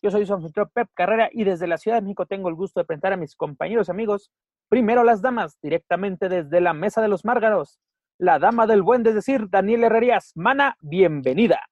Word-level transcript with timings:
Yo 0.00 0.12
soy 0.12 0.24
su 0.26 0.34
anfitrión 0.34 0.70
Pep 0.72 0.88
Carrera 0.94 1.28
y 1.32 1.42
desde 1.42 1.66
la 1.66 1.76
Ciudad 1.76 1.96
de 1.96 2.02
México 2.02 2.24
tengo 2.24 2.48
el 2.48 2.54
gusto 2.54 2.78
de 2.78 2.86
presentar 2.86 3.12
a 3.12 3.16
mis 3.16 3.34
compañeros 3.34 3.88
y 3.88 3.90
amigos. 3.90 4.30
Primero 4.68 5.02
las 5.02 5.22
damas, 5.22 5.58
directamente 5.60 6.28
desde 6.28 6.60
la 6.60 6.72
Mesa 6.72 7.02
de 7.02 7.08
los 7.08 7.24
Márgaros. 7.24 7.80
La 8.16 8.38
dama 8.38 8.68
del 8.68 8.82
buen, 8.82 9.04
es 9.06 9.14
decir, 9.14 9.48
Daniel 9.50 9.84
Herrerías. 9.84 10.32
Mana, 10.36 10.76
bienvenida. 10.80 11.68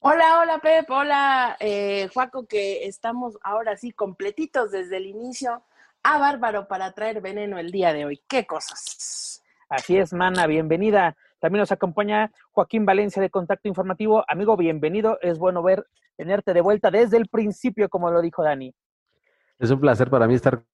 Hola, 0.00 0.40
hola 0.40 0.58
Pep, 0.60 0.88
hola 0.90 1.56
eh, 1.58 2.08
Juaco, 2.14 2.46
que 2.46 2.86
estamos 2.86 3.36
ahora 3.42 3.76
sí 3.76 3.90
completitos 3.90 4.70
desde 4.70 4.98
el 4.98 5.06
inicio 5.06 5.64
a 6.04 6.18
Bárbaro 6.18 6.68
para 6.68 6.92
traer 6.92 7.20
veneno 7.20 7.58
el 7.58 7.72
día 7.72 7.92
de 7.92 8.04
hoy. 8.04 8.22
¿Qué 8.28 8.46
cosas? 8.46 9.42
Así 9.68 9.98
es, 9.98 10.12
Mana, 10.12 10.46
bienvenida. 10.46 11.16
También 11.40 11.60
nos 11.60 11.72
acompaña 11.72 12.30
Joaquín 12.52 12.86
Valencia 12.86 13.20
de 13.20 13.30
Contacto 13.30 13.66
Informativo. 13.66 14.24
Amigo, 14.28 14.56
bienvenido. 14.56 15.18
Es 15.20 15.38
bueno 15.38 15.64
ver, 15.64 15.84
tenerte 16.18 16.52
de 16.52 16.60
vuelta 16.60 16.90
desde 16.90 17.16
el 17.16 17.28
principio, 17.28 17.88
como 17.88 18.10
lo 18.10 18.20
dijo 18.20 18.42
Dani. 18.42 18.74
Es 19.58 19.70
un 19.70 19.80
placer 19.80 20.10
para 20.10 20.26
mí 20.26 20.34
estar 20.34 20.64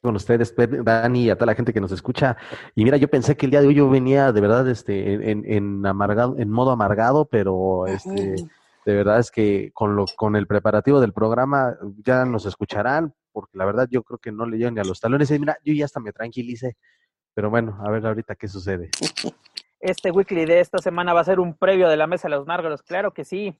con 0.00 0.14
ustedes, 0.14 0.54
Dani, 0.56 1.24
y 1.24 1.30
a 1.30 1.34
toda 1.34 1.46
la 1.46 1.54
gente 1.56 1.72
que 1.72 1.80
nos 1.80 1.90
escucha. 1.90 2.36
Y 2.76 2.84
mira, 2.84 2.96
yo 2.96 3.08
pensé 3.08 3.36
que 3.36 3.46
el 3.46 3.50
día 3.50 3.60
de 3.60 3.66
hoy 3.66 3.74
yo 3.74 3.90
venía 3.90 4.32
de 4.32 4.40
verdad 4.40 4.68
este, 4.68 5.30
en, 5.30 5.44
en 5.44 5.84
amargado, 5.84 6.36
en 6.38 6.48
modo 6.48 6.70
amargado, 6.70 7.24
pero 7.24 7.86
este, 7.88 8.36
de 8.86 8.94
verdad 8.94 9.18
es 9.18 9.32
que 9.32 9.72
con, 9.74 9.96
lo, 9.96 10.04
con 10.16 10.36
el 10.36 10.46
preparativo 10.46 11.00
del 11.00 11.12
programa 11.12 11.76
ya 12.04 12.24
nos 12.24 12.46
escucharán, 12.46 13.12
porque 13.32 13.58
la 13.58 13.64
verdad 13.64 13.88
yo 13.90 14.04
creo 14.04 14.18
que 14.18 14.30
no 14.30 14.46
le 14.46 14.58
llegan 14.58 14.74
ni 14.74 14.80
a 14.80 14.84
los 14.84 15.00
talones. 15.00 15.30
Y 15.32 15.38
mira, 15.40 15.58
yo 15.64 15.74
ya 15.74 15.86
hasta 15.86 15.98
me 15.98 16.12
tranquilicé. 16.12 16.76
Pero 17.34 17.50
bueno, 17.50 17.76
a 17.84 17.90
ver 17.90 18.06
ahorita 18.06 18.36
qué 18.36 18.46
sucede. 18.46 18.90
Este 19.80 20.10
weekly 20.10 20.44
de 20.44 20.58
esta 20.58 20.78
semana 20.78 21.12
va 21.12 21.20
a 21.20 21.24
ser 21.24 21.38
un 21.38 21.56
previo 21.56 21.88
de 21.88 21.96
la 21.96 22.08
Mesa 22.08 22.26
de 22.26 22.34
los 22.34 22.48
Márgaros, 22.48 22.82
claro 22.82 23.12
que 23.12 23.24
sí. 23.24 23.56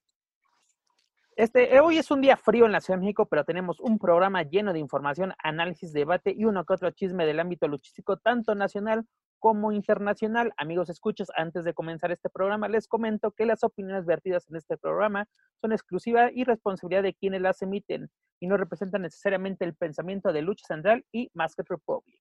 Este, 1.38 1.72
eh, 1.72 1.78
hoy 1.78 1.98
es 1.98 2.10
un 2.10 2.20
día 2.20 2.36
frío 2.36 2.66
en 2.66 2.72
la 2.72 2.80
Ciudad 2.80 2.98
de 2.98 3.02
México, 3.02 3.26
pero 3.26 3.44
tenemos 3.44 3.78
un 3.78 4.00
programa 4.00 4.42
lleno 4.42 4.72
de 4.72 4.80
información, 4.80 5.34
análisis, 5.40 5.92
debate 5.92 6.34
y 6.36 6.44
uno 6.46 6.64
que 6.64 6.72
otro 6.72 6.90
chisme 6.90 7.26
del 7.26 7.38
ámbito 7.38 7.68
luchístico, 7.68 8.16
tanto 8.16 8.56
nacional 8.56 9.06
como 9.38 9.70
internacional. 9.70 10.52
Amigos, 10.56 10.90
escuchas, 10.90 11.28
antes 11.36 11.62
de 11.62 11.74
comenzar 11.74 12.10
este 12.10 12.28
programa, 12.28 12.66
les 12.66 12.88
comento 12.88 13.30
que 13.30 13.46
las 13.46 13.62
opiniones 13.62 14.04
vertidas 14.04 14.50
en 14.50 14.56
este 14.56 14.76
programa 14.76 15.28
son 15.60 15.70
exclusiva 15.70 16.28
y 16.32 16.42
responsabilidad 16.42 17.04
de 17.04 17.14
quienes 17.14 17.40
las 17.40 17.62
emiten 17.62 18.10
y 18.40 18.48
no 18.48 18.56
representan 18.56 19.02
necesariamente 19.02 19.64
el 19.64 19.76
pensamiento 19.76 20.32
de 20.32 20.42
Lucha 20.42 20.66
Central 20.66 21.04
y 21.12 21.30
Masked 21.34 21.66
Republic. 21.68 22.20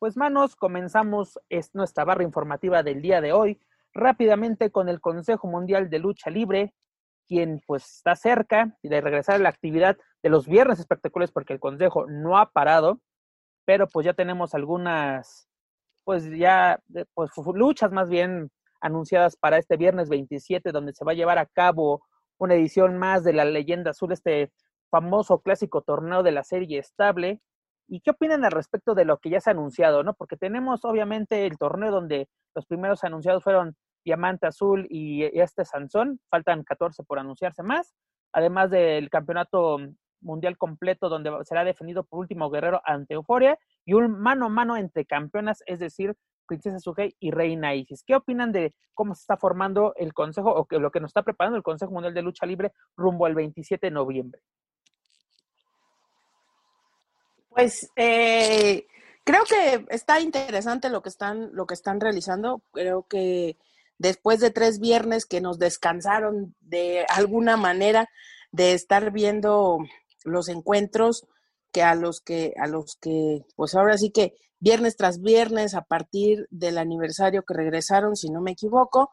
Pues 0.00 0.16
manos, 0.16 0.56
comenzamos 0.56 1.38
es 1.48 1.72
nuestra 1.76 2.04
barra 2.04 2.24
informativa 2.24 2.82
del 2.82 3.02
día 3.02 3.20
de 3.20 3.32
hoy, 3.32 3.60
rápidamente 3.94 4.72
con 4.72 4.88
el 4.88 5.00
Consejo 5.00 5.46
Mundial 5.46 5.88
de 5.90 6.00
Lucha 6.00 6.28
Libre, 6.28 6.74
quien 7.26 7.60
pues 7.66 7.84
está 7.96 8.16
cerca 8.16 8.76
de 8.82 9.00
regresar 9.00 9.36
a 9.36 9.38
la 9.38 9.48
actividad 9.48 9.96
de 10.22 10.30
los 10.30 10.46
viernes 10.46 10.78
espectaculares 10.78 11.32
porque 11.32 11.52
el 11.52 11.60
Consejo 11.60 12.06
no 12.08 12.38
ha 12.38 12.50
parado, 12.50 13.00
pero 13.64 13.86
pues 13.88 14.04
ya 14.06 14.14
tenemos 14.14 14.54
algunas, 14.54 15.48
pues 16.04 16.24
ya, 16.30 16.80
pues 17.14 17.30
luchas 17.54 17.92
más 17.92 18.08
bien 18.08 18.50
anunciadas 18.80 19.36
para 19.36 19.58
este 19.58 19.76
viernes 19.76 20.08
27, 20.08 20.72
donde 20.72 20.92
se 20.92 21.04
va 21.04 21.12
a 21.12 21.16
llevar 21.16 21.38
a 21.38 21.46
cabo 21.46 22.02
una 22.38 22.54
edición 22.54 22.98
más 22.98 23.24
de 23.24 23.32
la 23.32 23.44
leyenda 23.44 23.92
azul, 23.92 24.12
este 24.12 24.52
famoso 24.90 25.40
clásico 25.40 25.82
torneo 25.82 26.22
de 26.22 26.32
la 26.32 26.42
serie 26.42 26.78
estable, 26.78 27.40
¿Y 27.88 28.00
qué 28.00 28.12
opinan 28.12 28.42
al 28.46 28.52
respecto 28.52 28.94
de 28.94 29.04
lo 29.04 29.18
que 29.18 29.28
ya 29.28 29.40
se 29.40 29.50
ha 29.50 29.52
anunciado? 29.52 30.02
¿no? 30.02 30.14
Porque 30.14 30.38
tenemos 30.38 30.82
obviamente 30.84 31.46
el 31.46 31.58
torneo 31.58 31.90
donde 31.90 32.26
los 32.54 32.64
primeros 32.64 33.04
anunciados 33.04 33.44
fueron 33.44 33.76
Diamante 34.04 34.46
Azul 34.46 34.86
y 34.90 35.24
este 35.38 35.64
Sansón, 35.64 36.20
faltan 36.28 36.64
14 36.64 37.02
por 37.04 37.18
anunciarse 37.18 37.62
más, 37.62 37.94
además 38.32 38.70
del 38.70 39.10
campeonato 39.10 39.78
mundial 40.20 40.56
completo 40.56 41.08
donde 41.08 41.30
será 41.44 41.64
definido 41.64 42.04
por 42.04 42.20
último 42.20 42.48
guerrero 42.50 42.80
ante 42.84 43.14
Euforia 43.14 43.58
y 43.84 43.94
un 43.94 44.18
mano 44.20 44.46
a 44.46 44.48
mano 44.48 44.76
entre 44.76 45.04
campeonas, 45.04 45.62
es 45.66 45.80
decir, 45.80 46.16
Princesa 46.46 46.78
Sugei 46.78 47.16
y 47.18 47.30
Reina 47.30 47.74
Isis. 47.74 48.02
¿Qué 48.04 48.14
opinan 48.14 48.52
de 48.52 48.74
cómo 48.94 49.14
se 49.14 49.20
está 49.20 49.36
formando 49.36 49.94
el 49.96 50.12
Consejo 50.12 50.52
o 50.52 50.78
lo 50.78 50.90
que 50.90 51.00
nos 51.00 51.10
está 51.10 51.22
preparando 51.22 51.56
el 51.56 51.62
Consejo 51.62 51.92
Mundial 51.92 52.14
de 52.14 52.22
Lucha 52.22 52.46
Libre 52.46 52.72
rumbo 52.96 53.26
al 53.26 53.34
27 53.34 53.86
de 53.86 53.90
noviembre? 53.90 54.40
Pues 57.48 57.90
eh, 57.96 58.86
creo 59.24 59.44
que 59.44 59.86
está 59.88 60.20
interesante 60.20 60.88
lo 60.88 61.02
que 61.02 61.10
están, 61.10 61.54
lo 61.54 61.66
que 61.66 61.74
están 61.74 62.00
realizando. 62.00 62.62
Creo 62.72 63.04
que 63.04 63.56
después 63.98 64.40
de 64.40 64.50
tres 64.50 64.78
viernes 64.80 65.26
que 65.26 65.40
nos 65.40 65.58
descansaron 65.58 66.54
de 66.60 67.06
alguna 67.08 67.56
manera 67.56 68.08
de 68.50 68.72
estar 68.72 69.12
viendo 69.12 69.78
los 70.24 70.48
encuentros 70.48 71.26
que 71.72 71.82
a 71.82 71.94
los 71.94 72.20
que 72.20 72.52
a 72.58 72.66
los 72.66 72.96
que 73.00 73.44
pues 73.56 73.74
ahora 73.74 73.96
sí 73.96 74.10
que 74.10 74.34
viernes 74.60 74.96
tras 74.96 75.20
viernes 75.20 75.74
a 75.74 75.82
partir 75.82 76.46
del 76.50 76.78
aniversario 76.78 77.42
que 77.42 77.54
regresaron 77.54 78.16
si 78.16 78.30
no 78.30 78.40
me 78.40 78.52
equivoco 78.52 79.10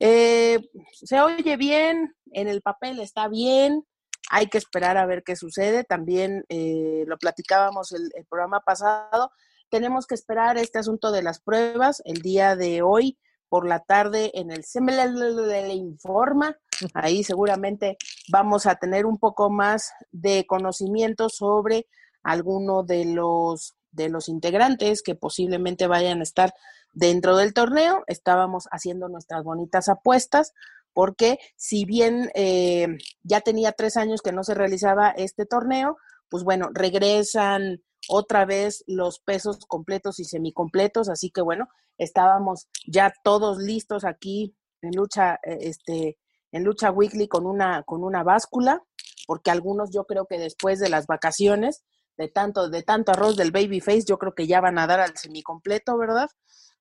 eh, 0.00 0.60
se 0.92 1.20
oye 1.20 1.56
bien 1.56 2.14
en 2.32 2.48
el 2.48 2.60
papel 2.60 3.00
está 3.00 3.28
bien 3.28 3.84
hay 4.30 4.48
que 4.48 4.58
esperar 4.58 4.96
a 4.96 5.06
ver 5.06 5.22
qué 5.24 5.36
sucede. 5.36 5.84
También 5.84 6.44
eh, 6.48 7.04
lo 7.06 7.16
platicábamos 7.18 7.92
el, 7.92 8.10
el, 8.14 8.26
programa 8.26 8.60
pasado. 8.60 9.30
Tenemos 9.70 10.06
que 10.06 10.14
esperar 10.14 10.58
este 10.58 10.78
asunto 10.78 11.12
de 11.12 11.22
las 11.22 11.40
pruebas. 11.40 12.02
El 12.04 12.22
día 12.22 12.56
de 12.56 12.82
hoy, 12.82 13.18
por 13.48 13.66
la 13.66 13.80
tarde, 13.80 14.30
en 14.34 14.50
el 14.50 14.64
le 14.74 15.74
Informa, 15.74 16.56
ahí 16.94 17.24
seguramente 17.24 17.96
vamos 18.30 18.66
a 18.66 18.76
tener 18.76 19.06
un 19.06 19.18
poco 19.18 19.50
más 19.50 19.90
de 20.12 20.46
conocimiento 20.46 21.28
sobre 21.28 21.86
alguno 22.22 22.82
de 22.82 23.04
los 23.06 23.74
de 23.90 24.10
los 24.10 24.28
integrantes 24.28 25.02
que 25.02 25.14
posiblemente 25.14 25.86
vayan 25.86 26.20
a 26.20 26.22
estar 26.22 26.52
dentro 26.92 27.36
del 27.36 27.54
torneo. 27.54 28.04
Estábamos 28.06 28.68
haciendo 28.70 29.08
nuestras 29.08 29.42
bonitas 29.44 29.88
apuestas 29.88 30.52
porque 30.92 31.38
si 31.56 31.84
bien 31.84 32.30
eh, 32.34 32.88
ya 33.22 33.40
tenía 33.40 33.72
tres 33.72 33.96
años 33.96 34.20
que 34.20 34.32
no 34.32 34.44
se 34.44 34.54
realizaba 34.54 35.10
este 35.10 35.46
torneo, 35.46 35.96
pues 36.28 36.44
bueno, 36.44 36.68
regresan 36.72 37.82
otra 38.08 38.44
vez 38.44 38.84
los 38.86 39.20
pesos 39.20 39.58
completos 39.66 40.20
y 40.20 40.24
semicompletos, 40.24 41.08
así 41.08 41.30
que 41.30 41.40
bueno, 41.40 41.68
estábamos 41.98 42.68
ya 42.86 43.12
todos 43.24 43.58
listos 43.58 44.04
aquí 44.04 44.54
en 44.82 44.92
lucha, 44.94 45.34
eh, 45.42 45.58
este, 45.62 46.18
en 46.52 46.64
lucha 46.64 46.90
weekly 46.90 47.28
con 47.28 47.46
una, 47.46 47.82
con 47.82 48.04
una 48.04 48.22
báscula, 48.22 48.82
porque 49.26 49.50
algunos 49.50 49.90
yo 49.92 50.04
creo 50.04 50.26
que 50.26 50.38
después 50.38 50.78
de 50.78 50.88
las 50.88 51.06
vacaciones, 51.06 51.82
de 52.16 52.28
tanto, 52.28 52.68
de 52.68 52.82
tanto 52.82 53.12
arroz 53.12 53.36
del 53.36 53.52
babyface, 53.52 54.04
yo 54.06 54.18
creo 54.18 54.34
que 54.34 54.46
ya 54.46 54.60
van 54.60 54.78
a 54.78 54.86
dar 54.86 55.00
al 55.00 55.16
semicompleto, 55.16 55.96
¿verdad? 55.98 56.28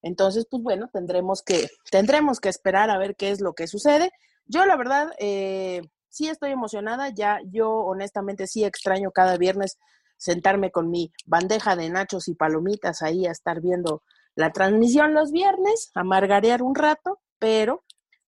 Entonces, 0.01 0.47
pues 0.49 0.63
bueno, 0.63 0.89
tendremos 0.91 1.43
que, 1.43 1.67
tendremos 1.91 2.39
que 2.39 2.49
esperar 2.49 2.89
a 2.89 2.97
ver 2.97 3.15
qué 3.15 3.31
es 3.31 3.41
lo 3.41 3.53
que 3.53 3.67
sucede. 3.67 4.11
Yo, 4.45 4.65
la 4.65 4.77
verdad, 4.77 5.11
eh, 5.19 5.81
sí 6.09 6.27
estoy 6.27 6.51
emocionada, 6.51 7.09
ya 7.09 7.39
yo 7.45 7.71
honestamente 7.71 8.47
sí 8.47 8.63
extraño 8.63 9.11
cada 9.11 9.37
viernes 9.37 9.77
sentarme 10.17 10.71
con 10.71 10.89
mi 10.89 11.11
bandeja 11.25 11.75
de 11.75 11.89
nachos 11.89 12.27
y 12.27 12.35
palomitas 12.35 13.01
ahí 13.01 13.25
a 13.25 13.31
estar 13.31 13.61
viendo 13.61 14.03
la 14.35 14.51
transmisión 14.51 15.13
los 15.13 15.31
viernes, 15.31 15.91
a 15.95 16.03
margarear 16.03 16.61
un 16.61 16.75
rato, 16.75 17.19
pero 17.39 17.83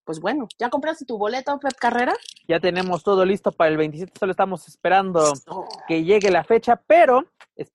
pues 0.09 0.19
bueno, 0.19 0.47
¿ya 0.57 0.71
compraste 0.71 1.05
tu 1.05 1.19
boleto, 1.19 1.59
Pep 1.59 1.75
Carrera? 1.79 2.15
Ya 2.47 2.59
tenemos 2.59 3.03
todo 3.03 3.25
listo 3.25 3.51
para 3.51 3.69
el 3.69 3.77
27, 3.77 4.11
solo 4.19 4.31
estamos 4.31 4.67
esperando 4.67 5.33
que 5.87 6.03
llegue 6.03 6.31
la 6.31 6.43
fecha, 6.43 6.81
pero 6.87 7.25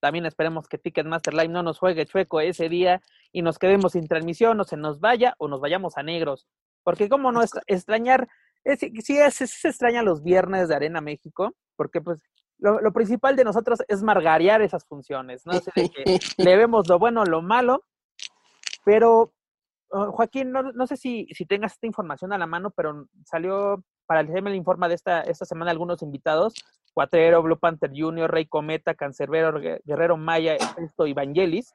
también 0.00 0.26
esperemos 0.26 0.66
que 0.66 0.76
Ticketmaster 0.76 1.32
Live 1.32 1.48
no 1.48 1.62
nos 1.62 1.78
juegue 1.78 2.06
chueco 2.06 2.40
ese 2.40 2.68
día 2.68 3.00
y 3.30 3.42
nos 3.42 3.58
quedemos 3.60 3.92
sin 3.92 4.08
transmisión 4.08 4.60
o 4.60 4.64
se 4.64 4.76
nos 4.76 4.98
vaya 4.98 5.34
o 5.38 5.46
nos 5.46 5.60
vayamos 5.60 5.96
a 5.96 6.02
negros. 6.02 6.48
Porque 6.82 7.08
cómo 7.08 7.30
no 7.30 7.40
extrañar, 7.68 8.28
sí, 8.80 9.16
es, 9.16 9.34
se 9.34 9.68
extraña 9.68 10.02
los 10.02 10.24
viernes 10.24 10.68
de 10.68 10.74
Arena 10.74 11.00
México, 11.00 11.54
porque 11.76 12.00
pues 12.00 12.18
lo, 12.58 12.92
principal 12.92 13.36
de 13.36 13.44
nosotros 13.44 13.80
es 13.88 14.02
margarear 14.02 14.62
esas 14.62 14.84
funciones, 14.84 15.44
¿no? 15.46 15.52
le 16.36 16.56
vemos 16.56 16.88
lo 16.88 16.98
bueno, 16.98 17.24
lo 17.24 17.42
malo, 17.42 17.84
pero 18.84 19.32
oh, 19.90 20.12
Joaquín, 20.12 20.52
no, 20.52 20.62
no 20.62 20.86
sé 20.86 20.96
si, 20.96 21.26
si, 21.32 21.46
tengas 21.46 21.72
esta 21.72 21.86
información 21.86 22.32
a 22.32 22.38
la 22.38 22.46
mano, 22.46 22.70
pero 22.70 23.08
salió 23.24 23.82
para 24.06 24.20
el 24.20 24.28
GML 24.28 24.54
Informa 24.54 24.88
de 24.88 24.94
esta, 24.94 25.22
esta 25.22 25.44
semana 25.44 25.70
algunos 25.70 26.02
invitados, 26.02 26.54
Cuatrero, 26.92 27.42
Blue 27.42 27.58
Panther 27.58 27.90
Jr., 27.94 28.30
Rey 28.30 28.46
Cometa, 28.46 28.94
Cancerbero, 28.94 29.60
Guerrero 29.84 30.16
Maya, 30.16 30.56
esto 30.78 31.06
Evangelis. 31.06 31.74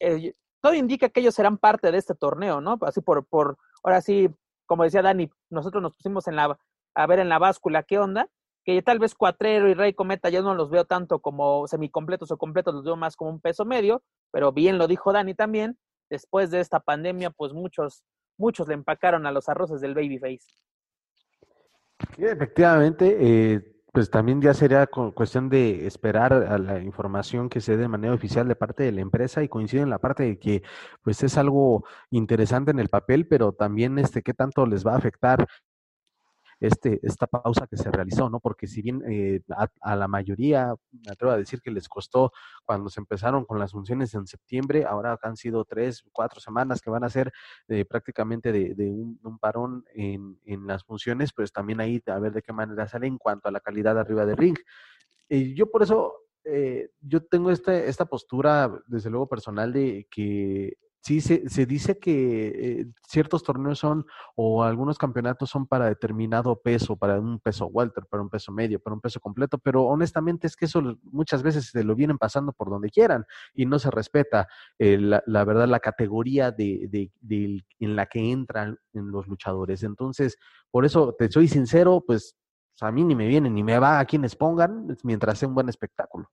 Eh, 0.00 0.32
todo 0.60 0.74
indica 0.74 1.08
que 1.08 1.20
ellos 1.20 1.34
serán 1.34 1.58
parte 1.58 1.90
de 1.90 1.98
este 1.98 2.14
torneo, 2.14 2.60
¿no? 2.60 2.78
Así 2.82 3.00
por, 3.00 3.26
por, 3.26 3.58
ahora 3.82 4.00
sí, 4.00 4.28
como 4.66 4.84
decía 4.84 5.02
Dani, 5.02 5.30
nosotros 5.50 5.82
nos 5.82 5.94
pusimos 5.94 6.28
en 6.28 6.36
la, 6.36 6.58
a 6.94 7.06
ver 7.06 7.18
en 7.18 7.28
la 7.28 7.38
báscula 7.38 7.82
qué 7.82 7.98
onda, 7.98 8.28
que 8.74 8.82
tal 8.82 8.98
vez 8.98 9.14
Cuatrero 9.14 9.70
y 9.70 9.72
Rey 9.72 9.94
Cometa 9.94 10.28
yo 10.28 10.42
no 10.42 10.54
los 10.54 10.68
veo 10.68 10.84
tanto 10.84 11.20
como 11.20 11.66
semicompletos 11.66 12.30
o 12.32 12.36
completos, 12.36 12.74
los 12.74 12.84
veo 12.84 12.96
más 12.96 13.16
como 13.16 13.30
un 13.30 13.40
peso 13.40 13.64
medio, 13.64 14.02
pero 14.30 14.52
bien 14.52 14.76
lo 14.76 14.86
dijo 14.86 15.10
Dani 15.10 15.32
también, 15.32 15.78
después 16.10 16.50
de 16.50 16.60
esta 16.60 16.78
pandemia, 16.78 17.30
pues 17.30 17.54
muchos, 17.54 18.04
muchos 18.36 18.68
le 18.68 18.74
empacaron 18.74 19.24
a 19.24 19.32
los 19.32 19.48
arroces 19.48 19.80
del 19.80 19.94
babyface. 19.94 20.44
Sí, 22.14 22.24
efectivamente, 22.24 23.16
eh, 23.18 23.78
pues 23.90 24.10
también 24.10 24.42
ya 24.42 24.52
sería 24.52 24.86
cuestión 24.86 25.48
de 25.48 25.86
esperar 25.86 26.34
a 26.34 26.58
la 26.58 26.82
información 26.82 27.48
que 27.48 27.62
se 27.62 27.72
dé 27.72 27.78
de 27.78 27.88
manera 27.88 28.12
oficial 28.12 28.46
de 28.48 28.54
parte 28.54 28.82
de 28.82 28.92
la 28.92 29.00
empresa 29.00 29.42
y 29.42 29.48
coincide 29.48 29.80
en 29.80 29.90
la 29.90 29.98
parte 29.98 30.24
de 30.24 30.38
que 30.38 30.62
pues 31.02 31.22
es 31.22 31.38
algo 31.38 31.86
interesante 32.10 32.70
en 32.70 32.80
el 32.80 32.90
papel, 32.90 33.26
pero 33.26 33.54
también 33.54 33.98
este 33.98 34.22
qué 34.22 34.34
tanto 34.34 34.66
les 34.66 34.86
va 34.86 34.92
a 34.92 34.98
afectar 34.98 35.48
este, 36.60 37.00
esta 37.02 37.26
pausa 37.26 37.66
que 37.66 37.76
se 37.76 37.90
realizó, 37.90 38.28
¿no? 38.28 38.40
Porque 38.40 38.66
si 38.66 38.82
bien 38.82 39.02
eh, 39.08 39.40
a, 39.80 39.96
la 39.96 40.08
mayoría, 40.08 40.74
me 40.90 41.12
atrevo 41.12 41.32
a 41.32 41.36
decir 41.36 41.60
que 41.60 41.70
les 41.70 41.88
costó 41.88 42.32
cuando 42.64 42.90
se 42.90 43.00
empezaron 43.00 43.44
con 43.44 43.58
las 43.58 43.72
funciones 43.72 44.14
en 44.14 44.26
septiembre, 44.26 44.84
ahora 44.84 45.18
han 45.22 45.36
sido 45.36 45.64
tres, 45.64 46.04
cuatro 46.12 46.40
semanas 46.40 46.80
que 46.80 46.90
van 46.90 47.04
a 47.04 47.10
ser 47.10 47.32
eh, 47.68 47.84
prácticamente 47.84 48.52
de, 48.52 48.90
un, 48.90 49.38
parón 49.38 49.84
en, 49.94 50.38
en, 50.44 50.66
las 50.66 50.84
funciones, 50.84 51.32
pues 51.32 51.52
también 51.52 51.80
ahí 51.80 52.02
a 52.06 52.18
ver 52.18 52.32
de 52.32 52.42
qué 52.42 52.52
manera 52.52 52.88
sale 52.88 53.06
en 53.06 53.18
cuanto 53.18 53.48
a 53.48 53.52
la 53.52 53.60
calidad 53.60 53.98
arriba 53.98 54.26
del 54.26 54.36
ring. 54.36 54.58
Y 55.28 55.54
yo 55.54 55.70
por 55.70 55.82
eso, 55.82 56.14
eh, 56.44 56.90
yo 57.00 57.24
tengo 57.24 57.50
este, 57.50 57.88
esta 57.88 58.06
postura, 58.06 58.82
desde 58.86 59.10
luego 59.10 59.28
personal, 59.28 59.72
de 59.72 60.06
que 60.10 60.78
Sí, 61.00 61.20
se, 61.20 61.48
se 61.48 61.64
dice 61.64 61.98
que 61.98 62.80
eh, 62.80 62.86
ciertos 63.06 63.42
torneos 63.42 63.78
son 63.78 64.04
o 64.34 64.62
algunos 64.64 64.98
campeonatos 64.98 65.48
son 65.48 65.66
para 65.66 65.86
determinado 65.86 66.60
peso, 66.60 66.96
para 66.96 67.18
un 67.20 67.38
peso 67.38 67.66
welter, 67.66 68.04
para 68.06 68.22
un 68.22 68.28
peso 68.28 68.52
medio, 68.52 68.80
para 68.80 68.94
un 68.94 69.00
peso 69.00 69.20
completo, 69.20 69.58
pero 69.58 69.84
honestamente 69.84 70.46
es 70.46 70.56
que 70.56 70.66
eso 70.66 70.82
muchas 71.04 71.42
veces 71.42 71.66
se 71.70 71.84
lo 71.84 71.94
vienen 71.94 72.18
pasando 72.18 72.52
por 72.52 72.68
donde 72.68 72.90
quieran 72.90 73.24
y 73.54 73.64
no 73.64 73.78
se 73.78 73.90
respeta 73.90 74.48
eh, 74.78 74.98
la, 74.98 75.22
la, 75.26 75.44
verdad 75.44 75.68
la 75.68 75.80
categoría 75.80 76.50
de, 76.50 76.88
de, 77.22 77.64
en 77.78 77.96
la 77.96 78.06
que 78.06 78.30
entran 78.30 78.78
los 78.92 79.28
luchadores. 79.28 79.84
Entonces, 79.84 80.36
por 80.70 80.84
eso 80.84 81.14
te 81.18 81.30
soy 81.30 81.48
sincero, 81.48 82.02
pues 82.06 82.36
a 82.80 82.90
mí 82.92 83.04
ni 83.04 83.14
me 83.14 83.28
viene 83.28 83.50
ni 83.50 83.62
me 83.62 83.78
va 83.78 83.98
a 84.00 84.04
quienes 84.04 84.36
pongan 84.36 84.96
mientras 85.04 85.38
sea 85.38 85.48
un 85.48 85.54
buen 85.54 85.68
espectáculo. 85.68 86.28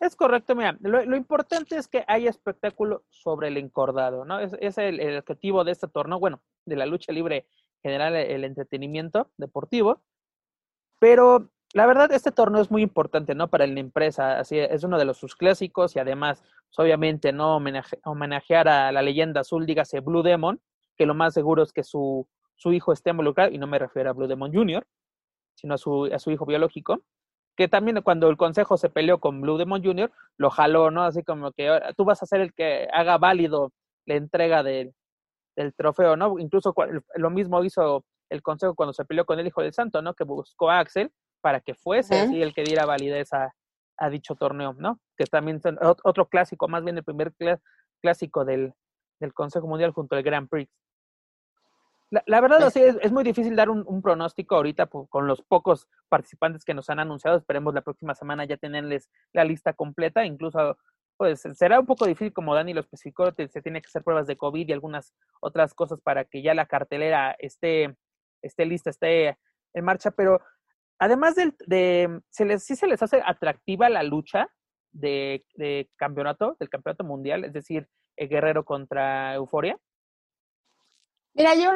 Es 0.00 0.14
correcto, 0.14 0.54
mira, 0.54 0.76
lo, 0.80 1.16
importante 1.16 1.76
es 1.76 1.88
que 1.88 2.04
haya 2.06 2.30
espectáculo 2.30 3.04
sobre 3.10 3.48
el 3.48 3.56
encordado, 3.56 4.24
¿no? 4.24 4.38
Es, 4.38 4.78
el, 4.78 5.18
objetivo 5.18 5.64
de 5.64 5.72
este 5.72 5.88
torneo, 5.88 6.20
bueno, 6.20 6.40
de 6.64 6.76
la 6.76 6.86
lucha 6.86 7.12
libre 7.12 7.48
general, 7.82 8.14
el 8.14 8.44
entretenimiento 8.44 9.30
deportivo, 9.36 10.02
pero 11.00 11.50
la 11.74 11.86
verdad, 11.86 12.12
este 12.12 12.30
torneo 12.30 12.62
es 12.62 12.70
muy 12.70 12.82
importante, 12.82 13.34
¿no? 13.34 13.48
Para 13.48 13.66
la 13.66 13.80
empresa, 13.80 14.38
así 14.38 14.58
es 14.58 14.84
uno 14.84 14.98
de 14.98 15.04
los 15.04 15.18
sus 15.18 15.34
clásicos 15.34 15.96
y 15.96 15.98
además, 15.98 16.42
pues, 16.42 16.78
obviamente, 16.78 17.32
¿no? 17.32 17.56
homenajear 18.04 18.68
a 18.68 18.92
la 18.92 19.02
leyenda 19.02 19.40
azul, 19.40 19.66
dígase 19.66 19.98
Blue 20.00 20.22
Demon, 20.22 20.60
que 20.96 21.06
lo 21.06 21.14
más 21.14 21.34
seguro 21.34 21.64
es 21.64 21.72
que 21.72 21.82
su, 21.82 22.28
su 22.54 22.72
hijo 22.72 22.92
esté 22.92 23.10
involucrado, 23.10 23.50
y 23.50 23.58
no 23.58 23.66
me 23.66 23.80
refiero 23.80 24.10
a 24.10 24.12
Blue 24.12 24.28
Demon 24.28 24.52
Jr., 24.52 24.86
sino 25.54 25.74
a 25.74 25.78
su, 25.78 26.04
a 26.06 26.18
su 26.20 26.30
hijo 26.30 26.46
biológico 26.46 27.02
que 27.58 27.66
también 27.66 28.00
cuando 28.02 28.30
el 28.30 28.36
consejo 28.36 28.76
se 28.76 28.88
peleó 28.88 29.18
con 29.18 29.40
Blue 29.40 29.58
Demon 29.58 29.82
Jr., 29.82 30.12
lo 30.36 30.48
jaló, 30.48 30.92
¿no? 30.92 31.02
Así 31.02 31.24
como 31.24 31.50
que 31.50 31.68
tú 31.96 32.04
vas 32.04 32.22
a 32.22 32.26
ser 32.26 32.40
el 32.40 32.54
que 32.54 32.86
haga 32.92 33.18
válido 33.18 33.72
la 34.06 34.14
entrega 34.14 34.62
del 34.62 34.94
trofeo, 35.76 36.16
¿no? 36.16 36.38
Incluso 36.38 36.72
lo 37.16 37.30
mismo 37.30 37.64
hizo 37.64 38.04
el 38.30 38.42
consejo 38.42 38.76
cuando 38.76 38.92
se 38.92 39.04
peleó 39.04 39.24
con 39.24 39.40
el 39.40 39.46
Hijo 39.48 39.60
del 39.60 39.72
Santo, 39.72 40.00
¿no? 40.02 40.14
Que 40.14 40.22
buscó 40.22 40.70
a 40.70 40.78
Axel 40.78 41.10
para 41.40 41.60
que 41.60 41.74
fuese 41.74 42.20
así 42.20 42.40
el 42.40 42.54
que 42.54 42.62
diera 42.62 42.86
validez 42.86 43.30
a, 43.32 43.52
dicho 44.08 44.36
torneo, 44.36 44.74
¿no? 44.74 45.00
Que 45.16 45.24
también 45.24 45.60
otro 46.04 46.28
clásico, 46.28 46.68
más 46.68 46.84
bien 46.84 46.96
el 46.98 47.02
primer 47.02 47.34
clásico 48.00 48.44
del, 48.44 48.72
del 49.18 49.34
Consejo 49.34 49.66
Mundial 49.66 49.90
junto 49.90 50.14
al 50.14 50.22
Grand 50.22 50.48
Prix. 50.48 50.70
La, 52.10 52.40
verdad, 52.40 52.62
es, 52.62 52.76
es, 52.76 53.12
muy 53.12 53.22
difícil 53.22 53.54
dar 53.54 53.68
un, 53.68 54.00
pronóstico 54.00 54.56
ahorita 54.56 54.86
con 54.86 55.26
los 55.26 55.42
pocos 55.42 55.88
participantes 56.08 56.64
que 56.64 56.72
nos 56.72 56.88
han 56.88 57.00
anunciado. 57.00 57.36
Esperemos 57.36 57.74
la 57.74 57.82
próxima 57.82 58.14
semana 58.14 58.46
ya 58.46 58.56
tenerles 58.56 59.10
la 59.34 59.44
lista 59.44 59.74
completa. 59.74 60.24
Incluso, 60.24 60.78
pues 61.18 61.42
será 61.52 61.78
un 61.78 61.84
poco 61.84 62.06
difícil, 62.06 62.32
como 62.32 62.54
Dani 62.54 62.72
lo 62.72 62.80
especificó, 62.80 63.30
se 63.32 63.60
tiene 63.60 63.82
que 63.82 63.88
hacer 63.88 64.02
pruebas 64.04 64.26
de 64.26 64.38
COVID 64.38 64.66
y 64.66 64.72
algunas 64.72 65.12
otras 65.40 65.74
cosas 65.74 66.00
para 66.00 66.24
que 66.24 66.40
ya 66.40 66.54
la 66.54 66.64
cartelera 66.64 67.36
esté, 67.38 67.94
esté 68.40 68.64
lista, 68.64 68.88
esté 68.88 69.36
en 69.74 69.84
marcha. 69.84 70.10
Pero 70.10 70.40
además 70.98 71.34
del, 71.34 71.54
de, 71.66 72.22
se 72.30 72.46
les, 72.46 72.64
sí 72.64 72.74
se 72.74 72.86
les 72.86 73.02
hace 73.02 73.20
atractiva 73.22 73.90
la 73.90 74.02
lucha 74.02 74.48
de, 74.92 75.44
de 75.56 75.90
campeonato, 75.96 76.56
del 76.58 76.70
campeonato 76.70 77.04
mundial, 77.04 77.44
es 77.44 77.52
decir, 77.52 77.86
el 78.16 78.28
Guerrero 78.30 78.64
contra 78.64 79.34
Euforia. 79.34 79.78
Mira, 81.34 81.54
yo 81.54 81.70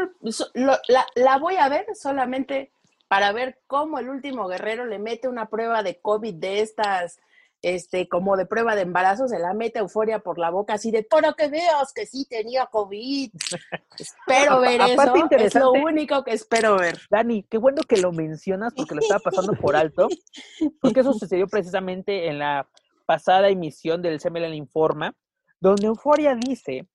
la, 0.54 1.06
la, 1.14 1.38
voy 1.38 1.56
a 1.56 1.69
ver 1.69 1.87
solamente 1.94 2.72
para 3.08 3.32
ver 3.32 3.60
cómo 3.66 3.99
el 3.99 4.08
último 4.08 4.49
guerrero 4.49 4.87
le 4.87 4.99
mete 4.99 5.28
una 5.28 5.49
prueba 5.49 5.82
de 5.82 6.00
COVID 6.00 6.34
de 6.34 6.60
estas, 6.60 7.20
este, 7.60 8.08
como 8.08 8.37
de 8.37 8.46
prueba 8.46 8.75
de 8.75 8.82
embarazo, 8.82 9.28
se 9.28 9.38
la 9.38 9.54
mete 9.54 9.78
euforia 9.78 10.19
por 10.20 10.38
la 10.38 10.50
boca, 10.50 10.75
así 10.75 10.90
de, 10.90 11.02
para 11.04 11.32
que 11.35 11.49
veas 11.49 11.92
que 11.94 12.06
sí 12.06 12.26
tenía 12.28 12.66
COVID. 12.66 13.30
espero 13.99 14.61
ver 14.61 14.80
eso, 14.80 15.14
es 15.30 15.54
lo 15.54 15.73
único 15.73 16.25
que 16.25 16.32
espero 16.32 16.78
ver. 16.78 16.99
Dani, 17.11 17.44
qué 17.44 17.59
bueno 17.59 17.82
que 17.82 17.99
lo 17.99 18.12
mencionas 18.12 18.73
porque 18.75 18.94
lo 18.94 19.00
estaba 19.02 19.21
pasando 19.21 19.52
por 19.52 19.76
alto, 19.76 20.09
porque 20.80 21.00
eso 21.00 21.12
sucedió 21.12 21.47
precisamente 21.47 22.28
en 22.28 22.38
la 22.38 22.68
pasada 23.06 23.49
emisión 23.49 24.00
del 24.00 24.21
CML 24.21 24.54
Informa, 24.54 25.14
donde 25.61 25.87
Euforia 25.87 26.35
dice 26.35 26.88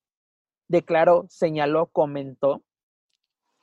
declaró, 0.68 1.26
señaló, 1.28 1.86
comentó 1.86 2.62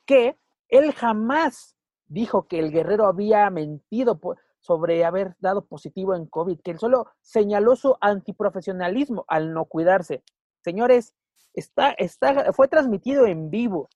que 0.04 0.36
él 0.68 0.92
jamás 0.92 1.76
dijo 2.06 2.46
que 2.46 2.58
el 2.58 2.70
guerrero 2.70 3.06
había 3.06 3.48
mentido 3.50 4.20
sobre 4.60 5.04
haber 5.04 5.36
dado 5.38 5.64
positivo 5.64 6.14
en 6.14 6.26
COVID, 6.26 6.60
que 6.60 6.72
él 6.72 6.78
solo 6.78 7.06
señaló 7.20 7.76
su 7.76 7.96
antiprofesionalismo 8.00 9.24
al 9.28 9.52
no 9.52 9.64
cuidarse. 9.66 10.22
Señores, 10.60 11.14
está, 11.54 11.92
está, 11.92 12.52
fue 12.52 12.68
transmitido 12.68 13.26
en 13.26 13.50
vivo. 13.50 13.88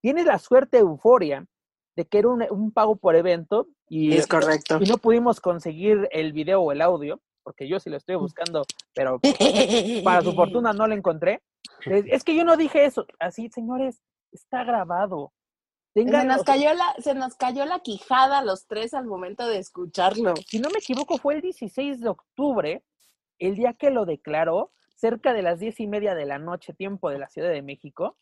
Tiene 0.00 0.24
la 0.24 0.38
suerte 0.38 0.78
euforia 0.78 1.46
de 1.96 2.04
que 2.06 2.18
era 2.18 2.28
un, 2.28 2.72
pago 2.72 2.96
por 2.96 3.16
evento 3.16 3.66
y, 3.88 4.16
es 4.16 4.26
correcto. 4.26 4.78
y 4.80 4.86
no 4.86 4.98
pudimos 4.98 5.40
conseguir 5.40 6.08
el 6.12 6.32
video 6.32 6.62
o 6.62 6.70
el 6.70 6.80
audio, 6.80 7.20
porque 7.42 7.68
yo 7.68 7.80
sí 7.80 7.90
lo 7.90 7.96
estoy 7.96 8.14
buscando, 8.16 8.64
pero 8.94 9.20
para 10.04 10.22
su 10.22 10.32
fortuna 10.32 10.72
no 10.72 10.86
lo 10.86 10.94
encontré. 10.94 11.42
Es, 11.84 12.24
que 12.24 12.36
yo 12.36 12.44
no 12.44 12.56
dije 12.56 12.84
eso. 12.84 13.06
Así, 13.18 13.48
señores, 13.50 14.02
está 14.32 14.64
grabado. 14.64 15.32
se, 15.94 16.04
nos 16.04 16.42
cayó 16.44 16.72
la, 16.74 16.94
se 16.98 17.14
nos 17.14 17.36
cayó 17.36 17.64
la 17.64 17.80
quijada 17.80 18.42
los 18.42 18.66
tres 18.66 18.94
al 18.94 19.06
momento 19.06 19.46
de 19.46 19.58
escucharlo. 19.58 20.34
Si 20.46 20.58
no 20.58 20.70
me 20.70 20.78
equivoco, 20.78 21.18
fue 21.18 21.34
el 21.34 21.40
16 21.40 22.00
de 22.00 22.08
octubre, 22.08 22.84
el 23.38 23.54
día 23.54 23.72
que 23.74 23.90
lo 23.90 24.04
declaró, 24.04 24.72
cerca 24.96 25.32
de 25.32 25.42
las 25.42 25.60
diez 25.60 25.78
y 25.80 25.86
media 25.86 26.14
de 26.14 26.26
la 26.26 26.38
noche, 26.38 26.74
tiempo 26.74 27.10
de 27.10 27.18
la 27.18 27.28
Ciudad 27.28 27.50
de 27.50 27.62
México. 27.62 28.16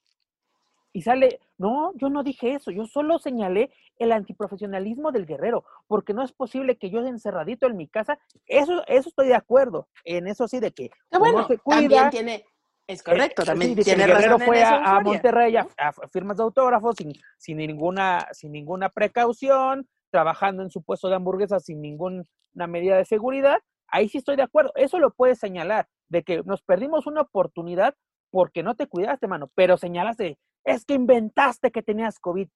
Y 0.93 1.03
sale, 1.03 1.41
no, 1.59 1.93
yo 1.97 2.09
no 2.09 2.23
dije 2.23 2.55
eso, 2.55 2.71
yo 2.71 2.87
solo 2.87 3.19
señalé 3.19 3.71
el 3.99 4.13
antiprofesionalismo 4.13 5.13
del 5.13 5.27
guerrero, 5.27 5.65
porque 5.87 6.15
no 6.15 6.23
es 6.23 6.33
posible 6.33 6.79
que 6.79 6.89
yo 6.89 7.01
encerradito 7.01 7.67
en 7.67 7.77
mi 7.77 7.87
casa, 7.87 8.19
eso, 8.47 8.83
eso 8.87 9.09
estoy 9.11 9.29
de 9.29 9.35
acuerdo, 9.35 9.89
en 10.05 10.27
eso 10.27 10.49
sí, 10.49 10.59
de 10.59 10.73
que 10.73 10.91
bueno, 11.19 11.47
se 11.47 11.59
cuida, 11.59 11.81
también 11.81 12.11
tiene, 12.11 12.45
es 12.87 13.03
correcto, 13.03 13.43
eh, 13.43 13.47
también 13.47 13.75
tiene 13.77 14.05
el 14.05 14.11
Guerrero 14.11 14.39
fue 14.39 14.63
a, 14.63 15.01
Monterrey 15.01 15.57
a, 15.57 15.67
firmas 16.13 16.37
de 16.37 16.45
autógrafos 16.45 16.97
sin, 16.97 17.13
sin, 17.37 17.57
ninguna, 17.57 18.27
sin 18.33 18.53
ninguna 18.53 18.89
precaución, 18.89 19.89
trabajando 20.11 20.63
en 20.63 20.71
su 20.71 20.83
puesto 20.83 21.09
de 21.09 21.17
hamburguesas 21.17 21.65
sin 21.65 21.81
ninguna 21.81 22.25
medida 22.69 22.97
de 22.97 23.05
seguridad, 23.05 23.59
ahí 23.89 24.09
sí 24.09 24.19
estoy 24.19 24.37
de 24.37 24.43
acuerdo. 24.43 24.73
Eso 24.77 24.99
lo 24.99 25.11
puedes 25.11 25.39
señalar, 25.39 25.89
de 26.09 26.23
que 26.23 26.43
nos 26.45 26.63
perdimos 26.63 27.07
una 27.07 27.23
oportunidad 27.23 27.95
porque 28.31 28.63
no 28.63 28.75
te 28.75 28.87
cuidaste, 28.87 29.27
mano, 29.27 29.51
pero 29.55 29.77
señalas 29.77 30.17
de, 30.17 30.39
es 30.65 30.85
que 30.85 30.95
inventaste 30.95 31.71
que 31.71 31.83
tenías 31.83 32.19
COVID. 32.19 32.49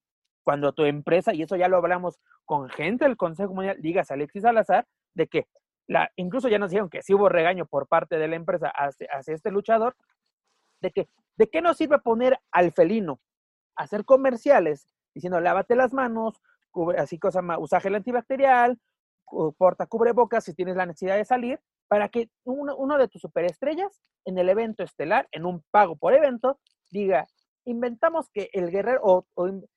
Cuando 0.42 0.72
tu 0.72 0.84
empresa, 0.84 1.34
y 1.34 1.42
eso 1.42 1.56
ya 1.56 1.68
lo 1.68 1.76
hablamos 1.76 2.18
con 2.44 2.68
gente 2.70 3.04
del 3.04 3.16
Consejo 3.16 3.52
Mundial, 3.52 3.76
digas 3.80 4.10
Alexis 4.10 4.42
Salazar, 4.42 4.86
de 5.14 5.26
que 5.26 5.46
la, 5.86 6.10
incluso 6.16 6.48
ya 6.48 6.58
nos 6.58 6.70
dijeron 6.70 6.88
que 6.88 7.02
sí 7.02 7.12
hubo 7.12 7.28
regaño 7.28 7.66
por 7.66 7.88
parte 7.88 8.16
de 8.16 8.26
la 8.26 8.36
empresa 8.36 8.68
hacia, 8.68 9.08
hacia 9.10 9.34
este 9.34 9.50
luchador, 9.50 9.96
de 10.80 10.90
que, 10.90 11.08
¿de 11.36 11.48
qué 11.48 11.62
nos 11.62 11.76
sirve 11.76 11.98
poner 11.98 12.38
al 12.50 12.72
felino 12.72 13.20
a 13.76 13.84
hacer 13.84 14.04
comerciales 14.04 14.86
diciendo 15.14 15.40
lávate 15.40 15.76
las 15.76 15.92
manos, 15.92 16.40
así 16.96 17.18
cosa 17.18 17.42
usa 17.58 17.80
gel 17.80 17.96
antibacterial, 17.96 18.78
porta 19.56 19.86
cubrebocas 19.86 20.44
si 20.44 20.54
tienes 20.54 20.76
la 20.76 20.86
necesidad 20.86 21.16
de 21.16 21.24
salir, 21.24 21.60
para 21.88 22.08
que 22.08 22.30
uno, 22.44 22.76
uno, 22.76 22.98
de 22.98 23.08
tus 23.08 23.20
superestrellas 23.20 24.00
en 24.24 24.38
el 24.38 24.48
evento 24.48 24.82
estelar, 24.82 25.28
en 25.32 25.44
un 25.44 25.64
pago 25.70 25.96
por 25.96 26.14
evento, 26.14 26.60
diga, 26.90 27.26
inventamos 27.64 28.28
que 28.30 28.48
el 28.52 28.70
guerrero, 28.70 29.00
o, 29.02 29.26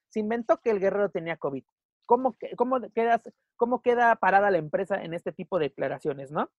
se 0.10 0.20
inventó 0.20 0.58
que 0.58 0.70
el 0.70 0.80
guerrero 0.80 1.10
tenía 1.10 1.38
COVID. 1.38 1.64
¿Cómo, 2.06 2.36
cómo, 2.58 2.80
queda, 2.94 3.22
¿Cómo 3.56 3.82
queda 3.82 4.16
parada 4.18 4.52
la 4.52 4.58
empresa 4.58 5.02
en 5.02 5.14
este 5.14 5.32
tipo 5.32 5.58
de 5.58 5.70
declaraciones, 5.70 6.32
no? 6.32 6.52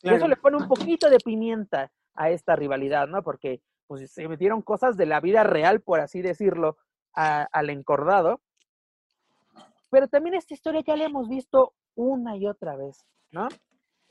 Y 0.00 0.10
eso 0.10 0.28
le 0.28 0.36
pone 0.36 0.56
un 0.56 0.68
poquito 0.68 1.10
de 1.10 1.18
pimienta 1.18 1.90
a 2.18 2.30
esta 2.30 2.56
rivalidad, 2.56 3.06
¿no? 3.06 3.22
Porque 3.22 3.62
pues, 3.86 4.10
se 4.10 4.28
metieron 4.28 4.60
cosas 4.60 4.96
de 4.96 5.06
la 5.06 5.20
vida 5.20 5.44
real, 5.44 5.80
por 5.80 6.00
así 6.00 6.20
decirlo, 6.20 6.76
al 7.14 7.70
encordado. 7.70 8.40
Pero 9.90 10.08
también 10.08 10.34
esta 10.34 10.52
historia 10.52 10.82
ya 10.86 10.96
la 10.96 11.04
hemos 11.04 11.28
visto 11.28 11.74
una 11.94 12.36
y 12.36 12.46
otra 12.46 12.76
vez, 12.76 13.06
¿no? 13.30 13.48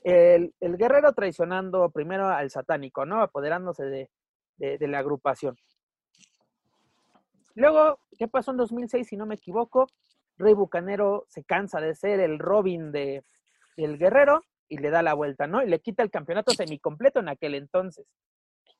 El, 0.02 0.52
guerrero 0.60 1.12
traicionando 1.12 1.90
primero 1.90 2.28
al 2.28 2.50
satánico, 2.50 3.04
¿no? 3.04 3.22
Apoderándose 3.22 3.84
de, 3.84 4.10
de, 4.56 4.88
la 4.88 5.00
agrupación. 5.00 5.56
Luego, 7.54 8.00
¿qué 8.18 8.26
pasó 8.26 8.52
en 8.52 8.56
2006? 8.56 9.06
Si 9.06 9.16
no 9.16 9.26
me 9.26 9.34
equivoco, 9.34 9.86
Rey 10.38 10.54
Bucanero 10.54 11.26
se 11.28 11.44
cansa 11.44 11.80
de 11.80 11.94
ser 11.94 12.20
el 12.20 12.38
Robin 12.38 12.90
de, 12.90 13.22
del 13.76 13.98
guerrero 13.98 14.42
y 14.68 14.78
le 14.78 14.90
da 14.90 15.02
la 15.02 15.14
vuelta, 15.14 15.46
¿no? 15.46 15.62
Y 15.62 15.68
le 15.68 15.80
quita 15.80 16.02
el 16.02 16.10
campeonato 16.10 16.52
semicompleto 16.52 17.20
en 17.20 17.28
aquel 17.28 17.54
entonces. 17.54 18.06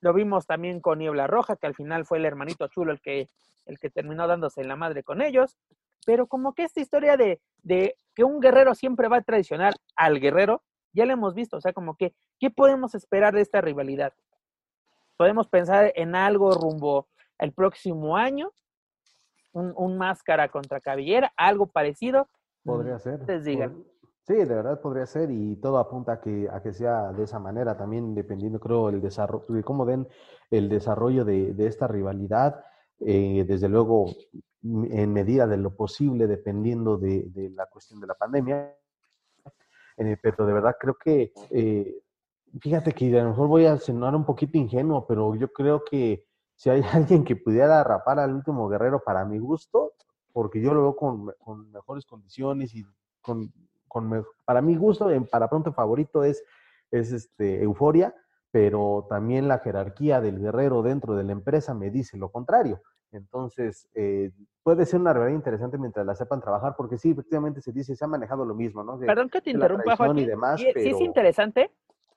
Lo 0.00 0.12
vimos 0.12 0.47
también 0.47 0.80
con 0.80 0.99
Niebla 0.99 1.26
Roja, 1.26 1.57
que 1.57 1.66
al 1.66 1.75
final 1.75 2.04
fue 2.04 2.18
el 2.18 2.25
hermanito 2.25 2.68
chulo 2.68 2.92
el 2.92 3.00
que, 3.00 3.28
el 3.66 3.78
que 3.78 3.90
terminó 3.90 4.26
dándose 4.28 4.62
la 4.64 4.76
madre 4.76 5.02
con 5.02 5.23
ellos. 5.23 5.57
Pero 6.07 6.26
como 6.26 6.54
que 6.54 6.64
esta 6.64 6.80
historia 6.80 7.16
de, 7.16 7.40
de 7.62 7.97
que 8.14 8.25
un 8.25 8.40
guerrero 8.40 8.75
siempre 8.75 9.09
va 9.09 9.18
a 9.18 9.23
traicionar 9.23 9.75
al 9.97 10.21
guerrero, 10.21 10.62
ya 10.92 11.04
lo 11.04 11.12
hemos 11.12 11.35
visto. 11.35 11.57
O 11.57 11.61
sea, 11.61 11.73
como 11.73 11.97
que, 11.97 12.14
¿qué 12.38 12.50
podemos 12.50 12.95
esperar 12.95 13.35
de 13.35 13.40
esta 13.40 13.61
rivalidad? 13.61 14.12
Podemos 15.16 15.49
pensar 15.49 15.92
en 15.97 16.14
algo 16.14 16.52
rumbo 16.52 17.09
el 17.38 17.52
próximo 17.52 18.16
año, 18.16 18.52
un, 19.52 19.73
un 19.76 19.99
máscara 19.99 20.49
contra 20.49 20.80
cabellera, 20.80 21.33
algo 21.37 21.66
parecido. 21.66 22.28
Podría 22.64 22.99
ser. 22.99 23.21
Ustedes 23.21 23.45
digan. 23.45 23.85
Sí, 24.28 24.35
de 24.35 24.44
verdad 24.44 24.78
podría 24.82 25.06
ser 25.06 25.30
y 25.30 25.56
todo 25.56 25.78
apunta 25.78 26.12
a 26.12 26.20
que, 26.20 26.49
a 26.52 26.62
que 26.62 26.75
sea 26.75 27.12
de 27.12 27.23
esa 27.25 27.38
manera, 27.38 27.78
también 27.78 28.14
dependiendo, 28.14 28.61
creo, 28.61 28.90
el 28.90 29.00
desarrollo, 29.00 29.47
de 29.49 29.64
cómo 29.64 29.87
den 29.87 30.06
el 30.50 30.68
desarrollo 30.68 31.25
de, 31.25 31.54
de 31.54 31.66
esta 31.66 31.88
rivalidad, 31.88 32.62
eh, 33.00 33.47
desde 33.49 33.70
luego 33.70 34.04
en 34.62 35.12
medida 35.14 35.47
de 35.47 35.56
lo 35.56 35.75
posible, 35.75 36.26
dependiendo 36.26 36.99
de, 36.99 37.23
de 37.30 37.49
la 37.50 37.64
cuestión 37.66 38.00
de 38.00 38.06
la 38.06 38.14
pandemia. 38.16 38.76
Eh, 39.97 40.16
pero 40.23 40.47
de 40.47 40.52
verdad 40.52 40.76
creo 40.78 40.97
que, 41.02 41.32
eh, 41.50 42.02
fíjate 42.61 42.92
que 42.92 43.18
a 43.18 43.25
lo 43.25 43.30
mejor 43.30 43.49
voy 43.49 43.64
a 43.64 43.78
sonar 43.78 44.14
un 44.14 44.26
poquito 44.26 44.58
ingenuo, 44.58 45.06
pero 45.06 45.35
yo 45.37 45.50
creo 45.52 45.82
que 45.85 46.26
si 46.54 46.68
hay 46.68 46.82
alguien 46.92 47.25
que 47.25 47.37
pudiera 47.37 47.82
rapar 47.82 48.18
al 48.18 48.35
último 48.35 48.68
guerrero 48.68 49.02
para 49.02 49.25
mi 49.25 49.38
gusto, 49.38 49.94
porque 50.32 50.61
yo 50.61 50.75
lo 50.75 50.82
veo 50.82 50.97
con, 50.97 51.32
con 51.38 51.70
mejores 51.70 52.04
condiciones 52.04 52.75
y 52.75 52.85
con 53.23 53.50
para 54.45 54.62
mi 54.62 54.76
gusto, 54.76 55.11
en 55.11 55.26
para 55.26 55.49
pronto 55.49 55.73
favorito 55.73 56.25
es, 56.25 56.45
es 56.90 57.12
este, 57.12 57.62
Euforia, 57.62 58.14
pero 58.50 59.07
también 59.09 59.49
la 59.49 59.59
jerarquía 59.59 60.21
del 60.21 60.40
guerrero 60.40 60.83
dentro 60.83 61.14
de 61.14 61.25
la 61.25 61.33
empresa 61.33 61.75
me 61.75 61.90
dice 61.90 62.16
lo 62.16 62.30
contrario. 62.30 62.80
Entonces, 63.12 63.88
eh, 63.95 64.33
puede 64.62 64.85
ser 64.85 65.00
una 65.00 65.12
realidad 65.12 65.37
interesante 65.37 65.78
mientras 65.78 66.04
la 66.04 66.14
sepan 66.14 66.40
trabajar, 66.40 66.75
porque 66.76 66.99
sí, 66.99 67.11
efectivamente 67.11 67.61
se 67.61 67.73
dice, 67.73 67.97
se 67.97 68.04
ha 68.04 68.09
manejado 68.09 68.45
lo 68.45 68.54
mismo, 68.54 68.85
¿no? 68.85 68.99
Perdón 68.99 69.30
que 69.30 69.40
te 69.40 69.50
interrumpa, 69.50 69.97
Joaquín. 69.97 70.25
Y 70.25 70.26
demás, 70.26 70.61
sí 70.61 70.71
es 70.75 71.00
interesante, 71.00 71.71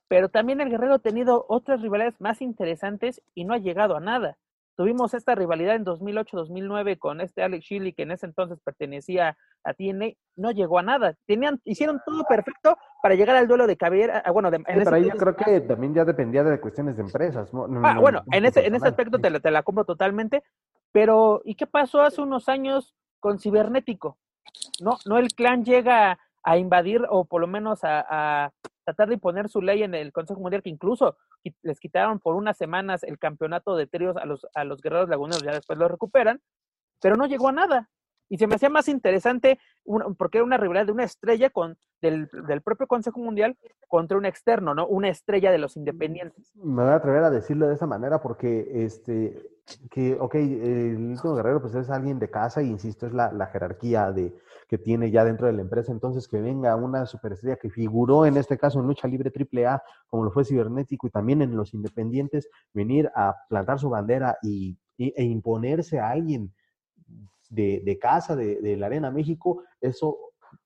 pero 0.08 0.30
también 0.30 0.60
el 0.60 0.70
guerrero 0.70 0.96
ha 0.96 1.00
tenido 1.00 1.46
otras 1.48 1.82
rivalidades 1.82 2.20
más 2.20 2.42
interesantes 2.42 3.22
y 3.34 3.46
no 3.46 3.54
ha 3.54 3.58
llegado 3.58 3.96
a 3.96 4.02
nada. 4.02 4.38
Tuvimos 4.76 5.14
esta 5.14 5.36
rivalidad 5.36 5.76
en 5.76 5.86
2008-2009 5.86 6.98
con 6.98 7.22
este 7.22 7.44
Alex 7.44 7.66
Shilly, 7.66 7.94
que 7.94 8.04
en 8.04 8.12
ese 8.12 8.26
entonces 8.26 8.60
pertenecía 8.64 9.38
a 9.64 9.74
TNA, 9.74 10.14
no 10.38 10.52
llegó 10.52 10.80
a 10.80 10.84
nada. 10.84 11.16
Tenían, 11.28 11.60
hicieron 11.66 12.02
todo 12.06 12.24
perfecto 12.24 12.78
para 13.04 13.16
llegar 13.16 13.36
al 13.36 13.48
duelo 13.48 13.68
de 13.68 13.78
cabellera. 13.78 14.24
Ah, 14.26 14.32
bueno, 14.32 14.50
de, 14.50 14.60
pero 14.60 14.96
ahí 14.96 15.06
yo 15.06 15.18
creo 15.18 15.36
que 15.36 15.62
también 15.62 15.94
ya 15.94 16.06
dependía 16.06 16.44
de 16.44 16.60
cuestiones 16.60 16.96
de 16.96 17.04
empresas. 17.04 17.54
¿no? 17.54 17.68
ah, 17.84 18.00
bueno, 18.00 18.24
en 18.32 18.46
ese, 18.46 18.66
en 18.66 18.76
ese 18.76 18.88
aspecto 18.88 19.20
te 19.20 19.30
la, 19.30 19.40
te 19.40 19.52
la 19.52 19.64
compro 19.64 19.86
totalmente. 19.86 20.44
Pero, 20.92 21.42
¿y 21.46 21.56
qué 21.56 21.68
pasó 21.68 22.02
hace 22.02 22.22
unos 22.22 22.50
años 22.50 22.96
con 23.20 23.40
Cibernético? 23.40 24.18
No, 24.82 24.98
no 25.06 25.18
el 25.18 25.30
clan 25.34 25.64
llega 25.64 26.20
a 26.44 26.58
invadir 26.58 27.06
o 27.10 27.26
por 27.26 27.42
lo 27.42 27.48
menos 27.48 27.82
a, 27.84 28.52
tratar 28.84 29.08
de 29.08 29.16
imponer 29.16 29.50
su 29.50 29.62
ley 29.62 29.84
en 29.84 29.96
el 29.96 30.12
Consejo 30.12 30.40
Mundial, 30.40 30.64
que 30.64 30.70
incluso 30.70 31.18
les 31.62 31.80
quitaron 31.80 32.20
por 32.20 32.36
unas 32.36 32.58
semanas 32.58 33.04
el 33.04 33.20
campeonato 33.20 33.76
de 33.76 33.88
tríos 33.88 34.18
a 34.18 34.26
los, 34.26 34.48
a 34.54 34.64
los 34.64 34.82
guerreros 34.82 35.10
laguneros, 35.10 35.44
ya 35.44 35.52
después 35.52 35.78
lo 35.78 35.88
recuperan, 35.88 36.42
pero 37.02 37.16
no 37.16 37.26
llegó 37.26 37.50
a 37.50 37.54
nada. 37.54 37.90
Y 38.32 38.38
se 38.38 38.48
me 38.48 38.56
hacía 38.56 38.70
más 38.70 38.88
interesante 38.88 39.60
porque 40.18 40.38
era 40.38 40.46
una 40.46 40.56
rivalidad 40.56 40.86
de 40.86 40.94
una 40.94 41.04
estrella 41.04 41.50
con, 41.50 41.78
del, 42.02 42.30
del, 42.48 42.62
propio 42.62 42.88
Consejo 42.88 43.20
Mundial 43.20 43.58
contra 43.90 44.18
un 44.18 44.26
externo, 44.26 44.74
¿no? 44.74 44.88
Una 44.88 45.10
estrella 45.10 45.52
de 45.52 45.58
los 45.58 45.76
independientes. 45.76 46.50
Me 46.56 46.82
voy 46.82 46.94
a 46.94 46.96
atrever 46.96 47.26
a 47.26 47.30
decirlo 47.30 47.68
de 47.68 47.74
esa 47.74 47.88
manera 47.88 48.22
porque, 48.22 48.86
este, 48.86 49.38
que, 49.90 50.16
ok, 50.18 50.36
el 50.36 51.10
último 51.12 51.36
guerrero 51.36 51.62
pues 51.62 51.76
es 51.76 51.90
alguien 51.90 52.20
de 52.20 52.30
casa 52.30 52.62
y 52.62 52.70
insisto, 52.70 53.06
es 53.06 53.12
la, 53.12 53.34
la 53.34 53.48
jerarquía 53.48 54.14
de, 54.14 54.34
que 54.70 54.78
tiene 54.78 55.12
ya 55.12 55.26
dentro 55.26 55.48
de 55.48 55.54
la 55.54 55.64
empresa. 55.64 55.92
Entonces, 55.92 56.30
que 56.30 56.40
venga 56.40 56.74
una 56.78 57.06
superestrella 57.06 57.58
que 57.58 57.70
figuró 57.70 58.26
en 58.26 58.38
este 58.38 58.58
caso 58.58 58.80
en 58.80 58.88
lucha 58.88 59.10
libre 59.10 59.30
AAA, 59.30 59.84
como 60.08 60.24
lo 60.24 60.32
fue 60.32 60.46
Cibernético, 60.46 61.06
y 61.06 61.10
también 61.10 61.42
en 61.42 61.58
los 61.58 61.74
independientes, 61.74 62.48
venir 62.74 63.12
a 63.14 63.36
plantar 63.50 63.78
su 63.78 63.90
bandera 63.90 64.38
y, 64.42 64.78
e 64.98 65.24
imponerse 65.26 66.00
a 66.00 66.12
alguien 66.12 66.54
de, 67.52 67.82
de 67.84 68.00
casa, 68.00 68.36
de, 68.36 68.62
de 68.62 68.78
la 68.78 68.88
Arena 68.88 69.12
México, 69.12 69.64
eso 69.80 70.18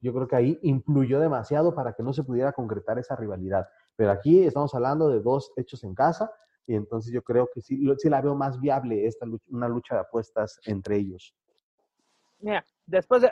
yo 0.01 0.13
creo 0.13 0.27
que 0.27 0.35
ahí 0.35 0.59
influyó 0.61 1.19
demasiado 1.19 1.75
para 1.75 1.93
que 1.93 2.03
no 2.03 2.13
se 2.13 2.23
pudiera 2.23 2.51
concretar 2.53 2.97
esa 2.99 3.15
rivalidad. 3.15 3.67
Pero 3.95 4.11
aquí 4.11 4.43
estamos 4.43 4.73
hablando 4.73 5.09
de 5.09 5.19
dos 5.19 5.51
hechos 5.57 5.83
en 5.83 5.93
casa 5.93 6.31
y 6.67 6.75
entonces 6.75 7.13
yo 7.13 7.21
creo 7.21 7.49
que 7.53 7.61
sí, 7.61 7.83
sí 7.97 8.09
la 8.09 8.21
veo 8.21 8.35
más 8.35 8.59
viable 8.59 9.05
esta 9.05 9.25
lucha, 9.25 9.45
una 9.49 9.67
lucha 9.67 9.95
de 9.95 10.01
apuestas 10.01 10.59
entre 10.65 10.97
ellos. 10.97 11.35
Mira, 12.39 12.65
después 12.85 13.21
de 13.21 13.31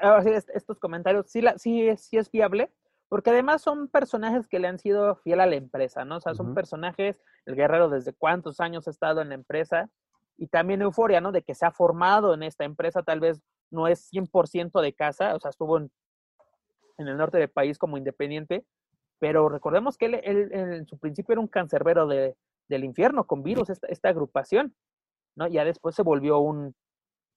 estos 0.53 0.79
comentarios, 0.79 1.29
sí, 1.29 1.41
la, 1.41 1.57
sí, 1.57 1.95
sí 1.97 2.17
es 2.17 2.31
viable, 2.31 2.71
porque 3.09 3.31
además 3.31 3.61
son 3.61 3.87
personajes 3.87 4.47
que 4.47 4.59
le 4.59 4.67
han 4.67 4.79
sido 4.79 5.15
fiel 5.17 5.39
a 5.41 5.45
la 5.45 5.55
empresa, 5.55 6.05
¿no? 6.05 6.17
O 6.17 6.19
sea, 6.19 6.33
son 6.33 6.55
personajes, 6.55 7.21
el 7.45 7.55
guerrero 7.55 7.89
desde 7.89 8.13
cuántos 8.13 8.59
años 8.59 8.87
ha 8.87 8.91
estado 8.91 9.21
en 9.21 9.29
la 9.29 9.35
empresa, 9.35 9.89
y 10.37 10.47
también 10.47 10.81
Euforia, 10.81 11.21
¿no? 11.21 11.31
De 11.31 11.43
que 11.43 11.55
se 11.55 11.65
ha 11.65 11.71
formado 11.71 12.33
en 12.33 12.43
esta 12.43 12.63
empresa, 12.63 13.03
tal 13.03 13.19
vez 13.19 13.41
no 13.71 13.87
es 13.87 14.11
100% 14.11 14.81
de 14.81 14.93
casa, 14.93 15.35
o 15.35 15.39
sea, 15.39 15.49
estuvo 15.49 15.77
en, 15.77 15.91
en, 16.97 17.07
el 17.07 17.17
norte 17.17 17.37
del 17.37 17.49
país 17.49 17.77
como 17.77 17.97
independiente, 17.97 18.65
pero 19.19 19.49
recordemos 19.49 19.97
que 19.97 20.05
él, 20.05 20.21
él, 20.23 20.49
en 20.51 20.85
su 20.87 20.97
principio 20.97 21.33
era 21.33 21.41
un 21.41 21.47
cancerbero 21.47 22.07
de, 22.07 22.35
del 22.67 22.83
infierno 22.83 23.25
con 23.25 23.43
virus, 23.43 23.69
esta, 23.69 24.09
agrupación, 24.09 24.75
¿no? 25.35 25.47
Ya 25.47 25.65
después 25.65 25.95
se 25.95 26.03
volvió 26.03 26.39
un, 26.39 26.75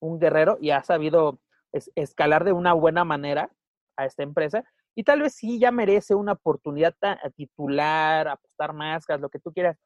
un 0.01 0.19
guerrero 0.19 0.59
y 0.61 0.71
ha 0.71 0.83
sabido 0.83 1.41
es, 1.73 1.91
escalar 1.95 2.45
de 2.45 2.53
una 2.53 2.73
buena 2.73 3.05
manera 3.05 3.51
a 3.97 4.07
esta 4.07 4.23
empresa 4.23 4.65
y 4.95 5.05
tal 5.05 5.21
vez 5.21 5.35
sí 5.35 5.59
ya 5.59 5.71
merece 5.71 6.15
una 6.15 6.33
oportunidad 6.33 6.95
a 7.03 7.31
titular, 7.31 8.29
apostar 8.29 8.73
máscaras, 8.73 9.21
lo 9.21 9.29
que 9.29 9.39
tú 9.39 9.53
quieras, 9.53 9.77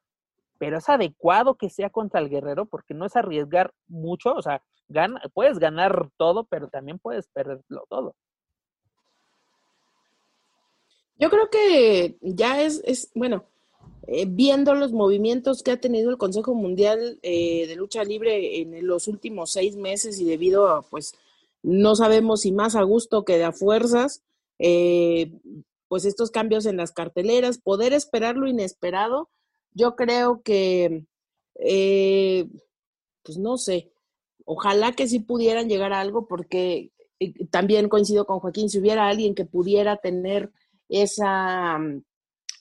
pero 0.61 0.77
es 0.77 0.87
adecuado 0.89 1.55
que 1.55 1.71
sea 1.71 1.89
contra 1.89 2.19
el 2.19 2.29
guerrero 2.29 2.67
porque 2.67 2.93
no 2.93 3.07
es 3.07 3.15
arriesgar 3.15 3.73
mucho, 3.87 4.35
o 4.35 4.43
sea, 4.43 4.61
puedes 5.33 5.57
ganar 5.57 6.11
todo, 6.17 6.43
pero 6.43 6.67
también 6.67 6.99
puedes 6.99 7.25
perderlo 7.29 7.87
todo. 7.89 8.13
Yo 11.17 11.31
creo 11.31 11.49
que 11.49 12.15
ya 12.21 12.61
es, 12.61 12.83
es 12.85 13.09
bueno, 13.15 13.45
eh, 14.05 14.27
viendo 14.29 14.75
los 14.75 14.91
movimientos 14.91 15.63
que 15.63 15.71
ha 15.71 15.81
tenido 15.81 16.11
el 16.11 16.19
Consejo 16.19 16.53
Mundial 16.53 17.17
eh, 17.23 17.65
de 17.65 17.75
Lucha 17.75 18.03
Libre 18.03 18.61
en 18.61 18.85
los 18.85 19.07
últimos 19.07 19.53
seis 19.53 19.75
meses 19.75 20.19
y 20.19 20.25
debido 20.25 20.67
a, 20.67 20.83
pues, 20.83 21.15
no 21.63 21.95
sabemos 21.95 22.41
si 22.41 22.51
más 22.51 22.75
a 22.75 22.83
gusto 22.83 23.25
que 23.25 23.39
de 23.39 23.45
a 23.45 23.51
fuerzas. 23.51 24.21
Eh, 24.59 25.31
pues 25.87 26.05
estos 26.05 26.29
cambios 26.29 26.67
en 26.67 26.77
las 26.77 26.91
carteleras, 26.91 27.57
poder 27.57 27.93
esperar 27.93 28.37
lo 28.37 28.47
inesperado, 28.47 29.27
yo 29.73 29.95
creo 29.95 30.41
que, 30.41 31.05
eh, 31.55 32.47
pues 33.23 33.37
no 33.37 33.57
sé, 33.57 33.91
ojalá 34.45 34.91
que 34.93 35.07
sí 35.07 35.19
pudieran 35.19 35.69
llegar 35.69 35.93
a 35.93 36.01
algo 36.01 36.27
porque 36.27 36.91
eh, 37.19 37.33
también 37.47 37.89
coincido 37.89 38.25
con 38.25 38.39
Joaquín, 38.39 38.69
si 38.69 38.79
hubiera 38.79 39.07
alguien 39.07 39.35
que 39.35 39.45
pudiera 39.45 39.97
tener 39.97 40.51
esa, 40.89 41.79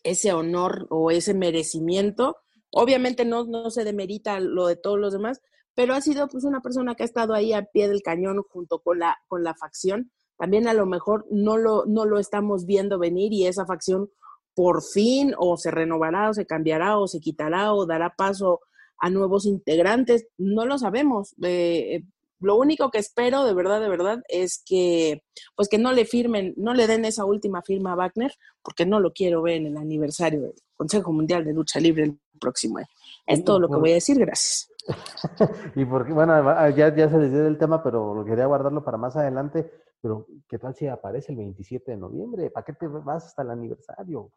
ese 0.03 0.33
honor 0.33 0.87
o 0.91 1.11
ese 1.11 1.35
merecimiento, 1.35 2.37
obviamente 2.71 3.25
no, 3.25 3.45
no 3.45 3.71
se 3.71 3.85
demerita 3.85 4.39
lo 4.41 4.67
de 4.67 4.77
todos 4.77 4.99
los 4.99 5.13
demás, 5.13 5.41
pero 5.75 5.95
ha 5.95 6.01
sido 6.01 6.29
pues 6.29 6.45
una 6.45 6.61
persona 6.61 6.95
que 6.95 7.03
ha 7.03 7.07
estado 7.07 7.35
ahí 7.35 7.53
a 7.53 7.65
pie 7.65 7.89
del 7.89 8.03
cañón 8.03 8.43
junto 8.49 8.81
con 8.81 8.99
la, 8.99 9.19
con 9.29 9.43
la 9.43 9.55
facción. 9.55 10.13
También 10.37 10.69
a 10.69 10.75
lo 10.75 10.87
mejor 10.87 11.27
no 11.31 11.57
lo, 11.59 11.85
no 11.87 12.05
lo 12.07 12.19
estamos 12.19 12.67
viendo 12.67 12.99
venir 12.99 13.33
y 13.33 13.47
esa 13.47 13.67
facción 13.67 14.11
por 14.55 14.83
fin 14.83 15.35
o 15.39 15.57
se 15.57 15.71
renovará 15.71 16.31
o 16.31 16.35
se 16.35 16.47
cambiará 16.47 16.99
o 16.99 17.09
se 17.09 17.21
quitará 17.21 17.73
o 17.73 17.87
dará 17.87 18.15
paso 18.17 18.61
a 18.99 19.11
nuevos 19.11 19.47
integrantes, 19.47 20.27
no 20.37 20.67
lo 20.67 20.79
sabemos. 20.79 21.35
Eh, 21.43 22.03
lo 22.41 22.57
único 22.57 22.91
que 22.91 22.99
espero 22.99 23.45
de 23.45 23.55
verdad, 23.55 23.81
de 23.81 23.89
verdad, 23.89 24.23
es 24.29 24.63
que 24.65 25.23
pues 25.55 25.69
que 25.69 25.79
no 25.79 25.93
le 25.93 26.05
firmen, 26.05 26.55
no 26.57 26.75
le 26.75 26.87
den 26.87 27.05
esa 27.05 27.25
última 27.25 27.63
firma 27.63 27.93
a 27.93 27.97
Wagner, 27.97 28.33
porque 28.63 28.87
no 28.87 29.01
lo 29.01 29.13
quiero 29.13 29.43
ver 29.43 29.57
en 29.57 29.67
el 29.67 29.77
aniversario 29.77 30.41
del 30.41 30.55
Consejo 30.77 31.13
Mundial 31.13 31.45
de 31.45 31.53
Lucha 31.53 31.81
Libre 31.81 32.05
el 32.05 32.19
próximo 32.41 32.79
año. 32.79 32.89
Es 33.27 33.45
todo 33.45 33.61
lo 33.61 33.69
que 33.69 33.77
voy 33.77 33.91
a 33.91 33.95
decir, 33.95 34.19
gracias. 34.19 34.71
y 35.77 35.85
porque, 35.85 36.13
bueno, 36.13 36.35
ya, 36.71 36.95
ya 36.95 37.09
se 37.09 37.19
decidió 37.19 37.47
el 37.47 37.59
tema, 37.59 37.83
pero 37.83 38.15
lo 38.15 38.25
quería 38.25 38.47
guardarlo 38.47 38.83
para 38.83 38.97
más 38.97 39.17
adelante. 39.17 39.71
Pero, 40.03 40.27
¿qué 40.49 40.59
tal 40.59 40.75
si 40.75 40.87
aparece 40.87 41.33
el 41.33 41.39
27 41.39 41.91
de 41.91 41.97
noviembre? 41.97 42.51
¿Para 42.51 42.65
qué 42.65 42.73
te 42.73 42.87
vas 42.87 43.27
hasta 43.27 43.43
el 43.43 43.51
aniversario? 43.51 44.33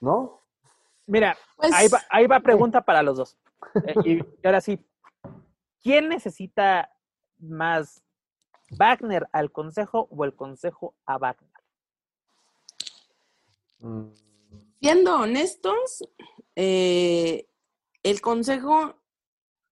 ¿No? 0.00 0.42
Mira, 1.06 1.36
pues 1.56 1.72
ahí, 1.72 1.88
va, 1.88 2.02
ahí 2.10 2.26
va 2.26 2.40
pregunta 2.40 2.82
para 2.82 3.02
los 3.02 3.16
dos. 3.16 3.38
Eh, 3.86 3.94
y 4.04 4.46
ahora 4.46 4.60
sí, 4.60 4.86
¿quién 5.82 6.08
necesita 6.08 6.90
más 7.38 8.02
Wagner 8.70 9.26
al 9.32 9.50
consejo 9.50 10.06
o 10.10 10.24
el 10.24 10.36
consejo 10.36 10.94
a 11.06 11.16
Wagner? 11.16 11.50
Mm. 13.80 14.08
Siendo 14.80 15.16
honestos, 15.16 16.04
eh, 16.54 17.48
el 18.02 18.20
consejo 18.20 18.94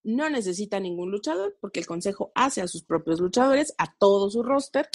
no 0.07 0.29
necesita 0.29 0.79
ningún 0.79 1.11
luchador 1.11 1.57
porque 1.59 1.81
el 1.81 1.85
consejo 1.85 2.31
hace 2.33 2.61
a 2.61 2.67
sus 2.67 2.83
propios 2.83 3.19
luchadores, 3.19 3.73
a 3.77 3.93
todo 3.99 4.29
su 4.29 4.41
roster, 4.41 4.87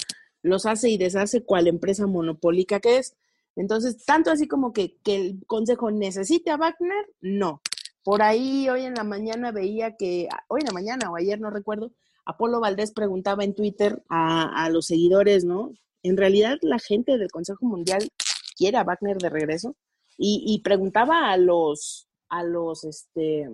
los 0.42 0.64
hace 0.64 0.88
y 0.88 0.96
deshace 0.96 1.44
cual 1.44 1.68
empresa 1.68 2.06
monopólica 2.06 2.80
que 2.80 2.96
es. 2.96 3.14
Entonces, 3.54 4.04
tanto 4.06 4.30
así 4.30 4.48
como 4.48 4.72
que, 4.72 4.96
que 5.04 5.16
el 5.16 5.46
consejo 5.46 5.90
necesite 5.90 6.50
a 6.50 6.56
Wagner, 6.56 7.06
no. 7.20 7.60
Por 8.02 8.22
ahí 8.22 8.70
hoy 8.70 8.86
en 8.86 8.94
la 8.94 9.04
mañana 9.04 9.52
veía 9.52 9.96
que, 9.96 10.28
hoy 10.48 10.62
en 10.62 10.66
la 10.66 10.72
mañana 10.72 11.10
o 11.10 11.16
ayer 11.16 11.38
no 11.38 11.50
recuerdo, 11.50 11.92
Apolo 12.24 12.60
Valdés 12.60 12.92
preguntaba 12.92 13.44
en 13.44 13.54
Twitter 13.54 14.02
a, 14.08 14.68
los 14.70 14.86
seguidores, 14.86 15.44
¿no? 15.44 15.74
En 16.02 16.16
realidad 16.16 16.56
la 16.62 16.78
gente 16.78 17.18
del 17.18 17.30
Consejo 17.30 17.66
Mundial 17.66 18.08
quiere 18.56 18.78
a 18.78 18.84
Wagner 18.84 19.18
de 19.18 19.28
regreso 19.28 19.76
y, 20.16 20.60
preguntaba 20.64 21.30
a 21.30 21.36
los, 21.36 22.08
a 22.28 22.44
los, 22.44 22.84
este, 22.84 23.48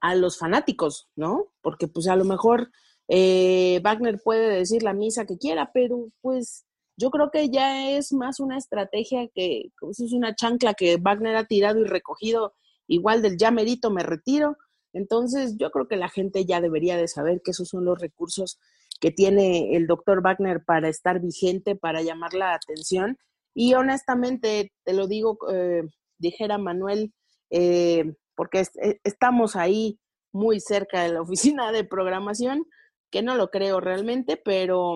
a 0.00 0.14
los 0.14 0.38
fanáticos, 0.38 1.08
¿no? 1.16 1.46
Porque 1.62 1.88
pues 1.88 2.08
a 2.08 2.16
lo 2.16 2.24
mejor 2.24 2.70
eh, 3.08 3.80
Wagner 3.82 4.20
puede 4.22 4.48
decir 4.48 4.82
la 4.82 4.92
misa 4.92 5.26
que 5.26 5.38
quiera, 5.38 5.70
pero 5.72 6.10
pues 6.20 6.66
yo 6.98 7.10
creo 7.10 7.30
que 7.30 7.48
ya 7.48 7.90
es 7.90 8.12
más 8.12 8.40
una 8.40 8.58
estrategia 8.58 9.28
que, 9.34 9.70
pues, 9.80 10.00
es 10.00 10.12
una 10.12 10.34
chancla 10.34 10.74
que 10.74 10.96
Wagner 10.96 11.36
ha 11.36 11.44
tirado 11.44 11.80
y 11.80 11.84
recogido 11.84 12.54
igual 12.88 13.22
del 13.22 13.36
ya 13.38 13.50
merito 13.52 13.90
me 13.90 14.02
retiro. 14.02 14.56
Entonces, 14.92 15.56
yo 15.58 15.70
creo 15.70 15.86
que 15.86 15.96
la 15.96 16.08
gente 16.08 16.44
ya 16.44 16.60
debería 16.60 16.96
de 16.96 17.06
saber 17.06 17.40
que 17.44 17.52
esos 17.52 17.68
son 17.68 17.84
los 17.84 18.00
recursos 18.00 18.58
que 19.00 19.12
tiene 19.12 19.76
el 19.76 19.86
doctor 19.86 20.22
Wagner 20.22 20.64
para 20.64 20.88
estar 20.88 21.20
vigente, 21.20 21.76
para 21.76 22.02
llamar 22.02 22.34
la 22.34 22.54
atención. 22.54 23.16
Y 23.54 23.74
honestamente, 23.74 24.72
te 24.84 24.92
lo 24.92 25.06
digo, 25.06 25.38
eh, 25.52 25.82
dijera 26.18 26.58
Manuel, 26.58 27.12
eh, 27.50 28.14
porque 28.38 28.60
eh, 28.60 29.00
estamos 29.02 29.56
ahí 29.56 29.98
muy 30.32 30.60
cerca 30.60 31.02
de 31.02 31.12
la 31.12 31.22
oficina 31.22 31.72
de 31.72 31.82
programación, 31.82 32.64
que 33.10 33.20
no 33.20 33.34
lo 33.34 33.50
creo 33.50 33.80
realmente, 33.80 34.36
pero 34.36 34.94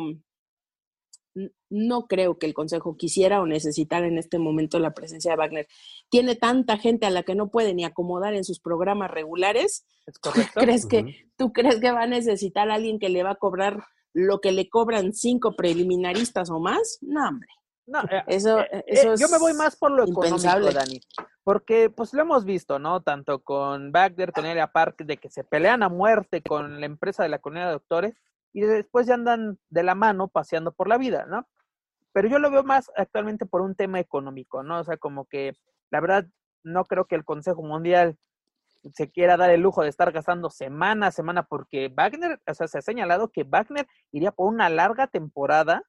no 1.71 2.07
creo 2.07 2.39
que 2.39 2.47
el 2.47 2.55
Consejo 2.55 2.97
quisiera 2.97 3.41
o 3.41 3.47
necesitara 3.47 4.07
en 4.07 4.19
este 4.19 4.39
momento 4.39 4.79
la 4.79 4.95
presencia 4.95 5.33
de 5.33 5.39
Wagner. 5.39 5.67
Tiene 6.09 6.37
tanta 6.37 6.77
gente 6.79 7.07
a 7.07 7.11
la 7.11 7.25
que 7.25 7.35
no 7.35 7.51
puede 7.51 7.75
ni 7.75 7.85
acomodar 7.85 8.35
en 8.35 8.45
sus 8.45 8.61
programas 8.61 9.11
regulares. 9.11 9.87
¿Tú 10.23 10.31
crees, 10.55 10.87
que, 10.87 11.27
¿Tú 11.37 11.53
crees 11.53 11.81
que 11.81 11.91
va 11.91 12.03
a 12.03 12.07
necesitar 12.07 12.71
a 12.71 12.75
alguien 12.75 13.01
que 13.01 13.09
le 13.09 13.25
va 13.25 13.31
a 13.31 13.37
cobrar 13.37 13.83
lo 14.13 14.41
que 14.41 14.53
le 14.53 14.69
cobran 14.69 15.15
cinco 15.15 15.57
preliminaristas 15.57 16.51
o 16.51 16.61
más? 16.61 16.99
No, 17.01 17.27
hombre. 17.27 17.49
No, 17.87 18.01
eh, 18.03 18.23
eso, 18.29 18.61
eh, 18.61 18.85
eh, 18.87 19.15
yo 19.19 19.29
me 19.29 19.39
voy 19.39 19.55
más 19.55 19.77
por 19.77 19.91
lo 19.91 20.05
económico, 20.05 20.73
Dani. 20.73 21.01
Porque, 21.43 21.91
pues 21.91 22.15
lo 22.15 22.23
hemos 22.23 22.45
visto, 22.45 22.79
¿no? 22.79 23.03
Tanto 23.03 23.43
con 23.43 23.91
Wagner, 23.91 24.33
con 24.33 24.47
Elia 24.47 24.69
Park, 24.69 25.03
de 25.05 25.17
que 25.17 25.29
se 25.29 25.43
pelean 25.43 25.83
a 25.83 25.89
muerte 25.89 26.43
con 26.43 26.81
la 26.81 26.87
empresa 26.87 27.25
de 27.25 27.29
la 27.29 27.41
comunidad 27.41 27.67
de 27.67 27.73
doctores 27.73 28.15
y 28.53 28.61
después 28.61 29.07
ya 29.07 29.15
andan 29.15 29.59
de 29.71 29.83
la 29.83 29.95
mano 29.95 30.29
paseando 30.29 30.73
por 30.73 30.89
la 30.89 30.99
vida, 30.99 31.27
¿no? 31.27 31.49
Pero 32.13 32.29
yo 32.29 32.39
lo 32.39 32.51
veo 32.51 32.63
más 32.63 32.91
actualmente 32.97 33.47
por 33.47 33.63
un 33.63 33.75
tema 33.75 33.99
económico, 33.99 34.63
¿no? 34.63 34.81
O 34.81 34.85
sea, 34.85 34.97
como 34.97 35.25
que 35.25 35.57
la 35.91 36.01
verdad 36.01 36.27
no 36.63 36.85
creo 36.85 37.07
que 37.07 37.17
el 37.17 37.25
Consejo 37.25 37.63
Mundial 37.63 38.17
se 38.95 39.11
quiera 39.11 39.37
dar 39.37 39.51
el 39.51 39.61
lujo 39.61 39.83
de 39.83 39.89
estar 39.89 40.13
gastando 40.13 40.51
semana 40.51 41.09
a 41.09 41.13
semana 41.13 41.45
porque 41.45 41.93
Wagner, 41.95 42.41
o 42.47 42.55
sea, 42.55 42.69
se 42.69 42.79
ha 42.79 42.83
señalado 42.83 43.31
que 43.31 43.45
Wagner 43.45 43.87
iría 44.11 44.33
por 44.33 44.49
una 44.49 44.69
larga 44.69 45.07
temporada 45.07 45.83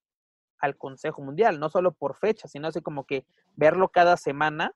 al 0.64 0.78
Consejo 0.78 1.22
Mundial, 1.22 1.60
no 1.60 1.70
solo 1.70 1.92
por 1.92 2.16
fecha, 2.16 2.48
sino 2.48 2.70
así 2.70 2.82
como 2.82 3.06
que 3.06 3.26
verlo 3.56 3.90
cada 3.90 4.16
semana. 4.16 4.74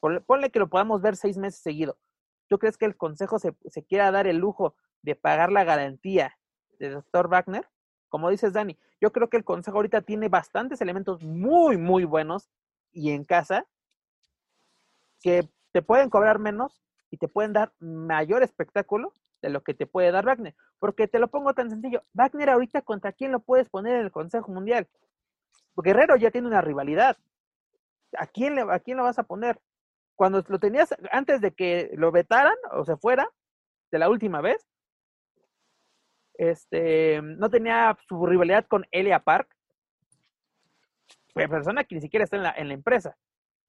Ponle, 0.00 0.50
que 0.50 0.60
lo 0.60 0.68
podamos 0.68 1.02
ver 1.02 1.16
seis 1.16 1.36
meses 1.36 1.60
seguido. 1.60 1.98
¿Tú 2.48 2.58
crees 2.58 2.76
que 2.76 2.86
el 2.86 2.96
Consejo 2.96 3.40
se, 3.40 3.56
se 3.66 3.82
quiera 3.82 4.12
dar 4.12 4.28
el 4.28 4.36
lujo 4.36 4.76
de 5.02 5.16
pagar 5.16 5.50
la 5.50 5.64
garantía 5.64 6.38
de 6.78 6.90
doctor 6.90 7.28
Wagner, 7.28 7.68
como 8.08 8.30
dices 8.30 8.52
Dani, 8.52 8.78
yo 9.00 9.10
creo 9.10 9.28
que 9.28 9.36
el 9.38 9.44
consejo 9.44 9.78
ahorita 9.78 10.02
tiene 10.02 10.28
bastantes 10.28 10.80
elementos 10.80 11.22
muy, 11.22 11.78
muy 11.78 12.04
buenos 12.04 12.50
y 12.92 13.10
en 13.10 13.24
casa 13.24 13.66
que 15.20 15.48
te 15.72 15.82
pueden 15.82 16.10
cobrar 16.10 16.38
menos 16.38 16.84
y 17.10 17.16
te 17.16 17.26
pueden 17.26 17.52
dar 17.52 17.72
mayor 17.80 18.42
espectáculo 18.42 19.12
de 19.42 19.50
lo 19.50 19.62
que 19.62 19.74
te 19.74 19.86
puede 19.86 20.10
dar 20.10 20.24
Wagner. 20.24 20.54
Porque 20.78 21.08
te 21.08 21.18
lo 21.18 21.28
pongo 21.28 21.52
tan 21.52 21.68
sencillo, 21.68 22.02
Wagner 22.14 22.50
ahorita 22.50 22.82
contra 22.82 23.12
quién 23.12 23.32
lo 23.32 23.40
puedes 23.40 23.68
poner 23.68 23.96
en 23.96 24.02
el 24.02 24.12
Consejo 24.12 24.50
Mundial. 24.50 24.88
Guerrero 25.76 26.16
ya 26.16 26.30
tiene 26.30 26.48
una 26.48 26.60
rivalidad. 26.60 27.16
¿A 28.16 28.26
quién, 28.26 28.54
le, 28.54 28.62
¿A 28.62 28.78
quién 28.78 28.96
lo 28.96 29.04
vas 29.04 29.18
a 29.18 29.24
poner? 29.24 29.60
Cuando 30.14 30.44
lo 30.46 30.58
tenías 30.58 30.94
antes 31.10 31.40
de 31.40 31.52
que 31.52 31.90
lo 31.94 32.12
vetaran 32.12 32.54
o 32.72 32.84
se 32.84 32.96
fuera 32.96 33.28
de 33.90 33.98
la 33.98 34.08
última 34.08 34.40
vez, 34.40 34.66
este, 36.34 37.20
no 37.22 37.50
tenía 37.50 37.96
su 38.08 38.24
rivalidad 38.26 38.66
con 38.66 38.86
Elia 38.90 39.18
Park, 39.18 39.48
persona 41.34 41.84
que 41.84 41.94
ni 41.94 42.00
siquiera 42.00 42.24
está 42.24 42.36
en 42.36 42.42
la, 42.42 42.54
en 42.56 42.68
la 42.68 42.74
empresa, 42.74 43.16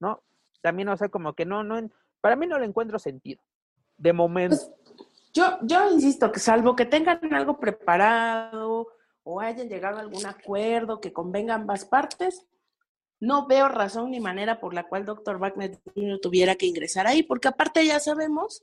¿no? 0.00 0.22
También, 0.60 0.88
o 0.88 0.96
sea, 0.96 1.08
como 1.08 1.34
que 1.34 1.46
no, 1.46 1.64
no, 1.64 1.90
para 2.20 2.36
mí 2.36 2.46
no 2.46 2.58
le 2.58 2.66
encuentro 2.66 2.98
sentido, 2.98 3.42
de 3.96 4.12
momento. 4.12 4.56
Pues, 4.56 4.83
yo, 5.34 5.58
yo 5.62 5.90
insisto 5.90 6.30
que 6.30 6.38
salvo 6.38 6.76
que 6.76 6.86
tengan 6.86 7.34
algo 7.34 7.58
preparado 7.58 8.88
o 9.24 9.40
hayan 9.40 9.68
llegado 9.68 9.98
a 9.98 10.00
algún 10.00 10.24
acuerdo 10.26 11.00
que 11.00 11.12
convenga 11.12 11.54
ambas 11.54 11.84
partes, 11.84 12.46
no 13.20 13.46
veo 13.46 13.68
razón 13.68 14.10
ni 14.10 14.20
manera 14.20 14.60
por 14.60 14.74
la 14.74 14.86
cual 14.86 15.04
Dr. 15.04 15.38
Wagner 15.38 15.80
tuviera 16.22 16.54
que 16.54 16.66
ingresar 16.66 17.06
ahí, 17.06 17.22
porque 17.22 17.48
aparte 17.48 17.84
ya 17.84 17.98
sabemos 17.98 18.62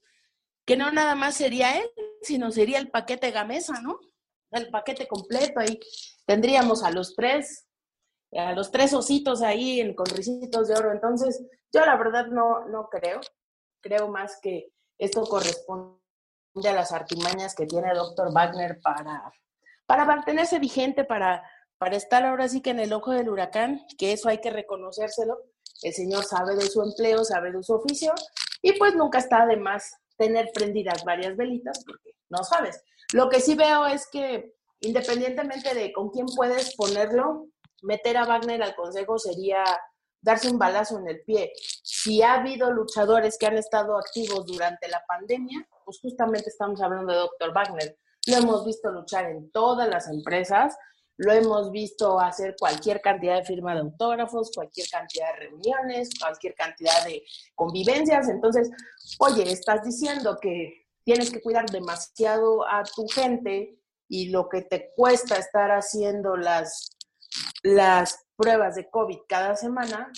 que 0.65 0.77
no 0.77 0.91
nada 0.91 1.15
más 1.15 1.36
sería 1.36 1.77
él, 1.77 1.89
sino 2.21 2.51
sería 2.51 2.77
el 2.77 2.89
paquete 2.89 3.31
Gamesa, 3.31 3.81
¿no? 3.81 3.99
El 4.51 4.69
paquete 4.69 5.07
completo 5.07 5.60
ahí. 5.60 5.79
Tendríamos 6.25 6.84
a 6.84 6.91
los 6.91 7.15
tres, 7.15 7.67
a 8.34 8.53
los 8.53 8.71
tres 8.71 8.93
ositos 8.93 9.41
ahí 9.41 9.81
en, 9.81 9.95
con 9.95 10.05
risitos 10.05 10.67
de 10.67 10.75
oro. 10.75 10.91
Entonces, 10.91 11.43
yo 11.73 11.86
la 11.86 11.97
verdad 11.97 12.27
no, 12.27 12.67
no 12.67 12.88
creo. 12.89 13.19
Creo 13.81 14.10
más 14.10 14.39
que 14.41 14.71
esto 14.99 15.23
corresponde 15.23 16.00
a 16.55 16.73
las 16.73 16.91
artimañas 16.91 17.55
que 17.55 17.65
tiene 17.65 17.93
Dr. 17.93 18.31
Wagner 18.33 18.79
para, 18.81 19.31
para 19.85 20.05
mantenerse 20.05 20.59
vigente, 20.59 21.03
para, 21.03 21.43
para 21.77 21.95
estar 21.95 22.23
ahora 22.25 22.47
sí 22.47 22.61
que 22.61 22.71
en 22.71 22.79
el 22.79 22.93
ojo 22.93 23.11
del 23.11 23.29
huracán, 23.29 23.85
que 23.97 24.13
eso 24.13 24.29
hay 24.29 24.39
que 24.39 24.51
reconocérselo. 24.51 25.37
El 25.81 25.93
señor 25.93 26.23
sabe 26.25 26.55
de 26.55 26.67
su 26.67 26.83
empleo, 26.83 27.23
sabe 27.23 27.51
de 27.51 27.63
su 27.63 27.73
oficio, 27.73 28.13
y 28.61 28.73
pues 28.73 28.95
nunca 28.95 29.19
está 29.19 29.45
de 29.45 29.57
más 29.57 29.95
tener 30.17 30.51
prendidas 30.53 31.03
varias 31.03 31.35
velitas, 31.35 31.83
porque 31.85 32.11
no 32.29 32.43
sabes. 32.43 32.83
Lo 33.13 33.29
que 33.29 33.39
sí 33.39 33.55
veo 33.55 33.87
es 33.87 34.07
que 34.11 34.53
independientemente 34.81 35.73
de 35.73 35.91
con 35.93 36.09
quién 36.09 36.25
puedes 36.35 36.75
ponerlo, 36.75 37.47
meter 37.81 38.17
a 38.17 38.25
Wagner 38.25 38.61
al 38.61 38.75
consejo 38.75 39.17
sería 39.17 39.63
darse 40.21 40.49
un 40.49 40.59
balazo 40.59 40.99
en 40.99 41.07
el 41.07 41.21
pie. 41.23 41.51
Si 41.83 42.21
ha 42.21 42.35
habido 42.35 42.71
luchadores 42.71 43.37
que 43.39 43.47
han 43.47 43.57
estado 43.57 43.97
activos 43.97 44.45
durante 44.45 44.87
la 44.87 45.03
pandemia, 45.07 45.67
pues 45.91 45.99
justamente 45.99 46.49
estamos 46.49 46.82
hablando 46.82 47.12
de 47.12 47.19
Dr. 47.19 47.54
Wagner. 47.54 47.97
Lo 48.27 48.38
hemos 48.38 48.65
visto 48.65 48.91
luchar 48.91 49.25
en 49.25 49.51
todas 49.51 49.89
las 49.89 50.08
empresas, 50.08 50.77
lo 51.17 51.34
hemos 51.34 51.69
visto 51.71 52.17
hacer 52.17 52.56
cualquier 52.58 53.01
cantidad 53.01 53.36
de 53.36 53.43
firma 53.43 53.73
de 53.73 53.82
autógrafos, 53.82 54.51
cualquier 54.56 54.88
cantidad 54.89 55.34
de 55.34 55.47
reuniones, 55.47 56.12
cualquier 56.17 56.56
cantidad 56.56 57.04
de 57.06 57.23
convivencias. 57.56 58.30
Entonces, 58.30 58.69
oye, 59.19 59.51
estás 59.51 59.84
diciendo 59.84 60.38
que 60.41 60.88
tienes 61.04 61.30
que 61.30 61.41
cuidar 61.41 61.65
demasiado 61.69 62.65
a 62.65 62.84
tu 62.84 63.06
gente 63.08 63.77
y 64.08 64.30
lo 64.30 64.47
que 64.47 64.62
te 64.62 64.93
cuesta 64.95 65.36
estar 65.36 65.71
haciendo 65.71 66.38
las, 66.38 66.97
las 67.63 68.17
pruebas 68.38 68.75
de 68.75 68.89
COVID 68.89 69.19
cada 69.27 69.58
semana, 69.58 70.10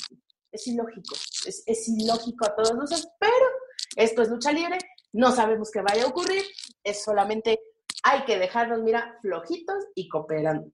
es 0.51 0.67
ilógico. 0.67 1.15
Es, 1.47 1.63
es 1.65 1.87
ilógico 1.89 2.45
a 2.45 2.55
todos 2.55 2.75
nosotros, 2.75 3.07
pero 3.19 3.47
esto 3.95 4.21
es 4.21 4.29
lucha 4.29 4.51
libre, 4.51 4.77
no 5.13 5.31
sabemos 5.31 5.71
qué 5.71 5.81
vaya 5.81 6.03
a 6.03 6.07
ocurrir, 6.07 6.41
es 6.83 7.03
solamente 7.03 7.61
hay 8.03 8.25
que 8.25 8.37
dejarnos, 8.37 8.81
mira, 8.81 9.17
flojitos 9.21 9.85
y 9.95 10.09
cooperando. 10.09 10.69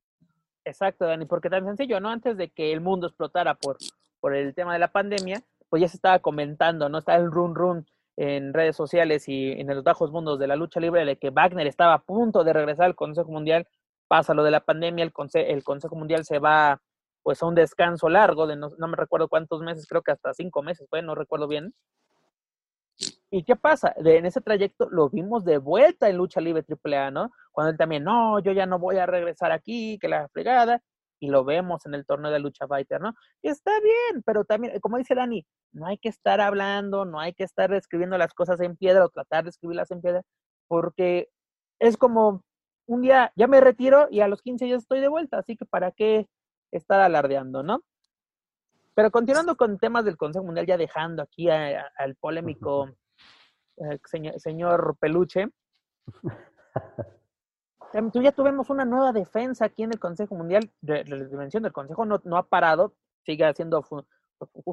Exacto, 0.66 1.06
Dani, 1.06 1.26
porque 1.26 1.50
tan 1.50 1.66
sencillo, 1.66 2.00
¿no? 2.00 2.10
Antes 2.10 2.38
de 2.38 2.50
que 2.50 2.72
el 2.72 2.82
mundo 2.82 3.08
explotara 3.08 3.56
por, 3.56 3.78
por 4.20 4.36
el 4.36 4.54
tema 4.56 4.74
de 4.74 4.80
la 4.80 4.92
pandemia, 4.92 5.42
pues 5.70 5.82
ya 5.82 5.88
se 5.88 5.98
estaba 5.98 6.20
comentando, 6.20 6.90
¿no? 6.90 6.98
Está 6.98 7.16
el 7.16 7.32
run 7.32 7.56
run 7.56 7.86
en 8.18 8.54
redes 8.54 8.76
sociales 8.76 9.30
y 9.30 9.52
en 9.52 9.68
los 9.68 9.84
bajos 9.84 10.12
mundos 10.12 10.40
de 10.40 10.48
la 10.48 10.56
lucha 10.56 10.80
libre 10.80 11.06
de 11.06 11.18
que 11.18 11.30
Wagner 11.30 11.68
estaba 11.68 11.94
a 11.94 12.04
punto 12.04 12.44
de 12.44 12.54
regresar 12.54 12.86
al 12.86 12.96
Consejo 12.96 13.32
Mundial, 13.32 13.68
pasa 14.08 14.34
lo 14.34 14.44
de 14.44 14.52
la 14.52 14.60
pandemia, 14.60 15.06
el, 15.06 15.14
el 15.34 15.64
Consejo 15.64 15.96
Mundial 15.96 16.26
se 16.26 16.40
va 16.40 16.82
pues 17.24 17.42
a 17.42 17.46
un 17.46 17.56
descanso 17.56 18.10
largo 18.10 18.48
de 18.48 18.56
no, 18.56 18.70
no 18.78 18.88
me 18.88 18.98
recuerdo 18.98 19.28
cuántos 19.28 19.62
meses, 19.62 19.88
creo 19.88 20.02
que 20.02 20.12
hasta 20.12 20.34
cinco 20.34 20.64
meses, 20.64 20.88
pues 20.90 21.04
no 21.04 21.16
recuerdo 21.16 21.48
bien, 21.48 21.74
¿Y 23.32 23.44
qué 23.44 23.56
pasa? 23.56 23.94
De, 23.98 24.18
en 24.18 24.26
ese 24.26 24.42
trayecto 24.42 24.90
lo 24.90 25.10
vimos 25.10 25.46
de 25.46 25.60
vuelta 25.60 26.10
en 26.10 26.18
lucha 26.18 26.42
libre 26.42 26.66
AAA, 26.68 27.12
¿no? 27.12 27.32
Cuando 27.52 27.72
él 27.72 27.78
también, 27.78 28.04
no, 28.04 28.40
yo 28.40 28.52
ya 28.52 28.66
no 28.66 28.80
voy 28.80 28.98
a 28.98 29.06
regresar 29.06 29.52
aquí, 29.52 30.00
que 30.00 30.08
la 30.08 30.28
fregada, 30.30 30.82
y 31.20 31.30
lo 31.30 31.44
vemos 31.44 31.86
en 31.86 31.94
el 31.94 32.06
torneo 32.06 32.32
de 32.32 32.40
lucha 32.40 32.68
fighter, 32.68 33.02
¿no? 33.02 33.14
Y 33.42 33.50
está 33.50 33.72
bien, 33.82 34.24
pero 34.26 34.46
también, 34.46 34.80
como 34.80 34.98
dice 34.98 35.16
Dani, 35.16 35.46
no 35.74 35.86
hay 35.86 35.98
que 35.98 36.10
estar 36.10 36.42
hablando, 36.42 37.06
no 37.06 37.20
hay 37.20 37.34
que 37.34 37.44
estar 37.44 37.72
escribiendo 37.74 38.18
las 38.18 38.34
cosas 38.34 38.60
en 38.62 38.76
piedra 38.78 39.06
o 39.06 39.10
tratar 39.10 39.44
de 39.44 39.52
escribirlas 39.52 39.92
en 39.92 40.02
piedra, 40.02 40.22
porque 40.68 41.30
es 41.80 41.98
como 41.98 42.44
un 42.88 43.02
día 43.02 43.32
ya 43.36 43.48
me 43.48 43.62
retiro 43.62 44.08
y 44.10 44.22
a 44.22 44.28
los 44.28 44.42
15 44.42 44.66
días 44.66 44.82
estoy 44.82 45.02
de 45.02 45.10
vuelta, 45.10 45.38
así 45.38 45.56
que 45.56 45.66
para 45.66 45.92
qué 45.92 46.28
estar 46.72 47.00
alardeando, 47.02 47.62
¿no? 47.62 47.84
Pero 48.96 49.12
continuando 49.12 49.56
con 49.56 49.78
temas 49.78 50.06
del 50.06 50.18
Consejo 50.18 50.44
Mundial, 50.44 50.66
ya 50.66 50.78
dejando 50.78 51.22
aquí 51.22 51.50
al 51.50 52.16
polémico 52.20 52.90
eh, 53.80 54.00
señor, 54.38 54.98
Peluche. 55.00 55.50
Em, 57.92 58.12
tú 58.12 58.22
ya 58.22 58.32
tuvimos 58.32 58.70
una 58.70 58.86
nueva 58.86 59.12
defensa 59.12 59.66
aquí 59.66 59.82
en 59.82 59.92
el 59.92 60.00
Consejo 60.00 60.36
Mundial. 60.36 60.72
La 60.82 61.02
dimensión 61.04 61.64
del 61.64 61.74
Consejo 61.74 62.06
no, 62.06 62.22
no 62.24 62.38
ha 62.38 62.48
parado, 62.48 62.94
sigue 63.26 63.46
haciendo 63.46 63.84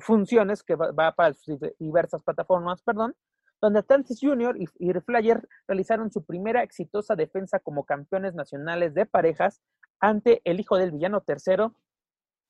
funciones 0.01 0.63
que 0.63 0.75
va, 0.75 1.13
para 1.13 1.35
diversas 1.79 2.23
plataformas, 2.23 2.83
perdón, 2.83 3.15
donde 3.63 3.79
Atlantis 3.79 4.19
Junior 4.21 4.57
y, 4.59 4.69
y 4.79 4.93
Flyer 5.01 5.49
realizaron 5.67 6.13
su 6.13 6.25
primera 6.25 6.63
exitosa 6.63 7.17
defensa 7.17 7.59
como 7.59 7.85
campeones 7.85 8.35
nacionales 8.35 8.93
de 8.93 9.07
parejas 9.07 9.63
ante 9.99 10.43
el 10.45 10.61
hijo 10.61 10.77
del 10.77 10.93
villano 10.93 11.23
tercero 11.23 11.75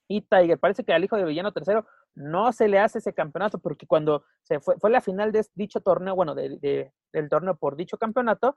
y 0.09 0.23
Tiger. 0.23 0.59
Parece 0.59 0.85
que 0.85 0.92
al 0.92 1.05
hijo 1.05 1.16
del 1.16 1.27
villano 1.27 1.53
tercero 1.53 1.87
no 2.14 2.53
se 2.53 2.69
le 2.69 2.79
hace 2.79 2.99
ese 2.99 3.12
campeonato 3.12 3.59
porque 3.59 3.87
cuando 3.87 4.25
se 4.42 4.61
fue, 4.61 4.77
fue 4.79 4.90
la 4.90 5.01
final 5.01 5.33
de 5.33 5.47
dicho 5.55 5.81
torneo, 5.81 6.14
bueno, 6.14 6.35
de, 6.35 6.92
del 7.12 7.29
torneo 7.29 7.57
por 7.57 7.77
dicho 7.77 7.99
campeonato, 7.99 8.57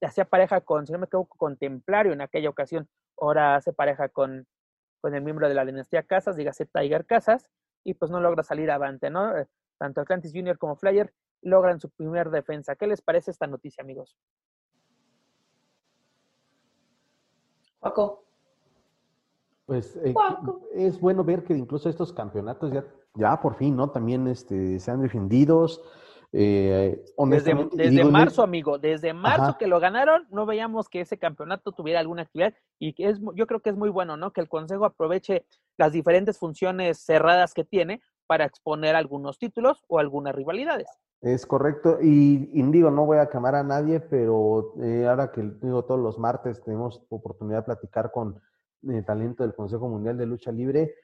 hacía 0.00 0.24
pareja 0.24 0.60
con, 0.60 0.86
si 0.86 0.92
no 0.92 0.98
me 0.98 1.06
equivoco, 1.06 1.36
con 1.36 1.56
Templario 1.56 2.12
en 2.12 2.20
aquella 2.20 2.48
ocasión. 2.48 2.88
Ahora 3.18 3.56
hace 3.56 3.72
pareja 3.72 4.08
con, 4.08 4.46
con 5.00 5.14
el 5.14 5.22
miembro 5.22 5.48
de 5.48 5.54
la 5.54 5.64
dinastía 5.64 6.02
Casas, 6.02 6.36
dígase 6.36 6.66
Tiger 6.66 7.06
Casas, 7.06 7.48
y 7.84 7.94
pues 7.94 8.10
no 8.10 8.20
logra 8.20 8.42
salir 8.42 8.70
avante, 8.70 9.10
¿no? 9.10 9.36
Eh, 9.36 9.46
tanto 9.78 10.00
Atlantis 10.00 10.32
Junior 10.34 10.58
como 10.58 10.76
Flyer 10.76 11.12
logran 11.42 11.80
su 11.80 11.90
primer 11.90 12.30
defensa. 12.30 12.76
¿Qué 12.76 12.86
les 12.86 13.00
parece 13.00 13.30
esta 13.30 13.46
noticia, 13.46 13.82
amigos? 13.82 14.16
Paco. 17.80 18.29
Pues 19.70 19.96
eh, 20.02 20.12
es 20.74 20.98
bueno 20.98 21.22
ver 21.22 21.44
que 21.44 21.54
incluso 21.54 21.88
estos 21.88 22.12
campeonatos 22.12 22.72
ya 22.72 22.84
ya 23.14 23.40
por 23.40 23.56
fin, 23.56 23.76
¿no? 23.76 23.90
También 23.90 24.26
este, 24.28 24.78
sean 24.78 25.02
defendidos. 25.02 25.82
Eh, 26.32 27.02
desde, 27.28 28.04
marzo, 28.04 28.44
amigo, 28.44 28.78
desde 28.78 29.12
marzo 29.12 29.58
que 29.58 29.66
lo 29.66 29.80
ganaron, 29.80 30.28
no 30.30 30.46
veíamos 30.46 30.88
que 30.88 31.00
ese 31.00 31.18
campeonato 31.18 31.72
tuviera 31.72 31.98
alguna 31.98 32.22
actividad 32.22 32.54
y 32.78 32.92
que 32.92 33.08
es, 33.08 33.20
yo 33.34 33.48
creo 33.48 33.60
que 33.60 33.70
es 33.70 33.76
muy 33.76 33.90
bueno, 33.90 34.16
¿no? 34.16 34.32
Que 34.32 34.40
el 34.40 34.48
Consejo 34.48 34.84
aproveche 34.84 35.44
las 35.76 35.92
diferentes 35.92 36.38
funciones 36.38 36.98
cerradas 37.04 37.52
que 37.52 37.64
tiene 37.64 38.00
para 38.28 38.44
exponer 38.44 38.94
algunos 38.94 39.38
títulos 39.38 39.82
o 39.88 39.98
algunas 39.98 40.32
rivalidades. 40.32 40.86
Es 41.20 41.46
correcto, 41.46 41.98
y, 42.00 42.36
digo, 42.70 42.92
no 42.92 43.06
voy 43.06 43.18
a 43.18 43.28
quemar 43.28 43.56
a 43.56 43.64
nadie, 43.64 43.98
pero 43.98 44.72
eh, 44.80 45.06
ahora 45.08 45.32
que 45.32 45.42
digo, 45.60 45.84
todos 45.84 46.00
los 46.00 46.16
martes 46.16 46.62
tenemos 46.62 47.02
oportunidad 47.10 47.58
de 47.58 47.64
platicar 47.64 48.12
con 48.12 48.40
talento 49.04 49.42
del 49.42 49.54
Consejo 49.54 49.88
Mundial 49.88 50.16
de 50.16 50.26
Lucha 50.26 50.52
Libre, 50.52 50.94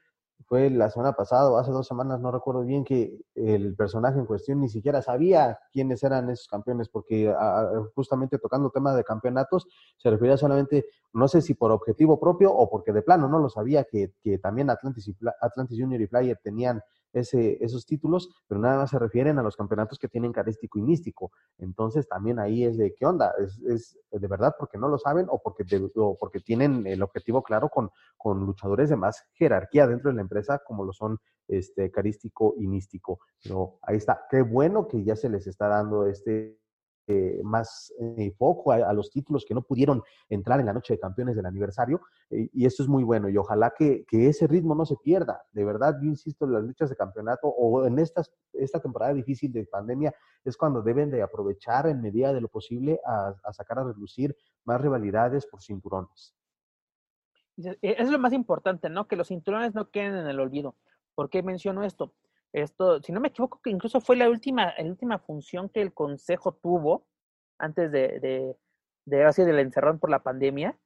fue 0.44 0.70
la 0.70 0.90
semana 0.90 1.14
pasada 1.14 1.50
o 1.50 1.56
hace 1.56 1.70
dos 1.70 1.86
semanas, 1.86 2.20
no 2.20 2.30
recuerdo 2.30 2.62
bien, 2.62 2.84
que 2.84 3.18
el 3.34 3.74
personaje 3.74 4.18
en 4.18 4.26
cuestión 4.26 4.60
ni 4.60 4.68
siquiera 4.68 5.02
sabía 5.02 5.58
quiénes 5.72 6.02
eran 6.02 6.28
esos 6.30 6.46
campeones, 6.46 6.88
porque 6.88 7.34
justamente 7.94 8.38
tocando 8.38 8.70
temas 8.70 8.96
de 8.96 9.04
campeonatos, 9.04 9.66
se 9.96 10.10
refería 10.10 10.36
solamente, 10.36 10.86
no 11.14 11.26
sé 11.26 11.40
si 11.40 11.54
por 11.54 11.72
objetivo 11.72 12.20
propio 12.20 12.52
o 12.52 12.68
porque 12.68 12.92
de 12.92 13.02
plano 13.02 13.28
no 13.28 13.38
lo 13.38 13.48
sabía, 13.48 13.84
que, 13.84 14.12
que 14.22 14.38
también 14.38 14.70
Atlantis, 14.70 15.08
y, 15.08 15.16
Atlantis 15.40 15.78
Junior 15.80 16.00
y 16.00 16.06
Flyer 16.06 16.38
tenían 16.42 16.82
ese, 17.16 17.62
esos 17.64 17.86
títulos, 17.86 18.28
pero 18.46 18.60
nada 18.60 18.78
más 18.78 18.90
se 18.90 18.98
refieren 18.98 19.38
a 19.38 19.42
los 19.42 19.56
campeonatos 19.56 19.98
que 19.98 20.08
tienen 20.08 20.32
carístico 20.32 20.78
y 20.78 20.82
místico. 20.82 21.32
Entonces 21.58 22.06
también 22.08 22.38
ahí 22.38 22.64
es 22.64 22.76
de 22.76 22.94
qué 22.94 23.06
onda, 23.06 23.32
es, 23.38 23.58
es 23.62 23.98
de 24.10 24.28
verdad 24.28 24.54
porque 24.58 24.78
no 24.78 24.88
lo 24.88 24.98
saben 24.98 25.26
o 25.28 25.40
porque, 25.42 25.64
o 25.96 26.16
porque 26.18 26.40
tienen 26.40 26.86
el 26.86 27.02
objetivo 27.02 27.42
claro 27.42 27.68
con, 27.68 27.90
con 28.16 28.44
luchadores 28.44 28.90
de 28.90 28.96
más 28.96 29.24
jerarquía 29.34 29.86
dentro 29.86 30.10
de 30.10 30.16
la 30.16 30.22
empresa 30.22 30.60
como 30.64 30.84
lo 30.84 30.92
son 30.92 31.18
este 31.48 31.90
carístico 31.90 32.54
y 32.58 32.66
místico. 32.66 33.20
Pero 33.42 33.78
ahí 33.82 33.96
está, 33.96 34.26
qué 34.30 34.42
bueno 34.42 34.88
que 34.88 35.02
ya 35.04 35.16
se 35.16 35.28
les 35.28 35.46
está 35.46 35.68
dando 35.68 36.06
este 36.06 36.58
eh, 37.08 37.40
más 37.44 37.92
eh, 38.00 38.32
foco 38.36 38.72
a, 38.72 38.92
los 38.92 39.10
títulos 39.10 39.44
que 39.46 39.54
no 39.54 39.62
pudieron 39.62 40.02
entrar 40.28 40.58
en 40.60 40.66
la 40.66 40.72
noche 40.72 40.94
de 40.94 41.00
campeones 41.00 41.36
del 41.36 41.46
aniversario. 41.46 42.00
Eh, 42.30 42.48
y 42.52 42.66
esto 42.66 42.82
es 42.82 42.88
muy 42.88 43.04
bueno. 43.04 43.28
Y 43.28 43.36
ojalá 43.36 43.72
que, 43.76 44.04
ese 44.10 44.46
ritmo 44.46 44.74
no 44.74 44.84
se 44.84 44.96
pierda. 44.96 45.44
De 45.52 45.64
verdad, 45.64 45.96
yo 46.02 46.08
insisto, 46.08 46.44
en 46.44 46.52
las 46.52 46.64
luchas 46.64 46.90
de 46.90 46.96
campeonato 46.96 47.48
o 47.48 47.86
en 47.86 47.98
estas, 47.98 48.32
esta 48.52 48.80
temporada 48.80 49.14
difícil 49.14 49.52
de 49.52 49.64
pandemia 49.66 50.14
es 50.44 50.56
cuando 50.56 50.82
deben 50.82 51.10
de 51.10 51.22
aprovechar 51.22 51.86
en 51.86 52.00
medida 52.00 52.32
de 52.32 52.40
lo 52.40 52.48
posible 52.48 53.00
a, 53.06 53.34
a 53.44 53.52
sacar 53.52 53.78
a 53.78 53.84
relucir 53.84 54.36
más 54.64 54.80
rivalidades 54.80 55.46
por 55.46 55.62
cinturones. 55.62 56.34
Es 57.80 58.10
lo 58.10 58.18
más 58.18 58.32
importante, 58.32 58.90
¿no? 58.90 59.08
Que 59.08 59.16
los 59.16 59.28
cinturones 59.28 59.74
no 59.74 59.90
queden 59.90 60.14
en 60.16 60.26
el 60.26 60.40
olvido. 60.40 60.74
¿Por 61.14 61.30
qué 61.30 61.42
menciono 61.42 61.84
esto? 61.84 62.12
Esto, 62.56 63.02
si 63.02 63.12
no 63.12 63.20
me 63.20 63.28
equivoco, 63.28 63.60
que 63.62 63.68
incluso 63.68 64.00
fue 64.00 64.16
la 64.16 64.30
última, 64.30 64.72
la 64.78 64.84
última 64.84 65.18
función 65.18 65.68
que 65.68 65.82
el 65.82 65.92
Consejo 65.92 66.54
tuvo 66.54 67.06
antes 67.58 67.92
de, 67.92 68.18
de, 68.18 68.56
de 69.04 69.24
así 69.24 69.42
encerrón 69.42 69.98
por 69.98 70.08
la 70.08 70.22
pandemia. 70.22 70.78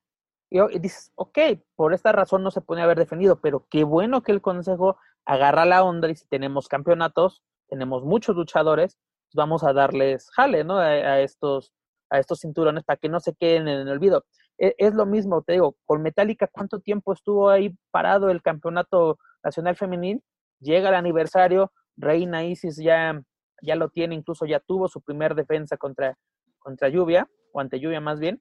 Y, 0.51 0.59
dices, 0.81 1.13
ok, 1.15 1.39
por 1.77 1.95
esta 1.95 2.11
razón 2.11 2.43
no 2.43 2.51
se 2.51 2.61
puede 2.61 2.83
haber 2.83 2.99
defendido, 2.99 3.41
pero 3.41 3.69
qué 3.71 3.85
bueno 3.85 4.25
que 4.25 4.33
el 4.33 4.43
Consejo 4.43 4.97
agarra 5.25 5.65
la 5.65 5.85
onda 5.85 6.11
y 6.11 6.17
si 6.17 6.27
tenemos 6.27 6.67
campeonatos, 6.67 7.41
tenemos 7.69 8.03
muchos 8.03 8.35
luchadores, 8.35 8.99
pues 9.29 9.37
vamos 9.37 9.63
a 9.63 9.73
darles 9.73 10.29
jale, 10.33 10.65
¿no? 10.65 10.79
A, 10.79 11.21
estos, 11.21 11.73
a 12.11 12.19
estos 12.19 12.41
cinturones 12.41 12.83
para 12.83 12.97
que 12.97 13.09
no 13.09 13.21
se 13.21 13.37
queden 13.37 13.69
en 13.69 13.79
el 13.79 13.89
olvido. 13.91 14.25
Es, 14.59 14.75
es, 14.77 14.95
lo 14.95 15.07
mismo, 15.07 15.43
te 15.43 15.53
digo, 15.53 15.77
con 15.85 16.03
Metallica, 16.03 16.49
¿cuánto 16.49 16.81
tiempo 16.81 17.13
estuvo 17.13 17.49
ahí 17.49 17.77
parado 17.93 18.29
el 18.29 18.43
campeonato 18.43 19.21
nacional 19.45 19.77
femenil? 19.77 20.21
Llega 20.61 20.89
el 20.89 20.95
aniversario, 20.95 21.73
Reina 21.97 22.45
Isis 22.45 22.77
ya, 22.77 23.21
ya 23.63 23.75
lo 23.77 23.89
tiene, 23.89 24.15
incluso 24.15 24.47
ya 24.47 24.61
tuvo 24.61 24.89
su 24.89 25.01
primer 25.01 25.35
defensa 25.35 25.77
contra, 25.77 26.17
contra 26.59 26.89
Lluvia, 26.89 27.29
o 27.53 27.61
ante 27.61 27.81
Lluvia 27.81 28.01
más 28.01 28.21
bien. 28.21 28.41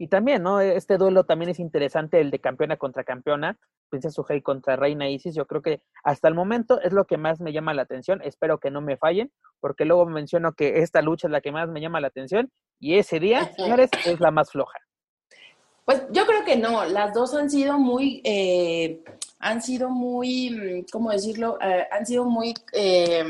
Y 0.00 0.06
también, 0.06 0.44
¿no? 0.44 0.60
Este 0.60 0.96
duelo 0.96 1.24
también 1.24 1.50
es 1.50 1.58
interesante, 1.58 2.20
el 2.20 2.30
de 2.30 2.38
campeona 2.38 2.76
contra 2.76 3.02
campeona, 3.02 3.58
Princesa 3.88 4.14
Sujei 4.14 4.42
contra 4.42 4.76
Reina 4.76 5.08
Isis. 5.08 5.34
Yo 5.34 5.46
creo 5.46 5.60
que 5.60 5.82
hasta 6.04 6.28
el 6.28 6.34
momento 6.34 6.80
es 6.80 6.92
lo 6.92 7.04
que 7.06 7.16
más 7.16 7.40
me 7.40 7.52
llama 7.52 7.74
la 7.74 7.82
atención. 7.82 8.20
Espero 8.22 8.58
que 8.58 8.70
no 8.70 8.80
me 8.80 8.96
fallen, 8.96 9.32
porque 9.60 9.84
luego 9.84 10.06
menciono 10.06 10.52
que 10.52 10.82
esta 10.82 11.02
lucha 11.02 11.26
es 11.26 11.32
la 11.32 11.40
que 11.40 11.50
más 11.50 11.68
me 11.68 11.80
llama 11.80 12.00
la 12.00 12.08
atención. 12.08 12.52
Y 12.78 12.98
ese 12.98 13.18
día, 13.18 13.52
señores, 13.54 13.90
es 14.06 14.20
la 14.20 14.30
más 14.30 14.52
floja. 14.52 14.78
Pues 15.84 16.06
yo 16.12 16.26
creo 16.26 16.44
que 16.44 16.56
no, 16.56 16.84
las 16.84 17.14
dos 17.14 17.34
han 17.34 17.50
sido 17.50 17.78
muy, 17.78 18.20
eh, 18.22 19.02
han 19.38 19.62
sido 19.62 19.90
muy, 19.90 20.50
mm, 20.50 20.86
¿cómo 20.92 21.10
decirlo? 21.10 21.58
Eh, 21.60 21.86
han 21.90 22.04
sido 22.06 22.24
muy, 22.24 22.54
eh, 22.72 23.24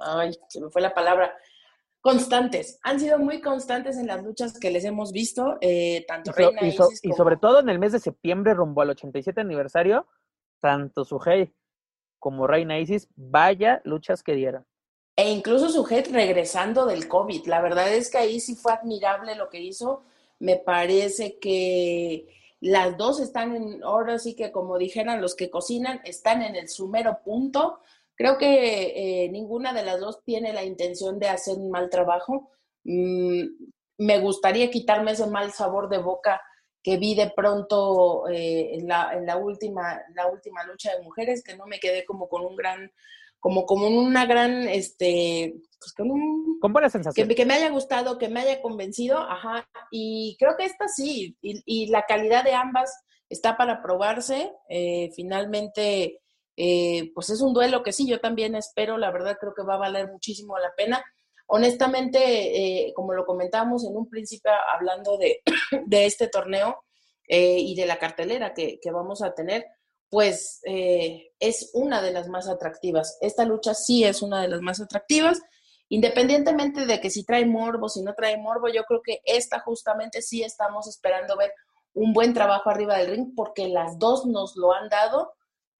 ay, 0.00 0.32
se 0.48 0.60
me 0.60 0.70
fue 0.70 0.80
la 0.82 0.94
palabra, 0.94 1.34
constantes. 2.00 2.78
Han 2.82 3.00
sido 3.00 3.18
muy 3.18 3.40
constantes 3.40 3.96
en 3.98 4.06
las 4.06 4.22
luchas 4.22 4.58
que 4.58 4.70
les 4.70 4.84
hemos 4.84 5.12
visto, 5.12 5.58
tanto 6.06 6.30
Y, 6.30 6.32
so- 6.32 6.50
Reina 6.50 6.62
y 6.66 6.72
so- 6.72 6.86
Isis 6.90 7.04
y 7.04 7.12
sobre 7.12 7.36
todo 7.36 7.60
en 7.60 7.68
el 7.68 7.78
mes 7.78 7.92
de 7.92 7.98
septiembre, 7.98 8.54
rumbo 8.54 8.82
al 8.82 8.90
87 8.90 9.40
aniversario, 9.40 10.06
tanto 10.60 11.04
Sujei 11.04 11.52
como 12.18 12.46
Reina 12.46 12.78
Isis, 12.78 13.08
vaya 13.16 13.80
luchas 13.84 14.22
que 14.22 14.34
dieron. 14.34 14.64
E 15.16 15.30
incluso 15.32 15.68
Sujet 15.68 16.08
regresando 16.12 16.86
del 16.86 17.08
COVID. 17.08 17.46
La 17.46 17.60
verdad 17.60 17.92
es 17.92 18.08
que 18.10 18.18
ahí 18.18 18.38
sí 18.38 18.54
fue 18.54 18.72
admirable 18.72 19.34
lo 19.34 19.48
que 19.48 19.60
hizo. 19.60 20.04
Me 20.38 20.56
parece 20.56 21.38
que 21.40 22.28
las 22.60 22.96
dos 22.96 23.20
están 23.20 23.54
en, 23.54 23.82
ahora 23.84 24.18
sí 24.18 24.34
que 24.34 24.50
como 24.50 24.78
dijeran 24.78 25.20
los 25.20 25.34
que 25.34 25.50
cocinan, 25.50 26.00
están 26.04 26.42
en 26.42 26.56
el 26.56 26.68
sumero 26.68 27.20
punto. 27.24 27.80
Creo 28.14 28.36
que 28.36 29.24
eh, 29.24 29.28
ninguna 29.30 29.72
de 29.72 29.84
las 29.84 30.00
dos 30.00 30.24
tiene 30.24 30.52
la 30.52 30.64
intención 30.64 31.18
de 31.18 31.28
hacer 31.28 31.56
un 31.56 31.70
mal 31.70 31.88
trabajo. 31.88 32.50
Mm, 32.84 33.44
me 33.98 34.18
gustaría 34.20 34.70
quitarme 34.70 35.12
ese 35.12 35.26
mal 35.26 35.52
sabor 35.52 35.88
de 35.88 35.98
boca 35.98 36.40
que 36.82 36.96
vi 36.96 37.14
de 37.14 37.30
pronto 37.30 38.28
eh, 38.28 38.74
en, 38.74 38.90
en 38.90 39.26
la 39.26 39.36
última, 39.36 40.00
la 40.14 40.26
última 40.28 40.64
lucha 40.64 40.96
de 40.96 41.02
mujeres, 41.02 41.42
que 41.42 41.56
no 41.56 41.66
me 41.66 41.80
quedé 41.80 42.04
como 42.04 42.28
con 42.28 42.44
un 42.44 42.56
gran 42.56 42.90
como, 43.40 43.66
como 43.66 43.86
una 43.86 44.26
gran, 44.26 44.68
este, 44.68 45.54
pues 45.78 45.92
con 45.92 46.10
un, 46.10 46.58
Con 46.60 46.72
buena 46.72 46.88
que, 46.88 46.92
sensación. 46.92 47.28
que 47.28 47.46
me 47.46 47.54
haya 47.54 47.70
gustado, 47.70 48.18
que 48.18 48.28
me 48.28 48.40
haya 48.40 48.60
convencido, 48.60 49.18
ajá, 49.18 49.68
y 49.90 50.36
creo 50.38 50.56
que 50.56 50.64
esta 50.64 50.88
sí, 50.88 51.36
y, 51.40 51.62
y 51.64 51.86
la 51.88 52.02
calidad 52.02 52.44
de 52.44 52.54
ambas 52.54 52.92
está 53.28 53.56
para 53.56 53.82
probarse, 53.82 54.52
eh, 54.68 55.10
finalmente, 55.14 56.20
eh, 56.56 57.12
pues 57.14 57.30
es 57.30 57.40
un 57.40 57.52
duelo 57.52 57.82
que 57.82 57.92
sí, 57.92 58.08
yo 58.08 58.20
también 58.20 58.54
espero, 58.54 58.98
la 58.98 59.10
verdad 59.10 59.36
creo 59.40 59.54
que 59.54 59.62
va 59.62 59.74
a 59.74 59.78
valer 59.78 60.08
muchísimo 60.10 60.58
la 60.58 60.72
pena. 60.76 61.04
Honestamente, 61.46 62.18
eh, 62.88 62.92
como 62.94 63.14
lo 63.14 63.24
comentábamos 63.24 63.84
en 63.86 63.96
un 63.96 64.08
principio 64.08 64.50
hablando 64.74 65.16
de, 65.18 65.40
de 65.86 66.06
este 66.06 66.28
torneo 66.28 66.84
eh, 67.28 67.58
y 67.58 67.74
de 67.76 67.86
la 67.86 67.98
cartelera 67.98 68.54
que, 68.54 68.78
que 68.82 68.90
vamos 68.90 69.22
a 69.22 69.34
tener, 69.34 69.66
pues 70.10 70.60
eh, 70.64 71.32
es 71.38 71.70
una 71.74 72.00
de 72.00 72.12
las 72.12 72.28
más 72.28 72.48
atractivas. 72.48 73.18
Esta 73.20 73.44
lucha 73.44 73.74
sí 73.74 74.04
es 74.04 74.22
una 74.22 74.40
de 74.40 74.48
las 74.48 74.60
más 74.60 74.80
atractivas, 74.80 75.40
independientemente 75.88 76.86
de 76.86 77.00
que 77.00 77.10
si 77.10 77.24
trae 77.24 77.46
morbo, 77.46 77.88
si 77.88 78.02
no 78.02 78.14
trae 78.14 78.38
morbo, 78.38 78.68
yo 78.68 78.84
creo 78.84 79.02
que 79.02 79.20
esta 79.24 79.60
justamente 79.60 80.22
sí 80.22 80.42
estamos 80.42 80.86
esperando 80.88 81.36
ver 81.36 81.52
un 81.94 82.12
buen 82.12 82.32
trabajo 82.32 82.70
arriba 82.70 82.96
del 82.96 83.10
ring 83.10 83.34
porque 83.34 83.68
las 83.68 83.98
dos 83.98 84.26
nos 84.26 84.56
lo 84.56 84.72
han 84.72 84.88
dado 84.88 85.34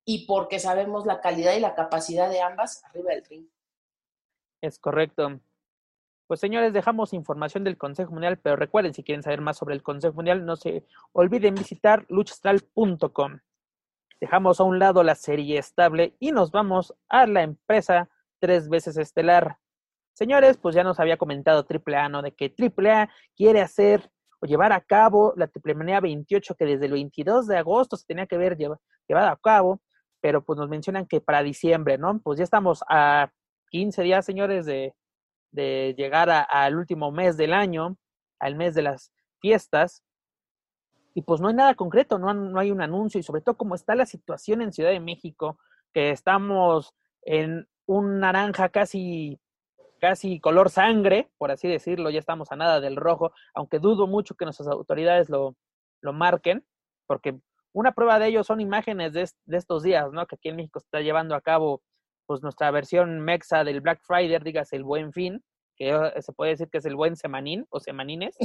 y 0.05 0.27
porque 0.27 0.59
sabemos 0.59 1.07
la 1.07 1.21
calidad 1.21 1.55
y 1.55 1.61
la 1.61 1.75
capacidad 1.75 2.31
de 2.31 2.41
ambas 2.41 2.83
arriba 2.85 3.13
del 3.13 3.25
ring. 3.25 3.47
Es 4.61 4.79
correcto. 4.79 5.41
Pues 6.27 6.41
señores, 6.41 6.75
dejamos 6.75 7.15
información 7.15 7.65
del 7.65 7.79
Consejo 7.79 8.13
Mundial, 8.13 8.39
pero 8.39 8.57
recuerden, 8.57 8.93
si 8.93 9.03
quieren 9.03 9.23
saber 9.23 9.41
más 9.41 9.57
sobre 9.57 9.75
el 9.75 9.83
Consejo 9.83 10.15
Mundial, 10.15 10.45
no 10.45 10.57
se 10.57 10.85
olviden 11.13 11.55
visitar 11.55 12.05
luchastral.com. 12.09 13.39
Dejamos 14.21 14.61
a 14.61 14.65
un 14.65 14.79
lado 14.79 15.03
la 15.03 15.15
serie 15.15 15.59
estable 15.59 16.17
y 16.19 16.33
nos 16.33 16.51
vamos 16.51 16.95
a 17.09 17.27
la 17.27 17.43
empresa 17.43 18.09
tres 18.41 18.69
veces 18.69 18.97
estelar. 18.97 19.59
Señores, 20.15 20.57
pues 20.57 20.75
ya 20.75 20.83
nos 20.83 20.99
había 20.99 21.17
comentado 21.17 21.65
AAA, 21.65 22.09
¿no? 22.09 22.23
De 22.23 22.35
que 22.35 22.53
AAA 22.57 23.09
quiere 23.37 23.61
hacer 23.61 24.11
o 24.41 24.47
llevar 24.47 24.73
a 24.73 24.81
cabo 24.81 25.33
la 25.37 25.47
Triple 25.49 25.75
Manía 25.75 26.01
28, 26.01 26.55
que 26.57 26.65
desde 26.65 26.87
el 26.87 26.93
22 26.93 27.47
de 27.47 27.57
agosto 27.59 27.97
se 27.97 28.07
tenía 28.07 28.27
que 28.27 28.35
haber 28.37 28.57
lleva- 28.57 28.79
llevado 29.07 29.29
a 29.29 29.37
cabo, 29.37 29.81
pero 30.21 30.45
pues 30.45 30.59
nos 30.59 30.69
mencionan 30.69 31.07
que 31.07 31.21
para 31.21 31.43
diciembre, 31.43 31.99
¿no? 31.99 32.21
Pues 32.21 32.39
ya 32.39 32.45
estamos 32.45 32.83
a 32.89 33.31
15 33.71 34.03
días, 34.03 34.25
señores, 34.25 34.67
de, 34.67 34.95
de 35.53 35.95
llegar 35.97 36.29
al 36.31 36.77
último 36.77 37.13
mes 37.13 37.37
del 37.37 37.53
año, 37.53 37.97
al 38.41 38.57
mes 38.57 38.75
de 38.75 38.83
las 38.83 39.13
fiestas, 39.41 40.03
y 41.15 41.23
pues 41.23 41.41
no 41.41 41.49
hay 41.49 41.55
nada 41.55 41.75
concreto, 41.75 42.19
no, 42.19 42.33
no 42.35 42.59
hay 42.59 42.71
un 42.71 42.81
anuncio, 42.81 43.19
y 43.19 43.23
sobre 43.23 43.43
todo 43.43 43.57
como 43.57 43.75
está 43.75 43.95
la 43.95 44.07
situación 44.07 44.63
en 44.63 44.73
Ciudad 44.73 44.91
de 44.91 45.01
México, 45.01 45.59
que 45.93 46.11
estamos 46.11 46.95
en 47.23 47.69
un 47.87 48.21
naranja 48.21 48.69
casi, 48.69 49.41
casi 50.01 50.41
color 50.41 50.71
sangre, 50.71 51.31
por 51.39 51.51
así 51.51 51.69
decirlo, 51.69 52.11
ya 52.11 52.19
estamos 52.19 52.53
a 52.53 52.57
nada 52.57 52.81
del 52.81 52.97
rojo, 52.97 53.33
aunque 53.55 53.79
dudo 53.79 54.07
mucho 54.07 54.35
que 54.35 54.45
nuestras 54.45 54.69
autoridades 54.69 55.29
lo, 55.29 55.57
lo 56.03 56.13
marquen, 56.13 56.65
porque 57.07 57.39
una 57.73 57.93
prueba 57.93 58.19
de 58.19 58.29
ello 58.29 58.45
son 58.45 58.61
imágenes 58.61 59.13
de, 59.13 59.29
de 59.47 59.57
estos 59.57 59.83
días, 59.83 60.13
¿no? 60.13 60.27
Que 60.27 60.37
aquí 60.37 60.49
en 60.49 60.57
México 60.57 60.81
se 60.81 60.87
está 60.87 61.01
llevando 61.01 61.35
a 61.35 61.41
cabo 61.41 61.83
pues 62.27 62.43
nuestra 62.43 62.71
versión 62.71 63.21
mexa 63.21 63.65
del 63.65 63.81
Black 63.81 64.01
Friday, 64.03 64.39
digas 64.45 64.73
el 64.75 64.85
buen 64.85 65.13
fin, 65.13 65.43
que 65.79 66.13
se 66.21 66.33
puede 66.33 66.51
decir 66.53 66.69
que 66.69 66.79
es 66.79 66.85
el 66.87 66.97
buen 66.97 67.15
semanín 67.17 67.67
o 67.71 67.79
semanines, 67.79 68.37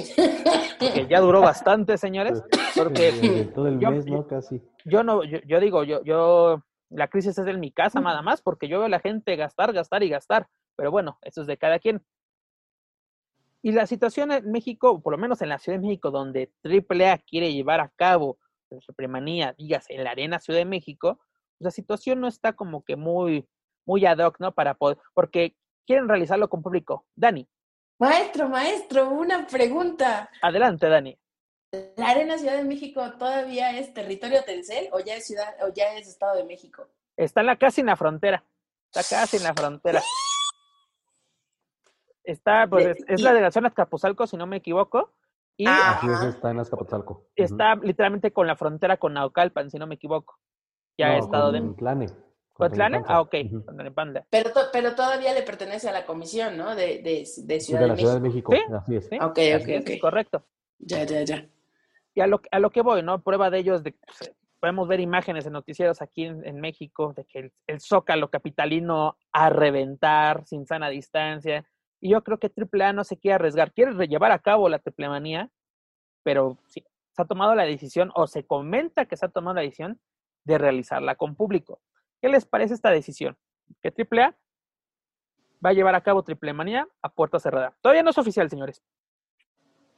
que 0.79 1.07
ya 1.09 1.19
duró 1.19 1.41
bastante, 1.41 1.97
señores, 1.97 2.43
porque 2.77 3.49
todo 3.55 3.67
el 3.67 3.79
yo- 3.79 3.91
mes, 3.91 4.05
¿no? 4.05 4.27
Casi. 4.27 4.61
yo 4.85 5.03
no, 5.03 5.23
yo, 5.23 5.39
yo 5.45 5.59
digo, 5.59 5.83
yo, 5.83 6.03
yo, 6.03 6.63
la 6.89 7.07
crisis 7.07 7.37
es 7.37 7.47
en 7.47 7.59
mi 7.59 7.71
casa 7.71 7.99
nada 8.01 8.21
más, 8.21 8.41
porque 8.41 8.67
yo 8.67 8.77
veo 8.77 8.85
a 8.85 8.89
la 8.89 8.99
gente 8.99 9.35
gastar, 9.35 9.73
gastar 9.73 10.03
y 10.03 10.09
gastar, 10.09 10.47
pero 10.75 10.91
bueno, 10.91 11.17
eso 11.23 11.41
es 11.41 11.47
de 11.47 11.57
cada 11.57 11.79
quien. 11.79 12.03
Y 13.63 13.71
la 13.71 13.87
situación 13.87 14.31
en 14.31 14.51
México, 14.51 15.01
por 15.01 15.11
lo 15.13 15.17
menos 15.17 15.41
en 15.41 15.49
la 15.49 15.57
Ciudad 15.57 15.79
de 15.79 15.85
México, 15.87 16.11
donde 16.11 16.51
AAA 16.63 17.17
quiere 17.19 17.53
llevar 17.53 17.79
a 17.79 17.89
cabo 17.95 18.37
la 18.69 18.81
Supremanía, 18.81 19.55
digas, 19.57 19.85
en 19.89 20.03
la 20.03 20.11
Arena 20.11 20.39
Ciudad 20.39 20.59
de 20.59 20.65
México, 20.65 21.17
pues 21.57 21.65
la 21.65 21.71
situación 21.71 22.19
no 22.19 22.27
está 22.27 22.53
como 22.53 22.83
que 22.83 22.95
muy, 22.95 23.47
muy 23.85 24.05
ad 24.05 24.17
hoc, 24.19 24.39
¿no? 24.39 24.53
Para 24.53 24.73
poder, 24.73 24.97
porque 25.13 25.55
quieren 25.85 26.07
realizarlo 26.07 26.49
con 26.49 26.61
público. 26.61 27.05
Dani, 27.15 27.47
Maestro, 27.99 28.49
maestro, 28.49 29.09
una 29.09 29.47
pregunta. 29.47 30.29
adelante, 30.41 30.89
Dani. 30.89 31.17
¿La 31.95 32.09
Arena 32.09 32.37
Ciudad 32.37 32.57
de 32.57 32.63
México 32.63 33.01
todavía 33.17 33.77
es 33.77 33.93
territorio 33.93 34.43
Telcel 34.43 34.89
o 34.91 34.99
ya 34.99 35.15
es 35.15 35.25
ciudad 35.25 35.55
o 35.61 35.73
ya 35.73 35.95
es 35.95 36.07
Estado 36.07 36.35
de 36.35 36.43
México? 36.43 36.87
Está 37.17 37.41
en 37.41 37.47
la, 37.47 37.57
casi 37.57 37.81
en 37.81 37.87
la 37.87 37.95
frontera. 37.95 38.43
Está 38.91 39.15
casi 39.15 39.37
en 39.37 39.43
la 39.43 39.53
frontera. 39.53 40.01
Está, 42.23 42.67
pues, 42.67 42.97
es, 43.07 43.21
la 43.21 43.31
delegación 43.31 43.65
Azcapotzalco, 43.65 44.27
si 44.27 44.37
no 44.37 44.45
me 44.47 44.57
equivoco. 44.57 45.11
Y 45.57 45.65
Ah, 45.67 45.97
Así 45.97 46.07
es, 46.07 46.35
está 46.35 46.51
en 46.51 46.59
Azcapotzalco. 46.59 47.27
Está 47.35 47.75
literalmente 47.75 48.31
con 48.31 48.47
la 48.47 48.55
frontera 48.55 48.97
con 48.97 49.13
Naucalpan, 49.13 49.69
si 49.69 49.77
no 49.77 49.87
me 49.87 49.95
equivoco. 49.95 50.39
Ya 50.97 51.09
No, 51.09 51.19
estado 51.19 51.51
con 51.51 51.69
de. 51.69 51.75
Tlane. 51.75 52.07
Tlalnepantla. 52.57 53.15
Ah, 53.15 53.21
ok. 53.21 53.35
Con 53.65 53.75
Tlalnepantla. 53.75 54.25
Pero, 54.29 54.51
to- 54.53 54.69
pero 54.71 54.95
todavía 54.95 55.33
le 55.33 55.41
pertenece 55.41 55.89
a 55.89 55.91
la 55.91 56.05
comisión, 56.05 56.57
¿no? 56.57 56.75
De, 56.75 57.01
de, 57.01 57.27
de 57.43 57.59
Ciudad 57.59 57.79
de 57.81 57.85
de 57.85 57.91
la 57.91 57.95
Ciudad 57.97 58.13
de 58.15 58.19
México. 58.19 58.53
Sí, 58.53 58.73
Así 58.73 58.95
es. 58.95 59.07
¿sí? 59.07 59.15
Ok, 59.17 59.37
Así 59.39 59.53
ok, 59.53 59.67
es, 59.69 59.81
ok. 59.95 60.01
Correcto. 60.01 60.45
Ya, 60.79 61.03
ya, 61.03 61.21
ya. 61.23 61.47
Y 62.15 62.21
a 62.21 62.27
lo, 62.27 62.41
a 62.51 62.59
lo 62.59 62.69
que 62.69 62.81
voy, 62.81 63.01
¿no? 63.01 63.21
Prueba 63.21 63.49
de 63.49 63.59
ello 63.59 63.75
es 63.75 63.83
de 63.83 63.93
que 63.93 63.99
pues, 64.05 64.31
podemos 64.59 64.87
ver 64.87 64.99
imágenes 64.99 65.45
en 65.47 65.53
noticieros 65.53 66.01
aquí 66.01 66.25
en, 66.25 66.45
en 66.45 66.59
México 66.61 67.13
de 67.15 67.25
que 67.25 67.39
el, 67.39 67.53
el 67.67 67.79
zócalo 67.81 68.29
capitalino 68.29 69.17
a 69.31 69.49
reventar 69.49 70.45
sin 70.45 70.65
sana 70.67 70.89
distancia. 70.89 71.65
Y 71.99 72.11
yo 72.11 72.23
creo 72.23 72.37
que 72.37 72.51
AAA 72.51 72.93
no 72.93 73.03
se 73.03 73.17
quiere 73.17 73.35
arriesgar. 73.35 73.71
Quiere 73.73 73.91
re- 73.93 74.07
llevar 74.07 74.31
a 74.31 74.39
cabo 74.39 74.69
la 74.69 74.77
triplemanía, 74.79 75.49
pero 76.21 76.57
sí, 76.67 76.85
se 77.13 77.21
ha 77.21 77.25
tomado 77.25 77.55
la 77.55 77.63
decisión, 77.63 78.11
o 78.15 78.27
se 78.27 78.45
comenta 78.45 79.05
que 79.05 79.17
se 79.17 79.25
ha 79.25 79.29
tomado 79.29 79.55
la 79.55 79.61
decisión 79.61 79.99
de 80.45 80.57
realizarla 80.57 81.15
con 81.15 81.35
público. 81.35 81.79
¿Qué 82.23 82.29
les 82.29 82.45
parece 82.45 82.73
esta 82.73 82.89
decisión? 82.89 83.37
Que 83.81 83.89
AAA 83.89 84.33
va 85.63 85.71
a 85.71 85.73
llevar 85.73 85.93
a 85.93 86.03
cabo 86.03 86.23
triplemanía 86.23 86.87
a 87.01 87.09
puerta 87.09 87.37
cerrada. 87.37 87.75
Todavía 87.81 88.01
no 88.01 88.11
es 88.11 88.17
oficial, 88.17 88.49
señores. 88.49 88.81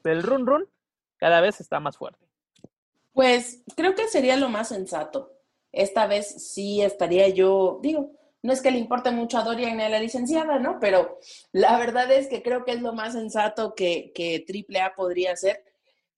El 0.04 0.24
run 0.24 0.48
run 0.48 0.68
cada 1.18 1.40
vez 1.40 1.62
está 1.62 1.80
más 1.80 1.98
fuerte. 1.98 2.26
Pues 3.14 3.62
creo 3.76 3.94
que 3.94 4.08
sería 4.08 4.38
lo 4.38 4.50
más 4.50 4.70
sensato. 4.70 5.34
Esta 5.72 6.08
vez 6.08 6.52
sí 6.52 6.82
estaría 6.82 7.30
yo, 7.30 7.78
digo, 7.84 8.14
no 8.42 8.54
es 8.54 8.64
que 8.64 8.72
le 8.72 8.80
importe 8.80 9.12
mucho 9.12 9.38
a 9.38 9.44
Dorian 9.44 9.78
ni 9.78 9.84
a 9.84 9.90
la 9.90 10.00
licenciada, 10.00 10.58
¿no? 10.58 10.80
Pero 10.80 11.20
la 11.52 11.78
verdad 11.78 12.12
es 12.12 12.28
que 12.28 12.42
creo 12.42 12.66
que 12.66 12.72
es 12.72 12.82
lo 12.82 12.94
más 12.94 13.14
sensato 13.14 13.76
que, 13.76 14.12
que 14.16 14.44
AAA 14.50 14.96
podría 14.96 15.34
hacer. 15.34 15.64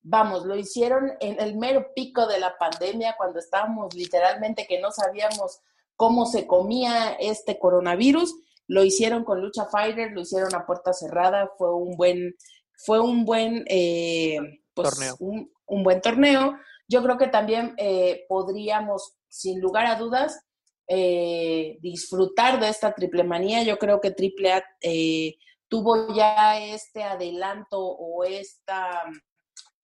Vamos, 0.00 0.46
lo 0.46 0.56
hicieron 0.56 1.12
en 1.20 1.38
el 1.38 1.58
mero 1.58 1.92
pico 1.94 2.26
de 2.26 2.40
la 2.40 2.56
pandemia, 2.56 3.14
cuando 3.18 3.40
estábamos 3.40 3.94
literalmente 3.94 4.66
que 4.66 4.80
no 4.80 4.90
sabíamos 4.90 5.60
cómo 5.98 6.26
se 6.26 6.46
comía 6.46 7.16
este 7.18 7.58
coronavirus. 7.58 8.32
Lo 8.68 8.84
hicieron 8.84 9.24
con 9.24 9.42
Lucha 9.42 9.66
Fighter, 9.66 10.12
lo 10.12 10.20
hicieron 10.20 10.54
a 10.54 10.64
puerta 10.64 10.92
cerrada, 10.92 11.50
fue 11.58 11.74
un 11.74 11.96
buen, 11.96 12.36
fue 12.76 13.00
un 13.00 13.24
buen 13.24 13.64
eh, 13.66 14.38
pues, 14.72 14.90
Torneo. 14.90 15.16
Un, 15.18 15.50
un 15.66 15.82
buen 15.82 16.00
torneo. 16.00 16.56
Yo 16.86 17.02
creo 17.02 17.18
que 17.18 17.26
también 17.26 17.74
eh, 17.78 18.26
podríamos, 18.28 19.16
sin 19.28 19.60
lugar 19.60 19.86
a 19.86 19.96
dudas, 19.96 20.40
eh, 20.86 21.78
disfrutar 21.80 22.60
de 22.60 22.68
esta 22.68 22.94
triple 22.94 23.24
manía. 23.24 23.64
Yo 23.64 23.76
creo 23.76 24.00
que 24.00 24.14
AAA 24.14 24.62
eh, 24.80 25.34
tuvo 25.66 26.14
ya 26.14 26.60
este 26.60 27.02
adelanto 27.02 27.80
o 27.80 28.22
esta 28.22 29.02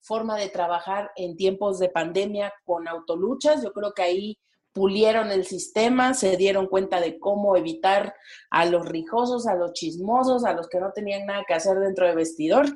forma 0.00 0.36
de 0.36 0.48
trabajar 0.48 1.10
en 1.16 1.36
tiempos 1.36 1.80
de 1.80 1.88
pandemia 1.88 2.54
con 2.64 2.86
autoluchas. 2.86 3.64
Yo 3.64 3.72
creo 3.72 3.92
que 3.92 4.02
ahí 4.02 4.38
pulieron 4.74 5.30
el 5.30 5.46
sistema, 5.46 6.12
se 6.12 6.36
dieron 6.36 6.66
cuenta 6.66 7.00
de 7.00 7.18
cómo 7.18 7.56
evitar 7.56 8.14
a 8.50 8.66
los 8.66 8.86
rijosos, 8.86 9.46
a 9.46 9.54
los 9.54 9.72
chismosos, 9.72 10.44
a 10.44 10.52
los 10.52 10.68
que 10.68 10.80
no 10.80 10.92
tenían 10.92 11.26
nada 11.26 11.44
que 11.46 11.54
hacer 11.54 11.78
dentro 11.78 12.06
de 12.06 12.14
vestidor. 12.14 12.66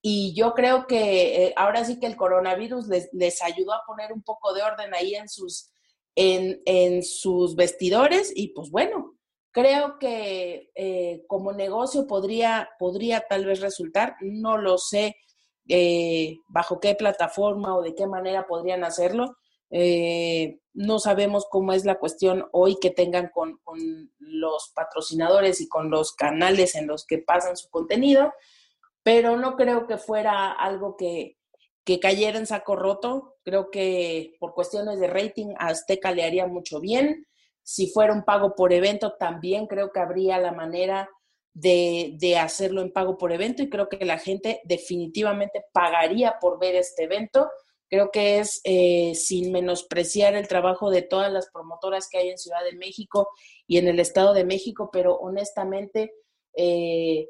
Y 0.00 0.32
yo 0.34 0.54
creo 0.54 0.86
que 0.86 1.46
eh, 1.46 1.54
ahora 1.56 1.84
sí 1.84 1.98
que 1.98 2.06
el 2.06 2.16
coronavirus 2.16 2.86
les, 3.12 3.42
ayudó 3.42 3.74
a 3.74 3.82
poner 3.86 4.12
un 4.12 4.22
poco 4.22 4.54
de 4.54 4.62
orden 4.62 4.94
ahí 4.94 5.14
en 5.14 5.28
sus, 5.28 5.70
en, 6.14 6.62
en 6.64 7.02
sus 7.02 7.56
vestidores. 7.56 8.32
Y 8.34 8.54
pues 8.54 8.70
bueno, 8.70 9.18
creo 9.50 9.98
que 9.98 10.70
eh, 10.76 11.24
como 11.26 11.52
negocio 11.52 12.06
podría, 12.06 12.70
podría 12.78 13.24
tal 13.28 13.44
vez 13.44 13.60
resultar, 13.60 14.16
no 14.20 14.56
lo 14.56 14.78
sé 14.78 15.16
eh, 15.68 16.38
bajo 16.48 16.80
qué 16.80 16.94
plataforma 16.94 17.76
o 17.76 17.82
de 17.82 17.94
qué 17.94 18.06
manera 18.06 18.46
podrían 18.46 18.84
hacerlo, 18.84 19.36
eh, 19.70 20.58
no 20.74 20.98
sabemos 20.98 21.46
cómo 21.50 21.72
es 21.72 21.84
la 21.84 21.98
cuestión 21.98 22.46
hoy 22.52 22.76
que 22.80 22.90
tengan 22.90 23.30
con, 23.32 23.58
con, 23.64 23.78
los 24.18 24.70
patrocinadores 24.76 25.60
y 25.60 25.68
con 25.68 25.90
los 25.90 26.12
canales 26.12 26.76
en 26.76 26.86
los 26.86 27.04
que 27.04 27.18
pasan 27.18 27.56
su 27.56 27.68
contenido, 27.68 28.32
pero 29.02 29.36
no 29.36 29.56
creo 29.56 29.88
que 29.88 29.98
fuera 29.98 30.52
algo 30.52 30.96
que, 30.96 31.36
que 31.84 31.98
cayera 31.98 32.38
en 32.38 32.46
saco 32.46 32.76
roto. 32.76 33.36
Creo 33.42 33.70
que 33.70 34.36
por 34.38 34.54
cuestiones 34.54 35.00
de 35.00 35.08
rating 35.08 35.54
Azteca 35.58 36.12
le 36.12 36.24
haría 36.24 36.46
mucho 36.46 36.80
bien. 36.80 37.26
Si 37.62 37.88
fuera 37.88 38.12
un 38.12 38.24
pago 38.24 38.54
por 38.54 38.72
evento, 38.72 39.14
también 39.18 39.66
creo 39.66 39.90
que 39.90 40.00
habría 40.00 40.38
la 40.38 40.52
manera 40.52 41.10
de, 41.52 42.14
de, 42.20 42.38
hacerlo 42.38 42.80
en 42.80 42.92
pago 42.92 43.18
por 43.18 43.32
evento 43.32 43.62
y 43.62 43.68
creo 43.68 43.88
que 43.88 44.04
la 44.04 44.18
gente 44.18 44.60
definitivamente 44.64 45.64
pagaría 45.72 46.36
por 46.40 46.60
ver 46.60 46.76
este 46.76 47.04
evento. 47.04 47.50
Creo 47.90 48.12
que 48.12 48.38
es 48.38 48.60
eh, 48.62 49.16
sin 49.16 49.50
menospreciar 49.50 50.36
el 50.36 50.46
trabajo 50.46 50.90
de 50.90 51.02
todas 51.02 51.32
las 51.32 51.50
promotoras 51.50 52.08
que 52.08 52.18
hay 52.18 52.28
en 52.28 52.38
Ciudad 52.38 52.64
de 52.64 52.76
México 52.76 53.28
y 53.66 53.78
en 53.78 53.88
el 53.88 53.98
Estado 53.98 54.32
de 54.32 54.44
México, 54.44 54.90
pero 54.92 55.16
honestamente 55.16 56.12
eh, 56.56 57.28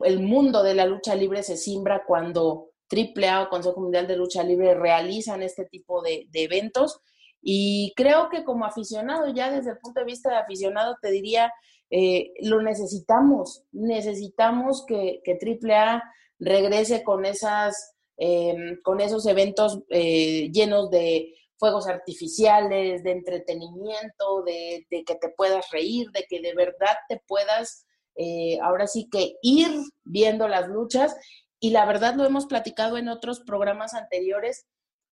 el 0.00 0.20
mundo 0.20 0.62
de 0.62 0.74
la 0.74 0.84
lucha 0.84 1.14
libre 1.14 1.42
se 1.42 1.56
simbra 1.56 2.04
cuando 2.06 2.72
AAA 2.90 3.44
o 3.44 3.48
Consejo 3.48 3.80
Mundial 3.80 4.06
de 4.06 4.16
Lucha 4.16 4.42
Libre 4.42 4.74
realizan 4.74 5.42
este 5.42 5.64
tipo 5.64 6.02
de, 6.02 6.28
eventos. 6.34 7.00
Y 7.40 7.92
creo 7.96 8.28
que 8.28 8.44
como 8.44 8.66
aficionado, 8.66 9.32
ya 9.32 9.50
desde 9.50 9.70
el 9.70 9.78
punto 9.78 10.00
de 10.00 10.06
vista 10.06 10.30
de 10.30 10.36
aficionado, 10.36 10.96
te 11.00 11.10
diría, 11.10 11.52
eh, 11.90 12.32
lo 12.42 12.60
necesitamos, 12.60 13.64
necesitamos 13.72 14.84
que, 14.86 15.20
que 15.24 15.38
AAA 15.40 16.02
regrese 16.38 17.02
con 17.02 17.24
esas 17.24 17.94
Em, 18.24 18.80
con 18.82 19.00
esos 19.00 19.26
eventos 19.26 19.80
eh, 19.90 20.48
llenos 20.52 20.90
de 20.90 21.34
fuegos 21.56 21.88
artificiales, 21.88 23.02
de 23.02 23.10
entretenimiento, 23.10 24.44
de, 24.46 24.86
que 24.88 25.16
te 25.16 25.28
puedas 25.30 25.68
reír, 25.72 26.08
de 26.12 26.24
que 26.28 26.40
de 26.40 26.54
verdad 26.54 26.94
te 27.08 27.20
puedas 27.26 27.84
eh, 28.14 28.60
ahora 28.62 28.86
sí 28.86 29.08
que 29.10 29.34
ir 29.42 29.70
viendo 30.04 30.46
las 30.46 30.68
luchas. 30.68 31.16
Y 31.58 31.70
la 31.70 31.84
verdad 31.84 32.14
lo 32.14 32.24
hemos 32.24 32.46
platicado 32.46 32.96
en 32.96 33.08
otros 33.08 33.40
programas 33.40 33.92
anteriores, 33.92 34.66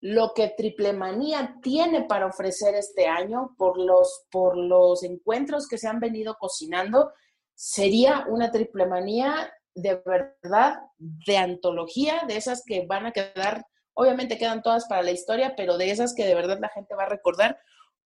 lo 0.02 0.32
que 0.34 0.56
Triple 0.58 0.94
Manía 0.94 1.58
tiene 1.62 2.06
para 2.06 2.26
ofrecer 2.26 2.74
este 2.74 3.06
año 3.06 3.54
por 3.56 3.78
los, 3.78 4.26
por 4.32 4.58
los 4.58 5.04
encuentros 5.04 5.68
que 5.68 5.78
se 5.78 5.88
han 5.88 6.00
venido 6.00 6.38
cocinando, 6.39 7.12
sería 7.54 8.26
una 8.28 8.50
Triple 8.50 8.88
Manía 8.88 9.54
de 9.76 10.02
verdad 10.06 10.80
de 10.98 11.38
antología, 11.38 12.24
de 12.28 12.38
esas 12.38 12.64
que 12.66 12.86
van 12.88 13.06
a 13.06 13.12
quedar, 13.12 13.66
obviamente 13.94 14.38
quedan 14.38 14.64
todas 14.64 14.86
para 14.88 15.04
la 15.04 15.12
historia, 15.12 15.54
pero 15.56 15.78
de 15.78 15.92
esas 15.92 16.16
que 16.16 16.26
de 16.26 16.36
verdad 16.36 16.58
la 16.60 16.70
gente 16.70 16.96
va 16.96 17.04
a 17.04 17.10
recordar, 17.10 17.60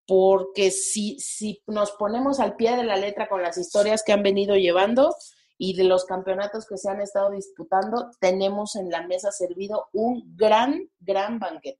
porque 0.08 0.71
si, 0.71 1.19
si 1.19 1.62
nos 1.67 1.91
ponemos 1.91 2.39
al 2.39 2.55
pie 2.55 2.75
de 2.75 2.84
la 2.84 2.97
letra 2.97 3.29
con 3.29 3.43
las 3.43 3.58
historias 3.58 4.03
que 4.03 4.12
han 4.12 4.23
venido 4.23 4.55
llevando 4.55 5.13
y 5.58 5.75
de 5.75 5.84
los 5.84 6.05
campeonatos 6.05 6.65
que 6.65 6.77
se 6.77 6.89
han 6.89 7.01
estado 7.01 7.29
disputando, 7.29 8.10
tenemos 8.19 8.75
en 8.75 8.89
la 8.89 9.05
mesa 9.05 9.32
servido 9.32 9.89
un 9.93 10.36
gran, 10.36 10.89
gran 10.99 11.38
banquete. 11.38 11.79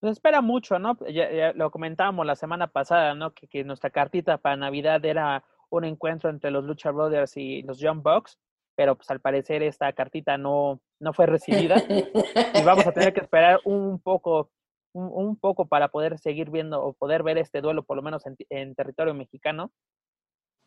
Pues 0.00 0.12
espera 0.12 0.42
mucho, 0.42 0.78
¿no? 0.78 0.98
Ya, 1.08 1.52
lo 1.54 1.70
comentábamos 1.70 2.26
la 2.26 2.34
semana 2.34 2.66
pasada, 2.66 3.14
¿no? 3.14 3.32
Que, 3.32 3.46
que 3.46 3.62
nuestra 3.62 3.90
cartita 3.90 4.36
para 4.36 4.56
Navidad 4.56 5.02
era 5.04 5.44
un 5.78 5.84
encuentro 5.84 6.30
entre 6.30 6.50
los 6.50 6.64
Lucha 6.64 6.90
Brothers 6.90 7.36
y 7.36 7.62
los 7.62 7.78
Young 7.78 8.02
Bucks, 8.02 8.38
pero 8.76 8.96
pues 8.96 9.10
al 9.10 9.20
parecer 9.20 9.62
esta 9.62 9.92
cartita 9.92 10.36
no, 10.38 10.80
no 11.00 11.12
fue 11.12 11.26
recibida 11.26 11.76
y 11.88 12.62
vamos 12.64 12.86
a 12.86 12.92
tener 12.92 13.12
que 13.12 13.20
esperar 13.22 13.60
un 13.64 14.00
poco 14.00 14.50
un, 14.94 15.36
poco 15.36 15.66
para 15.66 15.88
poder 15.88 16.18
seguir 16.18 16.50
viendo 16.50 16.82
o 16.82 16.92
poder 16.92 17.22
ver 17.22 17.38
este 17.38 17.62
duelo 17.62 17.82
por 17.82 17.96
lo 17.96 18.02
menos 18.02 18.24
en, 18.50 18.74
territorio 18.74 19.14
mexicano. 19.14 19.72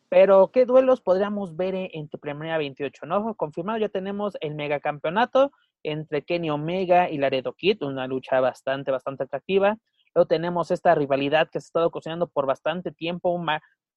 Pero, 0.08 0.50
¿qué 0.52 0.66
duelos 0.66 1.00
podríamos 1.00 1.56
ver 1.56 1.74
en, 1.74 1.88
en 1.92 2.08
Primera 2.08 2.58
28? 2.58 3.06
¿no? 3.06 3.34
Confirmado 3.34 3.78
ya 3.78 3.88
tenemos 3.88 4.36
el 4.40 4.54
megacampeonato 4.54 5.52
entre 5.82 6.22
Kenny 6.22 6.50
Omega 6.50 7.08
y 7.10 7.18
Laredo 7.18 7.52
Kid, 7.52 7.82
una 7.82 8.06
lucha 8.06 8.40
bastante, 8.40 8.90
bastante 8.90 9.24
atractiva. 9.24 9.78
Luego 10.14 10.26
tenemos 10.26 10.70
esta 10.70 10.94
rivalidad 10.94 11.48
que 11.48 11.60
se 11.60 11.66
ha 11.66 11.68
estado 11.68 11.90
cocinando 11.90 12.28
por 12.28 12.46
bastante 12.46 12.90
tiempo, 12.90 13.30
un, 13.30 13.46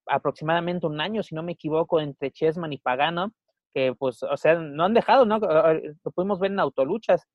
aproximadamente 0.10 0.88
un 0.88 1.00
año, 1.02 1.24
si 1.24 1.36
no 1.36 1.44
me 1.44 1.54
equivoco, 1.54 2.00
entre 2.00 2.32
Chessman 2.32 2.74
y 2.74 2.78
Pagano, 2.78 3.32
que 3.74 3.94
pues, 3.94 4.24
o 4.24 4.38
sea, 4.38 4.56
no 4.56 4.84
han 4.84 4.94
dejado, 4.94 5.26
¿no? 5.26 5.40
Lo 5.40 6.12
pudimos 6.12 6.40
ver 6.40 6.52
en 6.52 6.60
autoluchas, 6.60 7.28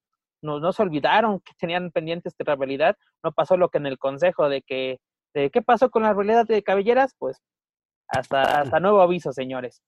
no, 0.42 0.60
no 0.60 0.72
se 0.72 0.82
olvidaron 0.82 1.40
que 1.40 1.52
tenían 1.58 1.90
pendiente 1.90 2.28
esta 2.28 2.44
rivalidad, 2.44 2.96
no 3.22 3.32
pasó 3.32 3.56
lo 3.56 3.68
que 3.68 3.78
en 3.78 3.86
el 3.86 3.98
consejo 3.98 4.48
de 4.48 4.62
que, 4.62 4.98
de 5.32 5.50
qué 5.50 5.62
pasó 5.62 5.90
con 5.90 6.02
la 6.02 6.10
rivalidad 6.10 6.46
de 6.46 6.62
cabelleras, 6.62 7.14
pues 7.18 7.40
hasta, 8.08 8.60
hasta 8.60 8.80
nuevo 8.80 9.00
aviso, 9.00 9.32
señores, 9.32 9.82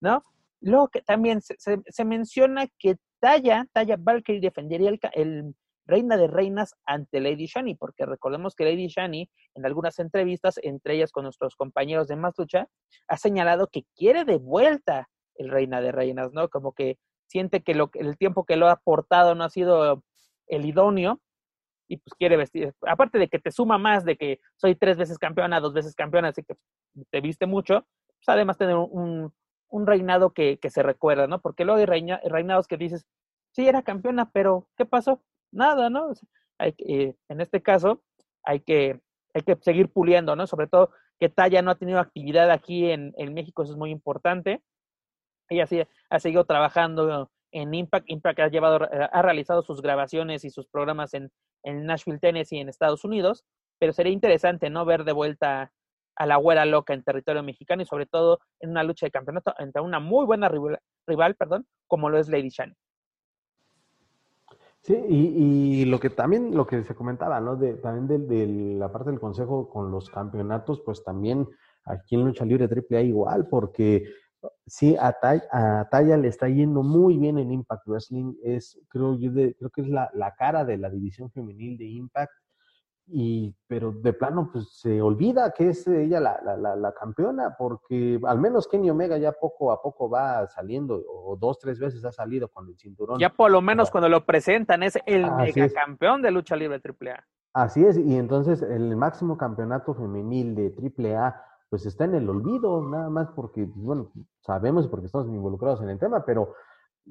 ¿no? 0.00 0.24
Luego 0.60 0.88
que 0.88 1.00
también 1.02 1.40
se, 1.40 1.56
se, 1.58 2.04
menciona 2.04 2.66
que 2.78 2.96
Taya, 3.20 3.66
Taya 3.72 3.96
Valkyrie 3.98 4.40
defendería 4.40 4.90
el, 4.90 5.00
el 5.12 5.54
reina 5.90 6.16
de 6.16 6.28
reinas 6.28 6.74
ante 6.86 7.20
Lady 7.20 7.46
Shani, 7.46 7.74
porque 7.74 8.06
recordemos 8.06 8.54
que 8.54 8.64
Lady 8.64 8.88
Shani 8.88 9.28
en 9.54 9.66
algunas 9.66 9.98
entrevistas, 9.98 10.58
entre 10.62 10.94
ellas 10.94 11.12
con 11.12 11.24
nuestros 11.24 11.56
compañeros 11.56 12.08
de 12.08 12.16
Más 12.16 12.34
Lucha, 12.38 12.68
ha 13.08 13.16
señalado 13.16 13.68
que 13.68 13.84
quiere 13.96 14.24
de 14.24 14.38
vuelta 14.38 15.08
el 15.34 15.50
reina 15.50 15.80
de 15.80 15.92
reinas, 15.92 16.32
¿no? 16.32 16.48
Como 16.48 16.72
que 16.72 16.98
siente 17.26 17.62
que 17.62 17.74
lo, 17.74 17.90
el 17.94 18.16
tiempo 18.16 18.44
que 18.44 18.56
lo 18.56 18.68
ha 18.68 18.72
aportado 18.72 19.34
no 19.34 19.44
ha 19.44 19.50
sido 19.50 20.02
el 20.46 20.64
idóneo 20.64 21.20
y 21.88 21.96
pues 21.96 22.14
quiere 22.14 22.36
vestir, 22.36 22.72
aparte 22.86 23.18
de 23.18 23.28
que 23.28 23.40
te 23.40 23.50
suma 23.50 23.76
más 23.76 24.04
de 24.04 24.16
que 24.16 24.38
soy 24.56 24.76
tres 24.76 24.96
veces 24.96 25.18
campeona, 25.18 25.58
dos 25.58 25.74
veces 25.74 25.96
campeona, 25.96 26.28
así 26.28 26.44
que 26.44 26.54
te 27.10 27.20
viste 27.20 27.46
mucho, 27.46 27.84
pues 28.06 28.28
además 28.28 28.58
tener 28.58 28.76
un, 28.76 29.32
un 29.68 29.86
reinado 29.86 30.32
que, 30.32 30.58
que, 30.58 30.70
se 30.70 30.84
recuerda, 30.84 31.26
¿no? 31.26 31.40
Porque 31.40 31.64
luego 31.64 31.80
hay 31.80 31.86
reinados 31.86 32.68
que 32.68 32.76
dices, 32.76 33.06
sí, 33.52 33.66
era 33.66 33.82
campeona, 33.82 34.30
pero 34.30 34.68
¿qué 34.76 34.86
pasó? 34.86 35.20
Nada, 35.52 35.90
¿no? 35.90 36.12
Hay, 36.58 36.74
eh, 36.78 37.14
en 37.28 37.40
este 37.40 37.62
caso, 37.62 38.02
hay 38.44 38.60
que, 38.60 39.00
hay 39.34 39.42
que 39.42 39.56
seguir 39.60 39.88
puliendo, 39.90 40.36
¿no? 40.36 40.46
Sobre 40.46 40.66
todo 40.66 40.90
que 41.18 41.28
Talla 41.28 41.62
no 41.62 41.70
ha 41.70 41.78
tenido 41.78 41.98
actividad 41.98 42.50
aquí 42.50 42.90
en, 42.90 43.12
en 43.16 43.34
México, 43.34 43.62
eso 43.62 43.72
es 43.72 43.78
muy 43.78 43.90
importante. 43.90 44.62
Ella 45.48 45.66
sí 45.66 45.82
ha 46.08 46.20
seguido 46.20 46.44
trabajando 46.44 47.30
en 47.52 47.74
Impact. 47.74 48.08
Impact 48.08 48.40
ha, 48.40 48.48
llevado, 48.48 48.88
ha 48.90 49.22
realizado 49.22 49.62
sus 49.62 49.82
grabaciones 49.82 50.44
y 50.44 50.50
sus 50.50 50.66
programas 50.68 51.12
en, 51.14 51.30
en 51.64 51.84
Nashville, 51.86 52.20
Tennessee, 52.20 52.58
en 52.58 52.68
Estados 52.68 53.04
Unidos, 53.04 53.44
pero 53.78 53.92
sería 53.92 54.12
interesante, 54.12 54.70
¿no? 54.70 54.84
Ver 54.84 55.04
de 55.04 55.12
vuelta 55.12 55.72
a 56.16 56.26
la 56.26 56.36
güera 56.36 56.64
loca 56.66 56.92
en 56.92 57.02
territorio 57.02 57.42
mexicano 57.42 57.82
y 57.82 57.86
sobre 57.86 58.06
todo 58.06 58.40
en 58.60 58.70
una 58.70 58.84
lucha 58.84 59.06
de 59.06 59.10
campeonato 59.10 59.54
entre 59.58 59.80
una 59.80 60.00
muy 60.00 60.26
buena 60.26 60.48
rival, 60.48 60.78
rival 61.06 61.34
perdón, 61.34 61.66
como 61.86 62.10
lo 62.10 62.18
es 62.18 62.28
Lady 62.28 62.50
Shani. 62.50 62.74
Sí, 64.82 64.94
y, 64.94 65.82
y, 65.82 65.84
lo 65.84 66.00
que 66.00 66.08
también, 66.08 66.56
lo 66.56 66.66
que 66.66 66.82
se 66.84 66.94
comentaba, 66.94 67.38
¿no? 67.40 67.56
De, 67.56 67.74
también 67.74 68.06
de, 68.08 68.18
de, 68.18 68.46
la 68.78 68.90
parte 68.90 69.10
del 69.10 69.20
consejo 69.20 69.68
con 69.68 69.90
los 69.90 70.08
campeonatos, 70.08 70.80
pues 70.80 71.04
también 71.04 71.46
aquí 71.84 72.14
en 72.14 72.24
Lucha 72.24 72.46
Libre 72.46 72.66
AAA 72.66 73.02
igual, 73.02 73.46
porque 73.48 74.04
sí, 74.66 74.96
a, 74.96 75.14
a 75.52 75.88
Taya 75.90 76.16
le 76.16 76.28
está 76.28 76.48
yendo 76.48 76.82
muy 76.82 77.18
bien 77.18 77.38
en 77.38 77.52
Impact 77.52 77.86
Wrestling, 77.86 78.34
es, 78.42 78.80
creo 78.88 79.18
yo, 79.18 79.30
de, 79.32 79.54
creo 79.56 79.70
que 79.70 79.82
es 79.82 79.88
la, 79.88 80.10
la 80.14 80.34
cara 80.34 80.64
de 80.64 80.78
la 80.78 80.88
división 80.88 81.30
femenil 81.30 81.76
de 81.76 81.84
Impact, 81.84 82.32
y 83.12 83.54
pero 83.66 83.92
de 83.92 84.12
plano 84.12 84.50
pues 84.52 84.78
se 84.78 85.02
olvida 85.02 85.52
que 85.52 85.70
es 85.70 85.86
ella 85.86 86.20
la, 86.20 86.40
la, 86.42 86.76
la, 86.76 86.92
campeona 86.92 87.56
porque 87.58 88.20
al 88.24 88.38
menos 88.38 88.68
Kenny 88.68 88.90
Omega 88.90 89.18
ya 89.18 89.32
poco 89.32 89.72
a 89.72 89.82
poco 89.82 90.08
va 90.08 90.46
saliendo 90.46 91.02
o 91.08 91.36
dos 91.36 91.58
tres 91.58 91.78
veces 91.78 92.04
ha 92.04 92.12
salido 92.12 92.48
con 92.48 92.68
el 92.68 92.76
cinturón. 92.78 93.18
Ya 93.18 93.30
por 93.30 93.50
lo 93.50 93.60
menos 93.60 93.90
cuando 93.90 94.08
lo 94.08 94.24
presentan 94.24 94.82
es 94.82 94.98
el 95.06 95.30
mega 95.30 95.68
campeón 95.70 96.22
de 96.22 96.30
lucha 96.30 96.56
libre 96.56 96.80
AAA 96.82 97.24
así 97.52 97.84
es 97.84 97.98
y 97.98 98.16
entonces 98.16 98.62
el 98.62 98.96
máximo 98.96 99.36
campeonato 99.36 99.94
femenil 99.94 100.54
de 100.54 101.16
AAA 101.16 101.42
pues 101.68 101.86
está 101.86 102.04
en 102.04 102.14
el 102.14 102.28
olvido 102.28 102.82
nada 102.82 103.10
más 103.10 103.28
porque 103.30 103.66
pues, 103.66 103.84
bueno 103.84 104.12
sabemos 104.40 104.86
porque 104.88 105.06
estamos 105.06 105.28
involucrados 105.28 105.82
en 105.82 105.90
el 105.90 105.98
tema 105.98 106.24
pero 106.24 106.54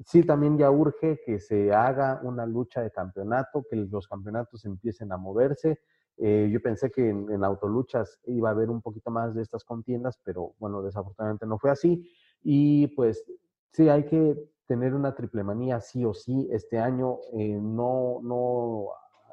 sí 0.04 0.22
también 0.22 0.58
ya 0.58 0.70
urge 0.70 1.20
que 1.24 1.40
se 1.40 1.72
haga 1.72 2.20
una 2.22 2.46
lucha 2.46 2.82
de 2.82 2.90
campeonato, 2.90 3.64
que 3.68 3.76
los 3.76 4.08
campeonatos 4.08 4.64
empiecen 4.64 5.12
a 5.12 5.16
moverse. 5.16 5.80
Eh, 6.16 6.50
yo 6.52 6.60
pensé 6.60 6.90
que 6.90 7.08
en, 7.08 7.30
en, 7.30 7.44
autoluchas 7.44 8.20
iba 8.26 8.50
a 8.50 8.52
haber 8.52 8.68
un 8.68 8.82
poquito 8.82 9.10
más 9.10 9.34
de 9.34 9.42
estas 9.42 9.64
contiendas, 9.64 10.20
pero 10.22 10.54
bueno, 10.58 10.82
desafortunadamente 10.82 11.46
no 11.46 11.58
fue 11.58 11.70
así. 11.70 12.10
Y 12.42 12.88
pues 12.88 13.24
sí, 13.72 13.88
hay 13.88 14.04
que 14.04 14.36
tener 14.70 14.94
una 14.94 15.14
triple 15.16 15.42
manía 15.42 15.80
sí 15.80 16.04
o 16.04 16.14
sí 16.14 16.48
este 16.52 16.78
año, 16.78 17.18
eh, 17.32 17.58
no, 17.60 18.20
no 18.22 18.90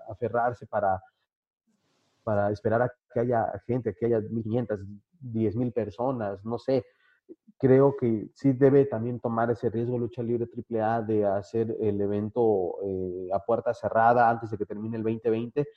aferrarse 0.10 0.66
para, 0.66 1.00
para 2.24 2.50
esperar 2.52 2.82
a 2.82 2.92
que 3.14 3.20
haya 3.20 3.62
gente, 3.68 3.94
que 3.94 4.08
haya 4.08 4.20
1.500, 4.20 4.80
10.000 5.22 5.74
personas, 5.74 6.44
no 6.44 6.58
sé, 6.58 6.84
creo 7.58 7.96
que 7.98 8.30
sí 8.34 8.54
debe 8.54 8.86
también 8.86 9.20
tomar 9.20 9.50
ese 9.52 9.70
riesgo 9.70 9.98
Lucha 9.98 10.22
Libre 10.22 10.48
AAA 10.48 11.02
de 11.02 11.26
hacer 11.26 11.76
el 11.80 12.00
evento 12.00 12.76
eh, 12.84 13.30
a 13.34 13.40
puerta 13.40 13.74
cerrada 13.74 14.30
antes 14.30 14.52
de 14.52 14.58
que 14.58 14.66
termine 14.66 14.98
el 14.98 15.04
2020, 15.04 15.68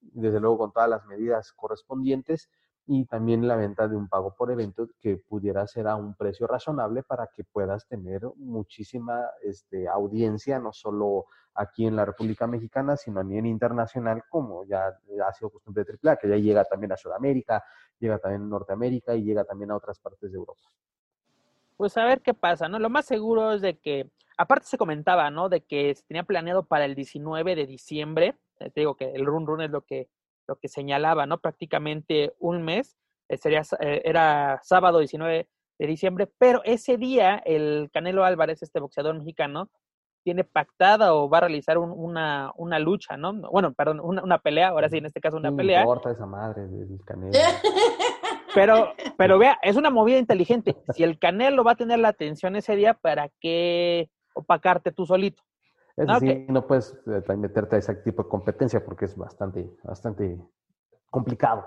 desde 0.00 0.40
luego 0.40 0.58
con 0.58 0.72
todas 0.72 0.88
las 0.88 1.06
medidas 1.06 1.52
correspondientes 1.52 2.50
y 2.86 3.06
también 3.06 3.46
la 3.46 3.56
venta 3.56 3.86
de 3.88 3.96
un 3.96 4.08
pago 4.08 4.34
por 4.34 4.50
evento 4.50 4.88
que 4.98 5.16
pudiera 5.16 5.66
ser 5.66 5.86
a 5.86 5.96
un 5.96 6.14
precio 6.14 6.46
razonable 6.46 7.02
para 7.02 7.28
que 7.34 7.44
puedas 7.44 7.86
tener 7.86 8.22
muchísima 8.36 9.26
este, 9.42 9.86
audiencia, 9.88 10.58
no 10.58 10.72
solo 10.72 11.26
aquí 11.54 11.86
en 11.86 11.96
la 11.96 12.04
República 12.04 12.46
Mexicana, 12.46 12.96
sino 12.96 13.20
a 13.20 13.24
nivel 13.24 13.46
internacional, 13.46 14.24
como 14.28 14.64
ya 14.64 14.88
ha 14.88 15.32
sido 15.32 15.50
costumbre 15.50 15.84
de 15.84 15.98
AAA, 16.02 16.16
que 16.16 16.28
ya 16.28 16.36
llega 16.36 16.64
también 16.64 16.92
a 16.92 16.96
Sudamérica, 16.96 17.62
llega 17.98 18.18
también 18.18 18.42
a 18.42 18.46
Norteamérica 18.46 19.14
y 19.14 19.22
llega 19.22 19.44
también 19.44 19.70
a 19.70 19.76
otras 19.76 19.98
partes 20.00 20.30
de 20.32 20.38
Europa 20.38 20.62
pues 21.80 21.96
a 21.96 22.04
ver 22.04 22.20
qué 22.20 22.34
pasa, 22.34 22.68
¿no? 22.68 22.78
Lo 22.78 22.90
más 22.90 23.06
seguro 23.06 23.54
es 23.54 23.62
de 23.62 23.78
que, 23.78 24.10
aparte 24.36 24.66
se 24.66 24.76
comentaba, 24.76 25.30
¿no? 25.30 25.48
De 25.48 25.62
que 25.62 25.94
se 25.94 26.02
tenía 26.02 26.24
planeado 26.24 26.66
para 26.66 26.84
el 26.84 26.94
19 26.94 27.56
de 27.56 27.66
diciembre, 27.66 28.36
eh, 28.58 28.68
te 28.68 28.82
digo 28.82 28.96
que 28.96 29.12
el 29.12 29.24
run 29.24 29.46
run 29.46 29.62
es 29.62 29.70
lo 29.70 29.80
que, 29.80 30.10
lo 30.46 30.56
que 30.56 30.68
señalaba, 30.68 31.24
¿no? 31.24 31.38
Prácticamente 31.38 32.34
un 32.38 32.62
mes, 32.62 32.98
eh, 33.30 33.38
sería, 33.38 33.62
eh, 33.80 34.02
era 34.04 34.60
sábado 34.62 34.98
19 34.98 35.48
de 35.78 35.86
diciembre, 35.86 36.30
pero 36.36 36.60
ese 36.64 36.98
día 36.98 37.36
el 37.46 37.88
Canelo 37.94 38.26
Álvarez, 38.26 38.62
este 38.62 38.78
boxeador 38.78 39.16
mexicano, 39.16 39.70
tiene 40.22 40.44
pactada 40.44 41.14
o 41.14 41.30
va 41.30 41.38
a 41.38 41.40
realizar 41.40 41.78
una, 41.78 42.52
una 42.56 42.78
lucha, 42.78 43.16
¿no? 43.16 43.32
Bueno, 43.50 43.72
perdón, 43.72 44.00
una, 44.00 44.22
una 44.22 44.36
pelea, 44.36 44.68
ahora 44.68 44.90
sí, 44.90 44.98
en 44.98 45.06
este 45.06 45.22
caso 45.22 45.38
una 45.38 45.50
pelea. 45.50 45.82
No 45.82 45.92
importa 45.94 46.10
esa 46.10 46.26
madre 46.26 46.66
del 46.66 47.00
Canelo. 47.06 47.32
Pero, 48.54 48.94
pero 49.16 49.38
vea, 49.38 49.58
es 49.62 49.76
una 49.76 49.90
movida 49.90 50.18
inteligente. 50.18 50.76
Si 50.94 51.02
el 51.02 51.18
Canelo 51.18 51.64
va 51.64 51.72
a 51.72 51.76
tener 51.76 51.98
la 51.98 52.08
atención 52.08 52.56
ese 52.56 52.76
día, 52.76 52.94
¿para 52.94 53.30
qué 53.40 54.10
opacarte 54.34 54.92
tú 54.92 55.06
solito? 55.06 55.42
Es 55.96 56.06
decir, 56.06 56.46
no 56.48 56.66
puedes 56.66 56.98
eh, 57.06 57.36
meterte 57.36 57.76
a 57.76 57.78
ese 57.78 57.94
tipo 57.96 58.22
de 58.22 58.28
competencia 58.28 58.84
porque 58.84 59.04
es 59.04 59.16
bastante, 59.16 59.70
bastante 59.82 60.40
complicado. 61.10 61.66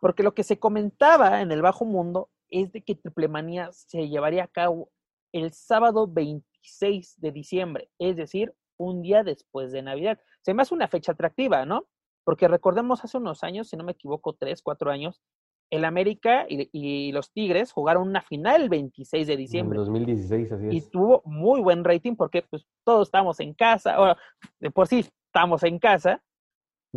Porque 0.00 0.22
lo 0.22 0.34
que 0.34 0.44
se 0.44 0.58
comentaba 0.58 1.40
en 1.42 1.52
el 1.52 1.60
bajo 1.60 1.84
mundo 1.84 2.30
es 2.48 2.72
de 2.72 2.82
que 2.82 2.94
Triple 2.94 3.28
Manía 3.28 3.70
se 3.72 4.08
llevaría 4.08 4.44
a 4.44 4.48
cabo 4.48 4.90
el 5.32 5.52
sábado 5.52 6.06
26 6.06 7.20
de 7.20 7.32
diciembre, 7.32 7.90
es 7.98 8.16
decir, 8.16 8.54
un 8.76 9.02
día 9.02 9.22
después 9.24 9.72
de 9.72 9.82
Navidad. 9.82 10.18
Se 10.42 10.54
me 10.54 10.62
hace 10.62 10.74
una 10.74 10.88
fecha 10.88 11.12
atractiva, 11.12 11.66
¿no? 11.66 11.86
Porque 12.24 12.48
recordemos 12.48 13.04
hace 13.04 13.18
unos 13.18 13.42
años, 13.42 13.68
si 13.68 13.76
no 13.76 13.84
me 13.84 13.92
equivoco, 13.92 14.34
tres, 14.34 14.62
cuatro 14.62 14.90
años, 14.90 15.20
el 15.70 15.84
América 15.84 16.46
y, 16.48 17.12
los 17.12 17.32
Tigres 17.32 17.72
jugaron 17.72 18.08
una 18.08 18.22
final 18.22 18.62
el 18.62 18.68
26 18.68 19.26
de 19.26 19.36
diciembre. 19.36 19.78
En 19.78 19.84
2016, 19.84 20.52
así 20.52 20.66
es. 20.68 20.74
Y 20.74 20.90
tuvo 20.90 21.22
muy 21.24 21.60
buen 21.60 21.84
rating 21.84 22.14
porque 22.16 22.42
pues 22.42 22.66
todos 22.84 23.08
estamos 23.08 23.40
en 23.40 23.54
casa, 23.54 24.00
o 24.00 24.16
de 24.60 24.70
por 24.70 24.86
sí 24.86 25.06
estamos 25.26 25.62
en 25.64 25.78
casa, 25.78 26.22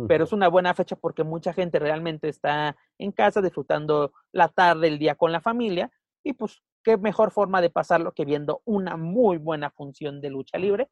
pero 0.06 0.24
es 0.24 0.32
una 0.32 0.48
buena 0.48 0.74
fecha 0.74 0.94
porque 0.94 1.24
mucha 1.24 1.52
gente 1.52 1.80
realmente 1.80 2.28
está 2.28 2.76
en 2.98 3.10
casa 3.10 3.42
disfrutando 3.42 4.12
la 4.32 4.48
tarde, 4.48 4.86
el 4.86 4.98
día 4.98 5.16
con 5.16 5.32
la 5.32 5.40
familia 5.40 5.90
y 6.22 6.34
pues 6.34 6.62
qué 6.84 6.96
mejor 6.96 7.32
forma 7.32 7.60
de 7.60 7.70
pasarlo 7.70 8.12
que 8.12 8.24
viendo 8.24 8.62
una 8.64 8.96
muy 8.96 9.38
buena 9.38 9.70
función 9.70 10.20
de 10.20 10.30
lucha 10.30 10.58
libre. 10.58 10.88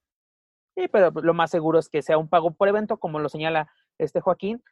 Y 0.77 0.89
pero 0.89 1.11
lo 1.11 1.35
más 1.35 1.51
seguro 1.51 1.79
es 1.79 1.89
que 1.89 2.03
sea 2.03 2.19
un 2.19 2.29
pago 2.29 2.53
por 2.53 2.69
evento, 2.69 2.99
como 2.99 3.19
lo 3.19 3.29
señala 3.29 3.71
este 3.99 4.21
Joaquín, 4.21 4.63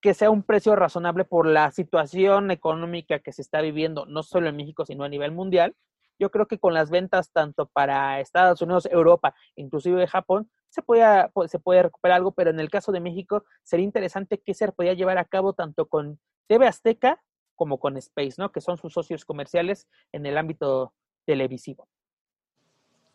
que 0.00 0.14
sea 0.14 0.30
un 0.30 0.42
precio 0.42 0.76
razonable 0.76 1.24
por 1.24 1.46
la 1.46 1.70
situación 1.70 2.50
económica 2.50 3.18
que 3.18 3.32
se 3.32 3.42
está 3.42 3.60
viviendo, 3.60 4.06
no 4.06 4.22
solo 4.22 4.48
en 4.48 4.56
México, 4.56 4.84
sino 4.84 5.04
a 5.04 5.08
nivel 5.08 5.32
mundial. 5.32 5.74
Yo 6.18 6.30
creo 6.30 6.46
que 6.46 6.58
con 6.58 6.74
las 6.74 6.90
ventas 6.90 7.30
tanto 7.32 7.66
para 7.66 8.20
Estados 8.20 8.60
Unidos, 8.62 8.88
Europa, 8.90 9.34
inclusive 9.56 10.06
Japón, 10.06 10.50
se 10.68 10.82
puede, 10.82 11.30
se 11.46 11.58
puede 11.58 11.82
recuperar 11.82 12.16
algo, 12.16 12.32
pero 12.32 12.50
en 12.50 12.60
el 12.60 12.70
caso 12.70 12.92
de 12.92 13.00
México 13.00 13.44
sería 13.62 13.84
interesante 13.84 14.38
que 14.38 14.54
se 14.54 14.70
podía 14.70 14.94
llevar 14.94 15.18
a 15.18 15.24
cabo 15.24 15.52
tanto 15.52 15.86
con 15.86 16.20
TV 16.46 16.66
Azteca 16.66 17.22
como 17.54 17.78
con 17.78 17.96
Space, 17.96 18.34
¿no? 18.38 18.52
Que 18.52 18.60
son 18.60 18.76
sus 18.76 18.92
socios 18.92 19.24
comerciales 19.24 19.88
en 20.12 20.26
el 20.26 20.38
ámbito 20.38 20.94
televisivo. 21.24 21.88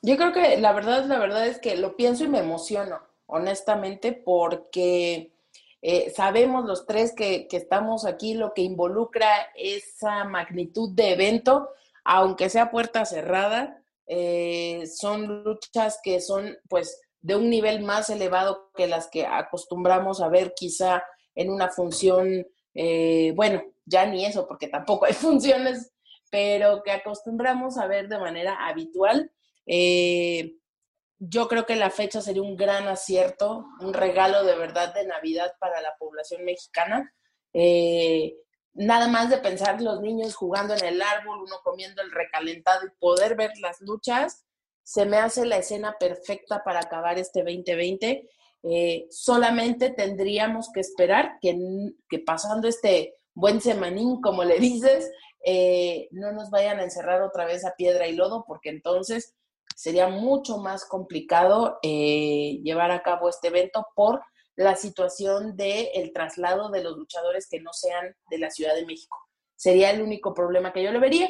Yo 0.02 0.18
creo 0.18 0.34
que 0.34 0.58
la 0.60 0.74
verdad, 0.74 1.06
la 1.06 1.20
verdad 1.20 1.48
es 1.48 1.60
que 1.60 1.78
lo 1.78 1.96
pienso 1.96 2.26
y 2.26 2.28
me 2.28 2.40
emociono, 2.40 3.00
honestamente, 3.26 4.12
porque 4.12 5.33
eh, 5.86 6.14
sabemos 6.16 6.64
los 6.64 6.86
tres 6.86 7.14
que, 7.14 7.46
estamos 7.52 8.06
aquí 8.06 8.36
lo 8.36 8.54
que 8.54 8.62
involucra 8.62 9.28
esa 9.54 10.24
magnitud 10.24 10.96
de 10.96 11.12
evento, 11.12 11.72
aunque 12.06 12.50
sea 12.50 12.72
puerta 12.72 13.04
cerrada, 13.04 13.84
eh, 14.08 14.86
son 14.88 15.44
luchas 15.44 16.00
que 16.02 16.22
son 16.22 16.58
pues 16.70 17.02
de 17.20 17.36
un 17.36 17.50
nivel 17.50 17.84
más 17.84 18.10
elevado 18.10 18.72
que 18.78 18.88
las 18.88 19.10
que 19.10 19.26
acostumbramos 19.26 20.22
a 20.22 20.30
ver 20.30 20.54
quizá 20.56 21.04
en 21.36 21.50
una 21.50 21.68
función, 21.68 22.48
eh, 22.74 23.34
bueno, 23.36 23.62
ya 23.86 24.06
ni 24.06 24.26
eso, 24.26 24.48
porque 24.48 24.70
tampoco 24.70 25.04
hay 25.04 25.14
funciones, 25.14 25.92
pero 26.32 26.82
que 26.82 26.92
acostumbramos 26.92 27.78
a 27.78 27.88
ver 27.88 28.08
de 28.08 28.20
manera 28.20 28.68
habitual 28.68 29.34
yo 31.30 31.48
creo 31.48 31.66
que 31.66 31.76
la 31.76 31.90
fecha 31.90 32.22
sería 32.22 32.42
un 32.42 32.58
gran 32.58 32.88
acierto, 32.88 33.66
un 33.80 33.94
regalo 33.94 34.44
de 34.44 34.56
verdad 34.56 34.94
de 34.94 35.06
Navidad 35.06 35.54
para 35.60 35.82
la 35.82 35.96
población 35.98 36.44
mexicana. 36.44 37.14
Eh, 37.54 38.36
nada 38.74 39.08
más 39.08 39.30
de 39.30 39.38
pensar 39.38 39.82
los 39.82 40.02
niños 40.02 40.36
jugando 40.36 40.74
en 40.74 40.84
el 40.84 41.02
árbol, 41.02 41.44
uno 41.44 41.56
comiendo 41.64 42.02
el 42.02 42.12
recalentado 42.12 42.86
y 42.86 43.00
poder 43.00 43.36
ver 43.36 43.52
las 43.62 43.80
luchas, 43.80 44.46
se 44.84 45.06
me 45.06 45.18
hace 45.18 45.46
la 45.46 45.58
escena 45.58 45.96
perfecta 45.98 46.62
para 46.64 46.82
acabar 46.82 47.18
este 47.18 47.44
2020. 47.44 48.30
Eh, 48.64 49.08
solamente 49.10 49.92
tendríamos 49.92 50.72
que 50.74 50.82
esperar 50.82 51.38
que, 51.42 51.58
que, 52.10 52.20
pasando 52.20 52.68
este 52.68 53.16
buen 53.34 53.62
semanín, 53.62 54.20
como 54.20 54.44
le 54.44 54.56
dices, 54.60 55.10
eh, 55.46 56.10
no 56.12 56.34
nos 56.34 56.50
vayan 56.50 56.80
a 56.80 56.84
encerrar 56.84 57.22
otra 57.22 57.46
vez 57.46 57.64
a 57.64 57.76
piedra 57.76 58.08
y 58.08 58.14
lodo, 58.14 58.44
porque 58.46 58.70
entonces 58.70 59.36
sería 59.76 60.08
mucho 60.08 60.58
más 60.58 60.86
complicado 60.86 61.80
eh, 61.82 62.60
llevar 62.64 62.92
a 62.92 63.02
cabo 63.02 63.30
este 63.30 63.48
evento 63.48 63.86
por 63.96 64.22
la 64.56 64.76
situación 64.76 65.56
del 65.56 65.88
el 65.94 66.14
traslado 66.14 66.70
de 66.70 66.84
los 66.84 66.98
luchadores 66.98 67.48
que 67.50 67.60
no 67.60 67.74
sean 67.74 68.16
de 68.30 68.38
la 68.38 68.50
Ciudad 68.50 68.76
de 68.76 68.86
México. 68.86 69.18
Sería 69.56 69.92
el 69.92 70.02
único 70.02 70.34
problema 70.34 70.74
que 70.74 70.84
yo 70.84 70.92
le 70.92 71.00
vería. 71.00 71.30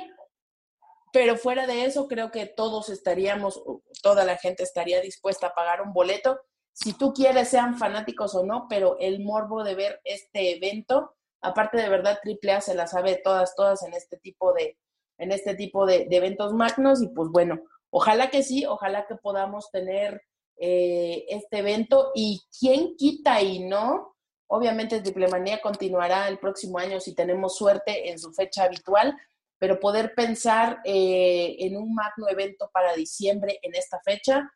Pero 1.11 1.37
fuera 1.37 1.67
de 1.67 1.85
eso, 1.85 2.07
creo 2.07 2.31
que 2.31 2.47
todos 2.47 2.89
estaríamos, 2.89 3.63
toda 4.01 4.25
la 4.25 4.35
gente 4.35 4.63
estaría 4.63 4.99
dispuesta 4.99 5.47
a 5.47 5.53
pagar 5.53 5.81
un 5.81 5.93
boleto. 5.93 6.41
Si 6.71 6.93
tú 6.93 7.13
quieres, 7.13 7.49
sean 7.49 7.77
fanáticos 7.77 8.33
o 8.33 8.43
no, 8.43 8.65
pero 8.67 8.97
el 8.99 9.23
morbo 9.23 9.63
de 9.63 9.75
ver 9.75 10.01
este 10.05 10.55
evento, 10.55 11.15
aparte 11.39 11.77
de 11.77 11.87
verdad, 11.87 12.19
AAA 12.23 12.61
se 12.61 12.73
la 12.73 12.87
sabe 12.87 13.21
todas, 13.23 13.55
todas 13.55 13.83
en 13.83 13.93
este 13.93 14.17
tipo 14.17 14.53
de, 14.53 14.79
en 15.19 15.31
este 15.31 15.53
tipo 15.53 15.85
de 15.85 16.07
eventos 16.09 16.51
magnos. 16.53 17.03
Y 17.03 17.09
pues 17.09 17.29
bueno, 17.29 17.61
Ojalá 17.95 18.31
que 18.31 18.41
sí, 18.41 18.65
ojalá 18.65 19.05
que 19.05 19.15
podamos 19.15 19.69
tener 19.69 20.19
eh, 20.57 21.25
este 21.29 21.59
evento 21.59 22.11
y 22.15 22.41
quién 22.59 22.95
quita 22.95 23.39
y 23.39 23.59
no. 23.59 24.15
Obviamente 24.47 24.99
Triplemanía 24.99 25.61
continuará 25.61 26.27
el 26.27 26.39
próximo 26.39 26.79
año 26.79 26.99
si 26.99 27.13
tenemos 27.13 27.55
suerte 27.55 28.09
en 28.09 28.17
su 28.17 28.33
fecha 28.33 28.63
habitual, 28.63 29.15
pero 29.59 29.79
poder 29.79 30.15
pensar 30.15 30.79
eh, 30.83 31.55
en 31.59 31.77
un 31.77 31.93
magno 31.93 32.27
evento 32.27 32.67
para 32.73 32.95
diciembre 32.95 33.59
en 33.61 33.75
esta 33.75 33.99
fecha, 34.03 34.51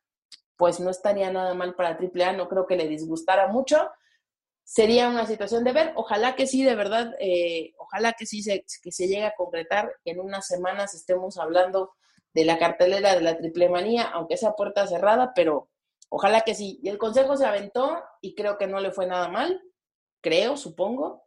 pues 0.56 0.80
no 0.80 0.90
estaría 0.90 1.32
nada 1.32 1.54
mal 1.54 1.76
para 1.76 1.90
AAA, 1.90 2.34
no 2.34 2.50
creo 2.50 2.66
que 2.66 2.76
le 2.76 2.88
disgustara 2.88 3.50
mucho. 3.50 3.92
Sería 4.64 5.10
una 5.10 5.28
situación 5.28 5.64
de 5.64 5.74
ver, 5.74 5.94
ojalá 5.96 6.36
que 6.36 6.48
sí, 6.48 6.64
de 6.64 6.74
verdad, 6.74 7.14
eh, 7.20 7.76
ojalá 7.78 8.14
que 8.14 8.26
sí 8.26 8.42
se, 8.42 8.66
que 8.82 8.92
se 8.92 9.08
llegue 9.08 9.26
a 9.26 9.36
concretar, 9.36 9.94
que 10.04 10.10
en 10.10 10.22
unas 10.22 10.48
semanas 10.48 10.96
estemos 10.96 11.38
hablando 11.38 11.92
de 12.34 12.46
la 12.46 12.58
cartelera 12.58 13.16
de 13.16 13.22
la 13.22 13.38
triple 13.38 13.70
manía, 13.70 14.04
aunque 14.04 14.38
sea 14.38 14.54
puerta 14.54 14.86
cerrada, 14.88 15.34
pero 15.34 15.70
ojalá 16.10 16.42
que 16.42 16.56
sí. 16.56 16.80
Y 16.84 16.90
el 16.90 16.98
consejo 16.98 17.36
se 17.38 17.46
aventó 17.46 18.02
y 18.22 18.36
creo 18.36 18.58
que 18.58 18.68
no 18.68 18.80
le 18.80 18.92
fue 18.92 19.08
nada 19.08 19.28
mal, 19.30 19.62
creo, 20.22 20.58
supongo. 20.58 21.26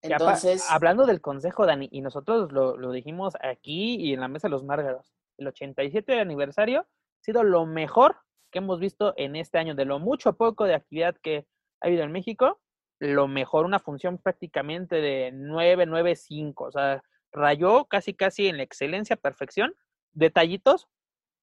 Entonces. 0.00 0.64
hablando 0.70 1.06
del 1.06 1.20
consejo, 1.20 1.66
Dani, 1.66 1.88
y 1.90 2.02
nosotros 2.02 2.52
lo, 2.52 2.92
dijimos 2.92 3.34
aquí 3.40 3.96
y 3.96 4.12
en 4.12 4.20
la 4.20 4.28
mesa 4.28 4.46
de 4.46 4.52
los 4.52 4.64
Márgaros, 4.64 5.12
el 5.38 5.48
87 5.48 6.20
aniversario 6.20 6.86
sido 7.20 7.42
lo 7.42 7.66
mejor 7.66 8.16
que 8.52 8.58
hemos 8.58 8.78
visto 8.78 9.12
en 9.16 9.36
este 9.36 9.58
año, 9.58 9.74
de 9.74 9.84
lo 9.84 9.98
mucho 9.98 10.34
poco 10.34 10.64
de 10.64 10.74
actividad 10.74 11.16
que 11.20 11.46
ha 11.80 11.88
habido 11.88 12.04
en 12.04 12.12
México, 12.12 12.60
lo 13.00 13.28
mejor, 13.28 13.64
una 13.64 13.78
función 13.78 14.18
prácticamente 14.18 14.96
de 14.96 15.30
9, 15.32 15.86
9, 15.86 16.16
5, 16.16 16.64
o 16.64 16.72
sea, 16.72 17.02
rayó 17.32 17.84
casi, 17.84 18.14
casi 18.14 18.48
en 18.48 18.56
la 18.56 18.62
excelencia, 18.62 19.16
perfección, 19.16 19.74
detallitos, 20.12 20.88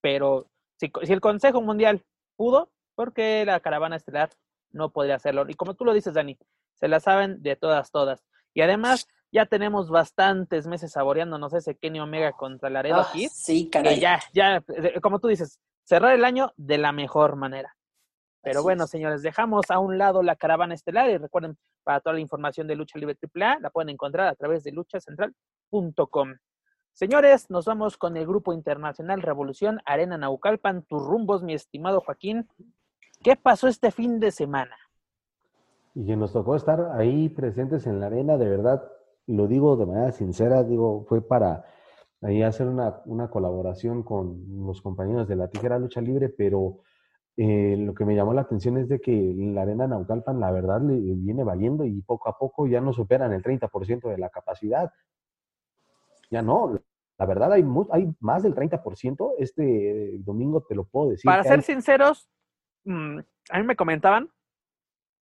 pero 0.01 0.47
si, 0.79 0.91
si 1.03 1.13
el 1.13 1.21
Consejo 1.21 1.61
Mundial 1.61 2.03
pudo, 2.35 2.71
porque 2.95 3.43
la 3.45 3.59
caravana 3.59 3.95
estelar 3.95 4.29
no 4.71 4.91
podría 4.91 5.15
hacerlo. 5.15 5.45
Y 5.47 5.53
como 5.55 5.73
tú 5.75 5.85
lo 5.85 5.93
dices, 5.93 6.13
Dani, 6.13 6.37
se 6.73 6.87
la 6.87 6.99
saben 6.99 7.41
de 7.41 7.55
todas, 7.55 7.91
todas. 7.91 8.23
Y 8.53 8.61
además, 8.61 9.07
ya 9.31 9.45
tenemos 9.45 9.89
bastantes 9.89 10.67
meses 10.67 10.91
saboreándonos 10.93 11.53
ese 11.53 11.75
Kenny 11.75 11.99
Omega 11.99 12.31
contra 12.33 12.69
Laredo 12.69 13.01
Ah, 13.01 13.09
Kid. 13.11 13.29
sí, 13.33 13.69
caray. 13.69 13.99
ya, 13.99 14.19
ya, 14.33 14.63
eh, 14.75 14.99
como 15.01 15.19
tú 15.19 15.27
dices, 15.27 15.59
cerrar 15.83 16.13
el 16.13 16.23
año 16.23 16.53
de 16.55 16.77
la 16.77 16.91
mejor 16.91 17.35
manera. 17.35 17.75
Pero 18.41 18.59
Así 18.59 18.63
bueno, 18.63 18.83
es. 18.85 18.89
señores, 18.91 19.23
dejamos 19.23 19.71
a 19.71 19.79
un 19.79 19.97
lado 19.97 20.21
la 20.23 20.35
caravana 20.35 20.73
estelar 20.75 21.09
y 21.09 21.17
recuerden, 21.17 21.57
para 21.83 21.99
toda 21.99 22.13
la 22.13 22.19
información 22.21 22.67
de 22.67 22.75
Lucha 22.75 22.97
Libre 22.99 23.17
AAA, 23.21 23.59
la 23.59 23.69
pueden 23.71 23.89
encontrar 23.89 24.27
a 24.27 24.35
través 24.35 24.63
de 24.63 24.71
luchacentral.com. 24.71 26.35
Señores, 26.95 27.49
nos 27.49 27.65
vamos 27.65 27.97
con 27.97 28.15
el 28.15 28.25
Grupo 28.25 28.53
Internacional 28.53 29.21
Revolución 29.21 29.81
Arena 29.85 30.17
Naucalpan, 30.17 30.83
tus 30.83 31.05
rumbos, 31.05 31.43
mi 31.43 31.53
estimado 31.53 31.99
Joaquín. 31.99 32.47
¿Qué 33.21 33.35
pasó 33.35 33.67
este 33.67 33.91
fin 33.91 34.21
de 34.21 34.31
semana? 34.31 34.77
Y 35.93 36.05
que 36.05 36.15
nos 36.15 36.31
tocó 36.31 36.55
estar 36.55 36.93
ahí 36.93 37.27
presentes 37.27 37.85
en 37.85 37.99
la 37.99 38.05
arena, 38.05 38.37
de 38.37 38.47
verdad, 38.47 38.89
lo 39.27 39.45
digo 39.47 39.75
de 39.75 39.85
manera 39.85 40.13
sincera, 40.13 40.63
digo, 40.63 41.03
fue 41.09 41.21
para 41.21 41.65
ahí 42.21 42.41
hacer 42.43 42.67
una, 42.67 43.01
una 43.07 43.29
colaboración 43.29 44.01
con 44.01 44.65
los 44.65 44.81
compañeros 44.81 45.27
de 45.27 45.35
la 45.35 45.49
Tijera 45.49 45.77
Lucha 45.77 45.99
Libre, 45.99 46.29
pero 46.29 46.77
eh, 47.35 47.75
lo 47.77 47.93
que 47.93 48.05
me 48.05 48.15
llamó 48.15 48.33
la 48.33 48.43
atención 48.43 48.77
es 48.77 48.87
de 48.87 49.01
que 49.01 49.33
la 49.35 49.63
arena 49.63 49.85
Naucalpan, 49.85 50.39
la 50.39 50.49
verdad, 50.49 50.79
le 50.79 50.95
viene 50.95 51.43
valiendo 51.43 51.83
y 51.83 52.01
poco 52.03 52.29
a 52.29 52.37
poco 52.37 52.67
ya 52.67 52.79
no 52.79 52.93
superan 52.93 53.33
el 53.33 53.43
30% 53.43 54.09
de 54.09 54.17
la 54.17 54.29
capacidad. 54.29 54.93
Ya 56.29 56.41
no, 56.41 56.79
la 57.17 57.25
verdad 57.25 57.53
hay, 57.53 57.63
más 58.19 58.43
del 58.43 58.53
30%, 58.55 59.35
este 59.37 60.17
domingo 60.19 60.61
te 60.67 60.75
lo 60.75 60.85
puedo 60.85 61.09
decir. 61.11 61.25
Para 61.29 61.43
ser 61.43 61.53
hay- 61.59 61.61
sinceros, 61.61 62.29
mm, 62.83 63.19
a 63.51 63.59
mí 63.59 63.65
me 63.65 63.75
comentaban 63.75 64.29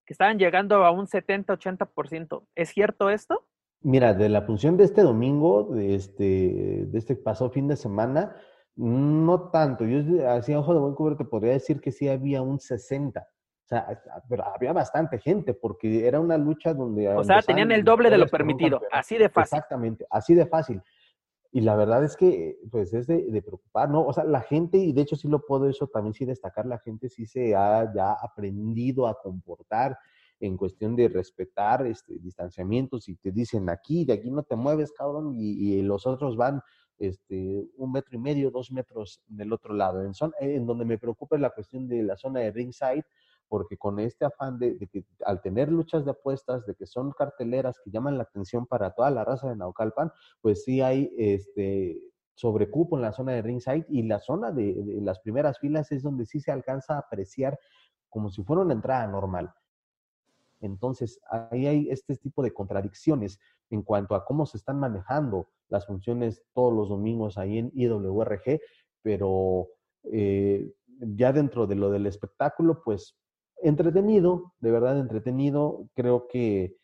que 0.06 0.14
estaban 0.14 0.38
llegando 0.38 0.84
a 0.84 0.91
un 0.91 1.08
70-80%. 1.08 2.45
¿Es 2.56 2.70
cierto 2.70 3.10
esto? 3.10 3.47
Mira, 3.82 4.14
de 4.14 4.30
la 4.30 4.41
función 4.41 4.76
de 4.78 4.86
este 4.86 5.01
domingo, 5.01 5.64
de 5.64 5.95
este, 5.95 6.86
de 6.88 6.97
este 6.97 7.16
pasado 7.16 7.51
fin 7.51 7.68
de 7.68 7.76
semana, 7.76 8.36
no 8.76 9.49
tanto. 9.49 9.86
Yo 9.86 10.30
así 10.30 10.54
a 10.54 10.60
ojo 10.60 10.74
de 10.74 10.80
buen 10.80 10.95
cubero 10.95 11.18
te 11.18 11.26
podría 11.26 11.54
decir 11.54 11.80
que 11.80 11.91
sí 11.91 12.08
había 12.10 12.41
un 12.41 12.60
60. 12.60 13.28
O 13.64 13.68
sea, 13.68 14.01
pero 14.28 14.43
había 14.45 14.74
bastante 14.74 15.20
gente 15.20 15.53
porque 15.53 16.05
era 16.05 16.20
una 16.20 16.38
lucha 16.38 16.74
donde... 16.74 17.07
O 17.09 17.24
sea, 17.24 17.41
tenían 17.41 17.72
el 17.72 17.84
doble 17.84 18.09
de 18.09 18.18
lo 18.18 18.28
permitido, 18.28 18.82
así 18.91 19.18
de 19.18 19.30
fácil. 19.30 19.57
Exactamente, 19.57 20.05
así 20.09 20.34
de 20.34 20.45
fácil. 20.45 20.82
Y 21.51 21.61
la 21.61 21.76
verdad 21.76 22.03
es 22.03 22.18
que, 22.18 22.57
pues, 22.72 22.93
es 22.93 23.07
de, 23.07 23.32
de 23.32 23.41
preocupar, 23.41 23.89
¿no? 23.89 24.05
O 24.05 24.11
sea, 24.11 24.24
la 24.24 24.41
gente, 24.41 24.78
y 24.78 24.91
de 24.91 25.01
hecho 25.01 25.16
sí 25.16 25.28
lo 25.28 25.45
puedo 25.45 25.70
eso 25.70 25.88
también 25.88 26.14
sí 26.14 26.26
destacar, 26.26 26.66
la 26.66 26.80
gente 26.80 27.09
sí 27.09 27.26
se 27.26 27.55
ha 27.55 27.93
ya 27.93 28.14
aprendido 28.14 29.07
a 29.07 29.18
comportar 29.22 29.97
en 30.39 30.57
cuestión 30.57 30.95
de 30.95 31.07
respetar 31.07 31.86
este, 31.88 32.20
distanciamientos 32.20 33.07
y 33.07 33.16
te 33.16 33.32
dicen 33.32 33.70
aquí, 33.70 34.03
de 34.03 34.14
aquí 34.14 34.30
no 34.30 34.43
te 34.43 34.55
mueves, 34.55 34.91
cabrón, 34.91 35.34
y, 35.36 35.76
y 35.76 35.82
los 35.84 36.05
otros 36.05 36.36
van 36.36 36.61
este, 36.97 37.70
un 37.78 37.91
metro 37.91 38.16
y 38.16 38.20
medio, 38.20 38.51
dos 38.51 38.72
metros 38.72 39.22
del 39.28 39.53
otro 39.53 39.74
lado. 39.74 40.03
En, 40.03 40.14
zona, 40.14 40.34
en 40.39 40.66
donde 40.66 40.86
me 40.86 40.97
preocupa 40.97 41.36
es 41.36 41.41
la 41.41 41.49
cuestión 41.51 41.88
de 41.88 42.03
la 42.03 42.18
zona 42.18 42.41
de 42.41 42.51
ringside, 42.51 43.05
porque 43.54 43.78
con 43.78 43.99
este 43.99 44.26
afán 44.26 44.58
de, 44.58 44.80
que 44.91 45.06
al 45.24 45.39
tener 45.39 45.72
luchas 45.72 46.06
de 46.06 46.10
apuestas, 46.10 46.66
de 46.66 46.74
que 46.74 46.88
son 46.88 47.12
carteleras 47.12 47.80
que 47.84 47.91
llaman 47.91 48.18
la 48.18 48.24
atención 48.24 48.66
para 48.66 48.95
toda 48.95 49.12
la 49.12 49.24
raza 49.24 49.47
de 49.47 49.56
Naucalpan, 49.56 50.12
pues 50.41 50.64
sí 50.64 50.82
hay 50.82 51.14
este 51.20 52.01
sobrecupo 52.34 52.95
en 52.95 53.04
la 53.04 53.12
zona 53.12 53.34
de 53.34 53.43
ringside 53.43 53.86
y 53.89 54.01
la 54.01 54.20
zona 54.20 54.51
de, 54.51 54.74
de 54.74 55.01
las 55.01 55.20
primeras 55.20 55.60
filas 55.60 55.91
es 55.91 56.01
donde 56.01 56.26
sí 56.26 56.39
se 56.39 56.51
alcanza 56.51 56.95
a 56.95 57.01
apreciar 57.01 57.60
como 58.10 58.32
si 58.32 58.43
fuera 58.43 58.64
una 58.64 58.74
entrada 58.74 59.06
normal. 59.06 59.54
Entonces, 60.60 61.22
ahí 61.30 61.68
hay 61.68 61.89
este 61.91 62.18
tipo 62.18 62.41
de 62.41 62.56
contradicciones 62.56 63.39
en 63.70 63.84
cuanto 63.84 64.16
a 64.16 64.26
cómo 64.26 64.47
se 64.47 64.58
están 64.58 64.80
manejando 64.80 65.47
las 65.70 65.86
funciones 65.86 66.41
todos 66.54 66.74
los 66.74 66.89
domingos 66.89 67.38
ahí 67.38 67.60
en 67.60 67.72
IWRG, 67.76 68.62
pero 69.04 69.68
eh, 70.12 70.74
ya 71.01 71.32
dentro 71.32 71.68
de 71.68 71.76
lo 71.76 71.91
del 71.91 72.08
espectáculo, 72.08 72.82
pues 72.84 73.16
entretenido, 73.64 74.53
de 74.59 74.72
verdad 74.72 74.99
entretenido. 74.99 75.88
Creo 75.95 76.28
que 76.28 76.78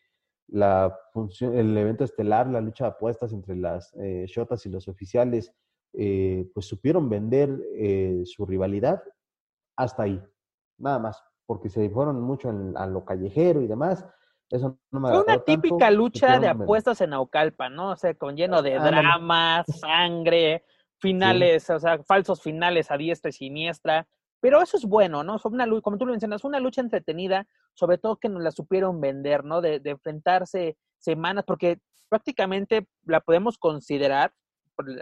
la 0.48 0.96
función, 1.12 1.56
el 1.56 1.76
evento 1.76 2.04
estelar, 2.04 2.48
la 2.48 2.60
lucha 2.60 2.84
de 2.84 2.90
apuestas 2.90 3.32
entre 3.32 3.56
las 3.56 3.94
eh, 3.94 4.24
shotas 4.26 4.66
y 4.66 4.68
los 4.70 4.88
oficiales, 4.88 5.52
eh, 5.92 6.48
pues 6.54 6.66
supieron 6.66 7.08
vender 7.08 7.50
eh, 7.76 8.22
su 8.24 8.46
rivalidad 8.46 9.02
hasta 9.76 10.04
ahí, 10.04 10.22
nada 10.78 10.98
más, 10.98 11.22
porque 11.46 11.68
se 11.68 11.88
fueron 11.90 12.20
mucho 12.20 12.50
en, 12.50 12.76
a 12.76 12.86
lo 12.86 13.04
callejero 13.04 13.62
y 13.62 13.66
demás. 13.66 14.06
Eso 14.50 14.78
no 14.90 15.00
me 15.00 15.08
Fue 15.08 15.18
una 15.18 15.26
tanto, 15.26 15.44
típica 15.44 15.90
lucha 15.90 16.32
de 16.38 16.48
vender. 16.48 16.62
apuestas 16.62 17.00
en 17.00 17.10
Naucalpan, 17.10 17.74
¿no? 17.74 17.90
O 17.92 17.96
sea, 17.96 18.14
con 18.14 18.36
lleno 18.36 18.62
de 18.62 18.74
Ah, 18.76 18.84
drama, 18.84 19.64
sangre, 19.64 20.64
finales, 20.98 21.70
o 21.70 21.78
sea, 21.78 22.02
falsos 22.02 22.42
finales 22.42 22.90
a 22.90 22.96
diestra 22.96 23.30
y 23.30 23.32
siniestra. 23.32 24.08
Pero 24.40 24.62
eso 24.62 24.76
es 24.76 24.84
bueno, 24.84 25.22
¿no? 25.22 25.38
Fue 25.38 25.50
una 25.52 25.66
lucha, 25.66 25.82
como 25.82 25.98
tú 25.98 26.06
lo 26.06 26.12
mencionas, 26.12 26.40
fue 26.42 26.48
una 26.48 26.60
lucha 26.60 26.80
entretenida, 26.80 27.46
sobre 27.74 27.98
todo 27.98 28.16
que 28.16 28.28
nos 28.28 28.42
la 28.42 28.50
supieron 28.50 29.00
vender, 29.00 29.44
¿no? 29.44 29.60
De, 29.60 29.80
de 29.80 29.90
enfrentarse 29.90 30.76
semanas, 30.98 31.44
porque 31.46 31.78
prácticamente 32.08 32.86
la 33.04 33.20
podemos 33.20 33.58
considerar, 33.58 34.32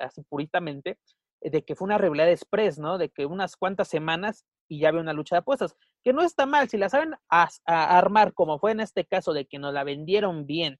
así 0.00 0.22
puritamente, 0.28 0.98
eh, 1.40 1.50
de 1.50 1.62
que 1.64 1.74
fue 1.76 1.86
una 1.86 1.98
rivalidad 1.98 2.30
express, 2.30 2.78
¿no? 2.78 2.98
De 2.98 3.10
que 3.10 3.26
unas 3.26 3.56
cuantas 3.56 3.88
semanas 3.88 4.44
y 4.68 4.80
ya 4.80 4.88
había 4.88 5.00
una 5.00 5.12
lucha 5.12 5.36
de 5.36 5.40
apuestas, 5.40 5.76
que 6.04 6.12
no 6.12 6.22
está 6.22 6.44
mal, 6.46 6.68
si 6.68 6.76
la 6.76 6.88
saben 6.90 7.14
a- 7.30 7.48
armar, 7.98 8.34
como 8.34 8.58
fue 8.58 8.72
en 8.72 8.80
este 8.80 9.04
caso, 9.06 9.32
de 9.32 9.46
que 9.46 9.58
nos 9.58 9.72
la 9.72 9.84
vendieron 9.84 10.46
bien, 10.46 10.78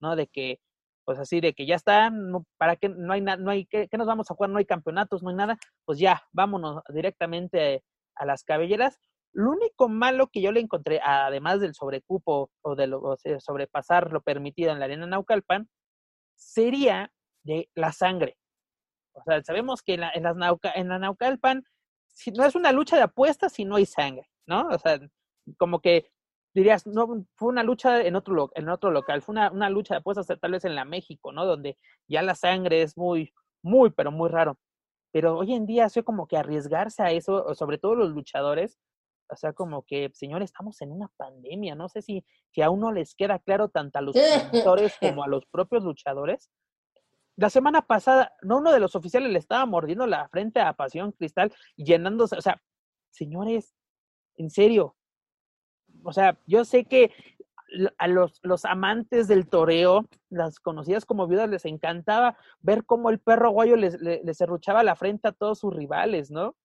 ¿no? 0.00 0.16
De 0.16 0.26
que, 0.26 0.60
pues 1.04 1.18
así, 1.18 1.40
de 1.40 1.54
que 1.54 1.66
ya 1.66 1.76
está, 1.76 2.10
no, 2.10 2.44
para 2.58 2.76
que 2.76 2.88
no 2.88 3.12
hay, 3.12 3.20
na- 3.20 3.36
no 3.36 3.50
hay, 3.50 3.66
¿qué, 3.66 3.88
qué 3.88 3.96
nos 3.98 4.06
vamos 4.06 4.30
a 4.30 4.34
jugar? 4.34 4.50
No 4.50 4.58
hay 4.58 4.64
campeonatos, 4.66 5.22
no 5.22 5.30
hay 5.30 5.36
nada, 5.36 5.56
pues 5.84 5.98
ya, 5.98 6.22
vámonos 6.32 6.82
directamente 6.92 7.84
a 8.18 8.26
las 8.26 8.44
cabelleras. 8.44 8.98
Lo 9.32 9.50
único 9.50 9.88
malo 9.88 10.28
que 10.28 10.40
yo 10.40 10.52
le 10.52 10.60
encontré, 10.60 11.00
además 11.02 11.60
del 11.60 11.74
sobrecupo 11.74 12.50
o 12.62 12.74
de 12.74 12.86
lo, 12.86 13.00
o 13.00 13.16
sea, 13.16 13.40
sobrepasar 13.40 14.12
lo 14.12 14.22
permitido 14.22 14.72
en 14.72 14.78
la 14.78 14.86
arena 14.86 15.06
Naucalpan, 15.06 15.68
sería 16.34 17.12
de 17.44 17.70
la 17.74 17.92
sangre. 17.92 18.36
O 19.12 19.22
sea, 19.24 19.42
sabemos 19.42 19.82
que 19.82 19.94
en 19.94 20.00
la, 20.00 20.10
en 20.14 20.22
las 20.22 20.36
Nauca, 20.36 20.72
en 20.74 20.88
la 20.88 20.98
Naucalpan 20.98 21.64
si 22.18 22.32
no 22.32 22.44
es 22.44 22.56
una 22.56 22.72
lucha 22.72 22.96
de 22.96 23.02
apuestas 23.02 23.52
si 23.52 23.64
no 23.64 23.76
hay 23.76 23.86
sangre, 23.86 24.28
¿no? 24.44 24.68
O 24.68 24.78
sea, 24.78 24.98
como 25.56 25.80
que 25.80 26.10
dirías, 26.52 26.84
no, 26.84 27.24
fue 27.36 27.48
una 27.48 27.62
lucha 27.62 28.02
en 28.04 28.16
otro, 28.16 28.50
en 28.56 28.68
otro 28.68 28.90
local, 28.90 29.22
fue 29.22 29.34
una, 29.34 29.52
una 29.52 29.70
lucha 29.70 29.94
de 29.94 29.98
apuestas 30.00 30.26
tal 30.40 30.50
vez 30.50 30.64
en 30.64 30.74
la 30.74 30.84
México, 30.84 31.30
¿no? 31.32 31.46
Donde 31.46 31.78
ya 32.08 32.22
la 32.22 32.34
sangre 32.34 32.82
es 32.82 32.96
muy, 32.96 33.32
muy, 33.62 33.90
pero 33.90 34.10
muy 34.10 34.28
raro. 34.30 34.58
Pero 35.12 35.38
hoy 35.38 35.54
en 35.54 35.66
día, 35.66 35.86
así 35.86 36.02
como 36.02 36.26
que 36.26 36.36
arriesgarse 36.36 37.02
a 37.02 37.10
eso, 37.10 37.54
sobre 37.54 37.78
todo 37.78 37.94
los 37.94 38.10
luchadores, 38.10 38.78
o 39.30 39.36
sea, 39.36 39.52
como 39.52 39.82
que, 39.84 40.10
señor, 40.14 40.42
estamos 40.42 40.80
en 40.80 40.90
una 40.90 41.08
pandemia, 41.16 41.74
no 41.74 41.88
sé 41.88 42.02
si, 42.02 42.24
si 42.50 42.62
a 42.62 42.70
uno 42.70 42.92
les 42.92 43.14
queda 43.14 43.38
claro 43.38 43.68
tanto 43.68 43.98
a 43.98 44.02
los 44.02 44.14
promotores 44.50 44.96
como 45.00 45.22
a 45.22 45.28
los 45.28 45.44
propios 45.46 45.84
luchadores. 45.84 46.50
La 47.36 47.50
semana 47.50 47.82
pasada, 47.82 48.32
no 48.42 48.58
uno 48.58 48.72
de 48.72 48.80
los 48.80 48.96
oficiales 48.96 49.30
le 49.30 49.38
estaba 49.38 49.64
mordiendo 49.66 50.06
la 50.06 50.28
frente 50.28 50.60
a 50.60 50.72
Pasión 50.72 51.12
Cristal, 51.12 51.52
llenándose, 51.76 52.36
o 52.36 52.40
sea, 52.40 52.60
señores, 53.10 53.74
en 54.36 54.50
serio, 54.50 54.96
o 56.04 56.12
sea, 56.12 56.38
yo 56.46 56.64
sé 56.64 56.84
que 56.84 57.12
a 57.98 58.08
los, 58.08 58.40
los 58.42 58.64
amantes 58.64 59.28
del 59.28 59.48
toreo, 59.48 60.06
las 60.30 60.58
conocidas 60.60 61.04
como 61.04 61.26
viudas, 61.26 61.48
les 61.50 61.64
encantaba 61.64 62.36
ver 62.60 62.84
cómo 62.84 63.10
el 63.10 63.18
perro 63.18 63.50
guayo 63.50 63.76
les, 63.76 64.00
le- 64.00 64.22
les 64.24 64.36
serruchaba 64.38 64.82
la 64.82 64.96
frente 64.96 65.28
a 65.28 65.32
todos 65.32 65.58
sus 65.58 65.74
rivales, 65.74 66.30
¿no? 66.30 66.56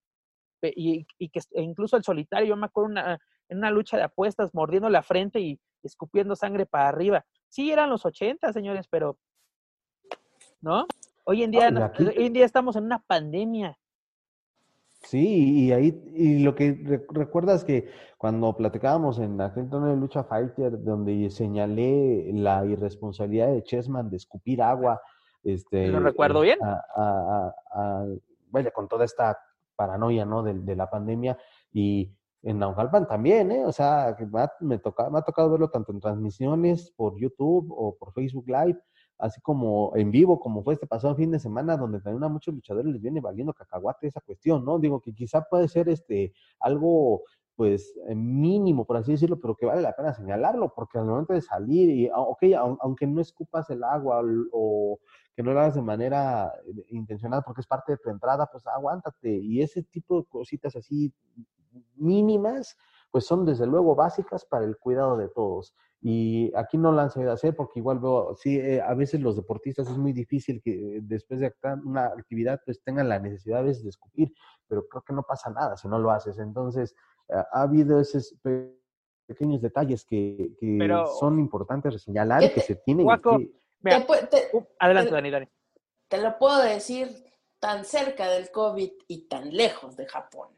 Y, 0.62 1.06
y 1.18 1.28
que 1.28 1.40
e 1.52 1.62
incluso 1.62 1.96
el 1.98 2.04
solitario, 2.04 2.48
yo 2.48 2.56
me 2.56 2.66
acuerdo 2.66 2.88
una, 2.90 3.20
en 3.50 3.58
una 3.58 3.70
lucha 3.70 3.98
de 3.98 4.02
apuestas, 4.04 4.54
mordiendo 4.54 4.88
la 4.88 5.02
frente 5.02 5.38
y 5.40 5.60
escupiendo 5.82 6.34
sangre 6.36 6.64
para 6.64 6.88
arriba. 6.88 7.26
Sí, 7.50 7.70
eran 7.70 7.90
los 7.90 8.06
80, 8.06 8.50
señores, 8.54 8.88
pero, 8.88 9.18
¿no? 10.60 10.86
Hoy 11.24 11.42
en 11.42 11.50
día, 11.50 11.68
hoy 12.18 12.26
en 12.26 12.32
día 12.32 12.44
estamos 12.44 12.76
en 12.76 12.84
una 12.84 12.98
pandemia. 13.00 13.78
Sí, 15.04 15.66
y 15.66 15.72
ahí, 15.72 16.02
y 16.14 16.38
lo 16.40 16.54
que 16.54 16.72
re- 16.82 17.06
recuerdas 17.10 17.64
que 17.64 17.88
cuando 18.18 18.56
platicábamos 18.56 19.18
en 19.18 19.40
aquel 19.40 19.68
torneo 19.68 19.90
de 19.90 19.96
lucha 19.96 20.24
fighter, 20.24 20.82
donde 20.82 21.30
señalé 21.30 22.30
la 22.32 22.64
irresponsabilidad 22.64 23.48
de 23.48 23.62
Chessman 23.62 24.08
de 24.10 24.16
escupir 24.16 24.62
agua, 24.62 25.00
este, 25.42 25.88
Lo 25.88 26.00
recuerdo 26.00 26.40
bien. 26.40 26.58
a- 26.62 26.82
a- 26.96 27.04
a- 27.36 27.54
a- 28.00 28.06
vaya, 28.50 28.70
con 28.70 28.88
toda 28.88 29.04
esta 29.04 29.38
paranoia, 29.76 30.24
¿no? 30.24 30.42
De, 30.42 30.54
de 30.54 30.74
la 30.76 30.88
pandemia 30.88 31.36
y 31.72 32.10
en 32.42 32.58
Naucalpan 32.58 33.06
también, 33.06 33.50
¿eh? 33.52 33.64
O 33.64 33.72
sea, 33.72 34.16
me 34.30 34.40
ha, 34.40 34.52
me, 34.60 34.78
toca, 34.78 35.10
me 35.10 35.18
ha 35.18 35.22
tocado 35.22 35.50
verlo 35.50 35.68
tanto 35.70 35.92
en 35.92 36.00
transmisiones 36.00 36.90
por 36.96 37.18
YouTube 37.18 37.66
o 37.76 37.96
por 37.96 38.12
Facebook 38.12 38.46
Live, 38.48 38.78
así 39.18 39.40
como 39.40 39.92
en 39.96 40.10
vivo, 40.10 40.40
como 40.40 40.62
fue 40.62 40.74
este 40.74 40.86
pasado 40.86 41.14
fin 41.14 41.30
de 41.30 41.38
semana, 41.38 41.76
donde 41.76 42.00
también 42.00 42.24
a 42.24 42.28
muchos 42.28 42.54
luchadores 42.54 42.92
les 42.92 43.00
viene 43.00 43.20
valiendo 43.20 43.52
cacahuate 43.52 44.06
esa 44.08 44.20
cuestión, 44.20 44.64
¿no? 44.64 44.78
Digo 44.78 45.00
que 45.00 45.14
quizá 45.14 45.42
puede 45.42 45.68
ser 45.68 45.88
este 45.88 46.32
algo 46.60 47.22
pues 47.56 47.94
mínimo, 48.14 48.84
por 48.84 48.96
así 48.96 49.12
decirlo, 49.12 49.38
pero 49.40 49.54
que 49.54 49.66
vale 49.66 49.80
la 49.80 49.94
pena 49.94 50.12
señalarlo, 50.12 50.72
porque 50.74 50.98
al 50.98 51.04
momento 51.06 51.34
de 51.34 51.40
salir, 51.40 51.88
y 51.88 52.08
ah, 52.08 52.18
ok, 52.18 52.42
aunque 52.80 53.06
no 53.06 53.20
escupas 53.20 53.70
el 53.70 53.84
agua 53.84 54.22
o 54.52 54.98
que 55.36 55.42
no 55.42 55.52
lo 55.52 55.60
hagas 55.60 55.74
de 55.74 55.82
manera 55.82 56.52
eh, 56.66 56.84
intencional 56.90 57.42
porque 57.44 57.60
es 57.60 57.66
parte 57.66 57.92
de 57.92 57.98
tu 57.98 58.10
entrada, 58.10 58.46
pues 58.50 58.66
aguántate. 58.66 59.30
Y 59.30 59.62
ese 59.62 59.82
tipo 59.82 60.20
de 60.20 60.26
cositas 60.26 60.76
así 60.76 61.12
mínimas, 61.96 62.76
pues 63.14 63.26
son 63.26 63.46
desde 63.46 63.64
luego 63.64 63.94
básicas 63.94 64.44
para 64.44 64.64
el 64.64 64.76
cuidado 64.76 65.16
de 65.16 65.28
todos. 65.28 65.72
Y 66.00 66.50
aquí 66.56 66.76
no 66.76 66.90
lo 66.90 67.00
han 67.00 67.12
sabido 67.12 67.30
hacer 67.30 67.54
porque 67.54 67.78
igual 67.78 68.00
veo, 68.00 68.34
sí, 68.34 68.58
eh, 68.58 68.82
a 68.82 68.92
veces 68.94 69.20
los 69.20 69.36
deportistas 69.36 69.88
es 69.88 69.96
muy 69.96 70.12
difícil 70.12 70.60
que 70.60 70.98
después 71.00 71.38
de 71.38 71.54
una 71.84 72.06
actividad 72.06 72.60
pues 72.66 72.82
tengan 72.82 73.08
la 73.08 73.20
necesidad 73.20 73.60
a 73.60 73.62
veces 73.62 73.84
de 73.84 73.90
escupir, 73.90 74.34
pero 74.66 74.88
creo 74.88 75.02
que 75.02 75.12
no 75.12 75.22
pasa 75.22 75.48
nada 75.50 75.76
si 75.76 75.86
no 75.86 76.00
lo 76.00 76.10
haces. 76.10 76.40
Entonces, 76.40 76.96
ha 77.28 77.62
habido 77.62 78.00
esos 78.00 78.36
pequeños 79.28 79.62
detalles 79.62 80.04
que, 80.04 80.50
son 81.20 81.38
importantes 81.38 82.02
señalar 82.02 82.42
y 82.42 82.52
que 82.52 82.62
se 82.62 82.74
tienen 82.74 83.06
que... 83.06 83.52
Uh, 84.54 84.64
adelante, 84.80 85.12
Dani, 85.12 85.30
Dani. 85.30 85.48
Te 86.08 86.18
lo 86.18 86.36
puedo 86.36 86.60
decir 86.60 87.10
tan 87.60 87.84
cerca 87.84 88.28
del 88.28 88.50
COVID 88.50 88.90
y 89.06 89.28
tan 89.28 89.56
lejos 89.56 89.96
de 89.96 90.06
Japón. 90.06 90.48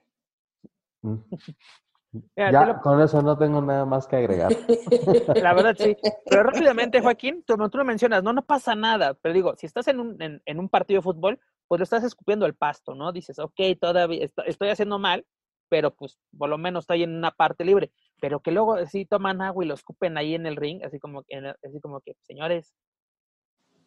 Ya, 2.36 2.80
con 2.80 3.00
eso 3.00 3.22
no 3.22 3.36
tengo 3.36 3.60
nada 3.60 3.84
más 3.84 4.06
que 4.06 4.16
agregar. 4.16 4.50
La 5.42 5.54
verdad, 5.54 5.76
sí. 5.78 5.96
Pero 6.26 6.42
rápidamente, 6.42 7.00
Joaquín, 7.00 7.44
como 7.46 7.70
tú 7.70 7.78
lo 7.78 7.84
mencionas, 7.84 8.22
no, 8.22 8.32
no 8.32 8.42
pasa 8.42 8.74
nada. 8.74 9.14
Pero 9.14 9.34
digo, 9.34 9.54
si 9.56 9.66
estás 9.66 9.88
en 9.88 10.00
un, 10.00 10.16
en, 10.20 10.58
un 10.58 10.68
partido 10.68 10.98
de 10.98 11.02
fútbol, 11.02 11.40
pues 11.68 11.78
lo 11.78 11.84
estás 11.84 12.04
escupiendo 12.04 12.46
el 12.46 12.54
pasto, 12.54 12.94
¿no? 12.94 13.12
Dices, 13.12 13.38
ok, 13.38 13.60
todavía 13.80 14.26
estoy 14.46 14.68
haciendo 14.68 14.98
mal, 14.98 15.26
pero 15.68 15.94
pues 15.94 16.18
por 16.36 16.48
lo 16.48 16.58
menos 16.58 16.84
estoy 16.84 17.02
en 17.02 17.16
una 17.16 17.30
parte 17.30 17.64
libre. 17.64 17.92
Pero 18.20 18.40
que 18.40 18.50
luego 18.50 18.84
sí 18.86 19.04
toman 19.04 19.42
agua 19.42 19.64
y 19.64 19.68
lo 19.68 19.74
escupen 19.74 20.16
ahí 20.16 20.34
en 20.34 20.46
el 20.46 20.56
ring, 20.56 20.82
así 20.84 20.98
como, 20.98 21.24
así 21.62 21.80
como 21.80 22.00
que, 22.00 22.14
señores, 22.22 22.74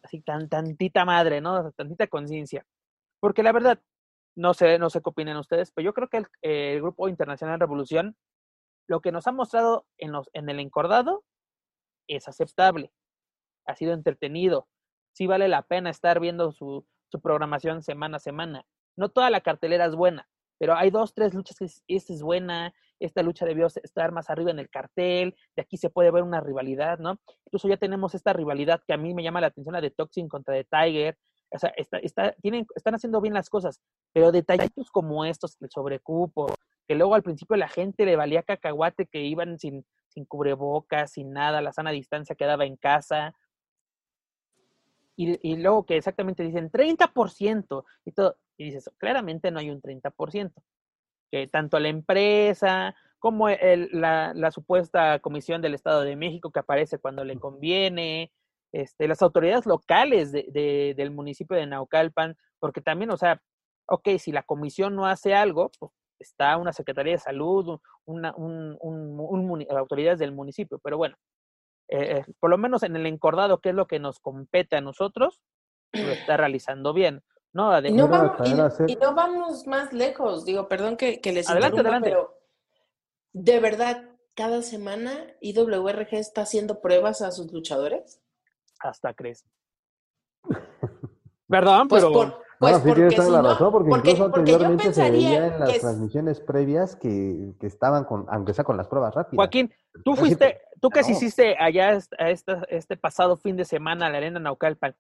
así 0.04 0.22
tan 0.22 0.50
tantita 0.50 1.06
madre, 1.06 1.42
¿no? 1.42 1.72
Tantita 1.72 2.08
conciencia. 2.08 2.66
Porque 3.20 3.44
la 3.44 3.52
verdad, 3.52 3.80
no 4.36 4.54
sé, 4.54 4.80
no 4.80 4.90
sé 4.90 5.02
qué 5.02 5.10
opinan 5.10 5.38
ustedes, 5.38 5.72
pero 5.72 5.86
yo 5.86 5.94
creo 5.94 6.08
que 6.10 6.18
el, 6.18 6.28
el, 6.42 6.82
Grupo 6.82 7.10
Internacional 7.10 7.60
Revolución, 7.60 8.16
lo 8.88 9.02
que 9.02 9.12
nos 9.12 9.28
ha 9.28 9.32
mostrado 9.32 9.86
en, 9.98 10.12
los, 10.12 10.30
en 10.34 10.50
el 10.50 10.60
encordado 10.60 11.24
es 12.08 12.28
aceptable. 12.28 12.92
Ha 13.66 13.76
sido 13.76 13.94
entretenido. 13.94 14.68
Sí 15.14 15.28
vale 15.28 15.48
la 15.48 15.64
pena 15.64 15.90
estar 15.90 16.20
viendo 16.20 16.52
su, 16.52 16.86
su 17.10 17.22
programación 17.22 17.84
semana 17.84 18.18
a 18.18 18.20
semana. 18.20 18.66
No 18.96 19.10
toda 19.10 19.30
la 19.30 19.42
cartelera 19.42 19.86
es 19.86 19.96
buena, 19.96 20.28
pero 20.58 20.76
hay 20.76 20.90
dos, 20.90 21.14
tres 21.14 21.34
luchas 21.34 21.58
que 21.58 21.66
esta 21.88 22.14
es 22.14 22.22
buena, 22.22 22.74
esta 23.00 23.24
lucha 23.24 23.46
debió 23.46 23.68
estar 23.68 24.12
más 24.12 24.30
arriba 24.30 24.52
en 24.52 24.60
el 24.60 24.70
cartel, 24.70 25.36
de 25.56 25.62
aquí 25.62 25.78
se 25.78 25.90
puede 25.90 26.12
ver 26.12 26.24
una 26.24 26.42
rivalidad, 26.42 27.00
¿no? 27.00 27.20
Incluso 27.46 27.68
ya 27.68 27.78
tenemos 27.78 28.14
esta 28.14 28.34
rivalidad 28.34 28.82
que 28.86 28.94
a 28.94 28.98
mí 28.98 29.14
me 29.14 29.24
llama 29.24 29.42
la 29.42 29.48
atención, 29.48 29.74
la 29.74 29.82
de 29.82 29.92
Toxin 29.92 30.28
contra 30.28 30.54
The 30.54 30.66
Tiger, 30.66 31.18
o 31.52 31.60
sea, 31.60 31.74
está, 31.76 31.98
está, 31.98 32.34
tienen, 32.42 32.68
están 32.76 32.96
haciendo 32.96 33.22
bien 33.22 33.34
las 33.34 33.50
cosas, 33.50 33.82
pero 34.14 34.32
detallitos 34.32 34.92
como 34.92 35.26
estos, 35.26 35.58
el 35.62 35.70
sobrecupo, 35.70 36.54
que 36.88 36.96
luego 36.96 37.16
al 37.16 37.24
principio 37.24 37.56
la 37.56 37.68
gente 37.68 38.06
le 38.06 38.16
valía 38.16 38.44
cacahuate, 38.44 39.08
que 39.08 39.22
iban 39.22 39.60
sin, 39.60 39.86
sin 40.08 40.26
cubrebocas, 40.26 41.12
sin 41.12 41.32
nada, 41.32 41.62
la 41.62 41.74
sana 41.74 41.92
distancia 41.92 42.36
quedaba 42.36 42.66
en 42.66 42.78
casa, 42.78 43.34
y, 45.16 45.38
y, 45.42 45.58
luego 45.58 45.86
que 45.86 45.98
exactamente 45.98 46.44
dicen 46.44 46.72
30% 46.72 47.84
y 48.06 48.12
todo. 48.14 48.38
Y 48.56 48.66
dices, 48.66 48.90
claramente 48.98 49.52
no 49.52 49.60
hay 49.60 49.70
un 49.70 49.82
30%. 49.82 50.54
Que 51.30 51.46
tanto 51.48 51.78
la 51.78 51.90
empresa 51.90 52.96
como 53.20 53.50
el, 53.50 53.90
la, 53.92 54.32
la, 54.34 54.50
supuesta 54.50 55.20
Comisión 55.20 55.62
del 55.62 55.74
Estado 55.74 56.04
de 56.04 56.16
México 56.16 56.52
que 56.52 56.60
aparece 56.60 57.00
cuando 57.00 57.26
le 57.26 57.38
conviene, 57.38 58.32
este, 58.72 59.08
las 59.08 59.22
autoridades 59.22 59.66
locales 59.66 60.32
de, 60.32 60.46
de, 60.50 60.94
del 60.96 61.12
municipio 61.12 61.58
de 61.58 61.66
Naucalpan, 61.66 62.36
porque 62.60 62.82
también, 62.82 63.12
o 63.12 63.18
sea, 63.18 63.42
ok, 63.88 64.10
si 64.20 64.32
la 64.32 64.44
comisión 64.44 64.96
no 64.96 65.06
hace 65.06 65.34
algo, 65.34 65.72
pues 65.80 65.92
está 66.20 66.58
una 66.58 66.74
Secretaría 66.74 67.14
de 67.14 67.20
Salud, 67.20 67.80
una, 68.06 68.34
un, 68.36 68.78
un, 68.82 69.20
un, 69.20 69.68
autoridades 69.76 70.20
del 70.20 70.34
municipio, 70.34 70.80
pero 70.84 70.98
bueno, 70.98 71.16
eh, 71.88 72.18
eh, 72.18 72.26
por 72.40 72.50
lo 72.50 72.58
menos 72.58 72.84
en 72.84 72.96
el 72.96 73.06
encordado, 73.06 73.60
que 73.60 73.70
es 73.70 73.76
lo 73.76 73.88
que 73.88 74.00
nos 74.00 74.20
compete 74.20 74.76
a 74.76 74.82
nosotros, 74.82 75.42
lo 75.94 76.02
está 76.34 76.38
realizando 76.38 76.94
bien. 76.94 77.24
No, 77.52 77.76
y, 77.80 77.92
no 77.92 78.08
vamos, 78.08 78.48
y, 78.88 78.96
no 78.96 79.16
vamos 79.16 79.66
más 79.66 79.92
lejos, 79.92 80.46
digo, 80.46 80.68
perdón 80.68 80.98
que, 80.98 81.20
que 81.20 81.34
les 81.34 81.50
adelante, 81.50 81.80
adelante. 81.80 82.10
pero 82.12 82.38
de 83.34 83.60
verdad, 83.60 84.08
cada 84.36 84.62
semana 84.62 85.26
IWRG 85.42 86.14
está 86.14 86.42
haciendo 86.42 86.80
pruebas 86.80 87.24
a 87.24 87.32
sus 87.32 87.52
luchadores. 87.52 88.19
Hasta 88.80 89.14
crees. 89.14 89.46
Perdón, 91.48 91.88
pues 91.88 92.04
pero... 92.04 92.14
Por, 92.14 92.50
pues 92.60 92.74
no, 92.74 92.80
sí 92.80 92.94
tienes 92.94 93.16
toda 93.16 93.42
la 93.42 93.42
razón, 93.42 93.72
porque, 93.72 93.90
incluso 93.90 94.26
anteriormente 94.26 94.94
se 94.94 95.10
veía 95.10 95.48
en 95.48 95.60
las 95.62 95.80
transmisiones 95.80 96.42
previas 96.42 96.98
que, 96.98 97.54
que, 97.58 97.68
estaban 97.68 98.04
con, 98.04 98.26
aunque 98.30 98.54
sea 98.54 98.66
con 98.66 98.76
las 98.76 98.90
pruebas 98.90 99.16
rápidas. 99.16 99.38
Joaquín, 99.38 99.74
tú 100.04 100.18
fuiste, 100.18 100.60
tú 100.82 100.90
que 100.90 101.00
hiciste 101.00 101.56
allá 101.58 101.98
a 102.18 102.30
este, 102.30 102.58
este 102.68 102.98
pasado 102.98 103.38
fin 103.38 103.56
de 103.56 103.64
semana 103.64 104.08
a 104.08 104.10
la 104.10 104.18
Arena 104.18 104.42
Naucalpan, 104.42 104.94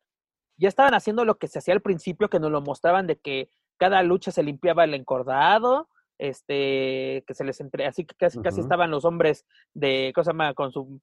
ya 0.58 0.70
estaban 0.70 0.94
haciendo 0.94 1.26
lo 1.26 1.38
que 1.38 1.48
se 1.48 1.60
hacía 1.60 1.74
al 1.74 1.82
principio, 1.82 2.30
que 2.30 2.40
nos 2.40 2.50
lo 2.50 2.62
mostraban 2.62 3.08
de 3.08 3.18
que 3.18 3.50
cada 3.78 4.02
lucha 4.04 4.32
se 4.32 4.42
limpiaba 4.42 4.86
el 4.86 4.94
encordado, 4.94 5.90
este, 6.18 7.26
que 7.28 7.34
se 7.34 7.44
les 7.44 7.60
entre, 7.60 7.88
así 7.88 8.06
que 8.06 8.16
casi, 8.16 8.42
casi 8.42 8.62
estaban 8.62 8.90
los 8.90 9.04
hombres 9.04 9.46
de, 9.74 10.14
cosa 10.16 10.32
más, 10.32 10.54
con 10.54 10.72
su 10.72 11.02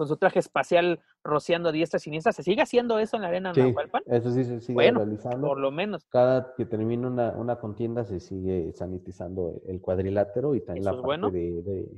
con 0.00 0.08
su 0.08 0.16
traje 0.16 0.38
espacial 0.38 0.98
rociando 1.22 1.70
diestra 1.72 1.98
y 1.98 2.00
siniestra. 2.00 2.32
¿Se 2.32 2.42
sigue 2.42 2.62
haciendo 2.62 2.98
eso 2.98 3.16
en 3.16 3.22
la 3.22 3.28
arena 3.28 3.52
sí, 3.52 3.60
Eso 4.06 4.30
sí 4.30 4.44
se 4.44 4.58
sigue 4.58 4.72
bueno, 4.72 5.00
realizando. 5.00 5.46
Por 5.46 5.60
lo 5.60 5.70
menos. 5.70 6.06
Cada 6.06 6.54
que 6.54 6.64
termina 6.64 7.06
una, 7.06 7.32
una, 7.32 7.56
contienda 7.56 8.06
se 8.06 8.18
sigue 8.18 8.72
sanitizando 8.72 9.60
el 9.66 9.82
cuadrilátero 9.82 10.54
y 10.54 10.62
también 10.62 10.86
la 10.86 11.02
parte 11.02 11.30
de, 11.30 11.62
de, 11.62 11.88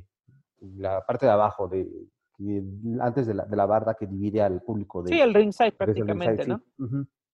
la 0.78 1.06
parte 1.06 1.26
de 1.26 1.32
abajo 1.32 1.68
de 1.68 1.88
antes 2.98 3.28
de 3.28 3.34
la, 3.34 3.44
de 3.44 3.54
la 3.54 3.66
barda 3.66 3.94
que 3.94 4.08
divide 4.08 4.42
al 4.42 4.62
público. 4.62 5.04
De, 5.04 5.10
sí, 5.10 5.20
el 5.20 5.32
ringside 5.32 5.70
prácticamente, 5.70 6.44
¿no? 6.44 6.60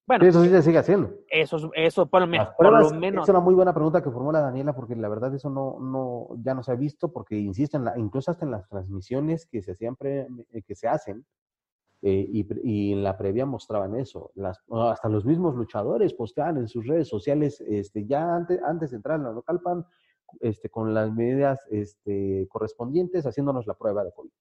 Bueno, 0.09 0.25
eso 0.25 0.41
sí 0.41 0.49
se 0.49 0.63
sigue 0.63 0.79
haciendo. 0.79 1.13
Eso, 1.29 1.69
eso 1.75 2.07
por, 2.07 2.21
lo 2.21 2.27
menos. 2.27 3.23
Es 3.23 3.29
una 3.29 3.39
muy 3.39 3.53
buena 3.53 3.75
pregunta 3.75 4.01
que 4.01 4.09
formula 4.09 4.41
Daniela, 4.41 4.73
porque 4.73 4.95
la 4.95 5.07
verdad 5.07 5.31
eso 5.35 5.51
no, 5.51 5.79
no, 5.79 6.29
ya 6.41 6.55
no 6.55 6.63
se 6.63 6.71
ha 6.71 6.75
visto, 6.75 7.13
porque 7.13 7.35
insisto, 7.35 7.77
en 7.77 7.85
la, 7.85 7.93
incluso 7.95 8.31
hasta 8.31 8.43
en 8.43 8.49
las 8.49 8.67
transmisiones 8.67 9.45
que 9.45 9.61
se 9.61 9.73
hacían 9.73 9.95
eh, 10.01 10.27
que 10.65 10.73
se 10.73 10.87
hacen, 10.87 11.27
eh, 12.01 12.25
y, 12.27 12.47
y, 12.63 12.93
en 12.93 13.03
la 13.03 13.19
previa 13.19 13.45
mostraban 13.45 13.95
eso. 13.99 14.31
Las, 14.33 14.59
hasta 14.71 15.09
los 15.09 15.25
mismos 15.25 15.53
luchadores 15.53 16.15
posteaban 16.15 16.57
en 16.57 16.67
sus 16.67 16.87
redes 16.87 17.07
sociales, 17.07 17.61
este, 17.61 18.07
ya 18.07 18.35
antes, 18.35 18.59
antes 18.63 18.89
de 18.89 18.97
entrar 18.97 19.19
en 19.19 19.25
la 19.25 19.31
local 19.31 19.61
pan, 19.61 19.85
este, 20.39 20.71
con 20.71 20.91
las 20.91 21.13
medidas 21.13 21.59
este, 21.69 22.47
correspondientes, 22.49 23.27
haciéndonos 23.27 23.67
la 23.67 23.75
prueba 23.75 24.03
de 24.03 24.11
COVID 24.11 24.31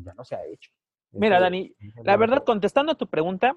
ya 0.00 0.14
no 0.14 0.24
se 0.24 0.34
ha 0.34 0.44
hecho. 0.46 0.72
Mira, 1.12 1.38
Dani, 1.38 1.74
la 2.04 2.16
verdad, 2.16 2.42
contestando 2.44 2.92
a 2.92 2.94
tu 2.94 3.06
pregunta, 3.06 3.56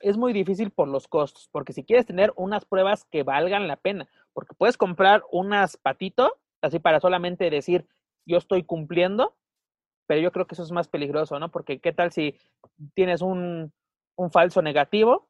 es 0.00 0.16
muy 0.16 0.32
difícil 0.32 0.70
por 0.70 0.88
los 0.88 1.08
costos, 1.08 1.48
porque 1.52 1.72
si 1.72 1.84
quieres 1.84 2.06
tener 2.06 2.32
unas 2.36 2.64
pruebas 2.64 3.04
que 3.04 3.22
valgan 3.22 3.68
la 3.68 3.76
pena, 3.76 4.08
porque 4.32 4.54
puedes 4.54 4.76
comprar 4.76 5.22
unas 5.30 5.76
patito, 5.76 6.38
así 6.60 6.78
para 6.78 7.00
solamente 7.00 7.48
decir, 7.50 7.86
yo 8.26 8.38
estoy 8.38 8.64
cumpliendo, 8.64 9.34
pero 10.06 10.20
yo 10.20 10.32
creo 10.32 10.46
que 10.46 10.54
eso 10.54 10.62
es 10.62 10.72
más 10.72 10.88
peligroso, 10.88 11.38
¿no? 11.38 11.50
Porque 11.50 11.80
qué 11.80 11.92
tal 11.92 12.12
si 12.12 12.38
tienes 12.94 13.22
un, 13.22 13.72
un 14.16 14.30
falso 14.30 14.62
negativo 14.62 15.28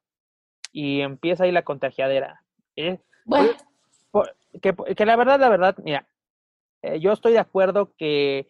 y 0.71 1.01
empieza 1.01 1.43
ahí 1.43 1.51
la 1.51 1.63
contagiadera. 1.63 2.43
¿eh? 2.75 2.99
Bueno. 3.25 3.49
Que, 4.61 4.75
que, 4.95 5.05
la 5.05 5.15
verdad, 5.15 5.39
la 5.39 5.49
verdad, 5.49 5.75
mira, 5.83 6.07
eh, 6.81 6.99
yo 6.99 7.11
estoy 7.11 7.33
de 7.33 7.39
acuerdo 7.39 7.93
que 7.95 8.47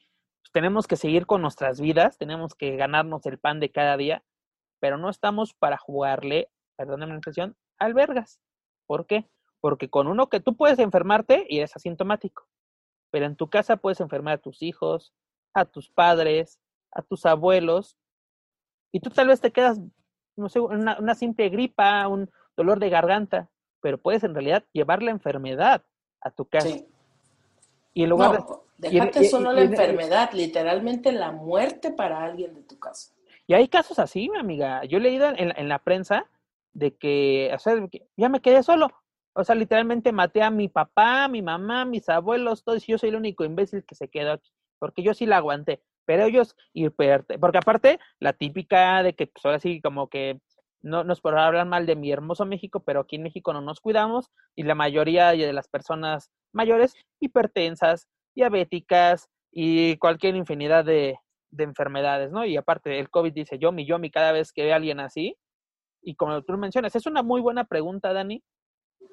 tenemos 0.54 0.88
que 0.88 0.96
seguir 0.96 1.26
con 1.26 1.42
nuestras 1.42 1.82
vidas, 1.82 2.18
tenemos 2.18 2.56
que 2.56 2.78
ganarnos 2.78 3.26
el 3.26 3.38
pan 3.38 3.60
de 3.60 3.72
cada 3.72 3.98
día, 3.98 4.24
pero 4.80 4.98
no 4.98 5.10
estamos 5.10 5.54
para 5.54 5.78
jugarle, 5.78 6.50
perdóname 6.76 7.14
la 7.14 7.18
expresión, 7.18 7.56
albergas. 7.80 8.40
¿Por 8.86 9.06
qué? 9.06 9.30
Porque 9.60 9.90
con 9.90 10.08
uno 10.08 10.30
que 10.30 10.40
tú 10.40 10.56
puedes 10.56 10.80
enfermarte 10.80 11.46
y 11.50 11.58
eres 11.60 11.76
asintomático, 11.76 12.48
pero 13.12 13.26
en 13.26 13.36
tu 13.36 13.50
casa 13.50 13.78
puedes 13.78 14.00
enfermar 14.00 14.36
a 14.36 14.42
tus 14.42 14.62
hijos, 14.62 15.14
a 15.54 15.66
tus 15.66 15.90
padres, 15.90 16.60
a 16.92 17.02
tus 17.02 17.26
abuelos, 17.26 17.98
y 18.92 19.00
tú 19.00 19.10
tal 19.10 19.28
vez 19.28 19.42
te 19.42 19.52
quedas, 19.52 19.80
no 20.36 20.50
sé, 20.50 20.60
una, 20.60 20.98
una 21.00 21.16
simple 21.16 21.50
gripa, 21.50 22.08
un 22.08 22.30
dolor 22.56 22.80
de 22.80 22.90
garganta, 22.90 23.50
pero 23.82 23.98
puedes 23.98 24.24
en 24.24 24.34
realidad 24.34 24.64
llevar 24.74 25.04
la 25.04 25.12
enfermedad 25.12 25.84
a 26.22 26.32
tu 26.32 26.46
casa. 26.46 26.70
Sí. 26.70 26.88
Y 27.94 28.04
en 28.04 28.10
lugar 28.10 28.40
No, 28.40 28.64
de... 28.78 28.90
déjate 28.90 29.22
y- 29.22 29.26
solo 29.30 29.52
y- 29.52 29.56
la 29.56 29.62
y- 29.62 29.66
enfermedad, 29.66 30.30
literalmente 30.34 31.12
la 31.12 31.32
muerte 31.32 31.92
para 31.92 32.24
alguien 32.24 32.54
de 32.54 32.62
tu 32.64 32.80
casa. 32.80 33.14
Y 33.48 33.54
hay 33.54 33.68
casos 33.70 34.00
así, 34.00 34.30
mi 34.30 34.38
amiga. 34.38 34.84
Yo 34.86 34.98
he 34.98 35.02
leído 35.02 35.28
en, 35.30 35.50
la- 35.50 35.56
en 35.58 35.70
la 35.70 35.80
prensa 35.80 36.30
de 36.74 36.96
que, 36.96 37.52
o 37.56 37.60
sea, 37.60 37.76
que 37.90 38.08
ya 38.18 38.30
me 38.30 38.42
quedé 38.42 38.62
solo. 38.64 38.90
O 39.34 39.44
sea, 39.44 39.56
literalmente 39.56 40.12
maté 40.12 40.42
a 40.44 40.50
mi 40.52 40.68
papá, 40.68 41.26
a 41.26 41.28
mi 41.28 41.42
mamá, 41.42 41.82
a 41.82 41.86
mis 41.86 42.10
abuelos, 42.10 42.64
todos, 42.64 42.88
y 42.88 42.92
yo 42.92 42.98
soy 42.98 43.10
el 43.10 43.16
único 43.16 43.46
imbécil 43.46 43.86
que 43.86 43.96
se 43.96 44.10
quedó 44.10 44.34
aquí. 44.34 44.52
Porque 44.80 45.04
yo 45.04 45.14
sí 45.14 45.26
la 45.26 45.38
aguanté. 45.38 45.82
Pero 46.06 46.26
ellos, 46.26 46.56
hiper- 46.74 47.26
porque 47.40 47.58
aparte, 47.60 48.00
la 48.20 48.34
típica 48.34 49.04
de 49.04 49.14
que, 49.16 49.28
pues 49.28 49.46
ahora 49.46 49.60
sí, 49.60 49.82
como 49.82 50.10
que 50.10 50.40
no 50.82 51.04
nos 51.04 51.22
por 51.22 51.38
hablar 51.38 51.66
mal 51.68 51.86
de 51.86 51.96
mi 51.96 52.12
hermoso 52.12 52.46
México, 52.46 52.82
pero 52.82 53.02
aquí 53.02 53.16
en 53.18 53.24
México 53.24 53.52
no 53.54 53.62
nos 53.62 53.82
cuidamos 53.82 54.30
y 54.56 54.64
la 54.64 54.76
mayoría 54.76 55.32
de 55.32 55.52
las 55.54 55.68
personas 55.68 56.32
mayores 56.54 56.96
hipertensas, 57.20 58.08
diabéticas 58.36 59.28
y 59.52 59.98
cualquier 59.98 60.36
infinidad 60.36 60.86
de, 60.86 61.20
de 61.52 61.64
enfermedades, 61.64 62.32
¿no? 62.32 62.46
Y 62.46 62.58
aparte, 62.58 63.00
el 63.00 63.10
COVID 63.10 63.34
dice 63.34 63.58
yo, 63.60 63.72
mi 63.72 63.86
yo, 63.86 64.00
mi 64.00 64.12
cada 64.12 64.32
vez 64.32 64.52
que 64.52 64.64
ve 64.64 64.74
a 64.74 64.78
alguien 64.78 65.00
así. 65.00 65.38
Y 66.02 66.16
como 66.16 66.42
tú 66.44 66.54
mencionas, 66.58 66.96
es 66.96 67.06
una 67.06 67.24
muy 67.24 67.42
buena 67.42 67.66
pregunta, 67.66 68.14
Dani, 68.14 68.44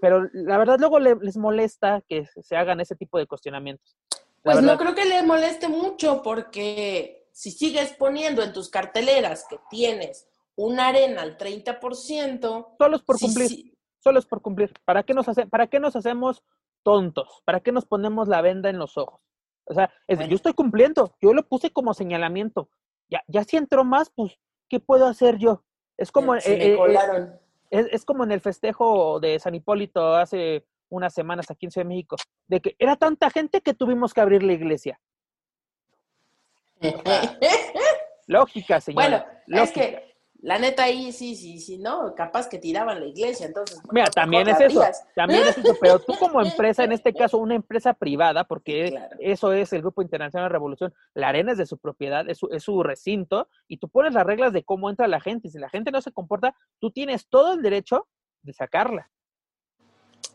pero 0.01 0.29
la 0.33 0.59
verdad 0.59 0.79
luego 0.79 0.99
le- 0.99 1.17
les 1.17 1.37
molesta 1.37 2.03
que 2.09 2.27
se 2.27 2.57
hagan 2.57 2.81
ese 2.81 2.97
tipo 2.97 3.19
de 3.19 3.27
cuestionamientos. 3.27 3.97
La 4.43 4.53
Pues 4.53 4.65
no 4.65 4.77
creo 4.77 4.95
que 4.95 5.05
le 5.07 5.23
moleste 5.23 5.69
mucho 5.69 6.23
porque 6.23 7.29
si 7.33 7.51
sigues 7.51 7.93
poniendo 7.95 8.43
en 8.43 8.53
tus 8.53 8.69
carteleras 8.69 9.47
que 9.49 9.59
tienes 9.71 10.29
una 10.57 10.89
arena 10.89 11.23
al 11.23 11.37
30%, 11.37 12.77
Solo 12.79 12.97
es 12.97 13.03
por 13.03 13.19
sí, 13.19 13.25
cumplir. 13.27 13.49
sí, 13.49 13.79
solo 14.01 14.19
es 14.19 14.27
por 14.27 14.43
cumplir. 14.43 14.73
¿Para 14.85 15.03
qué 15.03 15.15
nos 15.15 15.29
hace, 15.29 15.47
para 15.47 15.67
qué 15.67 15.81
nos 15.81 15.97
hacemos 15.97 16.45
tontos? 16.85 17.43
¿Para 17.45 17.61
qué 17.61 17.73
nos 17.73 17.87
ponemos 17.87 18.29
la 18.29 18.43
venda 18.43 18.69
en 18.71 18.79
los 18.79 18.97
ojos? 18.99 19.21
O 19.67 19.75
sea, 19.75 19.91
es 20.07 20.19
de, 20.19 20.29
yo 20.29 20.37
estoy 20.37 20.53
cumpliendo, 20.53 21.17
yo 21.21 21.33
lo 21.33 21.47
puse 21.47 21.71
como 21.71 21.95
señalamiento. 21.95 22.69
Ya, 23.09 23.23
ya 23.27 23.45
si 23.45 23.57
entró 23.57 23.85
más, 23.85 24.11
pues, 24.11 24.39
¿qué 24.69 24.81
puedo 24.81 25.07
hacer 25.07 25.39
yo? 25.39 25.65
Es 25.97 26.11
como, 26.11 26.35
eh, 26.35 26.41
me 26.47 26.53
eh, 26.55 26.75
eh, 26.75 27.29
es, 27.71 27.87
es 27.93 28.05
como 28.05 28.25
en 28.25 28.33
el 28.33 28.41
festejo 28.41 29.21
de 29.21 29.39
San 29.39 29.55
Hipólito 29.55 30.15
hace 30.15 30.67
unas 30.89 31.15
semanas 31.15 31.51
aquí 31.51 31.67
en 31.67 31.73
Ciudad 31.73 31.85
de 31.87 31.95
México, 31.95 32.17
de 32.47 32.61
que 32.61 32.77
era 32.79 32.97
tanta 32.97 33.31
gente 33.31 33.61
que 33.61 33.75
tuvimos 33.75 34.13
que 34.13 34.21
abrir 34.21 34.43
la 34.43 34.53
iglesia. 34.53 35.01
Lógica, 38.27 38.81
señora. 38.81 39.09
bueno, 39.09 39.25
es 39.47 39.77
lógica. 39.77 39.81
que 39.81 40.14
la 40.45 40.59
neta 40.59 40.85
ahí 40.85 41.11
sí, 41.11 41.35
sí, 41.37 41.59
sí, 41.59 41.79
no, 41.79 42.15
capaz 42.15 42.51
que 42.51 42.59
tiraban 42.59 43.01
la 43.01 43.07
iglesia, 43.07 43.47
entonces. 43.47 43.81
Mira, 43.91 44.11
también 44.11 44.47
es 44.47 44.61
eso, 44.61 44.83
también 45.15 45.43
es 45.43 45.57
eso, 45.57 45.75
pero 45.81 45.99
tú 45.99 46.15
como 46.19 46.43
empresa, 46.43 46.85
en 46.85 46.93
este 46.93 47.15
caso 47.15 47.39
una 47.39 47.55
empresa 47.55 47.95
privada, 47.95 48.45
porque 48.45 48.91
Claro. 48.91 49.17
eso 49.21 49.55
es 49.55 49.73
el 49.73 49.81
Grupo 49.81 50.03
Internacional 50.03 50.51
de 50.51 50.53
Revolución, 50.53 50.93
la 51.15 51.29
arena 51.29 51.53
es 51.53 51.59
de 51.59 51.65
su 51.65 51.79
propiedad, 51.79 52.29
es 52.29 52.37
su, 52.37 52.49
es 52.53 52.63
su 52.63 52.83
recinto, 52.83 53.49
y 53.69 53.79
tú 53.79 53.89
pones 53.89 54.13
las 54.13 54.27
reglas 54.27 54.53
de 54.53 54.65
cómo 54.65 54.91
entra 54.91 55.09
la 55.09 55.19
gente, 55.19 55.49
y 55.49 55.51
si 55.51 55.59
la 55.59 55.71
gente 55.71 55.91
no 55.91 56.03
se 56.03 56.13
comporta, 56.13 56.55
tú 56.79 56.91
tienes 56.91 57.27
todo 57.27 57.55
el 57.55 57.63
derecho 57.63 58.07
de 58.43 58.53
sacarla. 58.53 59.11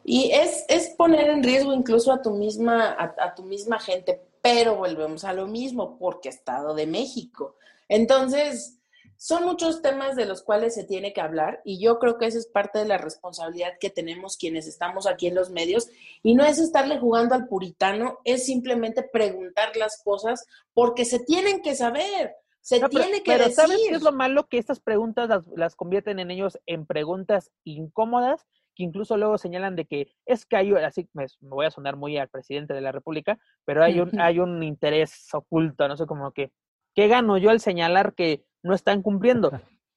Y 0.04 0.32
es, 0.32 0.66
es 0.70 0.90
poner 0.98 1.30
en 1.30 1.44
riesgo 1.44 1.72
incluso 1.72 2.12
a 2.12 2.24
tu 2.24 2.32
misma, 2.32 2.96
a, 2.98 3.14
a 3.26 3.36
tu 3.36 3.44
misma 3.44 3.78
gente, 3.78 4.20
pero 4.42 4.74
volvemos 4.74 5.24
a 5.24 5.34
lo 5.34 5.46
mismo, 5.46 6.00
porque 6.00 6.30
Estado 6.30 6.74
de 6.74 6.88
México. 6.88 7.58
Entonces, 7.88 8.79
son 9.22 9.44
muchos 9.44 9.82
temas 9.82 10.16
de 10.16 10.26
los 10.26 10.42
cuales 10.44 10.74
se 10.74 10.86
tiene 10.86 11.12
que 11.12 11.20
hablar, 11.20 11.60
y 11.66 11.84
yo 11.84 12.00
creo 12.00 12.18
que 12.18 12.26
esa 12.26 12.38
es 12.38 12.48
parte 12.48 12.80
de 12.80 12.86
la 12.86 12.98
responsabilidad 12.98 13.74
que 13.78 13.90
tenemos 13.90 14.38
quienes 14.38 14.66
estamos 14.66 15.08
aquí 15.08 15.28
en 15.28 15.36
los 15.36 15.50
medios, 15.50 15.90
y 16.24 16.36
no 16.36 16.46
es 16.46 16.58
estarle 16.58 17.00
jugando 17.00 17.36
al 17.36 17.50
puritano, 17.50 18.20
es 18.24 18.46
simplemente 18.46 19.04
preguntar 19.04 19.76
las 19.76 20.02
cosas 20.06 20.48
porque 20.74 21.04
se 21.04 21.20
tienen 21.20 21.62
que 21.62 21.76
saber, 21.76 22.34
se 22.62 22.80
No, 22.80 22.88
pero, 22.88 23.04
tiene 23.04 23.22
que 23.22 23.32
pero 23.34 23.44
decir. 23.44 23.56
¿sabes 23.56 23.78
qué 23.90 23.96
es 23.96 24.02
lo 24.02 24.14
malo? 24.14 24.48
Que 24.48 24.58
estas 24.58 24.80
preguntas 24.80 25.28
las, 25.28 25.46
las 25.54 25.76
convierten 25.76 26.20
en 26.20 26.32
ellos 26.32 26.58
en 26.66 26.86
preguntas 26.86 27.52
incómodas, 27.66 28.48
que 28.74 28.84
incluso 28.84 29.18
luego 29.18 29.38
señalan 29.38 29.76
de 29.76 29.84
que 29.84 30.14
es 30.26 30.46
que 30.46 30.56
hay, 30.56 30.74
así 30.76 31.10
me, 31.12 31.26
me 31.42 31.50
voy 31.50 31.66
a 31.66 31.72
sonar 31.72 31.98
muy 31.98 32.18
al 32.18 32.30
presidente 32.30 32.74
de 32.74 32.80
la 32.80 32.94
República, 32.94 33.38
pero 33.66 33.84
hay 33.84 34.00
un, 34.00 34.18
hay 34.22 34.40
un 34.40 34.64
interés 34.64 35.28
oculto, 35.34 35.90
no 35.90 35.98
sé, 35.98 36.06
como 36.06 36.32
que, 36.32 36.54
¿qué 36.96 37.10
gano 37.10 37.38
yo 37.38 37.50
al 37.50 37.60
señalar 37.60 38.14
que 38.14 38.46
no 38.64 38.74
están 38.74 39.02
cumpliendo? 39.02 39.52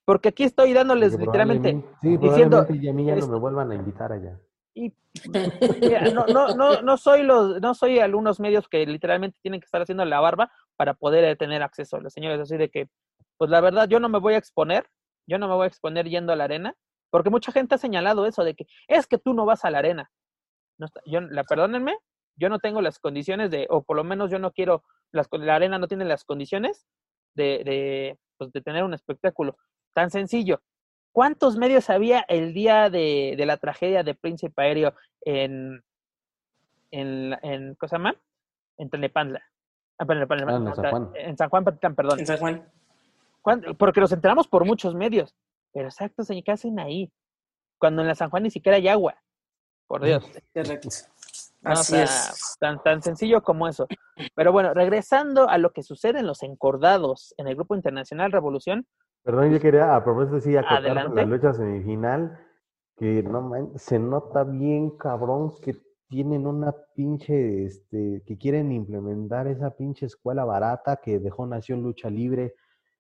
Porque 0.05 0.31
aquí 0.31 0.45
estoy 0.45 0.73
dándoles 0.73 1.13
Porque 1.13 1.27
literalmente, 1.27 1.85
sí, 2.01 2.17
diciendo, 2.17 2.67
ya 2.81 2.91
a 2.91 2.95
mí 2.95 3.05
ya 3.05 3.17
no 3.17 3.29
me 3.29 3.39
vuelvan 3.39 3.71
a 3.71 3.75
invitar 3.75 4.13
allá. 4.13 4.39
y 4.75 4.93
mira, 5.81 6.09
no, 6.11 6.27
no, 6.29 6.55
no, 6.55 6.83
no 6.83 6.97
soy 6.97 7.23
los, 7.23 7.61
no 7.61 7.75
soy 7.75 7.99
algunos 8.01 8.41
medios 8.41 8.69
que 8.69 8.85
literalmente 8.87 9.39
tienen 9.43 9.61
que 9.61 9.67
estar 9.67 9.83
haciendo 9.83 10.05
la 10.05 10.21
barba 10.21 10.51
para 10.77 10.95
poder 10.95 11.37
tener 11.37 11.63
acceso. 11.63 12.01
Los 12.01 12.13
señores, 12.13 12.41
así 12.41 12.57
de 12.57 12.71
que, 12.71 12.89
pues 13.39 13.51
la 13.51 13.61
verdad, 13.61 13.89
yo 13.89 14.01
no 14.01 14.09
me 14.09 14.19
voy 14.19 14.35
a 14.35 14.39
exponer, 14.39 14.87
yo 15.29 15.39
no 15.39 15.47
me 15.49 15.55
voy 15.55 15.65
a 15.65 15.69
exponer 15.69 16.09
yendo 16.09 16.33
a 16.33 16.37
la 16.37 16.45
arena, 16.45 16.75
porque 17.11 17.31
mucha 17.31 17.53
gente 17.53 17.75
ha 17.75 17.79
señalado 17.79 18.27
eso 18.27 18.43
de 18.45 18.55
que 18.55 18.67
es 18.89 19.07
que 19.07 19.19
tú 19.19 19.35
no 19.35 19.45
vas 19.47 19.65
a 19.65 19.71
la 19.71 19.79
arena. 19.79 20.11
No 20.79 20.87
está- 20.87 21.03
yo, 21.07 21.21
la 21.21 21.45
perdónenme, 21.45 21.97
yo 22.37 22.49
no 22.49 22.59
tengo 22.59 22.81
las 22.81 22.99
condiciones 22.99 23.51
de, 23.51 23.67
o 23.71 23.83
por 23.83 23.97
lo 23.97 24.05
menos 24.05 24.31
yo 24.31 24.39
no 24.39 24.51
quiero, 24.53 24.83
las, 25.13 25.29
con- 25.29 25.47
la 25.47 25.55
arena 25.55 25.79
no 25.79 25.87
tiene 25.87 26.07
las 26.07 26.25
condiciones 26.25 26.87
de, 27.35 27.63
de, 27.65 28.19
pues, 28.39 28.53
de 28.53 28.61
tener 28.63 28.85
un 28.85 28.95
espectáculo 28.95 29.57
tan 29.95 30.11
sencillo. 30.11 30.61
¿Cuántos 31.13 31.57
medios 31.57 31.91
había 31.91 32.21
el 32.29 32.55
día 32.55 32.89
de, 32.89 33.35
de 33.37 33.47
la 33.47 33.59
tragedia 33.59 34.03
de 34.03 34.15
Príncipe 34.15 34.63
Aéreo 34.63 34.95
en, 35.23 35.83
en, 36.91 37.37
en 37.43 37.75
¿cómo 37.75 37.89
se 37.89 37.97
llama? 37.97 38.15
En 38.79 38.89
Tlalnepantla. 38.91 39.43
Ah, 39.99 40.05
Ah, 40.09 40.57
en 40.57 40.75
San 40.75 40.91
Juan. 40.91 41.11
En 41.15 41.37
San 41.37 41.49
Juan, 41.51 41.65
perdón. 41.95 42.19
En 42.21 42.27
San 42.27 42.39
Juan. 42.39 42.69
¿Cuán- 43.43 43.63
Porque 43.79 44.01
nos 44.01 44.13
enteramos 44.13 44.49
por 44.49 44.65
muchos 44.65 44.95
medios. 44.95 45.35
Pero 45.73 45.87
exacto, 45.89 46.25
señor, 46.25 46.45
¿qué 46.45 46.53
hacen 46.53 46.79
ahí? 46.81 47.13
Cuando 47.79 48.03
en 48.03 48.09
la 48.09 48.15
San 48.15 48.31
Juan 48.31 48.43
ni 48.45 48.51
siquiera 48.51 48.77
hay 48.77 48.89
agua. 48.89 49.17
Por 49.87 50.03
Dios. 50.05 50.25
Correcto. 50.55 50.89
No, 51.63 51.71
o 51.71 51.73
Así 51.75 51.93
sea, 51.95 52.05
es. 52.05 52.57
Tan, 52.61 52.83
tan 52.83 53.03
sencillo 53.03 53.43
como 53.43 53.69
eso. 53.69 53.87
Pero 54.35 54.53
bueno, 54.53 54.75
regresando 54.75 55.49
a 55.49 55.59
lo 55.59 55.71
que 55.73 55.83
sucede 55.83 56.19
en 56.21 56.27
los 56.27 56.43
encordados 56.43 57.35
en 57.39 57.47
el 57.49 57.55
Grupo 57.55 57.75
Internacional 57.75 58.33
Revolución, 58.33 58.87
Perdón, 59.25 59.53
yo 59.53 59.61
quería 59.61 59.95
a 59.95 60.03
propósito 60.03 60.41
sí 60.41 60.57
acotar 60.57 60.83
la 61.15 61.25
lucha 61.25 61.53
semifinal 61.53 62.37
que 62.97 63.23
no 63.23 63.41
man- 63.41 63.71
se 63.77 64.01
nota 64.01 64.43
bien 64.43 64.91
cabrón 64.99 65.53
que 65.63 65.77
tienen 66.09 66.45
una 66.47 66.75
pinche 66.97 67.65
este 67.65 68.23
que 68.27 68.37
quieren 68.37 68.73
implementar 68.73 69.47
esa 69.47 69.71
pinche 69.77 70.07
escuela 70.07 70.45
barata 70.45 70.97
que 70.97 71.21
dejó 71.21 71.47
Nación 71.47 71.83
Lucha 71.83 72.11
Libre 72.11 72.55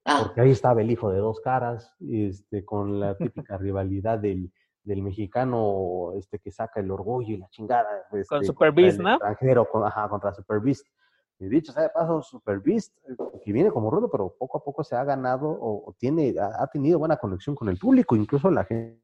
Ah, 0.04 0.20
porque 0.22 0.40
ahí 0.40 0.50
estaba 0.50 0.80
el 0.80 0.90
hijo 0.90 1.10
de 1.10 1.18
dos 1.18 1.40
caras 1.40 1.94
este 2.00 2.64
con 2.64 2.98
la 3.00 3.16
típica 3.16 3.56
rivalidad 3.58 4.18
del 4.18 4.52
del 4.84 5.02
mexicano 5.02 6.12
este 6.16 6.38
que 6.38 6.50
saca 6.50 6.80
el 6.80 6.90
orgullo 6.90 7.34
y 7.34 7.38
la 7.38 7.48
chingada 7.48 8.06
Con 8.10 8.20
este, 8.20 8.42
Super 8.44 8.72
Beast, 8.72 8.98
¿no? 9.00 9.12
extranjero 9.12 9.68
con- 9.70 9.84
ajá, 9.84 10.08
contra 10.08 10.32
Super 10.34 10.60
Beast 10.60 10.86
y 11.38 11.46
dicho 11.48 11.72
sea 11.72 11.84
de 11.84 11.88
paso, 11.90 12.22
Super 12.22 12.60
Beast, 12.60 12.96
eh, 13.08 13.16
que 13.44 13.52
viene 13.52 13.70
como 13.70 13.90
rudo, 13.90 14.08
pero 14.10 14.32
poco 14.38 14.58
a 14.58 14.62
poco 14.64 14.84
se 14.84 14.94
ha 14.94 15.02
ganado 15.02 15.48
o, 15.48 15.88
o 15.90 15.92
tiene, 15.98 16.34
ha, 16.38 16.62
ha 16.62 16.66
tenido 16.68 16.98
buena 17.00 17.16
conexión 17.16 17.56
con 17.56 17.68
el 17.68 17.78
público. 17.78 18.14
Incluso 18.14 18.48
la 18.50 18.64
gente 18.64 19.00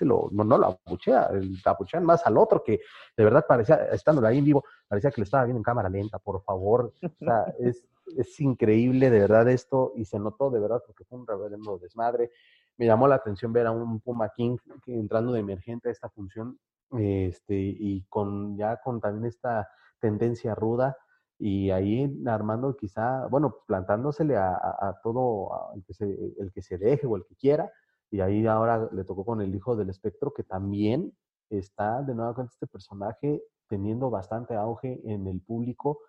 lo, 0.00 0.28
no, 0.32 0.42
no 0.44 0.58
lo 0.58 0.78
abuchea, 0.84 1.26
el- 1.32 1.56
abuchean 1.64 2.04
más 2.04 2.26
al 2.26 2.36
otro 2.38 2.62
que 2.64 2.80
de 3.16 3.24
verdad 3.24 3.44
parecía, 3.48 3.76
estando 3.92 4.24
ahí 4.26 4.38
en 4.38 4.44
vivo, 4.44 4.64
parecía 4.88 5.10
que 5.12 5.20
lo 5.20 5.24
estaba 5.24 5.44
viendo 5.44 5.58
en 5.58 5.64
cámara 5.64 5.88
lenta, 5.88 6.18
por 6.18 6.42
favor. 6.42 6.92
O 7.02 7.24
sea, 7.24 7.44
es, 7.60 7.86
es 8.16 8.40
increíble 8.40 9.08
de 9.10 9.20
verdad 9.20 9.48
esto 9.48 9.92
y 9.94 10.04
se 10.04 10.18
notó 10.18 10.50
de 10.50 10.58
verdad 10.60 10.82
porque 10.84 11.04
fue 11.04 11.18
un 11.18 11.26
reverendo 11.26 11.78
desmadre. 11.78 12.32
Me 12.80 12.86
llamó 12.86 13.06
la 13.08 13.16
atención 13.16 13.52
ver 13.52 13.66
a 13.66 13.72
un 13.72 14.00
Puma 14.00 14.30
King 14.34 14.56
entrando 14.86 15.32
de 15.32 15.40
emergente 15.40 15.90
a 15.90 15.92
esta 15.92 16.08
función 16.08 16.58
este, 16.92 17.54
y 17.54 18.06
con 18.08 18.56
ya 18.56 18.78
con 18.82 19.02
también 19.02 19.26
esta 19.26 19.68
tendencia 20.00 20.54
ruda 20.54 20.96
y 21.38 21.70
ahí 21.72 22.10
armando 22.26 22.74
quizá, 22.76 23.26
bueno, 23.26 23.58
plantándosele 23.66 24.36
a, 24.38 24.54
a- 24.54 24.98
todo 25.02 25.50
el, 25.74 25.84
que 25.84 25.92
se, 25.92 26.06
el 26.38 26.50
que 26.54 26.62
se 26.62 26.78
deje 26.78 27.06
o 27.06 27.16
el 27.16 27.26
que 27.26 27.36
quiera, 27.36 27.70
y 28.10 28.20
ahí 28.20 28.46
ahora 28.46 28.88
le 28.92 29.04
tocó 29.04 29.26
con 29.26 29.42
el 29.42 29.54
hijo 29.54 29.76
del 29.76 29.90
espectro, 29.90 30.32
que 30.32 30.42
también 30.42 31.12
está 31.50 32.02
de 32.02 32.14
nuevo 32.14 32.34
cuenta 32.34 32.52
este 32.54 32.66
personaje 32.66 33.42
teniendo 33.68 34.08
bastante 34.10 34.54
auge 34.54 35.00
en 35.04 35.26
el 35.26 35.40
público 35.42 36.00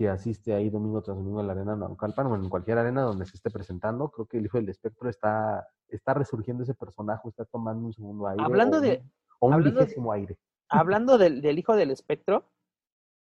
que 0.00 0.08
asiste 0.08 0.54
ahí 0.54 0.70
domingo 0.70 1.02
tras 1.02 1.14
domingo 1.18 1.40
a 1.40 1.42
la 1.42 1.52
arena 1.52 1.76
Naucalpan 1.76 2.26
o 2.28 2.34
en 2.34 2.48
cualquier 2.48 2.78
arena 2.78 3.02
donde 3.02 3.26
se 3.26 3.36
esté 3.36 3.50
presentando. 3.50 4.08
Creo 4.10 4.24
que 4.24 4.38
el 4.38 4.46
hijo 4.46 4.56
del 4.56 4.70
espectro 4.70 5.10
está, 5.10 5.68
está 5.88 6.14
resurgiendo 6.14 6.62
ese 6.62 6.72
personaje, 6.72 7.28
está 7.28 7.44
tomando 7.44 7.84
un 7.84 7.92
segundo 7.92 8.26
aire. 8.26 8.42
Hablando 8.42 8.78
o 8.78 8.80
de- 8.80 9.02
un- 9.02 9.12
o 9.40 9.46
un 9.48 9.52
hablando 9.52 9.84
de- 9.84 9.94
aire. 10.14 10.38
hablando 10.70 11.18
del, 11.18 11.42
del 11.42 11.58
hijo 11.58 11.76
del 11.76 11.90
espectro, 11.90 12.46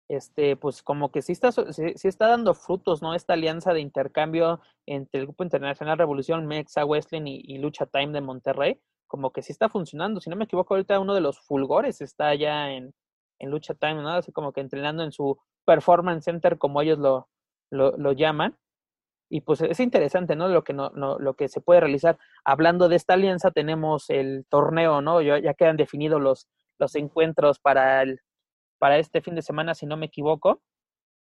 este, 0.10 0.58
pues 0.58 0.84
como 0.84 1.12
que 1.14 1.22
sí 1.22 1.32
está, 1.32 1.54
sí, 1.54 1.94
sí 1.96 2.08
está 2.10 2.28
dando 2.28 2.54
frutos, 2.54 3.02
¿no? 3.02 3.14
Esta 3.14 3.32
alianza 3.34 3.72
de 3.74 3.80
intercambio 3.80 4.60
entre 4.86 5.22
el 5.22 5.28
Grupo 5.28 5.46
Internacional 5.46 5.98
Revolución, 5.98 6.46
Mexa, 6.46 6.84
Wrestling 6.84 7.24
y, 7.26 7.42
y 7.46 7.58
Lucha 7.58 7.86
Time 7.86 8.12
de 8.12 8.20
Monterrey, 8.20 8.82
como 9.08 9.32
que 9.32 9.42
sí 9.42 9.54
está 9.54 9.70
funcionando. 9.70 10.20
Si 10.20 10.30
no 10.30 10.36
me 10.36 10.44
equivoco, 10.44 10.74
ahorita 10.74 11.00
uno 11.00 11.14
de 11.14 11.22
los 11.22 11.40
fulgores 11.40 12.02
está 12.02 12.36
ya 12.36 12.70
en, 12.70 12.94
en 13.40 13.50
Lucha 13.50 13.76
Time, 13.76 14.02
¿no? 14.02 14.10
Así 14.10 14.34
como 14.34 14.52
que 14.52 14.60
entrenando 14.60 15.04
en 15.04 15.14
su 15.14 15.40
performance 15.66 16.26
center, 16.26 16.58
como 16.58 16.82
ellos 16.82 17.00
lo, 17.00 17.28
lo, 17.72 18.12
llaman. 18.14 18.58
Y 19.30 19.42
pues 19.42 19.62
es 19.62 19.80
interesante, 19.80 20.36
¿no? 20.36 20.48
Lo 20.48 20.64
que 20.64 20.74
no, 20.74 20.92
no, 20.92 21.18
lo 21.20 21.34
que 21.36 21.48
se 21.48 21.62
puede 21.62 21.80
realizar. 21.82 22.18
Hablando 22.44 22.90
de 22.90 22.96
esta 22.96 23.16
alianza, 23.16 23.52
tenemos 23.52 24.10
el 24.10 24.46
torneo, 24.50 25.02
¿no? 25.02 25.22
Ya, 25.22 25.40
ya 25.40 25.54
quedan 25.56 25.78
definidos 25.78 26.22
los, 26.22 26.48
los 26.80 26.96
encuentros 26.96 27.60
para 27.60 28.04
el, 28.04 28.22
para 28.78 28.98
este 28.98 29.22
fin 29.22 29.36
de 29.36 29.42
semana, 29.42 29.74
si 29.74 29.86
no 29.86 29.98
me 29.98 30.08
equivoco, 30.08 30.62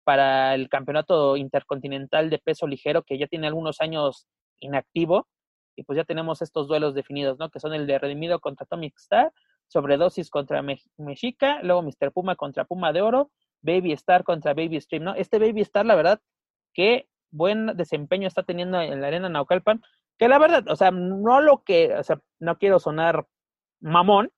para 0.05 0.55
el 0.55 0.69
campeonato 0.69 1.37
intercontinental 1.37 2.31
de 2.31 2.39
peso 2.39 2.67
ligero, 2.67 3.03
que 3.03 3.19
ya 3.19 3.27
tiene 3.29 3.47
algunos 3.47 3.81
años 3.81 4.27
inactivo, 4.61 5.29
y 5.77 5.85
pues 5.85 5.97
ya 5.97 6.05
tenemos 6.05 6.43
estos 6.43 6.69
duelos 6.69 6.95
definidos, 6.95 7.39
¿no? 7.39 7.51
Que 7.51 7.61
son 7.61 7.73
el 7.73 7.87
de 7.87 7.99
Redimido 7.99 8.41
contra 8.41 8.65
Atomic 8.65 8.95
Star, 8.99 9.33
Sobredosis 9.69 10.29
contra 10.29 10.63
Mexica, 10.99 11.63
luego 11.63 11.83
Mr. 11.83 12.13
Puma 12.13 12.37
contra 12.37 12.65
Puma 12.65 12.93
de 12.93 13.01
Oro, 13.01 13.31
Baby 13.63 13.93
Star 13.93 14.25
contra 14.25 14.55
Baby 14.55 14.81
Stream, 14.81 15.05
¿no? 15.05 15.15
Este 15.15 15.39
Baby 15.39 15.63
Star, 15.63 15.87
la 15.87 15.95
verdad, 15.95 16.21
qué 16.75 17.09
buen 17.31 17.77
desempeño 17.77 18.29
está 18.29 18.43
teniendo 18.43 18.81
en 18.81 19.01
la 19.01 19.07
arena 19.07 19.29
Naucalpan, 19.29 19.83
que 20.19 20.29
la 20.29 20.39
verdad, 20.39 20.65
o 20.69 20.77
sea, 20.77 20.91
no 20.91 21.41
lo 21.41 21.63
que, 21.65 21.95
o 21.95 22.03
sea, 22.03 22.21
no 22.39 22.59
quiero 22.59 22.79
sonar 22.79 23.27
mamón, 23.81 24.31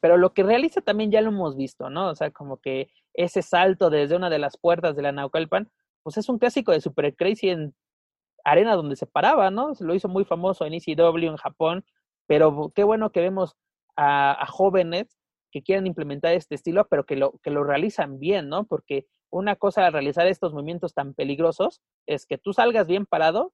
pero 0.00 0.16
lo 0.16 0.34
que 0.34 0.42
realiza 0.42 0.80
también 0.80 1.10
ya 1.10 1.20
lo 1.20 1.30
hemos 1.30 1.56
visto, 1.56 1.90
¿no? 1.90 2.08
O 2.08 2.14
sea, 2.14 2.30
como 2.30 2.58
que 2.58 2.90
ese 3.14 3.42
salto 3.42 3.90
desde 3.90 4.16
una 4.16 4.30
de 4.30 4.38
las 4.38 4.56
puertas 4.58 4.96
de 4.96 5.02
la 5.02 5.12
Naucalpan, 5.12 5.70
pues 6.02 6.18
es 6.18 6.28
un 6.28 6.38
clásico 6.38 6.72
de 6.72 6.80
Super 6.80 7.14
Crazy 7.16 7.48
en 7.48 7.74
arena 8.44 8.76
donde 8.76 8.96
se 8.96 9.06
paraba, 9.06 9.50
¿no? 9.50 9.74
Se 9.74 9.84
lo 9.84 9.94
hizo 9.94 10.08
muy 10.08 10.24
famoso 10.24 10.64
en 10.64 10.74
ECW 10.74 11.26
en 11.26 11.36
Japón, 11.36 11.84
pero 12.26 12.72
qué 12.74 12.84
bueno 12.84 13.10
que 13.10 13.20
vemos 13.20 13.56
a, 13.96 14.46
jóvenes 14.48 15.16
que 15.50 15.62
quieran 15.62 15.86
implementar 15.86 16.34
este 16.34 16.54
estilo, 16.54 16.86
pero 16.88 17.04
que 17.04 17.16
lo, 17.16 17.38
que 17.42 17.50
lo 17.50 17.64
realizan 17.64 18.18
bien, 18.18 18.48
¿no? 18.48 18.64
Porque 18.64 19.06
una 19.30 19.56
cosa 19.56 19.86
al 19.86 19.92
realizar 19.92 20.26
estos 20.26 20.52
movimientos 20.52 20.94
tan 20.94 21.14
peligrosos 21.14 21.80
es 22.06 22.26
que 22.26 22.38
tú 22.38 22.52
salgas 22.52 22.86
bien 22.86 23.06
parado 23.06 23.52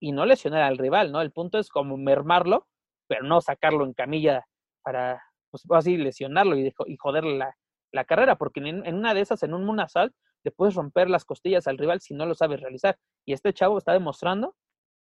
y 0.00 0.12
no 0.12 0.26
lesionar 0.26 0.62
al 0.62 0.78
rival, 0.78 1.12
¿no? 1.12 1.20
El 1.20 1.32
punto 1.32 1.58
es 1.58 1.68
como 1.68 1.96
mermarlo, 1.96 2.66
pero 3.06 3.24
no 3.24 3.40
sacarlo 3.40 3.84
en 3.84 3.92
camilla 3.92 4.46
para, 4.82 5.22
pues 5.50 5.64
así, 5.70 5.96
lesionarlo 5.96 6.56
y, 6.56 6.72
joderle 6.98 7.38
la, 7.38 7.56
la 7.92 8.04
carrera, 8.04 8.36
porque 8.36 8.60
en, 8.60 8.94
una 8.94 9.14
de 9.14 9.20
esas, 9.20 9.42
en 9.42 9.54
un 9.54 9.64
moon 9.64 9.80
assault, 9.80 10.12
le 10.44 10.50
puedes 10.50 10.74
romper 10.74 11.08
las 11.08 11.24
costillas 11.24 11.68
al 11.68 11.78
rival 11.78 12.00
si 12.00 12.14
no 12.14 12.26
lo 12.26 12.34
sabes 12.34 12.60
realizar. 12.60 12.98
Y 13.24 13.32
este 13.32 13.52
chavo 13.52 13.78
está 13.78 13.92
demostrando 13.92 14.56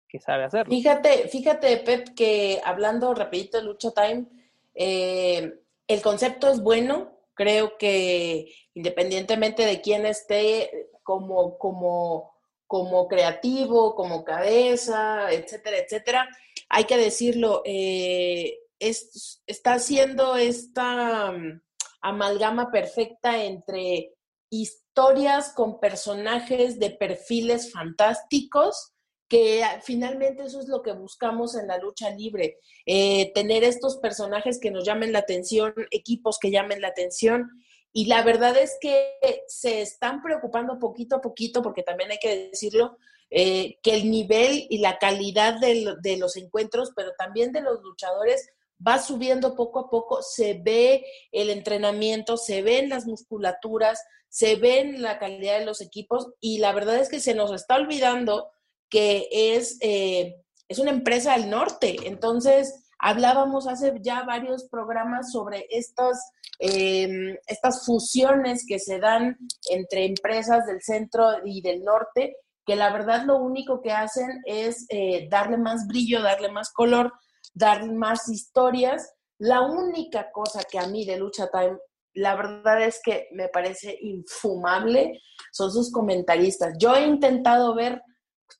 que 0.06 0.20
sabe 0.20 0.44
hacerlo. 0.44 0.70
Fíjate, 0.70 1.28
fíjate, 1.28 1.78
Pep, 1.78 2.08
que 2.14 2.60
hablando 2.62 3.14
rapidito 3.14 3.56
de 3.56 3.64
Lucha 3.64 3.90
Time, 3.92 4.26
eh, 4.74 5.63
el 5.86 6.02
concepto 6.02 6.50
es 6.50 6.60
bueno, 6.60 7.18
creo 7.34 7.76
que 7.78 8.52
independientemente 8.74 9.66
de 9.66 9.80
quién 9.80 10.06
esté 10.06 10.88
como, 11.02 11.58
como, 11.58 12.34
como 12.66 13.08
creativo, 13.08 13.94
como 13.94 14.24
cabeza, 14.24 15.30
etcétera, 15.30 15.78
etcétera, 15.78 16.28
hay 16.68 16.84
que 16.84 16.96
decirlo, 16.96 17.62
eh, 17.64 18.58
es, 18.78 19.42
está 19.46 19.74
haciendo 19.74 20.36
esta 20.36 21.32
mm, 21.32 21.60
amalgama 22.00 22.70
perfecta 22.70 23.42
entre 23.44 24.14
historias 24.50 25.52
con 25.54 25.80
personajes 25.80 26.78
de 26.78 26.90
perfiles 26.90 27.72
fantásticos, 27.72 28.93
que 29.28 29.62
finalmente 29.82 30.44
eso 30.44 30.60
es 30.60 30.68
lo 30.68 30.82
que 30.82 30.92
buscamos 30.92 31.56
en 31.56 31.66
la 31.66 31.78
lucha 31.78 32.10
libre, 32.10 32.58
eh, 32.86 33.32
tener 33.34 33.64
estos 33.64 33.96
personajes 33.96 34.58
que 34.60 34.70
nos 34.70 34.84
llamen 34.84 35.12
la 35.12 35.20
atención, 35.20 35.74
equipos 35.90 36.38
que 36.38 36.50
llamen 36.50 36.80
la 36.80 36.88
atención. 36.88 37.50
Y 37.92 38.06
la 38.06 38.22
verdad 38.22 38.56
es 38.56 38.76
que 38.80 39.14
se 39.46 39.80
están 39.80 40.22
preocupando 40.22 40.78
poquito 40.78 41.16
a 41.16 41.20
poquito, 41.20 41.62
porque 41.62 41.82
también 41.82 42.10
hay 42.10 42.18
que 42.18 42.48
decirlo, 42.50 42.98
eh, 43.30 43.78
que 43.82 43.94
el 43.94 44.10
nivel 44.10 44.66
y 44.68 44.78
la 44.78 44.98
calidad 44.98 45.58
de, 45.58 45.94
de 46.00 46.16
los 46.16 46.36
encuentros, 46.36 46.92
pero 46.94 47.12
también 47.16 47.52
de 47.52 47.62
los 47.62 47.80
luchadores, 47.82 48.50
va 48.86 48.98
subiendo 48.98 49.54
poco 49.54 49.78
a 49.78 49.90
poco, 49.90 50.22
se 50.22 50.54
ve 50.54 51.06
el 51.32 51.50
entrenamiento, 51.50 52.36
se 52.36 52.62
ven 52.62 52.88
las 52.88 53.06
musculaturas, 53.06 54.04
se 54.28 54.56
ven 54.56 55.00
la 55.00 55.18
calidad 55.18 55.60
de 55.60 55.64
los 55.64 55.80
equipos 55.80 56.32
y 56.40 56.58
la 56.58 56.72
verdad 56.72 56.96
es 56.96 57.08
que 57.08 57.20
se 57.20 57.34
nos 57.34 57.52
está 57.52 57.76
olvidando 57.76 58.50
que 58.94 59.26
es, 59.32 59.76
eh, 59.80 60.36
es 60.68 60.78
una 60.78 60.92
empresa 60.92 61.32
del 61.32 61.50
norte. 61.50 61.96
Entonces, 62.04 62.86
hablábamos 63.00 63.66
hace 63.66 63.92
ya 64.02 64.22
varios 64.22 64.68
programas 64.68 65.32
sobre 65.32 65.66
estas, 65.68 66.30
em, 66.60 67.36
estas 67.48 67.84
fusiones 67.84 68.64
que 68.64 68.78
se 68.78 69.00
dan 69.00 69.36
entre 69.68 70.04
empresas 70.04 70.64
del 70.66 70.80
centro 70.80 71.26
y 71.44 71.60
del 71.60 71.82
norte, 71.82 72.36
que 72.64 72.76
la 72.76 72.92
verdad 72.92 73.24
lo 73.24 73.38
único 73.38 73.80
que 73.82 73.90
hacen 73.90 74.30
es 74.46 74.86
eh, 74.90 75.26
darle 75.28 75.56
más 75.56 75.88
brillo, 75.88 76.22
darle 76.22 76.52
más 76.52 76.70
color, 76.70 77.12
darle 77.52 77.94
más 77.94 78.28
historias. 78.28 79.12
La 79.38 79.62
única 79.62 80.30
cosa 80.30 80.62
que 80.62 80.78
a 80.78 80.86
mí 80.86 81.04
de 81.04 81.16
Lucha 81.16 81.50
Time, 81.50 81.78
la 82.12 82.36
verdad 82.36 82.80
es 82.80 83.00
que 83.04 83.26
me 83.32 83.48
parece 83.48 83.98
infumable, 84.00 85.20
son 85.50 85.72
sus 85.72 85.90
comentaristas. 85.90 86.76
Yo 86.78 86.94
he 86.94 87.04
intentado 87.04 87.74
ver 87.74 88.00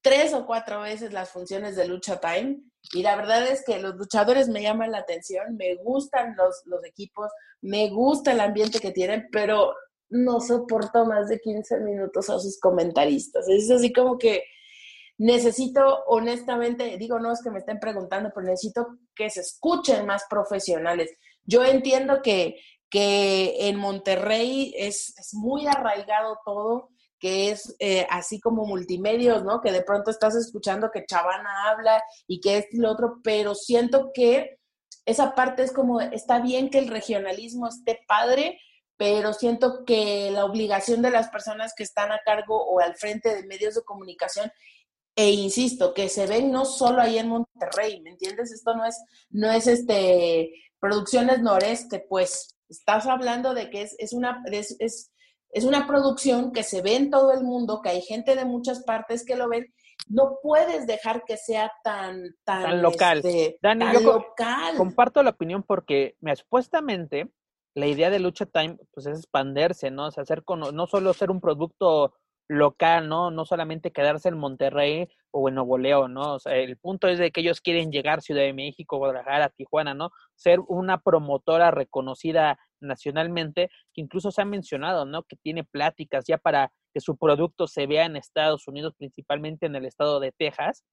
tres 0.02 0.34
o 0.34 0.46
cuatro 0.46 0.80
veces 0.80 1.12
las 1.12 1.30
funciones 1.30 1.76
de 1.76 1.86
Lucha 1.86 2.20
Time 2.20 2.60
y 2.92 3.02
la 3.02 3.16
verdad 3.16 3.46
es 3.46 3.64
que 3.64 3.78
los 3.78 3.94
luchadores 3.96 4.48
me 4.48 4.62
llaman 4.62 4.92
la 4.92 4.98
atención, 4.98 5.56
me 5.56 5.76
gustan 5.76 6.34
los, 6.36 6.62
los 6.66 6.84
equipos, 6.84 7.30
me 7.62 7.88
gusta 7.90 8.32
el 8.32 8.40
ambiente 8.40 8.80
que 8.80 8.92
tienen, 8.92 9.28
pero 9.32 9.74
no 10.10 10.40
soporto 10.40 11.06
más 11.06 11.28
de 11.28 11.40
15 11.40 11.80
minutos 11.80 12.28
a 12.30 12.38
sus 12.38 12.60
comentaristas. 12.60 13.48
Es 13.48 13.70
así 13.70 13.92
como 13.92 14.18
que 14.18 14.44
necesito, 15.18 16.04
honestamente, 16.06 16.96
digo, 16.98 17.18
no 17.18 17.32
es 17.32 17.42
que 17.42 17.50
me 17.50 17.60
estén 17.60 17.80
preguntando, 17.80 18.30
pero 18.34 18.46
necesito 18.46 18.98
que 19.14 19.30
se 19.30 19.40
escuchen 19.40 20.06
más 20.06 20.24
profesionales. 20.28 21.10
Yo 21.44 21.64
entiendo 21.64 22.20
que, 22.22 22.60
que 22.90 23.68
en 23.68 23.76
Monterrey 23.76 24.74
es, 24.76 25.14
es 25.18 25.34
muy 25.34 25.66
arraigado 25.66 26.38
todo, 26.44 26.90
que 27.24 27.50
es 27.50 27.74
eh, 27.78 28.06
así 28.10 28.38
como 28.38 28.66
multimedios, 28.66 29.44
¿no? 29.44 29.62
Que 29.62 29.72
de 29.72 29.80
pronto 29.80 30.10
estás 30.10 30.34
escuchando 30.36 30.90
que 30.90 31.06
Chavana 31.06 31.70
habla 31.70 32.04
y 32.26 32.38
que 32.38 32.58
es 32.58 32.66
lo 32.72 32.90
otro, 32.90 33.20
pero 33.24 33.54
siento 33.54 34.10
que 34.12 34.58
esa 35.06 35.34
parte 35.34 35.62
es 35.62 35.72
como, 35.72 36.02
está 36.02 36.40
bien 36.40 36.68
que 36.68 36.80
el 36.80 36.88
regionalismo 36.88 37.66
esté 37.66 38.00
padre, 38.06 38.60
pero 38.98 39.32
siento 39.32 39.86
que 39.86 40.30
la 40.32 40.44
obligación 40.44 41.00
de 41.00 41.12
las 41.12 41.30
personas 41.30 41.72
que 41.74 41.84
están 41.84 42.12
a 42.12 42.20
cargo 42.26 42.62
o 42.62 42.78
al 42.80 42.94
frente 42.94 43.34
de 43.34 43.46
medios 43.46 43.74
de 43.74 43.84
comunicación 43.84 44.52
e 45.16 45.30
insisto, 45.30 45.94
que 45.94 46.10
se 46.10 46.26
ven 46.26 46.52
no 46.52 46.66
solo 46.66 47.00
ahí 47.00 47.16
en 47.16 47.28
Monterrey, 47.28 48.02
¿me 48.02 48.10
entiendes? 48.10 48.52
Esto 48.52 48.74
no 48.74 48.84
es, 48.84 49.02
no 49.30 49.50
es 49.50 49.66
este 49.66 50.52
Producciones 50.78 51.40
Noreste, 51.40 52.04
pues 52.06 52.54
estás 52.68 53.06
hablando 53.06 53.54
de 53.54 53.70
que 53.70 53.80
es, 53.80 53.96
es 53.98 54.12
una, 54.12 54.42
es 54.50 55.10
una 55.62 55.86
producción 55.86 56.50
que 56.50 56.64
se 56.64 56.82
ve 56.82 56.96
en 56.96 57.10
todo 57.10 57.32
el 57.32 57.44
mundo, 57.44 57.80
que 57.80 57.90
hay 57.90 58.02
gente 58.02 58.34
de 58.34 58.44
muchas 58.44 58.82
partes 58.82 59.24
que 59.24 59.36
lo 59.36 59.48
ven, 59.48 59.72
no 60.08 60.38
puedes 60.42 60.88
dejar 60.88 61.22
que 61.24 61.36
sea 61.36 61.70
tan, 61.84 62.34
tan, 62.42 62.82
local. 62.82 63.18
Este, 63.18 63.58
Dani, 63.62 63.84
tan 63.84 63.94
yo 63.94 64.00
local. 64.00 64.76
comparto 64.76 65.22
la 65.22 65.30
opinión 65.30 65.62
porque 65.62 66.16
me 66.20 66.34
supuestamente 66.34 67.30
la 67.74 67.86
idea 67.86 68.10
de 68.10 68.18
Lucha 68.18 68.46
Time 68.46 68.78
pues 68.92 69.06
es 69.06 69.18
expanderse, 69.18 69.90
¿no? 69.90 70.06
O 70.06 70.10
sea, 70.10 70.22
hacer 70.22 70.44
con, 70.44 70.60
no 70.60 70.86
solo 70.86 71.12
ser 71.12 71.30
un 71.30 71.40
producto 71.40 72.14
local, 72.48 73.08
¿no? 73.08 73.30
No 73.30 73.44
solamente 73.44 73.92
quedarse 73.92 74.28
en 74.28 74.38
Monterrey 74.38 75.08
o 75.30 75.48
en 75.48 75.56
Nuevo 75.56 75.78
León, 75.78 76.14
¿no? 76.14 76.34
O 76.34 76.38
sea, 76.38 76.54
el 76.56 76.76
punto 76.76 77.08
es 77.08 77.18
de 77.18 77.30
que 77.30 77.40
ellos 77.40 77.60
quieren 77.60 77.90
llegar 77.90 78.18
a 78.18 78.22
Ciudad 78.22 78.42
de 78.42 78.52
México, 78.52 78.98
Guadalajara, 78.98 79.48
Tijuana, 79.48 79.94
¿no? 79.94 80.10
Ser 80.34 80.60
una 80.68 80.98
promotora 81.00 81.70
reconocida 81.70 82.58
nacionalmente, 82.80 83.70
que 83.92 84.00
incluso 84.02 84.30
se 84.30 84.42
ha 84.42 84.44
mencionado, 84.44 85.06
¿no? 85.06 85.22
Que 85.24 85.36
tiene 85.36 85.64
pláticas 85.64 86.26
ya 86.26 86.38
para 86.38 86.70
que 86.92 87.00
su 87.00 87.16
producto 87.16 87.66
se 87.66 87.86
vea 87.86 88.04
en 88.04 88.16
Estados 88.16 88.68
Unidos, 88.68 88.94
principalmente 88.96 89.66
en 89.66 89.74
el 89.74 89.86
estado 89.86 90.20
de 90.20 90.32
Texas. 90.32 90.84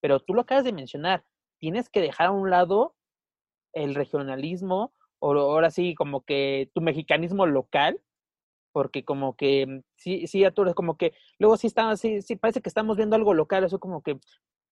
Pero 0.00 0.20
tú 0.20 0.34
lo 0.34 0.42
acabas 0.42 0.64
de 0.64 0.72
mencionar, 0.72 1.24
tienes 1.60 1.90
que 1.90 2.00
dejar 2.00 2.28
a 2.28 2.32
un 2.32 2.50
lado 2.50 2.94
el 3.74 3.94
regionalismo, 3.94 4.92
o 5.18 5.32
ahora 5.34 5.70
sí, 5.70 5.94
como 5.94 6.24
que 6.24 6.70
tu 6.74 6.80
mexicanismo 6.80 7.46
local, 7.46 8.00
porque 8.72 9.04
como 9.04 9.36
que 9.36 9.66
mm, 9.66 9.80
sí, 9.96 10.26
sí, 10.26 10.44
es 10.44 10.54
como 10.74 10.96
que 10.96 11.12
luego 11.38 11.56
sí 11.56 11.66
está, 11.66 11.96
sí, 11.96 12.22
sí 12.22 12.36
parece 12.36 12.60
que 12.62 12.68
estamos 12.68 12.96
viendo 12.96 13.16
algo 13.16 13.34
local, 13.34 13.64
eso 13.64 13.78
como 13.78 14.02
que 14.02 14.18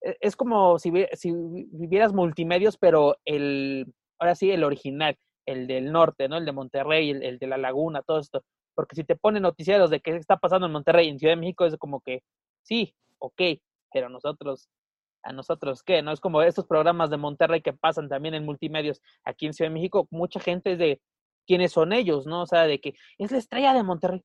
e, 0.01 0.17
es 0.21 0.35
como 0.35 0.79
si, 0.79 0.91
si 1.13 1.31
vivieras 1.71 2.13
multimedios, 2.13 2.77
pero 2.77 3.17
el, 3.25 3.93
ahora 4.19 4.35
sí, 4.35 4.51
el 4.51 4.63
original, 4.63 5.17
el 5.45 5.67
del 5.67 5.91
norte, 5.91 6.27
¿no? 6.29 6.37
El 6.37 6.45
de 6.45 6.51
Monterrey, 6.51 7.11
el, 7.11 7.23
el 7.23 7.39
de 7.39 7.47
la 7.47 7.57
laguna, 7.57 8.01
todo 8.01 8.19
esto. 8.19 8.43
Porque 8.75 8.95
si 8.95 9.03
te 9.03 9.15
ponen 9.15 9.43
noticiarios 9.43 9.89
de 9.89 9.99
qué 10.01 10.15
está 10.15 10.37
pasando 10.37 10.67
en 10.67 10.73
Monterrey, 10.73 11.09
en 11.09 11.19
Ciudad 11.19 11.33
de 11.33 11.41
México, 11.41 11.65
es 11.65 11.77
como 11.77 12.01
que, 12.01 12.23
sí, 12.63 12.95
ok, 13.19 13.41
pero 13.93 14.09
nosotros 14.09 14.69
a 15.23 15.33
nosotros 15.33 15.83
qué, 15.83 16.01
¿no? 16.01 16.11
Es 16.11 16.19
como 16.19 16.41
estos 16.41 16.65
programas 16.65 17.09
de 17.09 17.17
Monterrey 17.17 17.61
que 17.61 17.73
pasan 17.73 18.09
también 18.09 18.33
en 18.33 18.45
multimedios 18.45 19.01
aquí 19.23 19.45
en 19.45 19.53
Ciudad 19.53 19.69
de 19.69 19.75
México, 19.75 20.07
mucha 20.09 20.39
gente 20.39 20.73
es 20.73 20.79
de 20.79 21.01
quiénes 21.51 21.73
son 21.73 21.91
ellos, 21.91 22.25
¿no? 22.27 22.43
O 22.43 22.45
sea, 22.45 22.65
de 22.65 22.79
que 22.79 22.93
es 23.17 23.29
la 23.29 23.37
estrella 23.37 23.73
de 23.73 23.83
Monterrey. 23.83 24.23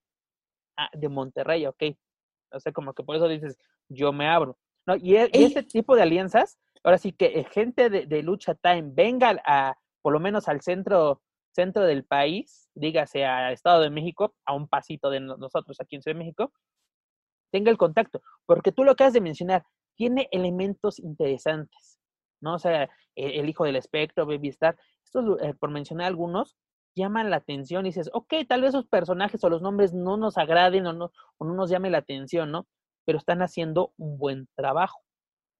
Ah, 0.76 0.88
de 0.92 1.08
Monterrey, 1.08 1.66
ok. 1.66 1.82
O 2.52 2.60
sea, 2.60 2.70
como 2.70 2.92
que 2.94 3.02
por 3.02 3.16
eso 3.16 3.26
dices, 3.26 3.58
yo 3.88 4.12
me 4.12 4.28
abro. 4.28 4.56
¿no? 4.86 4.94
Y, 4.94 5.16
este 5.16 5.64
tipo 5.64 5.96
de 5.96 6.02
alianzas, 6.02 6.56
ahora 6.84 6.98
sí 6.98 7.10
que 7.10 7.44
gente 7.50 7.90
de, 7.90 8.06
de, 8.06 8.22
Lucha 8.22 8.54
Time 8.54 8.92
venga 8.92 9.42
a, 9.44 9.76
por 10.02 10.12
lo 10.12 10.20
menos 10.20 10.46
al 10.46 10.60
centro, 10.60 11.20
centro 11.52 11.82
del 11.82 12.04
país, 12.04 12.70
dígase 12.76 13.24
a 13.24 13.50
Estado 13.50 13.80
de 13.80 13.90
México, 13.90 14.36
a 14.44 14.54
un 14.54 14.68
pasito 14.68 15.10
de 15.10 15.18
nosotros 15.18 15.80
aquí 15.80 15.96
en 15.96 16.02
Ciudad 16.02 16.14
de 16.14 16.24
México, 16.24 16.52
tenga 17.50 17.72
el 17.72 17.76
contacto. 17.76 18.22
Porque 18.46 18.70
tú 18.70 18.84
lo 18.84 18.92
acabas 18.92 19.14
de 19.14 19.20
mencionar, 19.20 19.64
tiene 19.96 20.28
elementos 20.30 21.00
interesantes, 21.00 21.98
¿no? 22.40 22.54
O 22.54 22.58
sea, 22.60 22.84
e, 23.16 23.40
el, 23.40 23.48
hijo 23.48 23.64
del 23.64 23.74
espectro, 23.74 24.26
Baby 24.26 24.50
Star, 24.50 24.78
estos, 25.04 25.42
eh, 25.42 25.54
por 25.58 25.72
mencionar 25.72 26.06
algunos, 26.06 26.56
llaman 26.96 27.30
la 27.30 27.36
atención 27.36 27.86
y 27.86 27.90
dices, 27.90 28.10
ok, 28.12 28.34
tal 28.48 28.62
vez 28.62 28.70
esos 28.70 28.86
personajes 28.86 29.44
o 29.44 29.50
los 29.50 29.62
nombres 29.62 29.92
no 29.92 30.16
nos 30.16 30.38
agraden 30.38 30.86
o 30.86 30.92
no, 30.92 31.12
no 31.38 31.54
nos 31.54 31.70
llame 31.70 31.90
la 31.90 31.98
atención, 31.98 32.50
¿no? 32.50 32.66
Pero 33.04 33.18
están 33.18 33.42
haciendo 33.42 33.92
un 33.98 34.18
buen 34.18 34.48
trabajo. 34.56 35.00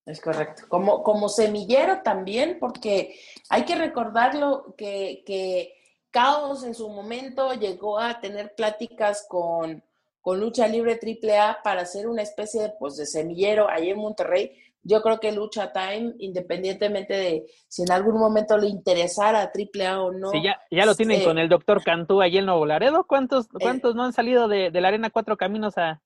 Es 0.07 0.20
correcto. 0.20 0.64
Como, 0.68 1.03
como 1.03 1.28
semillero 1.28 2.01
también, 2.03 2.59
porque 2.59 3.18
hay 3.51 3.64
que 3.64 3.74
recordarlo 3.74 4.74
que, 4.76 5.22
que 5.26 5.74
Caos 6.11 6.64
en 6.64 6.74
su 6.74 6.89
momento 6.89 7.53
llegó 7.53 7.99
a 7.99 8.20
tener 8.20 8.55
pláticas 8.55 9.26
con, 9.28 9.84
con 10.20 10.41
Lucha 10.41 10.66
Libre 10.66 10.99
AAA 11.01 11.62
para 11.62 11.82
hacer 11.82 12.09
una 12.09 12.22
especie 12.22 12.62
de, 12.62 12.72
pues, 12.78 12.97
de 12.97 13.05
semillero 13.05 13.68
ahí 13.68 13.91
en 13.91 13.99
Monterrey 13.99 14.57
yo 14.87 15.03
creo 15.03 15.18
que 15.18 15.32
Lucha 15.32 15.72
Time, 15.72 16.14
independientemente 16.18 17.14
de 17.14 17.47
si 17.68 17.82
en 17.82 17.91
algún 17.91 18.18
momento 18.18 18.57
le 18.57 18.68
interesara 18.68 19.41
a 19.41 19.51
AAA 19.53 20.01
o 20.01 20.12
no. 20.12 20.30
Sí, 20.30 20.43
ya, 20.43 20.61
ya 20.70 20.87
lo 20.87 20.95
tienen 20.95 21.24
con 21.24 21.39
el 21.39 21.49
doctor 21.49 21.82
Cantú 21.82 22.20
ahí 22.20 22.39
en 22.39 22.47
Nuevo 22.47 22.64
Laredo. 22.64 23.05
¿Cuántos, 23.05 23.47
eh, 23.47 23.59
cuántos 23.61 23.97
no 23.97 24.05
han 24.05 24.12
salido 24.12 24.47
de, 24.47 24.70
la 24.70 24.89
Arena 24.89 25.11
Cuatro 25.11 25.37
Caminos 25.37 25.76
a... 25.76 26.01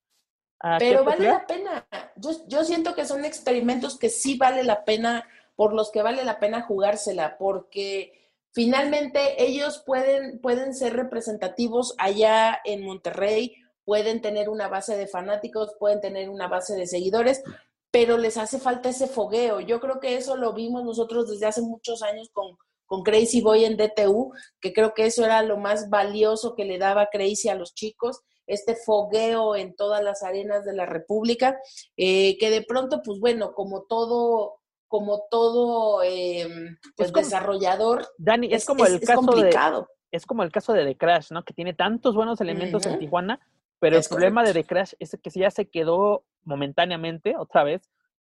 pero 0.79 1.05
vale 1.05 1.29
la 1.29 1.47
pena. 1.47 1.87
Yo, 2.17 2.31
yo 2.49 2.65
siento 2.65 2.95
que 2.95 3.05
son 3.05 3.25
experimentos 3.25 3.99
que 3.99 4.09
sí 4.09 4.39
vale 4.39 4.65
la 4.65 4.85
pena, 4.85 5.29
por 5.57 5.75
los 5.75 5.91
que 5.91 6.03
vale 6.03 6.25
la 6.25 6.39
pena 6.39 6.63
jugársela, 6.63 7.37
porque 7.37 8.31
finalmente 8.53 9.45
ellos 9.45 9.83
pueden, 9.85 10.41
pueden 10.41 10.75
ser 10.75 10.95
representativos 10.95 11.95
allá 11.99 12.61
en 12.65 12.83
Monterrey, 12.83 13.57
pueden 13.85 14.23
tener 14.23 14.49
una 14.49 14.69
base 14.69 14.97
de 14.97 15.07
fanáticos, 15.07 15.75
pueden 15.79 16.01
tener 16.01 16.31
una 16.31 16.49
base 16.49 16.77
de 16.77 16.87
seguidores, 16.87 17.43
pero 17.91 18.19
les 18.19 18.37
hace 18.37 18.59
falta 18.59 18.89
ese 18.89 19.07
fogueo. 19.07 19.61
Yo 19.61 19.81
creo 19.81 20.01
que 20.01 20.17
eso 20.17 20.37
lo 20.37 20.53
vimos 20.53 20.85
nosotros 20.85 21.29
desde 21.29 21.47
hace 21.47 21.63
muchos 21.63 22.03
años 22.03 22.31
con, 22.33 22.57
con 22.87 23.03
Crazy 23.03 23.41
Boy 23.41 23.65
en 23.65 23.77
DTU, 23.77 24.33
que 24.61 24.73
creo 24.73 24.95
que 24.95 25.07
eso 25.07 25.25
era 25.25 25.43
lo 25.43 25.57
más 25.57 25.91
valioso 25.91 26.55
que 26.55 26.65
le 26.65 26.79
daba 26.79 27.09
Crazy 27.11 27.49
a 27.49 27.55
los 27.55 27.75
chicos, 27.75 28.21
este 28.47 28.75
fogueo 28.75 29.55
en 29.55 29.75
todas 29.77 30.03
las 30.03 30.23
arenas 30.23 30.65
de 30.65 30.75
la 30.75 30.87
República, 30.87 31.59
eh, 31.97 32.37
que 32.39 32.51
de 32.51 32.63
pronto, 32.63 33.01
pues 33.05 33.19
bueno, 33.21 33.53
como 33.55 33.83
todo 33.83 34.57
como 34.89 35.23
todo 35.31 36.03
eh, 36.03 36.49
pues 36.97 37.13
desarrollador. 37.13 38.09
Dani, 38.19 38.53
es, 38.53 38.67
como 38.67 38.85
el 38.85 39.01
caso 39.01 39.23
complicado. 39.23 39.83
de 39.83 40.17
es 40.17 40.27
como 40.27 40.43
el 40.43 40.51
caso 40.51 40.73
de 40.73 40.85
The 40.85 40.97
Crash, 40.97 41.31
¿no? 41.31 41.45
Que 41.45 41.55
tiene 41.55 41.75
tantos 41.75 42.17
buenos 42.17 42.41
elementos 42.41 42.85
en 42.87 42.99
Tijuana, 42.99 43.39
pero 43.79 43.97
el 43.97 44.05
problema 44.09 44.43
de 44.43 44.53
The 44.53 44.65
Crash 44.65 44.95
es 44.99 45.17
que 45.23 45.31
ya 45.31 45.53
se 45.53 45.71
quedó 45.71 46.25
momentáneamente, 46.45 47.37
otra 47.37 47.65
vez, 47.65 47.91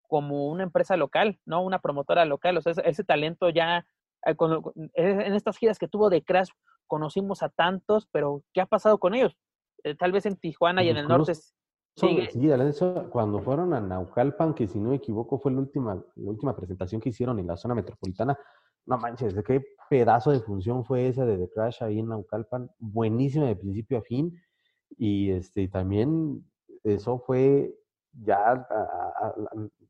como 0.07 0.47
una 0.47 0.63
empresa 0.63 0.97
local, 0.97 1.39
¿no? 1.45 1.63
Una 1.63 1.79
promotora 1.79 2.25
local. 2.25 2.57
O 2.57 2.61
sea, 2.61 2.73
ese, 2.83 3.03
talento 3.03 3.49
ya, 3.49 3.85
eh, 4.25 4.35
en 4.95 5.33
estas 5.33 5.57
giras 5.57 5.77
que 5.77 5.87
tuvo 5.87 6.09
The 6.09 6.23
Crash, 6.23 6.49
conocimos 6.87 7.43
a 7.43 7.49
tantos, 7.49 8.07
pero 8.11 8.43
¿qué 8.53 8.61
ha 8.61 8.65
pasado 8.65 8.97
con 8.97 9.13
ellos? 9.13 9.35
Eh, 9.83 9.95
tal 9.95 10.11
vez 10.11 10.25
en 10.25 10.37
Tijuana 10.37 10.83
y 10.83 10.89
en 10.89 10.97
el 10.97 11.07
norte. 11.07 11.33
Sí, 11.95 12.29
eso, 12.51 13.09
cuando 13.09 13.41
fueron 13.41 13.73
a 13.73 13.81
Naucalpan, 13.81 14.53
que 14.53 14.67
si 14.67 14.79
no 14.79 14.89
me 14.89 14.97
equivoco 14.97 15.39
fue 15.39 15.51
la 15.51 15.59
última, 15.59 15.95
la 15.95 16.29
última 16.29 16.55
presentación 16.55 17.01
que 17.01 17.09
hicieron 17.09 17.39
en 17.39 17.47
la 17.47 17.57
zona 17.57 17.73
metropolitana, 17.73 18.37
no 18.85 18.97
manches, 18.99 19.33
de 19.33 19.43
qué 19.43 19.63
pedazo 19.89 20.31
de 20.31 20.39
función 20.39 20.85
fue 20.85 21.07
esa 21.07 21.25
de 21.25 21.37
The 21.37 21.49
Crash 21.49 21.83
ahí 21.83 21.99
en 21.99 22.09
Naucalpan, 22.09 22.69
buenísima 22.77 23.47
de 23.47 23.55
principio 23.55 23.97
a 23.97 24.01
fin, 24.01 24.39
y 24.95 25.31
este, 25.31 25.67
también 25.69 26.45
eso 26.83 27.19
fue 27.19 27.73
ya, 28.23 28.67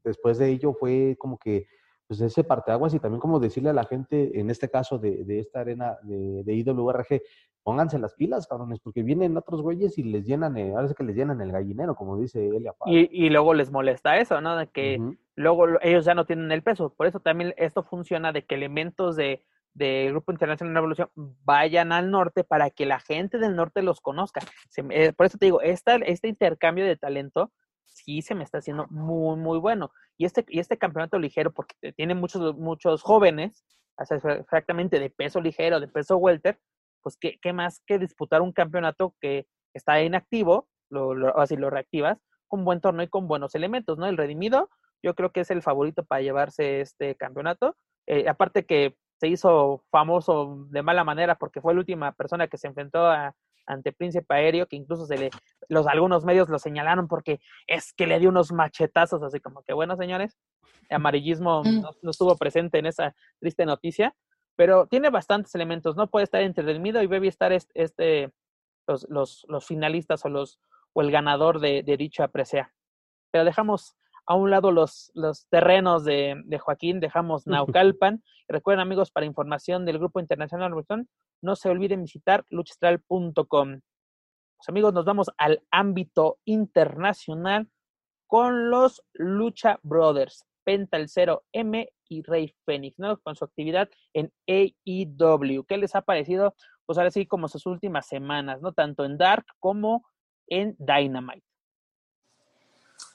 después 0.04 0.38
de 0.38 0.50
ello 0.50 0.74
fue 0.74 1.16
como 1.20 1.38
que, 1.38 1.68
pues 2.08 2.22
ese 2.22 2.44
parteaguas 2.44 2.94
y 2.94 3.00
también 3.00 3.20
como 3.20 3.40
decirle 3.40 3.70
a 3.70 3.74
la 3.74 3.84
gente, 3.84 4.40
en 4.40 4.50
este 4.50 4.70
caso 4.70 4.98
de, 4.98 5.26
de 5.26 5.40
esta 5.40 5.60
arena 5.60 5.98
de, 6.04 6.44
de, 6.44 6.54
IWRG, 6.54 7.22
pónganse 7.64 8.00
las 8.00 8.14
pilas, 8.14 8.48
cabrones, 8.48 8.80
porque 8.80 9.04
vienen 9.04 9.36
otros 9.36 9.62
güeyes 9.62 9.98
y 9.98 10.04
les 10.04 10.26
llenan, 10.26 10.56
eh, 10.56 10.72
ahora 10.72 10.86
es 10.88 10.94
que 10.94 11.04
les 11.04 11.18
llenan 11.18 11.42
el 11.42 11.52
gallinero, 11.52 11.96
como 11.96 12.18
dice 12.18 12.48
Elia 12.48 12.74
y, 12.86 13.26
y, 13.26 13.30
luego 13.30 13.54
les 13.54 13.72
molesta 13.72 14.18
eso, 14.18 14.40
¿no? 14.40 14.56
De 14.56 14.68
que 14.68 15.02
luego 15.36 15.66
ellos 15.82 16.06
ya 16.06 16.16
no 16.16 16.26
tienen 16.26 16.52
el 16.54 16.64
peso. 16.64 16.94
Por 16.96 17.08
eso 17.08 17.20
también 17.20 17.54
esto 17.58 17.84
funciona 17.84 18.32
de 18.32 18.46
que 18.46 18.56
elementos 18.56 19.18
de, 19.18 19.44
del 19.78 20.12
Grupo 20.12 20.32
Internacional 20.32 20.74
de 20.74 20.78
Revolución 20.78 21.10
vayan 21.16 21.92
al 21.92 22.10
norte 22.10 22.44
para 22.44 22.70
que 22.72 22.86
la 22.86 23.00
gente 23.00 23.38
del 23.38 23.56
norte 23.56 23.82
los 23.84 24.02
conozca. 24.02 24.42
Eh, 24.90 25.14
por 25.14 25.28
eso 25.28 25.38
te 25.38 25.46
digo, 25.46 25.62
esta, 25.62 25.96
este 25.98 26.28
intercambio 26.28 26.86
de 26.86 26.98
talento 26.98 27.52
sí 27.88 28.22
se 28.22 28.36
me 28.36 28.44
está 28.44 28.60
haciendo 28.60 28.88
muy, 28.90 29.38
muy 29.38 29.60
bueno. 29.60 29.92
Y 30.18 30.26
este, 30.26 30.46
y 30.48 30.60
este 30.60 30.78
campeonato 30.78 31.20
ligero, 31.20 31.52
porque 31.52 31.94
tiene 31.94 32.16
muchos, 32.16 32.56
muchos 32.56 33.02
jóvenes, 33.02 33.66
exactamente 33.98 35.00
de 35.00 35.10
peso 35.10 35.42
ligero, 35.42 35.80
de 35.80 35.88
peso 35.88 36.18
welter, 36.18 36.60
pues 37.02 37.18
qué, 37.18 37.40
qué 37.42 37.54
más 37.54 37.82
que 37.86 38.00
disputar 38.00 38.42
un 38.42 38.52
campeonato 38.52 39.16
que 39.22 39.48
está 39.74 40.02
inactivo, 40.02 40.68
lo, 40.90 41.38
así 41.40 41.56
lo 41.56 41.70
reactivas, 41.70 42.20
con 42.48 42.64
buen 42.64 42.82
torneo 42.82 43.06
y 43.06 43.10
con 43.10 43.28
buenos 43.28 43.56
elementos, 43.56 43.98
¿no? 43.98 44.08
El 44.08 44.18
Redimido, 44.18 44.70
yo 45.04 45.16
creo 45.16 45.32
que 45.32 45.42
es 45.42 45.52
el 45.52 45.62
favorito 45.62 46.04
para 46.06 46.22
llevarse 46.22 46.82
este 46.82 47.16
campeonato. 47.16 47.76
Eh, 48.08 48.28
aparte 48.30 48.66
que 48.66 48.96
se 49.20 49.28
hizo 49.28 49.84
famoso 49.92 50.68
de 50.70 50.82
mala 50.82 51.04
manera 51.04 51.36
porque 51.36 51.62
fue 51.62 51.74
la 51.74 51.80
última 51.80 52.12
persona 52.14 52.48
que 52.48 52.58
se 52.58 52.68
enfrentó 52.68 53.06
a, 53.08 53.36
ante 53.68 53.92
Príncipe 53.92 54.34
Aéreo, 54.34 54.68
que 54.68 54.76
incluso 54.76 55.06
se 55.06 55.18
le, 55.18 55.30
los 55.70 55.88
algunos 55.88 56.26
medios 56.26 56.50
lo 56.50 56.58
señalaron 56.58 57.08
porque 57.08 57.40
es 57.68 57.94
que 57.94 58.08
le 58.08 58.20
dio 58.20 58.30
unos 58.30 58.52
machetazos, 58.52 59.22
así 59.22 59.40
como 59.40 59.62
que 59.64 59.74
bueno, 59.74 59.96
señores, 59.96 60.38
amarillismo 60.90 61.64
mm. 61.64 61.82
no, 62.02 62.12
estuvo 62.12 62.36
presente 62.38 62.80
en 62.80 62.88
esa 62.88 63.16
triste 63.40 63.66
noticia, 63.66 64.16
pero 64.56 64.88
tiene 64.88 65.10
bastantes 65.10 65.54
elementos, 65.54 65.96
¿no? 65.96 66.08
Puede 66.10 66.24
estar 66.24 66.42
entretenido 66.42 67.04
y 67.04 67.08
debe 67.08 67.28
estar 67.28 67.52
este, 67.52 67.84
este 67.84 68.34
los, 68.88 69.06
los, 69.10 69.46
los, 69.48 69.66
finalistas 69.66 70.26
o 70.26 70.30
los 70.30 70.60
o 70.94 71.02
el 71.02 71.12
ganador 71.12 71.60
de, 71.60 71.84
de 71.84 71.98
dicha 71.98 72.28
presea. 72.30 72.74
Pero 73.32 73.46
dejamos 73.46 73.96
a 74.28 74.36
un 74.36 74.52
lado 74.52 74.72
los, 74.72 75.10
los 75.16 75.48
terrenos 75.48 76.04
de, 76.04 76.42
de, 76.46 76.60
Joaquín, 76.60 77.00
dejamos 77.00 77.48
Naucalpan. 77.48 78.22
Recuerden, 78.50 78.82
amigos, 78.82 79.10
para 79.10 79.26
información 79.26 79.86
del 79.86 80.00
Grupo 80.00 80.20
Internacional 80.20 80.74
no 81.42 81.56
se 81.56 81.70
olviden 81.70 82.04
visitar 82.04 82.46
luchastral.com. 82.50 83.70
Los 84.60 84.70
amigos, 84.70 84.94
nos 84.94 85.06
vamos 85.06 85.32
al 85.38 85.64
ámbito 85.72 86.40
internacional 86.44 87.70
con 88.28 88.70
los 88.70 89.02
Lucha 89.14 89.80
Brothers, 89.84 90.46
Penta 90.66 90.98
el 90.98 91.08
0M 91.08 91.90
y 92.10 92.22
Rey 92.24 92.54
Fénix, 92.66 93.00
¿no? 93.00 93.18
Con 93.22 93.38
su 93.38 93.46
actividad 93.46 93.90
en 94.14 94.34
AEW. 94.48 95.64
¿Qué 95.66 95.78
les 95.78 95.96
ha 95.96 96.02
parecido? 96.02 96.54
Pues 96.86 96.98
ahora 96.98 97.12
sí, 97.12 97.26
como 97.26 97.48
sus 97.48 97.66
últimas 97.66 98.08
semanas, 98.08 98.62
¿no? 98.62 98.74
Tanto 98.74 99.06
en 99.06 99.18
Dark 99.18 99.46
como 99.60 100.06
en 100.48 100.76
Dynamite 100.80 101.47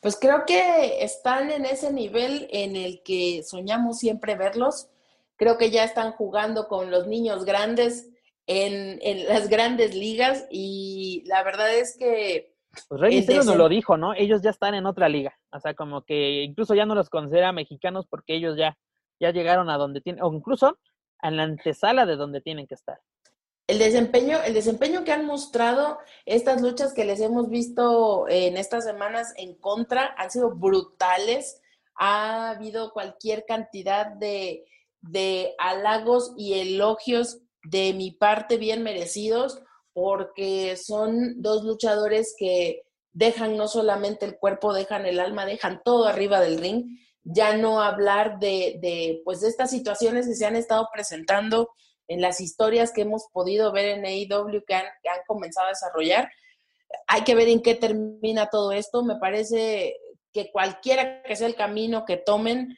pues 0.03 0.19
creo 0.21 0.45
que 0.45 1.05
están 1.05 1.53
en 1.53 1.65
ese 1.65 1.93
nivel 1.93 2.49
en 2.51 2.75
el 2.75 3.05
que 3.05 3.45
soñamos 3.45 3.99
siempre 3.99 4.35
verlos. 4.35 4.89
Creo 5.37 5.59
que 5.59 5.71
ya 5.71 5.85
están 5.85 6.11
jugando 6.13 6.67
con 6.67 6.91
los 6.91 7.07
niños 7.07 7.45
grandes 7.45 8.11
en, 8.49 8.99
las 9.29 9.49
grandes 9.49 9.95
ligas 9.95 10.49
y 10.51 11.23
la 11.27 11.45
verdad 11.45 11.73
es 11.73 11.97
que... 11.97 12.53
Pues 12.89 13.01
Rey 13.01 13.15
Misterio 13.15 13.45
nos 13.45 13.57
lo 13.57 13.69
dijo, 13.69 13.97
¿no? 13.97 14.13
Ellos 14.13 14.43
ya 14.43 14.51
están 14.51 14.75
en 14.75 14.87
otra 14.87 15.09
liga. 15.09 15.39
O 15.53 15.61
sea, 15.61 15.75
como 15.75 16.03
que 16.03 16.43
incluso 16.43 16.75
ya 16.75 16.85
no 16.85 16.97
los 16.97 17.09
considera 17.09 17.53
mexicanos 17.53 18.05
porque 18.09 18.35
ellos 18.35 18.57
ya, 18.57 18.77
ya 19.21 19.31
llegaron 19.31 19.71
a 19.71 19.77
donde 19.77 20.01
tienen, 20.01 20.25
o 20.25 20.33
incluso 20.33 20.81
a 21.21 21.31
la 21.31 21.45
antesala 21.45 22.07
de 22.07 22.17
donde 22.17 22.41
tienen 22.41 22.67
que 22.67 22.75
estar 22.75 22.99
el 23.73 23.79
desempeño, 23.79 24.43
el 24.45 24.53
desempeño 24.53 25.03
que 25.03 25.13
han 25.13 25.25
mostrado 25.25 25.99
estas 26.27 26.61
luchas 26.61 26.93
que 26.93 27.07
les 27.07 27.21
hemos 27.21 27.49
visto 27.49 28.27
en 28.29 28.59
estas 28.59 28.85
semanas 28.85 29.33
en 29.39 29.55
contra 29.55 30.15
han 30.19 30.31
sido 30.31 30.51
brutales. 30.51 31.59
Ha 31.95 32.51
habido 32.51 32.93
cualquier 32.93 33.47
cantidad 33.47 34.09
de, 34.09 34.67
de 35.01 35.55
halagos 35.59 36.35
y 36.37 36.61
elogios 36.61 37.39
de 37.65 37.95
mi 37.95 38.11
parte 38.11 38.59
bien 38.59 38.83
merecidos, 38.83 39.63
porque 39.95 40.77
son 40.77 41.41
dos 41.41 41.65
luchadores 41.65 42.35
que 42.37 42.83
dejan 43.15 43.57
no 43.57 43.69
solamente 43.69 44.27
el 44.27 44.37
cuerpo, 44.37 44.75
dejan 44.75 45.07
el 45.07 45.19
alma, 45.19 45.47
dejan 45.47 45.81
todo 45.83 46.07
arriba 46.07 46.41
del 46.41 46.59
ring. 46.59 46.99
ya 47.25 47.57
no 47.57 47.81
hablar 47.81 48.39
de, 48.39 48.79
de, 48.83 49.23
pues, 49.25 49.41
de 49.41 49.49
estas 49.49 49.71
situaciones 49.71 50.27
que 50.27 50.35
se 50.35 50.45
han 50.45 50.57
estado 50.57 50.89
presentando 50.93 51.71
en 52.09 52.21
las 52.21 52.41
historias 52.41 52.93
que 52.93 53.03
hemos 53.03 53.27
podido 53.33 53.73
ver 53.73 53.87
en 53.87 54.05
AEW 54.05 54.65
que 54.67 54.75
han, 54.75 54.87
que 55.03 55.09
han 55.09 55.21
comenzado 55.27 55.67
a 55.67 55.71
desarrollar. 55.71 56.31
Hay 57.07 57.23
que 57.23 57.35
ver 57.35 57.49
en 57.49 57.63
qué 57.63 57.75
termina 57.75 58.49
todo 58.49 58.73
esto. 58.73 59.03
Me 59.03 59.17
parece 59.17 59.97
que 60.33 60.51
cualquiera 60.51 61.23
que 61.23 61.37
sea 61.37 61.47
el 61.47 61.55
camino 61.55 62.05
que 62.05 62.17
tomen, 62.17 62.77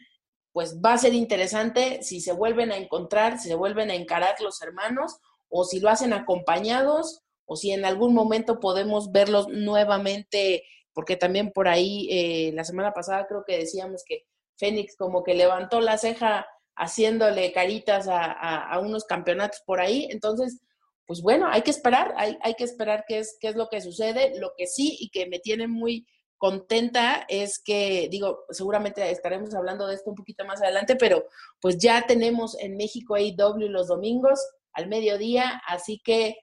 pues 0.53 0.81
va 0.81 0.93
a 0.93 0.99
ser 0.99 1.15
interesante 1.15 2.03
si 2.03 2.21
se 2.21 2.33
vuelven 2.33 2.73
a 2.73 2.77
encontrar, 2.77 3.39
si 3.39 3.49
se 3.49 3.55
vuelven 3.55 3.91
a 3.91 3.95
encarar 3.95 4.37
los 4.41 4.61
hermanos, 4.63 5.19
o 5.49 5.65
si 5.65 5.81
lo 5.81 5.89
hacen 5.89 6.13
acompañados, 6.13 7.23
o 7.47 7.57
si 7.57 7.73
en 7.73 7.85
algún 7.85 8.15
momento 8.15 8.61
podemos 8.61 9.13
verlos 9.13 9.49
nuevamente, 9.49 10.65
porque 10.93 11.17
también 11.17 11.51
por 11.53 11.69
ahí 11.69 12.09
eh, 12.11 12.53
la 12.55 12.65
semana 12.65 12.93
pasada 12.93 13.27
creo 13.27 13.45
que 13.47 13.59
decíamos 13.59 14.03
que 14.07 14.25
Fénix 14.57 14.97
como 14.97 15.23
que 15.23 15.35
levantó 15.35 15.81
la 15.81 15.99
ceja 15.99 16.47
haciéndole 16.77 17.53
caritas 17.53 18.07
a, 18.09 18.79
unos 18.81 19.05
campeonatos 19.05 19.61
por 19.65 19.81
ahí. 19.81 20.09
Entonces, 20.11 20.61
pues 21.07 21.23
bueno, 21.23 21.49
hay 21.49 21.63
que 21.63 21.71
esperar, 21.71 22.15
hay, 22.17 22.39
hay 22.43 22.55
que 22.55 22.65
esperar 22.65 23.05
qué 23.07 23.19
es, 23.19 23.37
qué 23.41 23.49
es 23.49 23.57
lo 23.57 23.69
que 23.69 23.81
sucede. 23.81 24.39
Lo 24.39 24.53
que 24.57 24.67
sí 24.67 24.97
y 25.01 25.11
que 25.11 25.27
me 25.27 25.39
tiene 25.39 25.69
muy 25.69 26.07
contenta 26.37 27.25
es 27.29 27.59
que, 27.59 28.09
digo, 28.11 28.45
seguramente 28.51 29.11
estaremos 29.11 29.55
hablando 29.55 29.87
de 29.87 29.95
esto 29.95 30.11
un 30.11 30.17
poquito 30.17 30.45
más 30.45 30.61
adelante, 30.61 30.97
pero 30.97 31.25
pues 31.61 31.79
ya 31.79 32.07
tenemos 32.07 32.57
en 32.59 32.77
México 32.77 33.15
AEW 33.15 33.69
los 33.69 33.89
domingos 33.89 34.41
al 34.73 34.89
mediodía, 34.89 35.63
así 35.67 36.01
que 36.05 36.37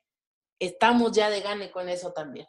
estamos 0.59 1.11
ya 1.11 1.29
de 1.29 1.41
gane 1.41 1.71
con 1.71 1.89
eso 1.89 2.13
también. 2.13 2.47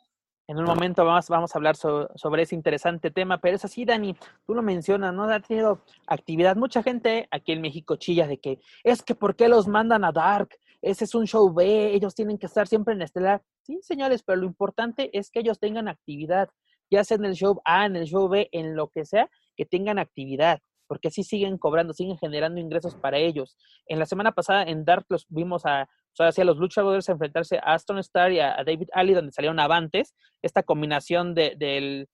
En 0.53 0.59
un 0.59 0.65
momento 0.67 1.03
vamos, 1.07 1.31
a 1.31 1.57
hablar 1.59 1.77
sobre 1.77 2.43
ese 2.43 2.55
interesante 2.55 3.11
tema, 3.11 3.39
pero 3.39 3.57
es 3.57 3.65
así, 3.65 3.87
Dani, 3.87 4.15
tú 4.47 4.55
lo 4.55 4.61
mencionas, 4.61 5.15
¿no? 5.15 5.25
Ha 5.25 5.41
tenido 5.41 5.83
actividad. 6.07 6.57
Mucha 6.57 6.83
gente 6.83 7.27
aquí 7.31 7.53
en 7.53 7.63
México 7.63 7.97
chilla 7.97 8.27
de 8.27 8.37
que 8.37 8.61
es 8.85 9.03
que 9.03 9.15
¿por 9.15 9.35
qué 9.35 9.49
los 9.49 9.67
mandan 9.67 10.05
a 10.05 10.13
Dark? 10.13 10.51
Ese 10.83 11.05
es 11.05 11.15
un 11.15 11.27
show 11.27 11.51
B, 11.55 11.95
ellos 11.95 12.15
tienen 12.15 12.37
que 12.37 12.45
estar 12.45 12.69
siempre 12.69 12.93
en 12.93 13.01
Estelar. 13.01 13.43
Sí, 13.63 13.79
señores, 13.81 14.23
pero 14.23 14.43
lo 14.43 14.47
importante 14.47 15.09
es 15.19 15.31
que 15.31 15.41
ellos 15.41 15.59
tengan 15.59 15.89
actividad, 15.89 16.51
ya 16.91 17.03
sea 17.03 17.17
en 17.17 17.25
el 17.25 17.35
show 17.35 17.63
A, 17.65 17.87
en 17.87 17.97
el 17.97 18.05
show 18.05 18.29
B, 18.29 18.51
en 18.53 18.77
lo 18.77 18.89
que 18.89 19.07
sea, 19.07 19.31
que 19.57 19.65
tengan 19.65 19.99
actividad, 19.99 20.61
porque 20.87 21.09
así 21.09 21.25
siguen 21.25 21.57
cobrando, 21.57 21.95
siguen 21.95 22.19
generando 22.19 22.61
ingresos 22.61 22.95
para 22.95 23.17
ellos. 23.17 23.57
En 23.87 23.99
la 23.99 24.05
semana 24.05 24.33
pasada 24.33 24.65
en 24.65 24.85
Dark 24.85 25.07
los 25.09 25.25
vimos 25.31 25.65
a 25.65 25.89
o 26.13 26.17
sea, 26.17 26.29
hacía 26.29 26.45
los 26.45 26.59
luchadores 26.59 27.09
enfrentarse 27.09 27.57
a 27.57 27.75
Aston 27.75 27.99
Star 27.99 28.33
y 28.33 28.41
a, 28.41 28.63
David 28.65 28.89
Ali, 28.93 29.15
donde 29.15 29.33
salieron 29.33 29.59
avantes. 29.59 30.15
Esta 30.43 30.63
combinación 30.63 31.35
de, 31.35 31.55
del 31.57 32.09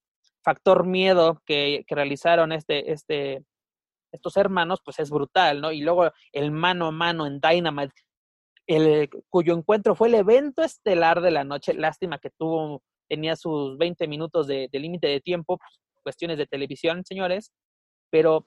factor 0.45 0.87
miedo 0.87 1.43
que, 1.45 1.85
realizaron 1.89 2.53
este, 2.53 2.93
este, 2.93 3.45
estos 4.13 4.37
hermanos, 4.37 4.81
pues 4.85 5.01
es 5.01 5.11
brutal, 5.11 5.61
¿no? 5.61 5.73
Y 5.73 5.81
luego 5.81 6.13
el 6.33 6.53
mano 6.53 6.87
a 6.87 6.91
mano 6.93 7.27
en 7.27 7.41
Dynamite, 7.41 7.95
cuyo 9.29 9.55
encuentro 9.55 9.97
fue 9.97 10.09
el 10.09 10.15
evento 10.15 10.63
estelar 10.63 11.21
de 11.21 11.33
la 11.33 11.43
noche. 11.43 11.75
Lástima 11.75 12.19
que 12.19 12.31
tuvo, 12.31 12.83
tenía 13.09 13.35
sus 13.35 13.77
20 13.79 14.07
minutos 14.07 14.47
de, 14.47 14.69
de 14.71 14.79
límite 14.79 15.09
de 15.09 15.21
tiempo, 15.21 15.59
pues, 15.59 15.81
cuestiones 16.05 16.39
de 16.39 16.47
televisión, 16.47 17.05
señores. 17.05 17.53
Pero 18.11 18.47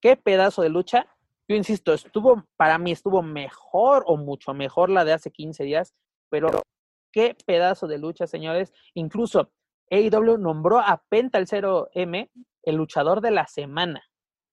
qué 0.00 0.16
pedazo 0.16 0.62
de 0.62 0.70
lucha 0.70 1.06
yo 1.50 1.56
insisto, 1.56 1.92
estuvo, 1.92 2.44
para 2.56 2.78
mí 2.78 2.92
estuvo 2.92 3.22
mejor 3.22 4.04
o 4.06 4.16
mucho 4.16 4.54
mejor 4.54 4.88
la 4.88 5.04
de 5.04 5.14
hace 5.14 5.32
15 5.32 5.64
días, 5.64 5.96
pero 6.28 6.62
qué 7.10 7.36
pedazo 7.44 7.88
de 7.88 7.98
lucha, 7.98 8.28
señores. 8.28 8.72
Incluso 8.94 9.50
AEW 9.90 10.38
nombró 10.38 10.78
a 10.78 11.02
Penta 11.08 11.38
el 11.38 11.48
0M 11.48 12.30
el 12.62 12.76
luchador 12.76 13.20
de 13.20 13.32
la 13.32 13.48
semana. 13.48 14.00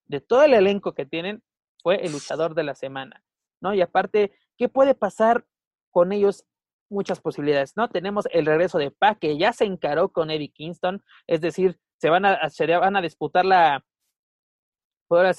De 0.08 0.22
todo 0.22 0.42
el 0.42 0.56
elenco 0.56 0.96
que 0.96 1.06
tienen, 1.06 1.44
fue 1.84 2.04
el 2.04 2.14
luchador 2.14 2.56
de 2.56 2.64
la 2.64 2.74
semana, 2.74 3.24
¿no? 3.62 3.76
Y 3.76 3.82
aparte, 3.82 4.32
¿qué 4.58 4.68
puede 4.68 4.96
pasar 4.96 5.46
con 5.92 6.12
ellos? 6.12 6.46
Muchas 6.90 7.22
posibilidades, 7.22 7.78
¿no? 7.78 7.90
Tenemos 7.90 8.28
el 8.32 8.48
regreso 8.48 8.80
de 8.80 8.90
Pac, 8.90 9.20
que 9.20 9.38
ya 9.38 9.54
se 9.54 9.66
encaró 9.66 10.10
con 10.10 10.32
Eddie 10.32 10.50
Kingston, 10.50 11.04
es 11.28 11.42
decir, 11.42 11.80
se 11.98 12.10
van 12.10 12.26
a, 12.26 12.50
se 12.50 12.66
van 12.66 12.96
a 12.96 13.02
disputar 13.02 13.46
la, 13.46 13.86
por 15.08 15.20
ahora 15.20 15.36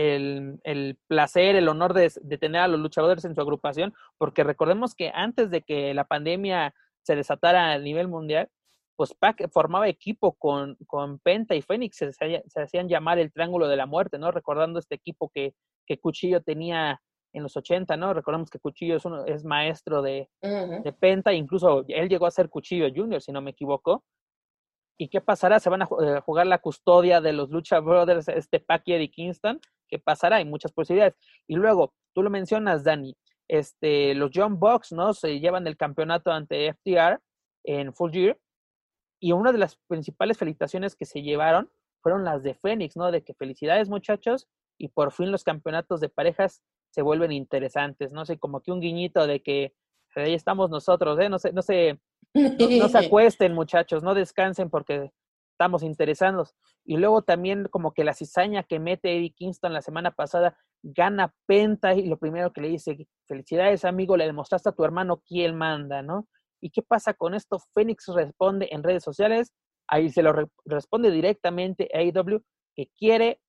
el, 0.00 0.98
placer, 1.06 1.56
el 1.56 1.68
honor 1.68 1.94
de, 1.94 2.10
tener 2.38 2.62
a 2.62 2.68
los 2.68 2.80
luchadores 2.80 3.24
en 3.24 3.34
su 3.34 3.40
agrupación, 3.40 3.94
porque 4.18 4.44
recordemos 4.44 4.94
que 4.94 5.10
antes 5.14 5.50
de 5.50 5.62
que 5.62 5.94
la 5.94 6.04
pandemia 6.04 6.74
se 7.02 7.16
desatara 7.16 7.72
a 7.72 7.78
nivel 7.78 8.08
mundial, 8.08 8.48
pues 8.96 9.14
Pac 9.14 9.50
formaba 9.50 9.88
equipo 9.88 10.32
con, 10.34 10.76
con 10.86 11.18
Penta 11.20 11.54
y 11.54 11.62
Fénix, 11.62 11.96
se, 11.96 12.12
se, 12.12 12.60
hacían 12.60 12.88
llamar 12.88 13.18
el 13.18 13.32
Triángulo 13.32 13.66
de 13.66 13.76
la 13.76 13.86
Muerte, 13.86 14.18
¿no? 14.18 14.30
Recordando 14.30 14.78
este 14.78 14.94
equipo 14.94 15.30
que, 15.34 15.54
que 15.86 15.98
Cuchillo 15.98 16.42
tenía 16.42 17.00
en 17.32 17.42
los 17.42 17.56
80, 17.56 17.96
¿no? 17.96 18.12
Recordemos 18.12 18.50
que 18.50 18.58
Cuchillo 18.58 18.96
es, 18.96 19.04
uno, 19.04 19.24
es 19.24 19.44
maestro 19.44 20.02
de, 20.02 20.28
de 20.42 20.92
Penta, 20.92 21.32
incluso 21.32 21.84
él 21.88 22.08
llegó 22.08 22.26
a 22.26 22.30
ser 22.30 22.50
Cuchillo 22.50 22.88
Junior, 22.94 23.22
si 23.22 23.32
no 23.32 23.40
me 23.40 23.52
equivoco. 23.52 24.04
¿Y 24.98 25.08
qué 25.08 25.22
pasará? 25.22 25.60
Se 25.60 25.70
van 25.70 25.80
a 25.80 25.88
eh, 26.02 26.20
jugar 26.20 26.46
la 26.46 26.58
custodia 26.58 27.22
de 27.22 27.32
los 27.32 27.48
Lucha 27.48 27.80
Brothers, 27.80 28.28
este 28.28 28.60
Pac 28.60 28.82
y 28.84 28.92
Eddie 28.92 29.10
Kingston. 29.10 29.58
¿Qué 29.90 29.98
pasará? 29.98 30.36
Hay 30.36 30.44
muchas 30.44 30.72
posibilidades. 30.72 31.16
Y 31.46 31.56
luego, 31.56 31.92
tú 32.14 32.22
lo 32.22 32.30
mencionas, 32.30 32.84
Dani, 32.84 33.16
este, 33.48 34.14
los 34.14 34.30
John 34.32 34.58
Box, 34.58 34.92
¿no? 34.92 35.12
Se 35.12 35.40
llevan 35.40 35.66
el 35.66 35.76
campeonato 35.76 36.30
ante 36.30 36.72
FTR 36.72 37.20
en 37.64 37.92
Full 37.92 38.12
Gear. 38.12 38.38
Y 39.20 39.32
una 39.32 39.52
de 39.52 39.58
las 39.58 39.76
principales 39.88 40.38
felicitaciones 40.38 40.96
que 40.96 41.04
se 41.04 41.22
llevaron 41.22 41.70
fueron 42.02 42.24
las 42.24 42.42
de 42.42 42.54
Fénix, 42.54 42.96
¿no? 42.96 43.10
De 43.10 43.22
que 43.22 43.34
felicidades, 43.34 43.88
muchachos, 43.88 44.48
y 44.78 44.88
por 44.88 45.12
fin 45.12 45.30
los 45.30 45.44
campeonatos 45.44 46.00
de 46.00 46.08
parejas 46.08 46.62
se 46.90 47.02
vuelven 47.02 47.32
interesantes, 47.32 48.12
no 48.12 48.24
sé, 48.24 48.38
como 48.38 48.62
que 48.62 48.72
un 48.72 48.80
guiñito 48.80 49.26
de 49.26 49.42
que 49.42 49.74
ahí 50.16 50.34
estamos 50.34 50.70
nosotros, 50.70 51.18
¿eh? 51.20 51.28
No 51.28 51.38
sé, 51.38 51.52
no 51.52 51.62
sé, 51.62 52.00
no, 52.34 52.88
se 52.88 52.98
acuesten, 53.06 53.54
muchachos, 53.54 54.02
no 54.02 54.14
descansen 54.14 54.70
porque 54.70 55.12
estamos 55.60 55.82
interesados. 55.82 56.54
Y 56.86 56.96
luego 56.96 57.20
también 57.20 57.68
como 57.70 57.92
que 57.92 58.02
la 58.02 58.14
cizaña 58.14 58.62
que 58.62 58.78
mete 58.78 59.14
Eddie 59.14 59.34
Kingston 59.34 59.74
la 59.74 59.82
semana 59.82 60.10
pasada 60.10 60.56
gana 60.82 61.34
Penta 61.44 61.92
y 61.92 62.06
lo 62.06 62.16
primero 62.16 62.50
que 62.50 62.62
le 62.62 62.68
dice, 62.68 63.06
felicidades 63.28 63.84
amigo, 63.84 64.16
le 64.16 64.24
demostraste 64.24 64.70
a 64.70 64.72
tu 64.72 64.84
hermano 64.84 65.22
quién 65.26 65.54
manda, 65.54 66.00
¿no? 66.00 66.26
¿Y 66.62 66.70
qué 66.70 66.80
pasa 66.80 67.12
con 67.12 67.34
esto? 67.34 67.58
Fénix 67.74 68.06
responde 68.08 68.68
en 68.70 68.82
redes 68.82 69.04
sociales, 69.04 69.52
ahí 69.86 70.08
se 70.08 70.22
lo 70.22 70.32
responde 70.64 71.10
directamente 71.10 71.90
a 71.92 71.98
AEW 71.98 72.42
que 72.74 72.90
quiere 72.96 73.42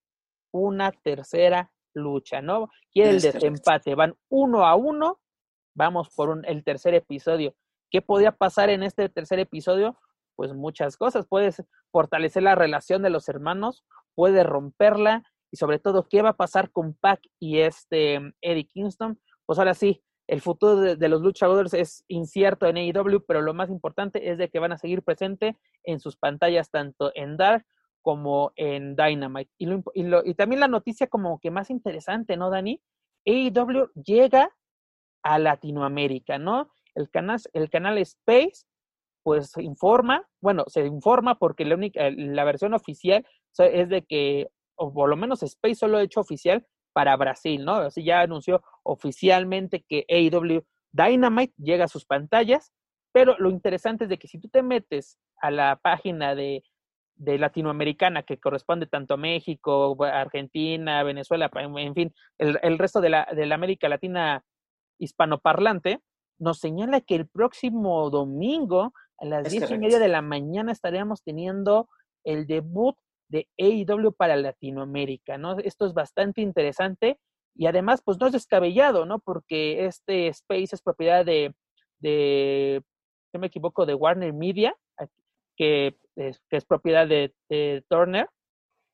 una 0.51 0.91
tercera 0.91 1.71
lucha, 1.93 2.41
¿no? 2.41 2.67
Quiere 2.91 3.11
el 3.11 3.21
desempate, 3.21 3.95
van 3.95 4.15
uno 4.29 4.65
a 4.65 4.75
uno, 4.75 5.21
vamos 5.73 6.09
por 6.13 6.27
un, 6.27 6.43
el 6.43 6.65
tercer 6.65 6.93
episodio. 6.93 7.55
¿Qué 7.89 8.01
podía 8.01 8.33
pasar 8.33 8.69
en 8.69 8.83
este 8.83 9.07
tercer 9.07 9.39
episodio? 9.39 9.97
Pues 10.41 10.55
muchas 10.55 10.97
cosas. 10.97 11.27
Puedes 11.27 11.63
fortalecer 11.91 12.41
la 12.41 12.55
relación 12.55 13.03
de 13.03 13.11
los 13.11 13.29
hermanos, 13.29 13.85
puede 14.15 14.43
romperla 14.43 15.23
y 15.51 15.57
sobre 15.57 15.77
todo, 15.77 16.07
¿qué 16.09 16.23
va 16.23 16.29
a 16.29 16.35
pasar 16.35 16.71
con 16.71 16.95
Pac 16.95 17.21
y 17.39 17.59
este 17.59 18.15
Eddie 18.41 18.65
Kingston? 18.65 19.21
Pues 19.45 19.59
ahora 19.59 19.75
sí, 19.75 20.03
el 20.25 20.41
futuro 20.41 20.77
de, 20.77 21.09
los 21.09 21.21
luchadores 21.21 21.75
es 21.75 22.03
incierto 22.07 22.65
en 22.65 22.77
AEW, 22.77 23.23
pero 23.27 23.43
lo 23.43 23.53
más 23.53 23.69
importante 23.69 24.31
es 24.31 24.39
de 24.39 24.49
que 24.49 24.57
van 24.57 24.71
a 24.71 24.79
seguir 24.79 25.03
presente 25.03 25.59
en 25.83 25.99
sus 25.99 26.17
pantallas 26.17 26.71
tanto 26.71 27.11
en 27.13 27.37
Dark 27.37 27.63
como 28.01 28.51
en 28.55 28.95
Dynamite. 28.95 29.51
Y, 29.59 29.69
y 29.93 30.33
también 30.33 30.59
la 30.59 30.67
noticia 30.67 31.05
como 31.05 31.39
que 31.39 31.51
más 31.51 31.69
interesante, 31.69 32.35
¿no, 32.35 32.49
Dani? 32.49 32.81
AEW 33.27 33.91
llega 33.93 34.49
a 35.21 35.37
Latinoamérica, 35.37 36.39
¿no? 36.39 36.71
El 36.95 37.11
canal, 37.11 37.39
el 37.53 37.69
canal 37.69 37.99
Space, 37.99 38.65
pues 39.23 39.55
informa, 39.57 40.27
bueno, 40.41 40.63
se 40.67 40.85
informa 40.85 41.35
porque 41.35 41.65
la, 41.65 41.75
única, 41.75 42.09
la 42.11 42.43
versión 42.43 42.73
oficial 42.73 43.25
es 43.57 43.89
de 43.89 44.03
que, 44.03 44.47
o 44.75 44.93
por 44.93 45.09
lo 45.09 45.17
menos 45.17 45.43
Space 45.43 45.75
solo 45.75 45.97
ha 45.97 46.03
hecho 46.03 46.21
oficial 46.21 46.65
para 46.93 47.15
Brasil, 47.15 47.63
¿no? 47.63 47.75
Así 47.75 48.03
ya 48.03 48.21
anunció 48.21 48.61
oficialmente 48.83 49.85
que 49.87 50.05
AEW 50.09 50.65
Dynamite 50.91 51.53
llega 51.57 51.85
a 51.85 51.89
sus 51.89 52.05
pantallas, 52.05 52.73
pero 53.13 53.35
lo 53.37 53.49
interesante 53.49 54.05
es 54.05 54.09
de 54.09 54.17
que 54.17 54.27
si 54.27 54.39
tú 54.39 54.49
te 54.49 54.63
metes 54.63 55.17
a 55.41 55.51
la 55.51 55.79
página 55.81 56.35
de, 56.35 56.63
de 57.15 57.37
latinoamericana 57.37 58.23
que 58.23 58.39
corresponde 58.39 58.87
tanto 58.87 59.13
a 59.13 59.17
México, 59.17 59.95
Argentina, 60.03 61.03
Venezuela, 61.03 61.49
en 61.53 61.95
fin, 61.95 62.13
el, 62.37 62.59
el 62.61 62.77
resto 62.77 63.01
de 63.01 63.09
la, 63.09 63.27
de 63.33 63.45
la 63.45 63.55
América 63.55 63.87
Latina 63.87 64.43
hispanoparlante, 64.99 66.01
nos 66.39 66.59
señala 66.59 67.01
que 67.01 67.15
el 67.15 67.27
próximo 67.27 68.09
domingo 68.09 68.93
a 69.21 69.25
las 69.25 69.49
diez 69.49 69.69
y 69.69 69.77
media 69.77 69.99
de 69.99 70.07
la 70.07 70.21
mañana 70.21 70.71
estaríamos 70.71 71.23
teniendo 71.23 71.87
el 72.23 72.47
debut 72.47 72.95
de 73.29 73.47
AEW 73.57 74.13
para 74.13 74.35
Latinoamérica, 74.35 75.37
¿no? 75.37 75.57
Esto 75.59 75.85
es 75.85 75.93
bastante 75.93 76.41
interesante 76.41 77.19
y 77.55 77.67
además, 77.67 78.01
pues 78.03 78.19
no 78.19 78.27
es 78.27 78.33
descabellado, 78.33 79.05
¿no? 79.05 79.19
Porque 79.19 79.85
este 79.85 80.27
space 80.27 80.75
es 80.75 80.81
propiedad 80.81 81.25
de, 81.25 81.53
de 81.99 82.81
si 83.31 83.37
me 83.37 83.47
equivoco, 83.47 83.85
de 83.85 83.93
Warner 83.93 84.33
Media, 84.33 84.75
que 85.55 85.95
es, 86.15 86.41
que 86.49 86.57
es 86.57 86.65
propiedad 86.65 87.07
de, 87.07 87.33
Turner, 87.89 88.27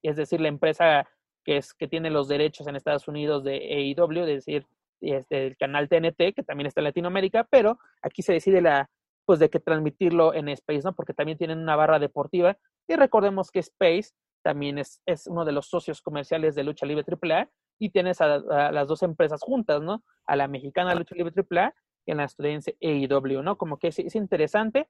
es 0.04 0.18
decir, 0.18 0.42
la 0.42 0.50
empresa 0.50 1.08
que 1.46 1.58
es 1.58 1.74
que 1.74 1.88
tiene 1.88 2.10
los 2.10 2.28
derechos 2.28 2.68
en 2.68 2.76
Estados 2.76 3.08
Unidos 3.08 3.44
de 3.44 3.96
AEW, 3.98 4.24
es 4.24 4.46
decir, 4.46 4.68
este, 5.00 5.48
el 5.48 5.58
canal 5.58 5.88
TNT, 5.88 6.36
que 6.36 6.44
también 6.46 6.68
está 6.68 6.82
en 6.82 6.86
Latinoamérica, 6.86 7.48
pero 7.50 7.80
aquí 8.02 8.22
se 8.22 8.34
decide 8.34 8.62
la, 8.62 8.90
pues 9.28 9.40
de 9.40 9.50
que 9.50 9.60
transmitirlo 9.60 10.34
en 10.34 10.48
Space, 10.48 10.84
¿no? 10.86 10.96
Porque 10.96 11.14
también 11.14 11.38
tienen 11.38 11.60
una 11.60 11.76
barra 11.76 12.00
deportiva 12.00 12.58
y 12.88 12.96
recordemos 12.96 13.52
que 13.52 13.60
Space 13.60 14.12
también 14.42 14.78
es, 14.78 15.02
es 15.06 15.28
uno 15.28 15.44
de 15.44 15.52
los 15.52 15.68
socios 15.68 16.02
comerciales 16.02 16.56
de 16.56 16.64
Lucha 16.64 16.86
Libre 16.86 17.04
AAA 17.06 17.50
y 17.78 17.90
tienes 17.90 18.22
a, 18.22 18.40
las 18.72 18.88
dos 18.88 19.04
empresas 19.04 19.42
juntas, 19.42 19.82
¿no? 19.82 20.02
A 20.26 20.38
la 20.38 20.48
mexicana 20.48 20.96
Lucha 20.96 21.14
Libre 21.14 21.34
AAA 21.36 21.76
y 22.06 22.12
a 22.14 22.16
la 22.16 22.24
estadounidense 22.24 22.78
AEW, 22.82 23.44
¿no? 23.44 23.58
Como 23.58 23.78
que 23.78 23.90
es, 23.90 24.00
es 24.00 24.16
interesante. 24.16 24.88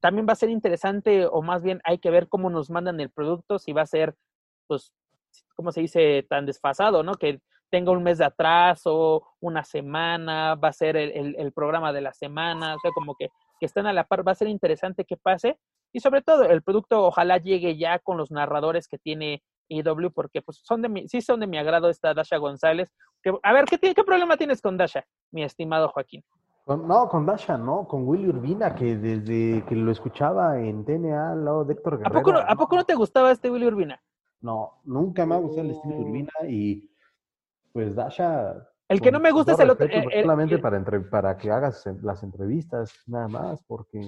También 0.00 0.26
va 0.28 0.32
a 0.32 0.36
ser 0.36 0.50
interesante, 0.50 1.26
o 1.26 1.40
más 1.40 1.62
bien 1.62 1.80
hay 1.84 1.98
que 1.98 2.10
ver 2.10 2.28
cómo 2.28 2.50
nos 2.50 2.70
mandan 2.70 2.98
el 2.98 3.10
producto, 3.10 3.60
si 3.60 3.72
va 3.72 3.82
a 3.82 3.86
ser, 3.86 4.16
pues, 4.66 4.92
¿cómo 5.54 5.70
se 5.70 5.82
dice? 5.82 6.26
Tan 6.28 6.46
desfasado, 6.46 7.04
¿no? 7.04 7.14
Que 7.14 7.40
tenga 7.70 7.92
un 7.92 8.02
mes 8.02 8.18
de 8.18 8.24
atraso, 8.24 9.22
una 9.38 9.62
semana, 9.62 10.56
va 10.56 10.68
a 10.68 10.72
ser 10.72 10.96
el, 10.96 11.36
el, 11.36 11.52
programa 11.52 11.92
de 11.92 12.00
la 12.00 12.12
semana, 12.12 12.74
o 12.74 12.78
sea, 12.80 12.90
como 12.92 13.14
que, 13.14 13.28
que 13.58 13.66
estén 13.66 13.86
a 13.86 13.92
la 13.92 14.04
par, 14.04 14.26
va 14.26 14.32
a 14.32 14.36
ser 14.36 14.48
interesante 14.48 15.04
que 15.04 15.16
pase. 15.16 15.58
Y 15.92 16.00
sobre 16.00 16.22
todo, 16.22 16.44
el 16.44 16.62
producto 16.62 17.04
ojalá 17.04 17.38
llegue 17.38 17.76
ya 17.76 17.98
con 17.98 18.16
los 18.16 18.30
narradores 18.30 18.88
que 18.88 18.98
tiene 18.98 19.42
IW, 19.68 20.10
porque 20.12 20.42
pues 20.42 20.60
son 20.62 20.82
de 20.82 20.88
mi, 20.88 21.08
sí 21.08 21.20
son 21.20 21.40
de 21.40 21.46
mi 21.46 21.58
agrado 21.58 21.88
esta 21.88 22.14
Dasha 22.14 22.36
González. 22.36 22.92
Que, 23.22 23.32
a 23.42 23.52
ver, 23.52 23.64
¿qué, 23.64 23.78
¿qué 23.78 24.04
problema 24.04 24.36
tienes 24.36 24.62
con 24.62 24.76
Dasha, 24.76 25.04
mi 25.30 25.42
estimado 25.42 25.88
Joaquín? 25.88 26.24
No, 26.66 27.08
con 27.08 27.24
Dasha, 27.24 27.56
no, 27.56 27.88
con 27.88 28.06
Willy 28.06 28.28
Urbina, 28.28 28.74
que 28.74 28.96
desde 28.96 29.64
que 29.64 29.74
lo 29.74 29.90
escuchaba 29.90 30.60
en 30.60 30.84
TNA 30.84 31.32
al 31.32 31.44
lado 31.44 31.64
de 31.64 31.72
Héctor 31.72 31.98
Guerrero. 31.98 32.18
¿A 32.18 32.20
poco, 32.20 32.32
no, 32.32 32.38
¿A 32.40 32.56
poco 32.56 32.76
no 32.76 32.84
te 32.84 32.94
gustaba 32.94 33.30
este 33.30 33.50
Willy 33.50 33.66
Urbina? 33.66 34.02
No, 34.42 34.74
nunca 34.84 35.24
me 35.24 35.34
ha 35.34 35.38
gustado 35.38 35.62
el 35.62 35.70
estilo 35.70 35.94
de 35.94 36.00
Urbina 36.02 36.32
y 36.46 36.90
pues 37.72 37.94
Dasha. 37.94 38.68
El 38.88 39.00
que 39.00 39.12
no 39.12 39.20
me 39.20 39.30
gusta 39.30 39.52
es 39.52 39.60
el 39.60 39.70
otro. 39.70 39.86
solamente 40.22 40.58
para, 40.58 40.82
para 41.10 41.36
que 41.36 41.50
hagas 41.50 41.84
las 42.02 42.22
entrevistas, 42.22 42.92
nada 43.06 43.28
más, 43.28 43.62
porque 43.66 44.00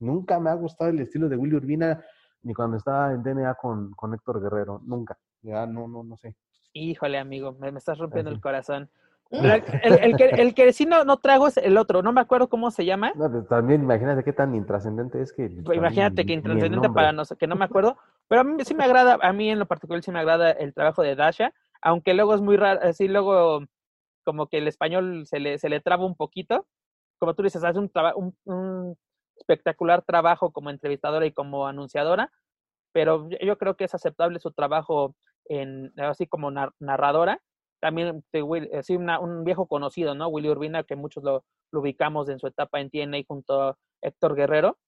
nunca 0.00 0.40
me 0.40 0.50
ha 0.50 0.54
gustado 0.54 0.90
el 0.90 1.00
estilo 1.00 1.28
de 1.28 1.36
Willy 1.36 1.56
Urbina 1.56 2.02
ni 2.42 2.54
cuando 2.54 2.76
estaba 2.76 3.12
en 3.12 3.22
DNA 3.22 3.54
con, 3.54 3.92
con 3.92 4.14
Héctor 4.14 4.40
Guerrero, 4.42 4.80
nunca. 4.84 5.16
Ya 5.42 5.66
no, 5.66 5.86
no, 5.86 6.02
no 6.02 6.16
sé. 6.16 6.34
Híjole, 6.72 7.18
amigo, 7.18 7.52
me, 7.52 7.68
estás 7.68 7.98
rompiendo 7.98 8.30
el 8.30 8.40
corazón. 8.40 8.90
El, 9.30 10.16
que, 10.16 10.24
el 10.24 10.54
que 10.54 10.72
sí 10.72 10.86
no, 10.86 11.04
no 11.04 11.18
trago 11.18 11.48
es 11.48 11.58
el 11.58 11.76
otro, 11.76 12.00
no 12.00 12.12
me 12.12 12.22
acuerdo 12.22 12.48
cómo 12.48 12.70
se 12.70 12.86
llama. 12.86 13.12
No, 13.14 13.44
también 13.44 13.82
imagínate 13.82 14.24
qué 14.24 14.32
tan 14.32 14.54
intrascendente 14.54 15.20
es 15.20 15.34
que. 15.34 15.50
Pues 15.66 15.76
imagínate 15.76 16.24
que 16.24 16.32
intrascendente 16.32 16.88
para 16.88 17.12
no 17.12 17.24
que 17.38 17.46
no 17.46 17.54
me 17.54 17.66
acuerdo. 17.66 17.98
Pero 18.26 18.40
a 18.40 18.44
mí 18.44 18.64
sí 18.64 18.74
me 18.74 18.84
agrada, 18.84 19.18
a 19.20 19.32
mí 19.34 19.50
en 19.50 19.58
lo 19.58 19.66
particular 19.66 20.02
sí 20.02 20.10
me 20.10 20.20
agrada 20.20 20.52
el 20.52 20.72
trabajo 20.72 21.02
de 21.02 21.14
Dasha 21.14 21.52
aunque 21.82 22.14
luego 22.14 22.34
es 22.34 22.40
muy 22.40 22.56
raro, 22.56 22.80
así 22.82 23.08
luego 23.08 23.60
como 24.24 24.48
que 24.48 24.58
el 24.58 24.68
español 24.68 25.26
se 25.26 25.40
le, 25.40 25.58
se 25.58 25.68
le 25.68 25.80
traba 25.80 26.04
un 26.04 26.16
poquito. 26.16 26.66
Como 27.18 27.34
tú 27.34 27.42
dices, 27.42 27.64
hace 27.64 27.78
un, 27.78 28.96
espectacular 29.36 30.02
trabajo 30.02 30.52
como 30.52 30.70
entrevistadora 30.70 31.24
y 31.24 31.32
como 31.32 31.66
anunciadora, 31.66 32.30
pero 32.92 33.28
yo 33.40 33.56
creo 33.56 33.76
que 33.76 33.84
es 33.84 33.94
aceptable 33.94 34.40
su 34.40 34.50
trabajo 34.52 35.14
en 35.46 35.92
así 35.98 36.26
como 36.26 36.50
narradora. 36.78 37.40
También 37.80 38.24
sí, 38.82 38.96
un 38.96 39.44
viejo 39.44 39.66
conocido, 39.66 40.14
¿no? 40.14 40.28
Willy 40.28 40.50
Urbina, 40.50 40.82
que 40.82 40.96
muchos 40.96 41.22
lo, 41.22 41.44
lo, 41.70 41.80
ubicamos 41.80 42.28
en 42.28 42.38
su 42.38 42.48
etapa 42.48 42.80
en 42.80 42.90
TNA 42.90 43.18
junto 43.26 43.62
a 43.62 43.78
Héctor 44.02 44.34
Guerrero, 44.34 44.78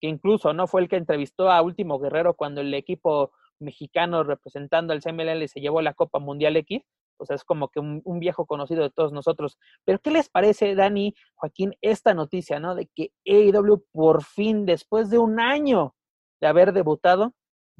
que 0.00 0.08
incluso 0.08 0.52
no 0.52 0.66
fue 0.66 0.82
el 0.82 0.88
que 0.88 0.96
entrevistó 0.96 1.50
a 1.50 1.62
Último 1.62 1.98
Guerrero 1.98 2.34
cuando 2.34 2.60
el 2.60 2.74
equipo 2.74 3.32
mexicano 3.60 4.22
representando 4.24 4.92
al 4.92 5.02
CMLL 5.02 5.48
se 5.48 5.60
llevó 5.60 5.82
la 5.82 5.94
Copa 5.94 6.18
Mundial 6.18 6.56
X, 6.56 6.82
o 7.20 7.26
sea, 7.26 7.36
es 7.36 7.44
como 7.44 7.68
que 7.68 7.80
un, 7.80 8.02
viejo 8.18 8.46
conocido 8.46 8.82
de 8.82 8.90
todos 8.90 9.12
nosotros. 9.12 9.58
Pero, 9.84 9.98
¿qué 9.98 10.10
les 10.10 10.30
parece, 10.30 10.74
Dani, 10.74 11.14
Joaquín, 11.34 11.76
esta 11.82 12.14
noticia, 12.14 12.58
¿no? 12.58 12.74
De 12.74 12.86
que 12.94 13.12
AEW 13.26 13.84
por 13.92 14.24
fin, 14.24 14.64
después 14.64 15.10
de 15.10 15.18
un 15.18 15.38
año 15.38 15.94
de 16.40 16.46
haber 16.46 16.72
debutado, 16.72 17.34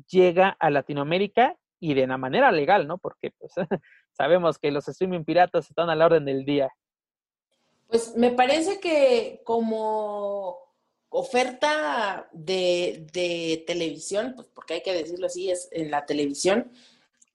llega 0.09 0.57
a 0.61 0.69
Latinoamérica 0.69 1.57
y 1.81 1.95
de 1.95 2.05
una 2.05 2.19
manera 2.19 2.53
legal, 2.53 2.87
¿no? 2.87 2.99
Porque 2.99 3.33
pues, 3.39 3.53
sabemos 4.13 4.59
que 4.59 4.71
los 4.71 4.87
streaming 4.87 5.25
piratas 5.25 5.71
están 5.71 5.89
a 5.89 5.97
la 5.97 6.07
orden 6.07 6.27
del 6.27 6.45
día. 6.45 6.69
Pues 7.89 8.15
me 8.17 8.31
parece 8.31 8.79
que 8.79 9.41
como 9.45 10.70
oferta 11.11 12.29
de, 12.33 13.07
de, 13.13 13.65
televisión, 13.67 14.33
pues 14.35 14.49
porque 14.49 14.75
hay 14.75 14.83
que 14.83 14.95
decirlo 14.95 15.27
así, 15.27 15.51
es 15.51 15.69
en 15.73 15.91
la 15.91 16.07
televisión, 16.07 16.73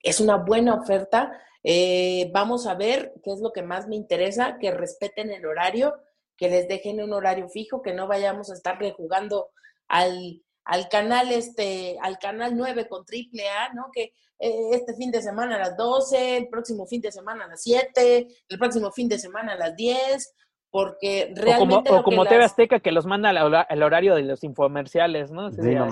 es 0.02 0.20
una 0.20 0.36
buena 0.36 0.74
oferta. 0.74 1.40
Eh, 1.62 2.30
vamos 2.32 2.66
a 2.66 2.74
ver 2.74 3.14
qué 3.22 3.32
es 3.32 3.40
lo 3.40 3.52
que 3.52 3.62
más 3.62 3.86
me 3.86 3.96
interesa, 3.96 4.58
que 4.58 4.70
respeten 4.70 5.30
el 5.30 5.44
horario, 5.46 5.94
que 6.36 6.48
les 6.48 6.68
dejen 6.68 7.02
un 7.02 7.12
horario 7.12 7.48
fijo, 7.48 7.82
que 7.82 7.92
no 7.92 8.06
vayamos 8.06 8.50
a 8.50 8.54
estar 8.54 8.78
rejugando 8.78 9.50
al, 9.88 10.42
al 10.64 10.88
canal 10.88 11.30
este, 11.32 11.98
al 12.00 12.18
canal 12.18 12.56
9 12.56 12.88
con 12.88 13.04
triple 13.04 13.48
A, 13.48 13.72
¿no? 13.74 13.90
Que 13.92 14.14
eh, 14.38 14.70
este 14.72 14.94
fin 14.94 15.10
de 15.10 15.22
semana 15.22 15.56
a 15.56 15.58
las 15.58 15.76
12, 15.76 16.36
el 16.36 16.48
próximo 16.48 16.86
fin 16.86 17.00
de 17.00 17.12
semana 17.12 17.44
a 17.44 17.48
las 17.48 17.62
7, 17.62 18.28
el 18.48 18.58
próximo 18.58 18.90
fin 18.92 19.08
de 19.08 19.18
semana 19.18 19.52
a 19.52 19.56
las 19.56 19.76
10, 19.76 20.34
porque 20.76 21.32
realmente... 21.34 21.90
O 21.90 22.02
como, 22.02 22.26
TV 22.26 22.44
Azteca 22.44 22.80
que 22.80 22.92
los 22.92 23.06
manda 23.06 23.30
al 23.30 23.82
horario 23.82 24.14
de 24.14 24.24
los 24.24 24.44
infomerciales, 24.44 25.30
¿no? 25.30 25.50
Sí, 25.50 25.74
no 25.74 25.88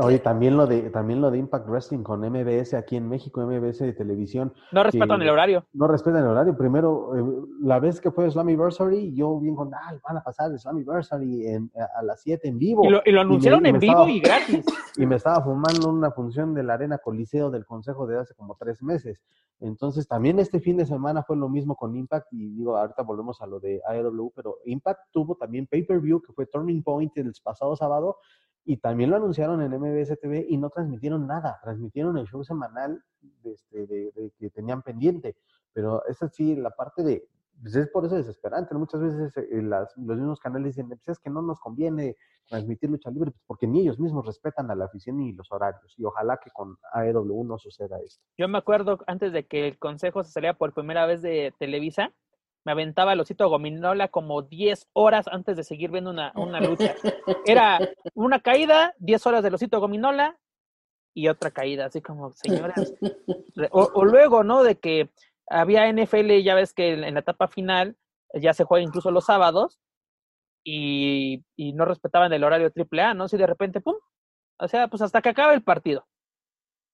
oye, 0.00 0.18
también 0.18 0.56
lo, 0.56 0.66
de, 0.66 0.90
también 0.90 1.20
lo 1.20 1.30
de 1.30 1.38
Impact 1.38 1.68
Wrestling 1.68 2.02
con 2.02 2.22
MBS 2.22 2.74
aquí 2.74 2.96
en 2.96 3.08
México, 3.08 3.40
MBS 3.40 3.78
de 3.78 3.92
televisión. 3.92 4.52
No 4.72 4.82
respetan 4.82 5.22
el 5.22 5.28
horario. 5.28 5.64
No 5.72 5.86
respetan 5.86 6.22
el 6.22 6.26
horario. 6.26 6.56
Primero, 6.56 7.16
eh, 7.16 7.46
la 7.60 7.78
vez 7.78 8.00
que 8.00 8.10
fue 8.10 8.28
Slammiversary, 8.28 9.14
yo 9.14 9.38
bien 9.38 9.54
con, 9.54 9.72
ah, 9.72 9.96
van 10.02 10.16
a 10.16 10.24
pasar 10.24 10.50
el 10.50 10.58
Slammiversary 10.58 11.46
en, 11.46 11.70
a, 11.96 12.02
las 12.02 12.20
7 12.22 12.48
en 12.48 12.58
vivo. 12.58 12.84
Y 12.84 12.88
lo, 12.88 13.02
y 13.04 13.12
lo 13.12 13.20
anunciaron 13.20 13.64
en 13.64 13.78
vivo 13.78 14.08
y 14.08 14.18
gratis. 14.18 14.64
Y 14.98 15.04
me 15.04 15.16
estaba 15.16 15.42
fumando 15.42 15.90
una 15.90 16.10
función 16.10 16.54
de 16.54 16.62
la 16.62 16.74
Arena 16.74 16.98
Coliseo 16.98 17.50
del 17.50 17.66
Consejo 17.66 18.06
de 18.06 18.18
hace 18.18 18.34
como 18.34 18.56
tres 18.58 18.82
meses. 18.82 19.20
Entonces, 19.60 20.06
también 20.06 20.38
este 20.38 20.60
fin 20.60 20.76
de 20.76 20.84
semana 20.84 21.22
fue 21.22 21.36
lo 21.36 21.48
mismo 21.48 21.76
con 21.76 21.96
Impact 21.96 22.26
y 22.32 22.50
digo, 22.50 22.76
ahorita 22.76 23.02
volvemos 23.02 23.40
a 23.40 23.46
lo 23.46 23.58
de 23.58 23.80
AEW, 23.86 24.15
pero 24.34 24.58
Impact 24.64 25.00
tuvo 25.12 25.36
también 25.36 25.66
pay-per-view 25.66 26.20
que 26.22 26.32
fue 26.32 26.46
Turning 26.46 26.82
Point 26.82 27.16
el 27.16 27.32
pasado 27.42 27.76
sábado 27.76 28.16
y 28.64 28.78
también 28.78 29.10
lo 29.10 29.16
anunciaron 29.16 29.62
en 29.62 29.72
MBS 29.72 30.18
TV 30.20 30.44
y 30.48 30.56
no 30.56 30.70
transmitieron 30.70 31.26
nada, 31.26 31.58
transmitieron 31.62 32.18
el 32.18 32.26
show 32.26 32.44
semanal 32.44 33.02
de, 33.20 33.52
este, 33.52 33.86
de, 33.86 34.32
que 34.38 34.50
tenían 34.50 34.82
pendiente, 34.82 35.36
pero 35.72 36.04
esa 36.06 36.28
sí, 36.28 36.56
la 36.56 36.70
parte 36.70 37.04
de, 37.04 37.28
pues 37.62 37.76
es 37.76 37.88
por 37.88 38.04
eso 38.04 38.16
desesperante. 38.16 38.74
Muchas 38.74 39.00
veces 39.00 39.36
eh, 39.36 39.62
las, 39.62 39.96
los 39.96 40.16
mismos 40.16 40.40
canales 40.40 40.74
dicen, 40.74 40.88
pues 40.88 41.08
es 41.08 41.18
que 41.18 41.30
no 41.30 41.42
nos 41.42 41.60
conviene 41.60 42.16
transmitir 42.48 42.90
lucha 42.90 43.10
libre, 43.10 43.30
pues 43.30 43.42
porque 43.46 43.66
ni 43.66 43.80
ellos 43.80 43.98
mismos 43.98 44.26
respetan 44.26 44.70
a 44.70 44.74
la 44.74 44.86
afición 44.86 45.20
y 45.20 45.32
los 45.32 45.50
horarios. 45.50 45.94
Y 45.96 46.04
ojalá 46.04 46.38
que 46.42 46.50
con 46.50 46.76
AEW 46.92 47.44
no 47.44 47.58
suceda 47.58 47.98
esto. 48.00 48.24
Yo 48.36 48.48
me 48.48 48.58
acuerdo 48.58 48.98
antes 49.06 49.32
de 49.32 49.46
que 49.46 49.68
el 49.68 49.78
consejo 49.78 50.22
se 50.24 50.32
saliera 50.32 50.56
por 50.56 50.72
primera 50.72 51.06
vez 51.06 51.22
de 51.22 51.52
Televisa, 51.58 52.12
me 52.66 52.72
aventaba 52.72 53.12
el 53.12 53.20
osito 53.20 53.48
gominola 53.48 54.08
como 54.08 54.42
10 54.42 54.88
horas 54.92 55.28
antes 55.28 55.56
de 55.56 55.62
seguir 55.62 55.92
viendo 55.92 56.10
una, 56.10 56.32
una 56.34 56.60
lucha. 56.60 56.96
Era 57.46 57.78
una 58.14 58.40
caída, 58.40 58.92
10 58.98 59.24
horas 59.28 59.44
del 59.44 59.54
osito 59.54 59.78
gominola 59.78 60.36
y 61.14 61.28
otra 61.28 61.52
caída, 61.52 61.86
así 61.86 62.02
como, 62.02 62.32
señoras. 62.32 62.92
O, 63.70 64.04
luego, 64.04 64.42
¿no? 64.42 64.64
De 64.64 64.80
que 64.80 65.10
había 65.48 65.90
NFL, 65.92 66.42
ya 66.42 66.56
ves 66.56 66.74
que 66.74 66.94
en 66.94 67.14
la 67.14 67.20
etapa 67.20 67.46
final 67.46 67.96
ya 68.34 68.52
se 68.52 68.64
juega 68.64 68.84
incluso 68.84 69.12
los 69.12 69.26
sábados 69.26 69.78
y, 70.64 71.44
no 71.56 71.84
respetaban 71.84 72.32
el 72.32 72.42
horario 72.42 72.72
AAA, 72.74 73.14
¿no? 73.14 73.28
Si 73.28 73.36
de 73.36 73.46
repente, 73.46 73.80
¡pum! 73.80 73.94
O 74.58 74.66
sea, 74.66 74.88
pues 74.88 75.02
hasta 75.02 75.22
que 75.22 75.28
acabe 75.28 75.54
el 75.54 75.62
partido. 75.62 76.04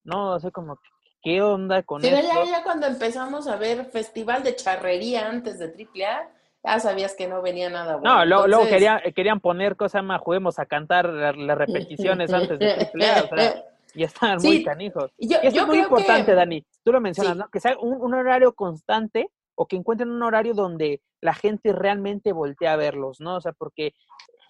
No, 0.03 0.39
sea, 0.39 0.51
como, 0.51 0.79
¿qué 1.23 1.41
onda 1.41 1.81
con 1.83 2.03
eso? 2.03 2.15
Ya, 2.15 2.43
ya 2.45 2.63
cuando 2.63 2.85
empezamos 2.85 3.47
a 3.47 3.55
ver 3.55 3.85
festival 3.85 4.43
de 4.43 4.55
charrería 4.55 5.27
antes 5.27 5.57
de 5.57 5.65
AAA, 5.65 6.29
ya 6.63 6.79
sabías 6.79 7.15
que 7.15 7.27
no 7.27 7.41
venía 7.41 7.69
nada 7.69 7.95
bueno. 7.95 8.25
No, 8.25 8.47
luego, 8.47 8.67
querían, 8.67 9.01
querían 9.15 9.39
poner 9.39 9.75
cosas 9.75 10.03
más, 10.03 10.21
juguemos 10.21 10.59
a 10.59 10.65
cantar 10.65 11.09
las, 11.09 11.57
repeticiones 11.57 12.31
antes 12.33 12.59
de 12.59 12.71
AAA, 12.71 13.23
o 13.23 13.35
sea, 13.35 13.63
y 13.95 14.03
estaban 14.03 14.37
muy 14.41 14.63
canijos. 14.63 15.11
y 15.17 15.33
eso 15.33 15.61
es 15.61 15.67
muy 15.67 15.79
importante, 15.79 16.33
Dani. 16.33 16.65
Tú 16.83 16.91
lo 16.91 16.99
mencionas, 16.99 17.37
¿no? 17.37 17.49
Que 17.49 17.59
sea 17.59 17.77
un, 17.79 18.13
horario 18.13 18.53
constante 18.53 19.29
o 19.55 19.67
que 19.67 19.75
encuentren 19.75 20.09
un 20.09 20.23
horario 20.23 20.53
donde 20.53 21.01
la 21.21 21.33
gente 21.33 21.71
realmente 21.73 22.33
voltee 22.33 22.67
a 22.67 22.75
verlos, 22.75 23.19
¿no? 23.19 23.35
O 23.35 23.41
sea, 23.41 23.51
porque 23.53 23.93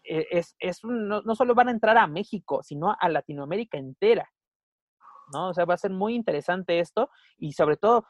eh, 0.06 0.28
es, 0.32 0.56
es 0.60 0.84
no, 0.84 1.22
no, 1.22 1.36
solo 1.36 1.56
van 1.56 1.68
a 1.68 1.72
entrar 1.72 1.98
a 1.98 2.08
México, 2.08 2.64
sino 2.64 2.96
a 2.98 3.10
Latinoamérica 3.10 3.78
entera, 3.78 4.30
¿no? 5.32 5.50
O 5.50 5.54
sea, 5.54 5.66
va 5.66 5.76
a 5.76 5.78
ser 5.78 5.92
muy 5.92 6.16
interesante 6.16 6.80
esto 6.80 7.10
y 7.38 7.54
sobre 7.54 7.78
todo 7.78 8.06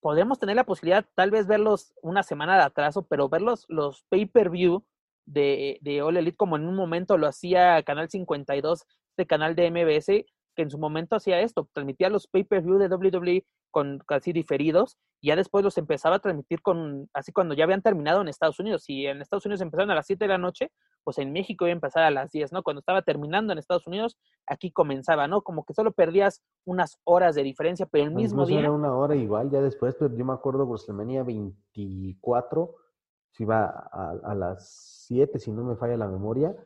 podemos 0.00 0.38
tener 0.38 0.56
la 0.56 0.64
posibilidad 0.64 1.04
tal 1.14 1.30
vez 1.30 1.46
verlos 1.46 1.92
una 2.02 2.22
semana 2.22 2.56
de 2.56 2.62
atraso, 2.62 3.06
pero 3.06 3.28
verlos 3.28 3.66
los 3.68 4.04
pay-per-view 4.08 4.84
de, 5.24 5.78
de 5.80 6.02
All 6.02 6.16
Elite 6.16 6.36
como 6.36 6.56
en 6.56 6.66
un 6.66 6.76
momento 6.76 7.18
lo 7.18 7.26
hacía 7.26 7.82
Canal 7.82 8.08
52, 8.08 8.86
este 9.10 9.26
canal 9.26 9.56
de 9.56 9.70
MBS, 9.70 10.24
que 10.56 10.62
en 10.62 10.70
su 10.70 10.78
momento 10.78 11.14
hacía 11.14 11.40
esto, 11.40 11.68
transmitía 11.72 12.10
los 12.10 12.26
pay-per-view 12.26 12.78
de 12.78 12.88
WWE 12.88 13.46
con 13.70 13.98
casi 14.06 14.32
diferidos 14.32 14.96
y 15.20 15.28
ya 15.28 15.36
después 15.36 15.62
los 15.62 15.76
empezaba 15.76 16.16
a 16.16 16.18
transmitir 16.18 16.62
con, 16.62 17.08
así 17.12 17.30
cuando 17.30 17.54
ya 17.54 17.64
habían 17.64 17.82
terminado 17.82 18.22
en 18.22 18.28
Estados 18.28 18.58
Unidos. 18.58 18.84
Si 18.84 19.06
en 19.06 19.20
Estados 19.20 19.44
Unidos 19.44 19.60
empezaron 19.60 19.90
a 19.90 19.94
las 19.94 20.06
7 20.06 20.24
de 20.24 20.28
la 20.28 20.38
noche, 20.38 20.72
pues 21.04 21.18
en 21.18 21.32
México 21.32 21.66
iba 21.66 21.72
a 21.72 21.72
empezar 21.72 22.02
a 22.02 22.10
las 22.10 22.32
10, 22.32 22.52
¿no? 22.52 22.62
Cuando 22.62 22.80
estaba 22.80 23.02
terminando 23.02 23.52
en 23.52 23.58
Estados 23.58 23.86
Unidos, 23.86 24.16
aquí 24.46 24.72
comenzaba, 24.72 25.28
¿no? 25.28 25.42
Como 25.42 25.64
que 25.64 25.74
solo 25.74 25.92
perdías 25.92 26.42
unas 26.64 26.98
horas 27.04 27.34
de 27.34 27.42
diferencia, 27.42 27.86
pero 27.86 28.04
el 28.04 28.10
mismo 28.10 28.42
Incluso 28.42 28.48
día... 28.48 28.60
Era 28.60 28.72
una 28.72 28.94
hora 28.96 29.14
igual, 29.14 29.50
ya 29.50 29.60
después, 29.60 29.94
pero 29.94 30.14
yo 30.16 30.24
me 30.24 30.32
acuerdo 30.32 30.66
WrestleMania 30.66 31.22
24, 31.22 32.74
se 33.30 33.42
iba 33.42 33.88
a, 33.92 34.18
a 34.24 34.34
las 34.34 35.04
7, 35.06 35.38
si 35.38 35.52
no 35.52 35.62
me 35.64 35.76
falla 35.76 35.96
la 35.96 36.08
memoria, 36.08 36.56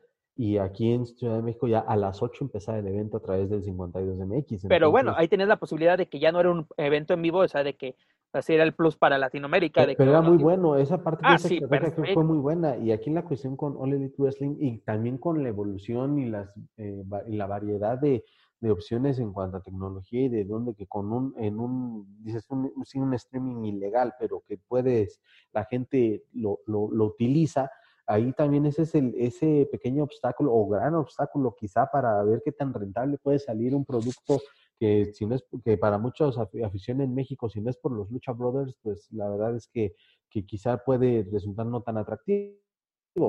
y 0.41 0.57
aquí 0.57 0.91
en 0.91 1.05
Ciudad 1.05 1.37
de 1.37 1.43
México 1.43 1.69
ya 1.69 1.81
a 1.81 1.97
las 1.97 2.23
8 2.23 2.45
empezaba 2.45 2.79
el 2.79 2.87
evento 2.87 3.19
a 3.19 3.21
través 3.21 3.51
del 3.51 3.62
52 3.62 4.27
MX. 4.27 4.69
Pero 4.71 4.91
bueno, 4.91 5.12
ahí 5.15 5.29
tenías 5.29 5.51
la 5.51 5.59
posibilidad 5.59 5.99
de 5.99 6.07
que 6.07 6.19
ya 6.19 6.33
no 6.33 6.41
era 6.41 6.51
un 6.51 6.67
evento 6.79 7.12
en 7.12 7.21
vivo, 7.21 7.41
o 7.41 7.49
sea, 7.49 7.62
de 7.62 7.75
que 7.75 7.95
así 8.33 8.55
era 8.55 8.65
el 8.65 8.73
plus 8.73 8.97
para 8.97 9.19
Latinoamérica. 9.19 9.83
de 9.85 9.97
Pero 9.97 10.12
que, 10.12 10.17
era 10.17 10.23
muy 10.23 10.39
bueno, 10.39 10.77
esa 10.77 11.05
parte 11.05 11.21
Ah, 11.27 11.33
de 11.33 11.37
esa 11.37 11.49
sí, 11.49 11.59
que 11.59 12.15
fue 12.15 12.25
muy 12.25 12.39
buena. 12.39 12.79
Y 12.79 12.91
aquí 12.91 13.11
la 13.11 13.23
cuestión 13.23 13.55
con 13.55 13.77
All 13.77 13.93
Elite 13.93 14.15
Wrestling 14.17 14.57
y 14.61 14.79
también 14.79 15.19
con 15.19 15.43
la 15.43 15.51
evolución 15.51 16.19
y, 16.19 16.31
las, 16.31 16.49
eh, 16.79 17.05
y 17.27 17.37
la 17.37 17.47
variedad 17.47 17.99
de, 17.99 18.25
de 18.61 18.71
opciones 18.71 19.19
en 19.19 19.35
cuanto 19.35 19.59
a 19.59 19.62
tecnología 19.62 20.23
y 20.23 20.31
de 20.31 20.45
dónde 20.47 20.75
que 20.75 20.87
con 20.87 21.12
un, 21.12 21.35
en 21.37 21.61
un, 21.61 22.07
dices, 22.23 22.47
un, 22.49 22.73
un 22.95 23.15
streaming 23.15 23.67
ilegal, 23.67 24.15
pero 24.19 24.43
que 24.49 24.57
puedes, 24.57 25.21
la 25.53 25.67
gente 25.67 26.25
lo, 26.33 26.61
lo, 26.65 26.91
lo 26.91 27.05
utiliza, 27.05 27.71
ahí 28.11 28.32
también 28.32 28.66
ese 28.66 28.82
es 28.82 28.95
el, 28.95 29.15
ese 29.16 29.69
pequeño 29.70 30.03
obstáculo 30.05 30.53
o 30.53 30.69
gran 30.69 30.95
obstáculo 30.95 31.55
quizá 31.59 31.87
para 31.91 32.23
ver 32.24 32.43
qué 32.45 32.53
tan 32.53 32.73
rentable 32.74 33.19
puede 33.19 33.39
salir 33.39 33.74
un 33.74 33.85
producto 33.85 34.41
que 34.78 35.12
si 35.12 35.27
no 35.27 35.35
es 35.35 35.45
que 35.65 35.77
para 35.77 35.99
muchos 35.99 36.39
afi- 36.39 36.65
afición 36.65 37.01
en 37.01 37.15
México, 37.15 37.49
si 37.51 37.61
no 37.61 37.69
es 37.70 37.77
por 37.77 37.93
los 37.93 38.11
Lucha 38.11 38.32
Brothers, 38.32 38.74
pues 38.82 39.07
la 39.12 39.28
verdad 39.28 39.55
es 39.57 39.69
que, 39.69 39.95
que 40.31 40.45
quizá 40.47 40.78
puede 40.78 41.27
resultar 41.31 41.66
no 41.66 41.82
tan 41.82 41.99
atractivo 41.99 42.55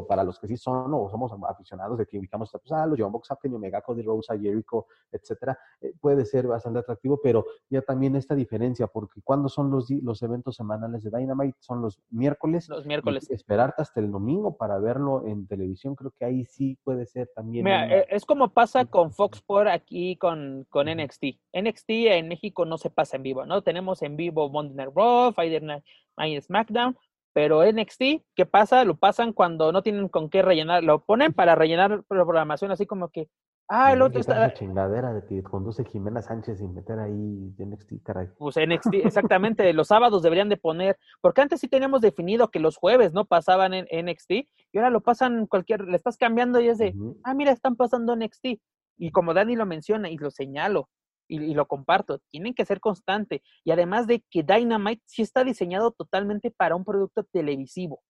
para 0.07 0.23
los 0.23 0.39
que 0.39 0.47
sí 0.47 0.57
son 0.57 0.93
o 0.93 1.09
somos 1.09 1.31
aficionados 1.49 1.97
de 1.97 2.05
que 2.05 2.19
ubicamos 2.19 2.51
pues, 2.51 2.71
a 2.71 2.85
los 2.85 2.99
John 2.99 3.11
Box, 3.11 3.27
Captain 3.29 3.53
Omega, 3.53 3.81
Cody 3.81 4.03
Jericho, 4.39 4.85
etcétera, 5.11 5.57
eh, 5.81 5.93
puede 5.99 6.23
ser 6.25 6.47
bastante 6.47 6.79
atractivo, 6.79 7.19
pero 7.21 7.45
ya 7.69 7.81
también 7.81 8.15
esta 8.15 8.35
diferencia, 8.35 8.87
porque 8.87 9.21
cuando 9.23 9.49
son 9.49 9.71
los, 9.71 9.89
los 9.89 10.21
eventos 10.21 10.55
semanales 10.55 11.03
de 11.03 11.09
Dynamite, 11.09 11.57
son 11.59 11.81
los 11.81 11.99
miércoles, 12.11 12.69
Los 12.69 12.85
miércoles. 12.85 13.29
esperarte 13.31 13.81
hasta 13.81 13.99
el 13.99 14.11
domingo 14.11 14.55
para 14.55 14.77
verlo 14.77 15.25
en 15.25 15.47
televisión, 15.47 15.95
creo 15.95 16.11
que 16.11 16.25
ahí 16.25 16.45
sí 16.45 16.77
puede 16.83 17.05
ser 17.07 17.29
también. 17.35 17.65
Mira, 17.65 17.85
una- 17.85 17.95
eh, 17.95 18.05
es 18.09 18.23
como 18.25 18.49
pasa 18.49 18.85
con 18.85 19.11
Fox 19.11 19.37
Sports 19.39 19.71
aquí 19.71 20.15
con, 20.17 20.65
con 20.69 20.87
NXT. 20.87 21.39
NXT 21.53 21.89
en 21.89 22.27
México 22.27 22.65
no 22.65 22.77
se 22.77 22.89
pasa 22.91 23.17
en 23.17 23.23
vivo, 23.23 23.45
¿no? 23.45 23.61
Tenemos 23.63 24.01
en 24.03 24.15
vivo 24.15 24.49
Monday 24.49 24.75
Night 24.75 24.91
Raw, 24.95 25.33
Friday 25.33 25.59
Night 25.61 25.83
Night 26.17 26.43
SmackDown, 26.43 26.95
pero 27.33 27.63
NXT, 27.65 28.01
¿qué 28.35 28.45
pasa? 28.45 28.83
Lo 28.83 28.97
pasan 28.97 29.33
cuando 29.33 29.71
no 29.71 29.81
tienen 29.81 30.09
con 30.09 30.29
qué 30.29 30.41
rellenar, 30.41 30.83
lo 30.83 31.03
ponen 31.03 31.33
para 31.33 31.55
rellenar 31.55 32.03
programación, 32.03 32.71
así 32.71 32.85
como 32.85 33.09
que, 33.09 33.29
ah, 33.69 33.93
el 33.93 34.01
otro 34.01 34.19
está, 34.19 34.45
esa 34.45 34.53
chingadera 34.53 35.13
de 35.13 35.25
que 35.25 35.41
conduce 35.43 35.85
Jimena 35.85 36.21
Sánchez 36.21 36.59
sin 36.59 36.73
meter 36.73 36.99
ahí 36.99 37.53
NXT, 37.57 38.03
caray. 38.03 38.27
pues 38.37 38.57
NXT, 38.57 38.93
exactamente, 39.05 39.71
los 39.73 39.87
sábados 39.87 40.23
deberían 40.23 40.49
de 40.49 40.57
poner, 40.57 40.97
porque 41.21 41.41
antes 41.41 41.59
sí 41.59 41.67
teníamos 41.67 42.01
definido 42.01 42.49
que 42.49 42.59
los 42.59 42.77
jueves 42.77 43.13
no 43.13 43.25
pasaban 43.25 43.73
en 43.73 43.87
NXT, 43.91 44.31
y 44.31 44.77
ahora 44.77 44.89
lo 44.89 45.01
pasan 45.01 45.47
cualquier, 45.47 45.85
le 45.85 45.95
estás 45.95 46.17
cambiando 46.17 46.59
y 46.59 46.67
es 46.67 46.77
de, 46.77 46.93
ah, 47.23 47.33
mira, 47.33 47.51
están 47.51 47.75
pasando 47.75 48.15
NXT. 48.15 48.59
Y 48.97 49.09
como 49.11 49.33
Dani 49.33 49.55
lo 49.55 49.65
menciona 49.65 50.09
y 50.09 50.17
lo 50.17 50.29
señalo 50.29 50.87
y, 51.31 51.43
y 51.43 51.53
lo 51.53 51.65
comparto, 51.67 52.19
tienen 52.29 52.53
que 52.53 52.65
ser 52.65 52.79
constante. 52.79 53.41
Y 53.63 53.71
además 53.71 54.05
de 54.07 54.23
que 54.29 54.43
Dynamite 54.43 55.01
sí 55.05 55.21
está 55.21 55.43
diseñado 55.43 55.91
totalmente 55.91 56.51
para 56.51 56.75
un 56.75 56.83
producto 56.83 57.23
televisivo, 57.23 58.01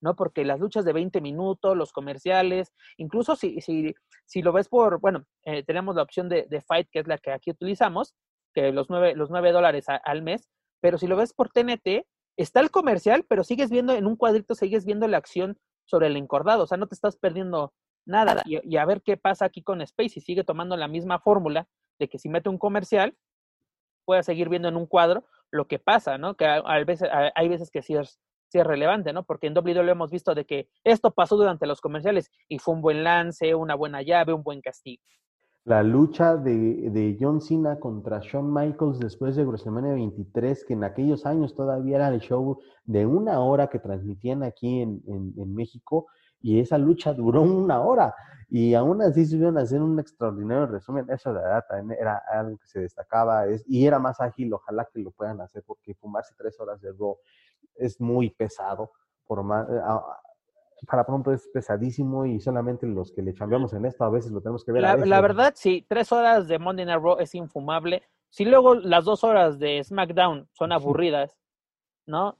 ¿no? 0.00 0.14
Porque 0.14 0.44
las 0.44 0.60
luchas 0.60 0.84
de 0.84 0.92
20 0.92 1.20
minutos, 1.20 1.76
los 1.76 1.92
comerciales, 1.92 2.72
incluso 2.96 3.34
si, 3.36 3.60
si, 3.60 3.94
si 4.26 4.42
lo 4.42 4.52
ves 4.52 4.68
por, 4.68 5.00
bueno, 5.00 5.24
eh, 5.44 5.64
tenemos 5.64 5.96
la 5.96 6.02
opción 6.02 6.28
de, 6.28 6.46
de 6.48 6.60
Fight, 6.60 6.88
que 6.92 7.00
es 7.00 7.08
la 7.08 7.18
que 7.18 7.32
aquí 7.32 7.50
utilizamos, 7.50 8.14
que 8.54 8.72
los 8.72 8.88
9, 8.90 9.14
los 9.16 9.30
nueve 9.30 9.52
dólares 9.52 9.88
a- 9.88 9.96
al 9.96 10.22
mes, 10.22 10.48
pero 10.80 10.98
si 10.98 11.06
lo 11.08 11.16
ves 11.16 11.32
por 11.34 11.50
TNT, 11.50 12.06
está 12.36 12.60
el 12.60 12.70
comercial, 12.70 13.24
pero 13.28 13.42
sigues 13.42 13.70
viendo 13.70 13.92
en 13.92 14.06
un 14.06 14.14
cuadrito, 14.16 14.54
sigues 14.54 14.84
viendo 14.84 15.08
la 15.08 15.16
acción 15.18 15.58
sobre 15.84 16.06
el 16.06 16.16
encordado, 16.16 16.62
o 16.62 16.66
sea, 16.68 16.78
no 16.78 16.86
te 16.86 16.94
estás 16.94 17.16
perdiendo 17.16 17.72
nada. 18.06 18.42
Y, 18.46 18.58
y 18.62 18.76
a 18.76 18.84
ver 18.84 19.02
qué 19.02 19.16
pasa 19.16 19.44
aquí 19.46 19.62
con 19.62 19.80
Space, 19.82 20.10
si 20.10 20.20
sigue 20.20 20.44
tomando 20.44 20.76
la 20.76 20.86
misma 20.88 21.18
fórmula 21.18 21.66
de 21.98 22.08
que 22.08 22.18
si 22.18 22.28
mete 22.28 22.48
un 22.48 22.58
comercial, 22.58 23.16
pueda 24.04 24.22
seguir 24.22 24.48
viendo 24.48 24.68
en 24.68 24.76
un 24.76 24.86
cuadro 24.86 25.24
lo 25.50 25.66
que 25.66 25.78
pasa, 25.78 26.18
¿no? 26.18 26.34
Que 26.36 26.46
a, 26.46 26.60
veces, 26.84 27.08
a- 27.10 27.32
hay 27.34 27.48
veces 27.48 27.70
que 27.70 27.82
sí 27.82 27.94
es, 27.94 28.18
sí 28.48 28.58
es 28.58 28.66
relevante, 28.66 29.12
¿no? 29.12 29.24
Porque 29.24 29.46
en 29.46 29.54
WWE 29.56 29.90
hemos 29.90 30.10
visto 30.10 30.34
de 30.34 30.44
que 30.46 30.68
esto 30.84 31.10
pasó 31.10 31.36
durante 31.36 31.66
los 31.66 31.80
comerciales 31.80 32.30
y 32.48 32.58
fue 32.58 32.74
un 32.74 32.80
buen 32.82 33.04
lance, 33.04 33.54
una 33.54 33.74
buena 33.74 34.02
llave, 34.02 34.32
un 34.32 34.42
buen 34.42 34.60
castigo. 34.60 35.02
La 35.64 35.82
lucha 35.82 36.36
de, 36.36 36.88
de 36.90 37.16
John 37.20 37.42
Cena 37.42 37.78
contra 37.78 38.20
Shawn 38.20 38.50
Michaels 38.54 38.98
después 39.00 39.36
de 39.36 39.44
WrestleMania 39.44 39.92
23, 39.92 40.64
que 40.64 40.72
en 40.72 40.84
aquellos 40.84 41.26
años 41.26 41.54
todavía 41.54 41.96
era 41.96 42.08
el 42.08 42.20
show 42.20 42.58
de 42.84 43.04
una 43.04 43.40
hora 43.40 43.66
que 43.68 43.78
transmitían 43.78 44.42
aquí 44.42 44.80
en, 44.80 45.02
en- 45.06 45.34
en 45.36 45.54
México, 45.54 46.06
y 46.40 46.60
esa 46.60 46.78
lucha 46.78 47.12
duró 47.12 47.42
una 47.42 47.80
hora, 47.80 48.14
y 48.50 48.74
aún 48.74 49.02
así 49.02 49.26
subieron 49.26 49.58
a 49.58 49.62
hacer 49.62 49.82
un 49.82 49.98
extraordinario 50.00 50.66
resumen. 50.66 51.06
Eso 51.10 51.32
de 51.32 51.40
verdad 51.40 51.64
también 51.68 52.00
era 52.00 52.22
algo 52.30 52.56
que 52.56 52.66
se 52.66 52.80
destacaba, 52.80 53.46
es, 53.46 53.64
y 53.66 53.86
era 53.86 53.98
más 53.98 54.20
ágil, 54.20 54.52
ojalá 54.54 54.88
que 54.92 55.00
lo 55.00 55.10
puedan 55.10 55.40
hacer, 55.40 55.62
porque 55.66 55.94
fumarse 55.94 56.34
tres 56.36 56.58
horas 56.60 56.80
de 56.80 56.92
Raw 56.92 57.18
es 57.76 58.00
muy 58.00 58.30
pesado, 58.30 58.92
por 59.26 59.42
más, 59.42 59.68
eh, 59.68 59.80
para 60.86 61.04
pronto 61.04 61.32
es 61.32 61.48
pesadísimo 61.48 62.24
y 62.24 62.40
solamente 62.40 62.86
los 62.86 63.12
que 63.12 63.22
le 63.22 63.34
cambiamos 63.34 63.72
en 63.72 63.84
esto 63.84 64.04
a 64.04 64.10
veces 64.10 64.30
lo 64.30 64.40
tenemos 64.40 64.64
que 64.64 64.72
ver. 64.72 64.84
a 64.84 64.96
La, 64.96 65.06
la 65.06 65.20
verdad, 65.20 65.52
sí, 65.56 65.84
tres 65.88 66.12
horas 66.12 66.48
de 66.48 66.58
Monday 66.58 66.86
Night 66.86 67.02
Raw 67.02 67.18
es 67.18 67.34
infumable. 67.34 68.02
Si 68.30 68.44
luego 68.44 68.74
las 68.74 69.04
dos 69.04 69.24
horas 69.24 69.58
de 69.58 69.82
SmackDown 69.82 70.48
son 70.52 70.72
aburridas, 70.72 71.36
¿no? 72.06 72.36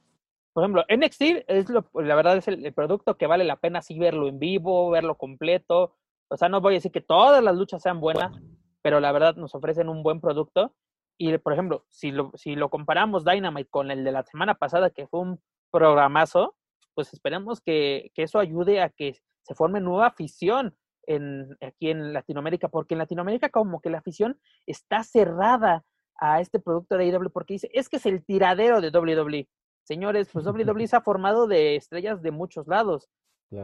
Por 0.59 0.65
ejemplo, 0.65 0.85
NXT 0.89 1.45
es 1.47 1.69
lo, 1.69 1.89
la 1.93 2.15
verdad 2.15 2.37
es 2.37 2.47
el, 2.47 2.65
el 2.65 2.73
producto 2.73 3.17
que 3.17 3.27
vale 3.27 3.45
la 3.45 3.55
pena 3.55 3.81
sí 3.81 3.97
verlo 3.97 4.27
en 4.27 4.39
vivo, 4.39 4.89
verlo 4.89 5.15
completo. 5.15 5.95
O 6.29 6.37
sea, 6.37 6.49
no 6.49 6.59
voy 6.59 6.73
a 6.73 6.77
decir 6.77 6.91
que 6.91 7.01
todas 7.01 7.41
las 7.41 7.55
luchas 7.55 7.81
sean 7.81 8.01
buenas, 8.01 8.37
pero 8.81 8.99
la 8.99 9.11
verdad 9.11 9.35
nos 9.35 9.55
ofrecen 9.55 9.87
un 9.87 10.03
buen 10.03 10.19
producto. 10.19 10.73
Y, 11.17 11.37
por 11.37 11.53
ejemplo, 11.53 11.85
si 11.89 12.11
lo, 12.11 12.31
si 12.35 12.55
lo 12.55 12.69
comparamos 12.69 13.23
Dynamite 13.23 13.69
con 13.69 13.89
el 13.89 14.03
de 14.03 14.11
la 14.11 14.23
semana 14.23 14.55
pasada, 14.55 14.89
que 14.89 15.07
fue 15.07 15.21
un 15.21 15.41
programazo, 15.71 16.55
pues 16.93 17.13
esperemos 17.13 17.61
que, 17.61 18.11
que 18.13 18.23
eso 18.23 18.39
ayude 18.39 18.81
a 18.81 18.89
que 18.89 19.15
se 19.43 19.55
forme 19.55 19.79
nueva 19.79 20.07
afición 20.07 20.75
en, 21.07 21.57
aquí 21.61 21.89
en 21.89 22.13
Latinoamérica, 22.13 22.67
porque 22.67 22.95
en 22.95 22.99
Latinoamérica 22.99 23.49
como 23.49 23.81
que 23.81 23.89
la 23.89 23.99
afición 23.99 24.39
está 24.65 25.03
cerrada 25.03 25.83
a 26.19 26.41
este 26.41 26.59
producto 26.59 26.97
de 26.97 27.05
AEW 27.05 27.31
porque 27.31 27.53
dice, 27.53 27.69
es 27.73 27.89
que 27.89 27.97
es 27.97 28.05
el 28.05 28.23
tiradero 28.23 28.81
de 28.81 28.89
WWE. 28.89 29.47
Señores, 29.89 30.29
pues 30.31 30.45
WWE 30.45 30.87
se 30.87 30.95
ha 30.95 31.01
formado 31.01 31.47
de 31.47 31.75
estrellas 31.75 32.21
de 32.21 32.29
muchos 32.29 32.67
lados. 32.67 33.09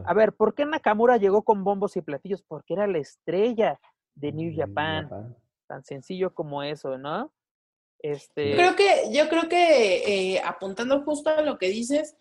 A 0.05 0.15
ver, 0.15 0.33
¿por 0.33 0.55
qué 0.55 0.65
Nakamura 0.65 1.17
llegó 1.17 1.43
con 1.43 1.63
bombos 1.63 1.95
y 1.95 2.01
platillos? 2.01 2.41
Porque 2.41 2.73
era 2.73 2.87
la 2.87 2.97
estrella 2.97 3.79
de 4.15 4.31
New 4.31 4.51
Mm, 4.51 4.57
Japan. 4.57 5.03
Japan. 5.03 5.37
Tan 5.67 5.83
sencillo 5.83 6.33
como 6.33 6.63
eso, 6.63 6.97
¿no? 6.97 7.31
Este, 7.99 8.49
Yo 8.49 8.55
creo 8.57 8.75
que, 8.75 9.11
yo 9.11 9.29
creo 9.29 9.47
que 9.47 10.33
eh, 10.33 10.41
apuntando 10.43 11.03
justo 11.03 11.29
a 11.29 11.43
lo 11.43 11.59
que 11.59 11.67
dices, 11.69 12.17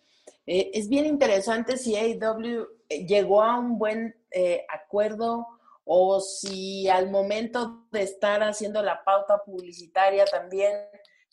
eh, 0.46 0.70
es 0.74 0.90
bien 0.90 1.06
interesante 1.06 1.78
si 1.78 1.96
AEW 1.96 2.66
llegó 3.06 3.42
a 3.42 3.58
un 3.58 3.78
buen 3.78 4.14
eh, 4.30 4.66
acuerdo 4.68 5.46
o 5.84 6.20
si 6.20 6.86
al 6.90 7.10
momento 7.10 7.86
de 7.92 8.02
estar 8.02 8.42
haciendo 8.42 8.82
la 8.82 9.02
pauta 9.04 9.38
publicitaria 9.42 10.26
también 10.26 10.72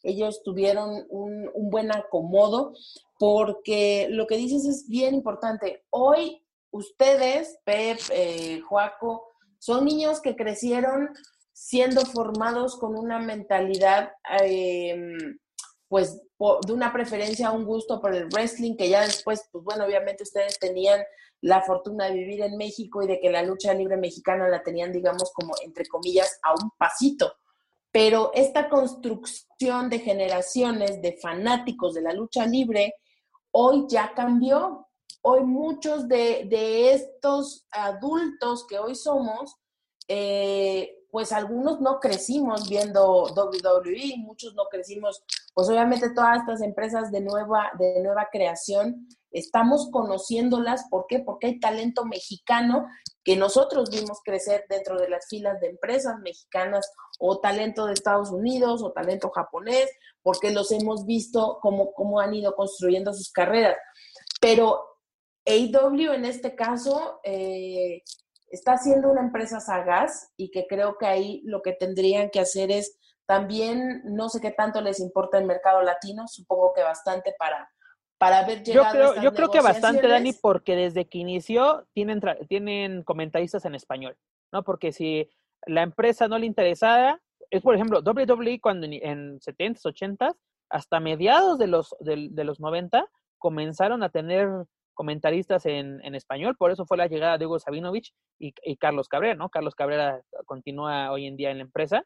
ellos 0.03 0.41
tuvieron 0.43 1.05
un, 1.09 1.49
un 1.53 1.69
buen 1.69 1.91
acomodo, 1.91 2.73
porque 3.19 4.07
lo 4.09 4.27
que 4.27 4.37
dices 4.37 4.65
es 4.65 4.87
bien 4.87 5.13
importante. 5.13 5.83
Hoy 5.89 6.41
ustedes, 6.71 7.59
Pep, 7.65 7.99
eh, 8.11 8.61
Joaco, 8.61 9.27
son 9.59 9.85
niños 9.85 10.21
que 10.21 10.35
crecieron 10.35 11.09
siendo 11.53 12.01
formados 12.01 12.77
con 12.77 12.97
una 12.97 13.19
mentalidad, 13.19 14.13
eh, 14.41 14.95
pues, 15.87 16.19
de 16.65 16.73
una 16.73 16.91
preferencia, 16.91 17.51
un 17.51 17.65
gusto 17.65 18.01
por 18.01 18.15
el 18.15 18.27
wrestling, 18.27 18.75
que 18.75 18.89
ya 18.89 19.01
después, 19.01 19.47
pues 19.51 19.63
bueno, 19.63 19.85
obviamente 19.85 20.23
ustedes 20.23 20.57
tenían 20.57 21.03
la 21.41 21.61
fortuna 21.61 22.05
de 22.05 22.13
vivir 22.13 22.41
en 22.41 22.57
México 22.57 23.03
y 23.03 23.07
de 23.07 23.19
que 23.19 23.29
la 23.29 23.43
lucha 23.43 23.73
libre 23.73 23.97
mexicana 23.97 24.47
la 24.47 24.63
tenían, 24.63 24.91
digamos, 24.91 25.31
como, 25.33 25.53
entre 25.63 25.85
comillas, 25.85 26.39
a 26.43 26.53
un 26.53 26.71
pasito. 26.77 27.35
Pero 27.91 28.31
esta 28.33 28.69
construcción 28.69 29.89
de 29.89 29.99
generaciones 29.99 31.01
de 31.01 31.17
fanáticos 31.21 31.93
de 31.93 32.01
la 32.01 32.13
lucha 32.13 32.45
libre 32.45 32.95
hoy 33.51 33.85
ya 33.89 34.13
cambió. 34.13 34.87
Hoy 35.23 35.43
muchos 35.43 36.07
de, 36.07 36.47
de 36.49 36.93
estos 36.93 37.67
adultos 37.69 38.65
que 38.67 38.79
hoy 38.79 38.95
somos, 38.95 39.55
eh, 40.07 40.97
pues 41.11 41.31
algunos 41.31 41.79
no 41.79 41.99
crecimos 41.99 42.67
viendo 42.67 43.25
WWE, 43.25 44.15
muchos 44.17 44.55
no 44.55 44.63
crecimos, 44.71 45.23
pues 45.53 45.69
obviamente 45.69 46.09
todas 46.15 46.39
estas 46.39 46.61
empresas 46.61 47.11
de 47.11 47.21
nueva, 47.21 47.71
de 47.77 48.01
nueva 48.01 48.29
creación, 48.31 49.07
estamos 49.29 49.89
conociéndolas, 49.91 50.85
¿por 50.89 51.05
qué? 51.07 51.19
Porque 51.19 51.47
hay 51.47 51.59
talento 51.59 52.05
mexicano 52.05 52.87
que 53.23 53.35
nosotros 53.35 53.89
vimos 53.89 54.19
crecer 54.23 54.65
dentro 54.69 54.99
de 54.99 55.09
las 55.09 55.27
filas 55.27 55.59
de 55.59 55.67
empresas 55.67 56.19
mexicanas 56.19 56.91
o 57.19 57.39
talento 57.39 57.85
de 57.85 57.93
Estados 57.93 58.31
Unidos 58.31 58.81
o 58.81 58.91
talento 58.91 59.29
japonés, 59.29 59.89
porque 60.23 60.51
los 60.51 60.71
hemos 60.71 61.05
visto 61.05 61.59
cómo, 61.61 61.93
cómo 61.93 62.19
han 62.19 62.33
ido 62.33 62.55
construyendo 62.55 63.13
sus 63.13 63.31
carreras. 63.31 63.77
Pero 64.39 64.83
AW 65.45 66.13
en 66.13 66.25
este 66.25 66.55
caso 66.55 67.19
eh, 67.23 68.01
está 68.49 68.77
siendo 68.77 69.09
una 69.09 69.21
empresa 69.21 69.59
sagaz 69.59 70.31
y 70.37 70.51
que 70.51 70.65
creo 70.67 70.97
que 70.97 71.05
ahí 71.05 71.41
lo 71.45 71.61
que 71.61 71.73
tendrían 71.73 72.29
que 72.29 72.39
hacer 72.39 72.71
es 72.71 72.97
también, 73.25 74.01
no 74.03 74.29
sé 74.29 74.41
qué 74.41 74.51
tanto 74.51 74.81
les 74.81 74.99
importa 74.99 75.37
el 75.37 75.45
mercado 75.45 75.81
latino, 75.81 76.27
supongo 76.27 76.73
que 76.73 76.83
bastante 76.83 77.33
para, 77.39 77.71
para 78.21 78.37
haber 78.37 78.61
llegado 78.61 78.85
Yo 78.85 78.91
creo, 78.91 79.23
yo 79.23 79.33
creo 79.33 79.49
que 79.49 79.61
bastante, 79.61 80.07
Dani, 80.07 80.31
porque 80.33 80.75
desde 80.75 81.05
que 81.05 81.17
inició 81.17 81.87
tienen, 81.91 82.21
tienen 82.47 83.01
comentaristas 83.01 83.65
en 83.65 83.73
español, 83.73 84.15
¿no? 84.53 84.63
Porque 84.63 84.91
si 84.91 85.27
la 85.65 85.81
empresa 85.81 86.27
no 86.27 86.37
le 86.37 86.45
interesaba, 86.45 87.19
es 87.49 87.63
por 87.63 87.73
ejemplo, 87.73 88.03
WWE 88.05 88.61
cuando 88.61 88.85
en 88.85 89.39
70s, 89.39 89.81
80s, 89.81 90.35
hasta 90.69 90.99
mediados 90.99 91.57
de 91.57 91.65
los, 91.65 91.95
de, 91.99 92.27
de 92.29 92.43
los 92.43 92.59
90, 92.59 93.09
comenzaron 93.39 94.03
a 94.03 94.09
tener 94.09 94.47
comentaristas 94.93 95.65
en, 95.65 95.99
en, 96.05 96.13
español, 96.13 96.55
por 96.55 96.69
eso 96.69 96.85
fue 96.85 96.97
la 96.97 97.07
llegada 97.07 97.39
de 97.39 97.47
Hugo 97.47 97.57
Sabinovich 97.57 98.13
y, 98.37 98.53
y, 98.61 98.77
Carlos 98.77 99.07
Cabrera, 99.07 99.33
¿no? 99.33 99.49
Carlos 99.49 99.73
Cabrera 99.73 100.21
continúa 100.45 101.11
hoy 101.11 101.25
en 101.25 101.37
día 101.37 101.49
en 101.49 101.57
la 101.57 101.63
empresa, 101.63 102.05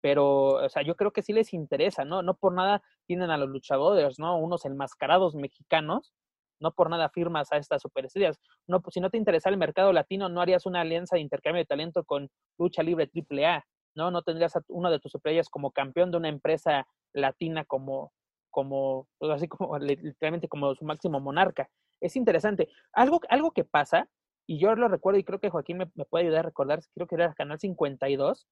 pero, 0.00 0.64
o 0.64 0.68
sea, 0.68 0.82
yo 0.82 0.96
creo 0.96 1.12
que 1.12 1.22
sí 1.22 1.32
les 1.32 1.52
interesa, 1.54 2.04
¿no? 2.04 2.22
No 2.22 2.34
por 2.34 2.52
nada 2.54 2.82
tienen 3.06 3.30
a 3.30 3.36
los 3.36 3.48
luchadores, 3.48 4.18
¿no? 4.18 4.38
Unos 4.38 4.64
enmascarados 4.64 5.34
mexicanos, 5.34 6.12
no 6.60 6.72
por 6.72 6.90
nada 6.90 7.08
firmas 7.10 7.52
a 7.52 7.56
estas 7.56 7.82
superestrellas. 7.82 8.40
No, 8.66 8.80
pues, 8.80 8.94
si 8.94 9.00
no 9.00 9.10
te 9.10 9.18
interesa 9.18 9.48
el 9.48 9.56
mercado 9.56 9.92
latino, 9.92 10.28
no 10.28 10.40
harías 10.40 10.66
una 10.66 10.80
alianza 10.82 11.16
de 11.16 11.22
intercambio 11.22 11.60
de 11.62 11.66
talento 11.66 12.04
con 12.04 12.30
Lucha 12.58 12.82
Libre 12.82 13.10
AAA, 13.14 13.64
¿no? 13.94 14.10
No 14.10 14.22
tendrías 14.22 14.56
a 14.56 14.62
uno 14.68 14.90
de 14.90 15.00
tus 15.00 15.12
superestrellas 15.12 15.48
como 15.48 15.72
campeón 15.72 16.10
de 16.10 16.18
una 16.18 16.28
empresa 16.28 16.86
latina 17.12 17.64
como, 17.64 18.12
como, 18.50 19.08
pues, 19.18 19.32
así 19.32 19.48
como, 19.48 19.78
literalmente 19.78 20.48
como 20.48 20.74
su 20.74 20.84
máximo 20.84 21.20
monarca 21.20 21.68
es 22.00 22.16
interesante. 22.16 22.68
Algo, 22.92 23.20
algo 23.28 23.52
que 23.52 23.64
pasa, 23.64 24.08
y 24.46 24.58
yo 24.58 24.74
lo 24.74 24.88
recuerdo 24.88 25.18
y 25.18 25.24
creo 25.24 25.40
que 25.40 25.50
Joaquín 25.50 25.78
me, 25.78 25.86
puede 25.86 26.24
ayudar 26.24 26.40
a 26.40 26.48
recordar, 26.48 26.80
creo 26.94 27.06
que 27.06 27.16
era 27.16 27.34
Canal 27.34 27.58
52, 27.58 28.46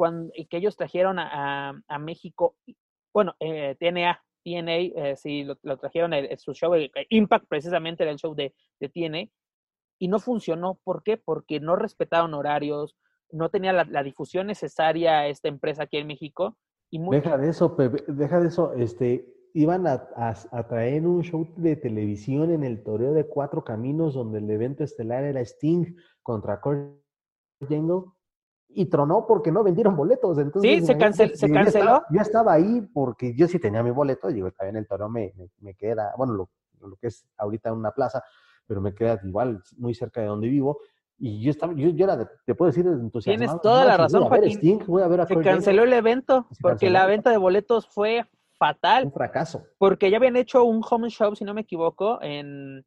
cuando, 0.00 0.32
que 0.32 0.56
ellos 0.56 0.76
trajeron 0.76 1.18
a, 1.18 1.78
a, 1.86 1.98
México, 1.98 2.56
bueno, 3.12 3.34
eh, 3.38 3.76
TNA, 3.78 4.18
TNA, 4.42 4.72
eh, 4.72 5.14
sí, 5.14 5.44
lo, 5.44 5.76
trajeron 5.76 6.14
en 6.14 6.38
su 6.38 6.54
show, 6.54 6.74
eh, 6.74 6.90
Impact 7.10 7.44
precisamente 7.46 8.04
era 8.04 8.10
el 8.10 8.16
show 8.16 8.34
de, 8.34 8.54
de 8.80 8.88
TNA, 8.88 9.30
y 9.98 10.08
no 10.08 10.18
funcionó. 10.18 10.80
¿Por 10.84 11.02
qué? 11.02 11.18
Porque 11.18 11.60
no 11.60 11.76
respetaron 11.76 12.32
horarios, 12.32 12.96
no 13.30 13.50
tenía 13.50 13.74
la, 13.74 13.84
la 13.84 14.02
difusión 14.02 14.46
necesaria 14.46 15.26
esta 15.26 15.48
empresa 15.48 15.82
aquí 15.82 15.98
en 15.98 16.06
México. 16.06 16.56
Y 16.88 16.98
Deja 16.98 17.36
de 17.36 17.50
eso, 17.50 17.76
Pepe, 17.76 18.02
deja 18.10 18.40
de 18.40 18.48
eso, 18.48 18.72
este, 18.72 19.26
iban 19.52 19.86
a, 19.86 20.08
traer 20.66 21.06
un 21.06 21.22
show 21.22 21.46
de 21.58 21.76
televisión 21.76 22.52
en 22.52 22.64
el 22.64 22.82
Toreo 22.82 23.12
de 23.12 23.26
Cuatro 23.26 23.64
Caminos, 23.64 24.14
donde 24.14 24.38
el 24.38 24.50
evento 24.50 24.82
estelar 24.82 25.24
era 25.24 25.42
Sting 25.42 25.94
contra 26.22 26.58
Kurt 26.62 26.94
Angle, 27.68 28.04
y 28.74 28.86
tronó 28.86 29.26
porque 29.26 29.50
no 29.50 29.62
vendieron 29.62 29.96
boletos. 29.96 30.38
Entonces, 30.38 30.80
sí, 30.80 30.86
se, 30.86 31.36
se 31.36 31.50
canceló. 31.50 32.02
Yo 32.10 32.20
estaba, 32.20 32.54
ahí 32.54 32.80
porque 32.92 33.34
yo 33.34 33.48
sí 33.48 33.58
tenía 33.58 33.82
mi 33.82 33.90
boleto, 33.90 34.28
digo, 34.28 34.50
en 34.60 34.76
el 34.76 34.86
Toreo 34.86 35.08
me, 35.08 35.32
me, 35.60 35.74
queda, 35.74 36.12
bueno, 36.16 36.34
lo, 36.34 36.50
lo, 36.80 36.96
que 36.96 37.08
es 37.08 37.26
ahorita 37.36 37.72
una 37.72 37.92
plaza, 37.92 38.22
pero 38.66 38.80
me 38.80 38.94
queda 38.94 39.20
igual 39.24 39.62
muy 39.76 39.94
cerca 39.94 40.20
de 40.20 40.28
donde 40.28 40.48
vivo. 40.48 40.80
Y 41.18 41.42
yo 41.42 41.50
estaba, 41.50 41.74
yo, 41.74 41.90
yo 41.90 42.04
era, 42.04 42.30
te 42.46 42.54
puedo 42.54 42.70
decir, 42.70 42.86
entusiasmado. 42.86 43.46
Tienes 43.46 43.62
toda 43.62 43.84
la 43.84 43.96
razón, 43.96 44.24
Joaquín. 44.24 44.52
Sting, 44.52 44.78
voy 44.86 45.02
a 45.02 45.08
ver 45.08 45.20
a 45.20 45.26
se 45.26 45.36
canceló 45.40 45.82
el 45.82 45.92
evento 45.92 46.46
porque 46.62 46.88
la 46.88 47.04
venta 47.06 47.30
de 47.30 47.36
boletos 47.36 47.86
fue 47.88 48.24
fatal. 48.52 49.06
Un 49.06 49.12
fracaso. 49.12 49.64
Porque 49.78 50.10
ya 50.10 50.16
habían 50.16 50.36
hecho 50.36 50.64
un 50.64 50.82
home 50.88 51.10
show, 51.10 51.34
si 51.36 51.44
no 51.44 51.52
me 51.52 51.62
equivoco, 51.62 52.22
en, 52.22 52.86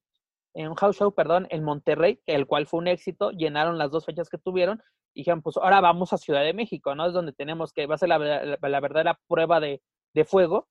en 0.55 0.67
un 0.67 0.75
house 0.75 0.97
show, 0.97 1.13
perdón, 1.13 1.45
en 1.51 1.63
Monterrey, 1.63 2.21
el 2.25 2.47
cual 2.47 2.65
fue 2.65 2.79
un 2.79 2.87
éxito, 2.87 3.31
llenaron 3.31 3.77
las 3.77 3.91
dos 3.91 4.05
fechas 4.05 4.29
que 4.29 4.39
tuvieron 4.39 4.81
y 5.13 5.21
dijeron, 5.21 5.41
pues 5.41 5.57
ahora 5.57 5.81
vamos 5.81 6.13
a 6.13 6.17
Ciudad 6.17 6.43
de 6.43 6.53
México, 6.53 6.95
¿no? 6.95 7.05
Es 7.05 7.13
donde 7.13 7.33
tenemos 7.33 7.71
que, 7.71 7.85
va 7.85 7.95
a 7.95 7.97
ser 7.97 8.09
la, 8.09 8.17
la, 8.17 8.79
verdadera 8.79 9.19
prueba 9.27 9.59
de, 9.59 9.81
de 10.13 10.25
fuego. 10.25 10.67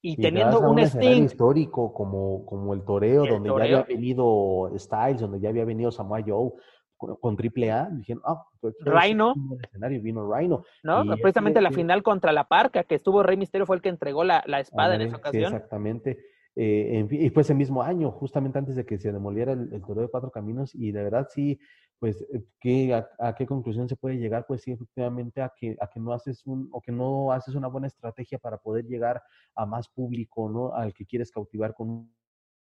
Y, 0.00 0.16
teniendo 0.16 0.60
un, 0.60 0.78
un 0.78 1.24
histórico 1.24 1.92
como, 1.92 2.46
como 2.46 2.72
el 2.72 2.84
toreo, 2.84 3.26
donde 3.26 3.48
ya 3.48 3.54
había 3.64 3.82
venido 3.82 4.70
Styles, 4.76 5.20
donde 5.20 5.40
ya 5.40 5.48
había 5.48 5.64
venido 5.64 5.90
Samoa 5.90 6.22
Joe, 6.24 6.52
con 6.98 7.36
Triple 7.36 7.70
A, 7.70 7.88
dijeron, 7.90 8.22
ah, 8.26 8.44
pues, 8.60 8.74
Rhino. 8.80 9.34
escenario, 9.62 10.02
vino 10.02 10.32
Rhino. 10.32 10.64
¿No? 10.82 11.04
Precisamente 11.16 11.60
la 11.60 11.70
final 11.70 12.02
contra 12.02 12.32
la 12.32 12.44
Parca, 12.44 12.84
que 12.84 12.96
estuvo 12.96 13.22
Rey 13.22 13.36
Misterio, 13.36 13.66
fue 13.66 13.76
el 13.76 13.82
que 13.82 13.88
entregó 13.88 14.24
la, 14.24 14.42
la 14.46 14.60
espada 14.60 14.94
en 14.96 15.02
esa 15.02 15.16
ocasión. 15.16 15.52
exactamente. 15.54 16.18
Eh, 16.56 17.06
y 17.10 17.30
fue 17.30 17.42
ese 17.42 17.54
mismo 17.54 17.82
año, 17.82 18.10
justamente 18.10 18.58
antes 18.58 18.74
de 18.74 18.84
que 18.84 18.98
se 18.98 19.12
demoliera 19.12 19.52
el, 19.52 19.72
el 19.72 19.80
Toro 19.84 20.00
de 20.00 20.08
Cuatro 20.08 20.30
Caminos, 20.32 20.74
y 20.74 20.90
de 20.90 21.04
verdad 21.04 21.28
sí, 21.30 21.60
pues, 21.98 22.22
eh, 22.32 22.44
¿qué, 22.60 22.94
a, 22.94 23.34
qué 23.34 23.46
conclusión 23.46 23.88
se 23.88 23.96
puede 23.96 24.18
llegar? 24.18 24.46
Pues 24.46 24.62
sí, 24.62 24.72
efectivamente, 24.72 25.42
a 25.42 25.52
que, 25.56 25.76
a 25.80 25.88
que 25.88 26.00
no 26.00 26.12
haces 26.12 26.46
un, 26.46 26.68
o 26.72 26.80
que 26.80 26.92
no 26.92 27.32
haces 27.32 27.54
una 27.54 27.68
buena 27.68 27.86
estrategia 27.86 28.38
para 28.38 28.58
poder 28.58 28.86
llegar 28.86 29.22
a 29.54 29.66
más 29.66 29.88
público, 29.88 30.48
¿no? 30.48 30.74
Al 30.74 30.94
que 30.94 31.06
quieres 31.06 31.30
cautivar 31.30 31.74
con 31.74 31.90
un 31.90 32.18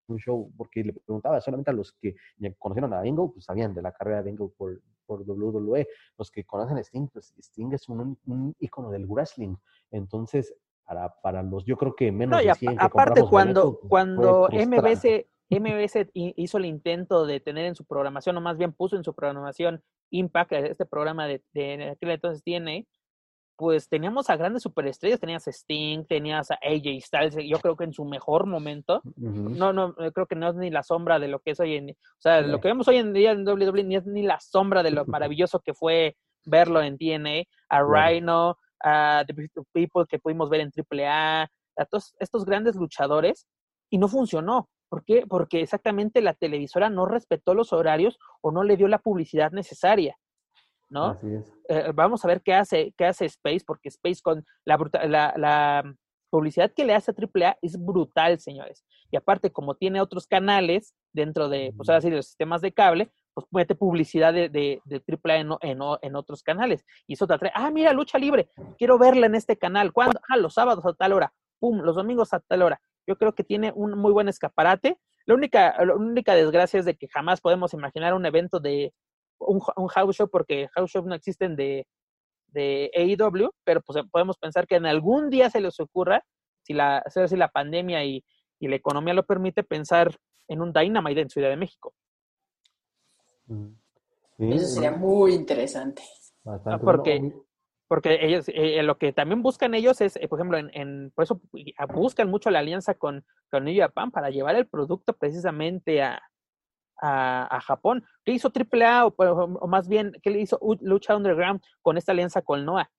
un 0.09 0.19
show, 0.19 0.53
porque 0.57 0.85
le 0.85 0.93
preguntaba 0.93 1.41
solamente 1.41 1.71
a 1.71 1.75
los 1.75 1.93
que 1.93 2.17
conocieron 2.59 2.93
a 2.93 3.01
Angle, 3.01 3.31
pues 3.33 3.45
sabían 3.45 3.75
de 3.75 3.83
la 3.83 3.93
carrera 3.93 4.23
de 4.23 4.31
Angle 4.31 4.51
por, 4.57 4.81
por 5.07 5.23
WWE. 5.23 5.89
Los 6.19 6.31
que 6.31 6.45
conocen 6.45 6.79
a 6.79 6.81
Sting, 6.81 7.09
pues 7.09 7.35
Sting 7.39 7.73
es 7.73 7.89
un, 7.89 8.19
un 8.27 8.55
ícono 8.59 8.91
del 8.91 9.07
wrestling. 9.07 9.57
Entonces, 9.91 10.55
para, 10.85 11.09
para 11.21 11.43
los, 11.43 11.65
yo 11.65 11.77
creo 11.77 11.95
que 11.95 12.11
menos 12.13 12.43
de 12.43 12.55
100 12.55 12.77
Aparte, 12.81 13.23
cuando, 13.23 13.79
cuando 13.89 14.49
MBS, 14.53 15.27
MBS 15.61 16.09
hizo 16.15 16.59
el 16.59 16.65
intento 16.65 17.27
de 17.27 17.41
tener 17.41 17.67
en 17.67 17.75
su 17.75 17.85
programación, 17.85 18.37
o 18.37 18.41
más 18.41 18.57
bien 18.57 18.73
puso 18.73 18.97
en 18.97 19.05
su 19.05 19.15
programación 19.15 19.83
Impact, 20.11 20.53
este 20.53 20.87
programa 20.87 21.27
de, 21.27 21.43
de 21.53 21.91
aquel 21.91 22.11
entonces 22.11 22.43
TNA, 22.45 22.85
pues 23.57 23.89
teníamos 23.89 24.29
a 24.31 24.37
grandes 24.37 24.63
superestrellas, 24.63 25.21
tenías 25.21 25.47
a 25.47 25.51
Sting, 25.51 26.05
tenías 26.07 26.51
a 26.51 26.55
AJ 26.55 27.01
Styles, 27.01 27.37
yo 27.47 27.59
creo 27.61 27.77
que 27.77 27.85
en 27.85 27.93
su 27.93 28.05
mejor 28.05 28.47
momento, 28.47 29.03
no, 29.17 29.73
no, 29.73 29.95
creo 29.95 30.27
que 30.27 30.35
no 30.35 30.49
es 30.49 30.57
ni 30.57 30.71
la 30.71 30.83
sombra 30.83 31.19
de 31.19 31.29
lo 31.29 31.41
que 31.41 31.53
es 31.53 31.61
hoy 31.61 31.77
en 31.77 31.87
día, 31.87 31.97
o 32.01 32.21
sea, 32.21 32.41
lo 32.41 32.61
que 32.61 32.69
vemos 32.69 32.89
hoy 32.89 32.97
en 32.97 33.13
día 33.13 33.33
en 33.33 33.47
WWE 33.47 33.85
ni 33.85 33.97
es 33.97 34.07
ni 34.07 34.23
la 34.23 34.41
sombra 34.41 34.83
de 34.83 34.91
lo 34.91 35.05
maravilloso 35.07 35.61
que 35.61 35.75
fue 35.75 36.17
verlo 36.45 36.83
en 36.83 36.99
TNA, 36.99 37.45
a 37.69 37.83
Rhino, 37.83 38.57
a 38.83 39.25
The 39.27 39.35
People 39.73 40.07
que 40.09 40.19
pudimos 40.19 40.51
ver 40.51 40.61
en 40.61 40.73
AAA, 40.75 41.43
a 41.77 41.85
todos 41.87 42.15
estos 42.19 42.45
grandes 42.45 42.75
luchadores, 42.75 43.47
y 43.91 43.99
no 43.99 44.09
funcionó. 44.09 44.69
¿Por 44.93 45.07
qué? 45.07 45.25
Porque 45.27 45.63
exactamente 45.63 46.21
la 46.21 46.35
televisora 46.35 46.91
no 46.91 47.07
respetó 47.07 47.55
los 47.55 47.73
horarios 47.73 48.19
o 48.43 48.51
no 48.53 48.63
le 48.63 48.77
dio 48.77 48.89
la 48.89 48.99
publicidad 48.99 49.51
necesaria. 49.51 50.19
¿no? 50.91 51.19
Eh, 51.71 51.93
vamos 51.95 52.23
a 52.23 52.29
ver 52.29 52.43
qué 52.43 52.53
hace, 52.53 52.93
qué 52.99 53.07
hace 53.07 53.25
Space, 53.25 53.63
porque 53.67 53.89
Space 53.89 54.21
con 54.23 54.45
la, 54.67 54.77
la, 55.09 55.33
la, 55.39 55.95
publicidad 56.29 56.75
que 56.77 56.85
le 56.85 56.93
hace 56.93 57.11
a 57.11 57.15
AAA 57.15 57.57
es 57.63 57.83
brutal, 57.83 58.39
señores. 58.39 58.85
Y 59.11 59.17
aparte, 59.17 59.51
como 59.51 59.77
tiene 59.77 59.99
otros 60.03 60.27
canales 60.27 60.95
dentro 61.15 61.49
de, 61.49 61.73
pues 61.75 61.89
ahora 61.89 62.03
sí, 62.03 62.11
los 62.11 62.27
sistemas 62.27 62.61
de 62.61 62.73
cable, 62.73 63.11
pues 63.33 63.47
mete 63.51 63.75
publicidad 63.75 64.35
de, 64.35 64.51
de, 64.51 64.83
de 64.85 65.03
AAA 65.09 65.37
en, 65.39 65.53
en, 65.63 65.79
en, 66.03 66.17
otros 66.17 66.43
canales. 66.43 66.85
Y 67.07 67.15
eso 67.15 67.27
te 67.27 67.33
atrae, 67.33 67.53
ah, 67.55 67.71
mira, 67.71 67.95
lucha 67.95 68.19
libre, 68.19 68.51
quiero 68.77 68.99
verla 68.99 69.25
en 69.25 69.37
este 69.37 69.57
canal. 69.57 69.91
¿Cuándo? 69.91 70.21
Ah, 70.29 70.37
los 70.37 70.53
sábados 70.53 70.85
a 70.85 70.93
tal 70.93 71.15
hora, 71.15 71.33
pum, 71.59 71.81
los 71.81 71.97
domingos 71.97 72.35
a 72.35 72.41
tal 72.41 72.61
hora. 72.61 72.83
Yo 73.07 73.17
creo 73.17 73.35
que 73.35 73.45
tiene 73.45 73.73
un 73.75 73.99
muy 73.99 74.13
buen 74.13 74.29
escaparate. 74.29 74.99
La 75.27 75.35
única, 75.35 75.85
la 75.85 75.95
única 75.95 76.35
desgracia 76.35 76.81
es 76.81 76.87
de 76.87 76.97
que 76.97 77.09
jamás 77.09 77.41
podemos 77.41 77.75
imaginar 77.75 78.15
un 78.15 78.27
evento 78.27 78.61
de, 78.61 78.93
un, 79.39 79.61
un, 79.77 79.89
house 79.89 80.17
show 80.17 80.29
porque 80.29 80.69
house 80.75 80.91
shows 80.91 81.07
no 81.07 81.15
existen 81.15 81.57
de, 81.57 81.87
de 82.49 82.91
AEW, 82.95 83.51
pero 83.65 83.81
pues 83.83 84.05
podemos 84.11 84.39
pensar 84.39 84.67
que 84.67 84.77
en 84.77 84.87
algún 84.87 85.31
día 85.31 85.51
se 85.51 85.61
les 85.61 85.79
ocurra, 85.81 86.25
si 86.63 86.75
la, 86.75 87.03
si 87.09 87.37
la 87.37 87.49
pandemia 87.49 88.05
y, 88.05 88.25
y 88.59 88.69
la 88.69 88.77
economía 88.77 89.15
lo 89.15 89.25
permite, 89.25 89.65
pensar 89.65 90.17
en 90.49 90.61
un 90.61 90.73
Dynamite 90.73 91.21
en 91.21 91.31
Ciudad 91.31 91.51
de 91.51 91.57
México. 91.57 91.95
Mm. 93.47 93.75
Eso 94.39 94.67
sería 94.67 94.93
muy 94.93 95.35
interesante. 95.35 96.03
Ah, 96.45 96.79
porque, 96.83 97.33
porque 97.93 98.21
ellos, 98.23 98.47
eh, 98.49 98.83
lo 98.83 98.97
que 98.97 99.13
también 99.13 99.43
buscan 99.43 99.75
ellos 99.75 100.01
es, 100.01 100.17
eh, 100.17 100.27
por 100.27 100.39
ejemplo, 100.39 100.57
en, 100.57 100.71
en, 100.73 101.11
por 101.15 101.25
eso 101.25 101.43
buscan 101.93 102.31
mucho 102.31 102.51
la 102.51 102.61
alianza 102.61 102.95
con, 102.95 103.23
con 103.51 103.65
New 103.65 103.79
Japan 103.79 104.11
para 104.11 104.31
llevar 104.31 104.57
el 104.57 104.67
producto 104.67 105.13
precisamente 105.13 106.01
a, 106.01 106.23
a, 106.97 107.61
Japón. 107.61 108.03
¿Qué 108.25 108.33
hizo 108.33 108.51
AAA 108.51 109.05
o, 109.05 109.15
o, 109.15 109.67
más 109.67 109.89
bien, 109.89 110.15
qué 110.23 110.31
le 110.31 110.41
hizo 110.41 110.59
Lucha 110.81 111.15
Underground 111.15 111.61
con 111.83 111.99
esta 111.99 112.13
alianza 112.13 112.41
con 112.41 112.65
Noah? 112.65 112.91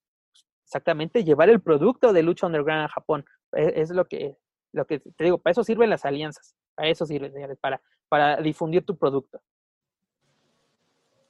Exactamente, 0.63 1.23
llevar 1.23 1.49
el 1.49 1.59
producto 1.59 2.13
de 2.13 2.21
Lucha 2.21 2.45
Underground 2.45 2.83
a 2.83 2.89
Japón. 2.89 3.25
E, 3.53 3.81
es, 3.81 3.89
lo 3.89 4.05
que 4.05 4.37
lo 4.73 4.85
que 4.85 4.99
te 4.99 5.23
digo, 5.23 5.39
para 5.39 5.53
eso 5.53 5.63
sirven 5.63 5.89
las 5.89 6.05
alianzas, 6.05 6.55
para 6.75 6.89
eso 6.89 7.07
sirven, 7.07 7.33
para, 7.59 7.81
para 8.09 8.37
difundir 8.37 8.85
tu 8.85 8.95
producto. 8.95 9.41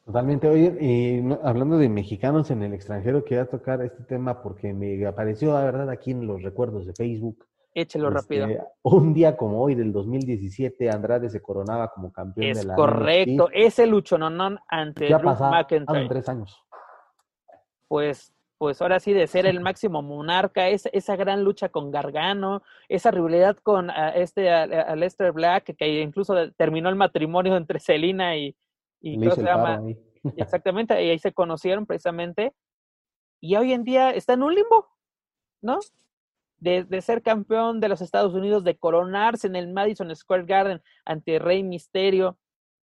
Totalmente. 0.05 0.49
Oye, 0.49 0.75
y 0.81 1.23
hablando 1.43 1.77
de 1.77 1.87
mexicanos 1.87 2.51
en 2.51 2.61
el 2.61 2.73
extranjero, 2.73 3.23
quería 3.23 3.45
tocar 3.45 3.81
este 3.81 4.03
tema 4.03 4.41
porque 4.43 4.73
me 4.73 5.05
apareció, 5.07 5.53
la 5.53 5.63
verdad, 5.63 5.89
aquí 5.89 6.11
en 6.11 6.27
los 6.27 6.41
recuerdos 6.43 6.85
de 6.85 6.93
Facebook. 6.93 7.45
Échelo 7.73 8.09
rápido. 8.09 8.47
Este, 8.47 8.63
un 8.83 9.13
día 9.13 9.37
como 9.37 9.61
hoy, 9.61 9.75
del 9.75 9.93
2017, 9.93 10.89
Andrade 10.89 11.29
se 11.29 11.41
coronaba 11.41 11.87
como 11.89 12.11
campeón 12.11 12.47
es 12.47 12.59
de 12.59 12.65
la 12.65 12.75
correcto. 12.75 13.49
Ese 13.51 13.87
luchononón 13.87 14.59
ante 14.67 15.07
¿Qué 15.07 15.13
ha 15.13 15.17
Drew 15.17 15.29
pasado? 15.29 15.51
McIntyre. 15.51 16.07
tres 16.09 16.29
años. 16.29 16.61
Pues, 17.87 18.33
pues 18.57 18.81
ahora 18.81 18.99
sí, 18.99 19.13
de 19.13 19.25
ser 19.25 19.45
el 19.45 19.61
máximo 19.61 20.01
monarca, 20.01 20.67
esa, 20.67 20.89
esa 20.89 21.15
gran 21.15 21.43
lucha 21.43 21.69
con 21.69 21.91
Gargano, 21.91 22.61
esa 22.89 23.09
rivalidad 23.09 23.57
con 23.57 23.89
ah, 23.89 24.09
este 24.09 24.51
a, 24.51 24.95
Lester 24.95 25.31
Black, 25.31 25.75
que 25.77 26.01
incluso 26.01 26.51
terminó 26.51 26.89
el 26.89 26.95
matrimonio 26.95 27.55
entre 27.55 27.79
Selina 27.79 28.35
y, 28.35 28.55
y 29.03 29.17
ahí. 29.27 29.97
Exactamente, 30.37 31.03
y 31.03 31.09
ahí 31.09 31.19
se 31.19 31.33
conocieron 31.33 31.85
precisamente. 31.85 32.53
Y 33.41 33.57
hoy 33.57 33.73
en 33.73 33.83
día 33.83 34.11
está 34.11 34.33
en 34.33 34.43
un 34.43 34.55
limbo, 34.55 34.87
¿no? 35.61 35.79
De, 36.59 36.85
de, 36.85 37.01
ser 37.01 37.21
campeón 37.21 37.81
de 37.81 37.89
los 37.89 37.99
Estados 37.99 38.33
Unidos, 38.33 38.63
de 38.63 38.77
coronarse 38.77 39.47
en 39.47 39.57
el 39.57 39.67
Madison 39.73 40.15
Square 40.15 40.45
Garden 40.45 40.81
ante 41.03 41.37
Rey 41.39 41.61
Misterio. 41.61 42.37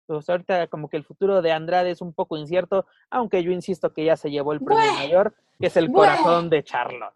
Pues 0.06 0.30
ahorita 0.30 0.68
como 0.68 0.88
que 0.88 0.96
el 0.96 1.04
futuro 1.04 1.42
de 1.42 1.52
Andrade 1.52 1.92
es 1.92 2.00
un 2.00 2.14
poco 2.14 2.38
incierto, 2.38 2.86
aunque 3.10 3.44
yo 3.44 3.52
insisto 3.52 3.92
que 3.92 4.06
ya 4.06 4.16
se 4.16 4.32
llevó 4.32 4.54
el 4.54 4.62
premio 4.62 4.94
mayor, 4.94 5.36
que 5.60 5.68
es 5.68 5.76
el 5.76 5.92
corazón 5.92 6.50
de 6.50 6.64
Charlotte. 6.64 7.16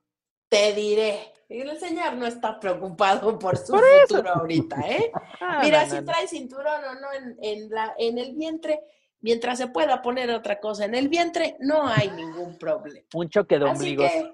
Te 0.49 0.73
diré. 0.73 1.31
El 1.49 1.79
señor 1.79 2.13
no 2.13 2.27
está 2.27 2.59
preocupado 2.59 3.37
por 3.39 3.57
su 3.57 3.73
Por 3.73 3.83
futuro 4.07 4.29
ahorita, 4.35 4.79
¿eh? 4.87 5.11
Ah, 5.41 5.61
Mira, 5.63 5.83
no, 5.85 5.89
si 5.89 5.95
no, 5.97 6.05
trae 6.05 6.27
cinturón 6.27 6.83
o 6.83 6.93
no 6.99 7.11
en, 7.11 7.37
en, 7.41 7.69
la, 7.69 7.95
en 7.97 8.19
el 8.19 8.35
vientre, 8.35 8.81
mientras 9.21 9.57
se 9.57 9.67
pueda 9.67 10.01
poner 10.01 10.29
otra 10.29 10.59
cosa 10.59 10.85
en 10.85 10.93
el 10.93 11.09
vientre, 11.09 11.57
no 11.59 11.87
hay 11.87 12.11
ningún 12.11 12.57
problema. 12.59 13.07
Un 13.15 13.29
choque 13.29 13.57
de 13.57 13.65
Así 13.65 13.71
ombligos. 13.73 14.11
que, 14.11 14.31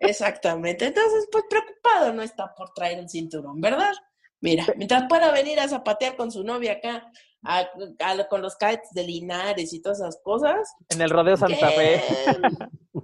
exactamente. 0.00 0.86
Entonces, 0.86 1.26
pues 1.32 1.44
preocupado 1.48 2.12
no 2.12 2.22
está 2.22 2.54
por 2.54 2.74
traer 2.74 2.98
el 2.98 3.08
cinturón, 3.08 3.60
¿verdad? 3.60 3.92
Mira, 4.40 4.66
mientras 4.76 5.04
pueda 5.08 5.32
venir 5.32 5.58
a 5.60 5.68
zapatear 5.68 6.16
con 6.16 6.30
su 6.30 6.44
novia 6.44 6.72
acá, 6.72 7.10
a- 7.44 7.66
a- 8.00 8.28
con 8.28 8.42
los 8.42 8.56
kites 8.56 8.90
de 8.92 9.04
Linares 9.04 9.72
y 9.72 9.80
todas 9.80 10.00
esas 10.00 10.20
cosas, 10.22 10.68
En 10.90 11.00
el 11.00 11.08
rodeo 11.10 11.36
Santa 11.36 11.70
Fe. 11.70 12.02
¿qué, 12.08 13.00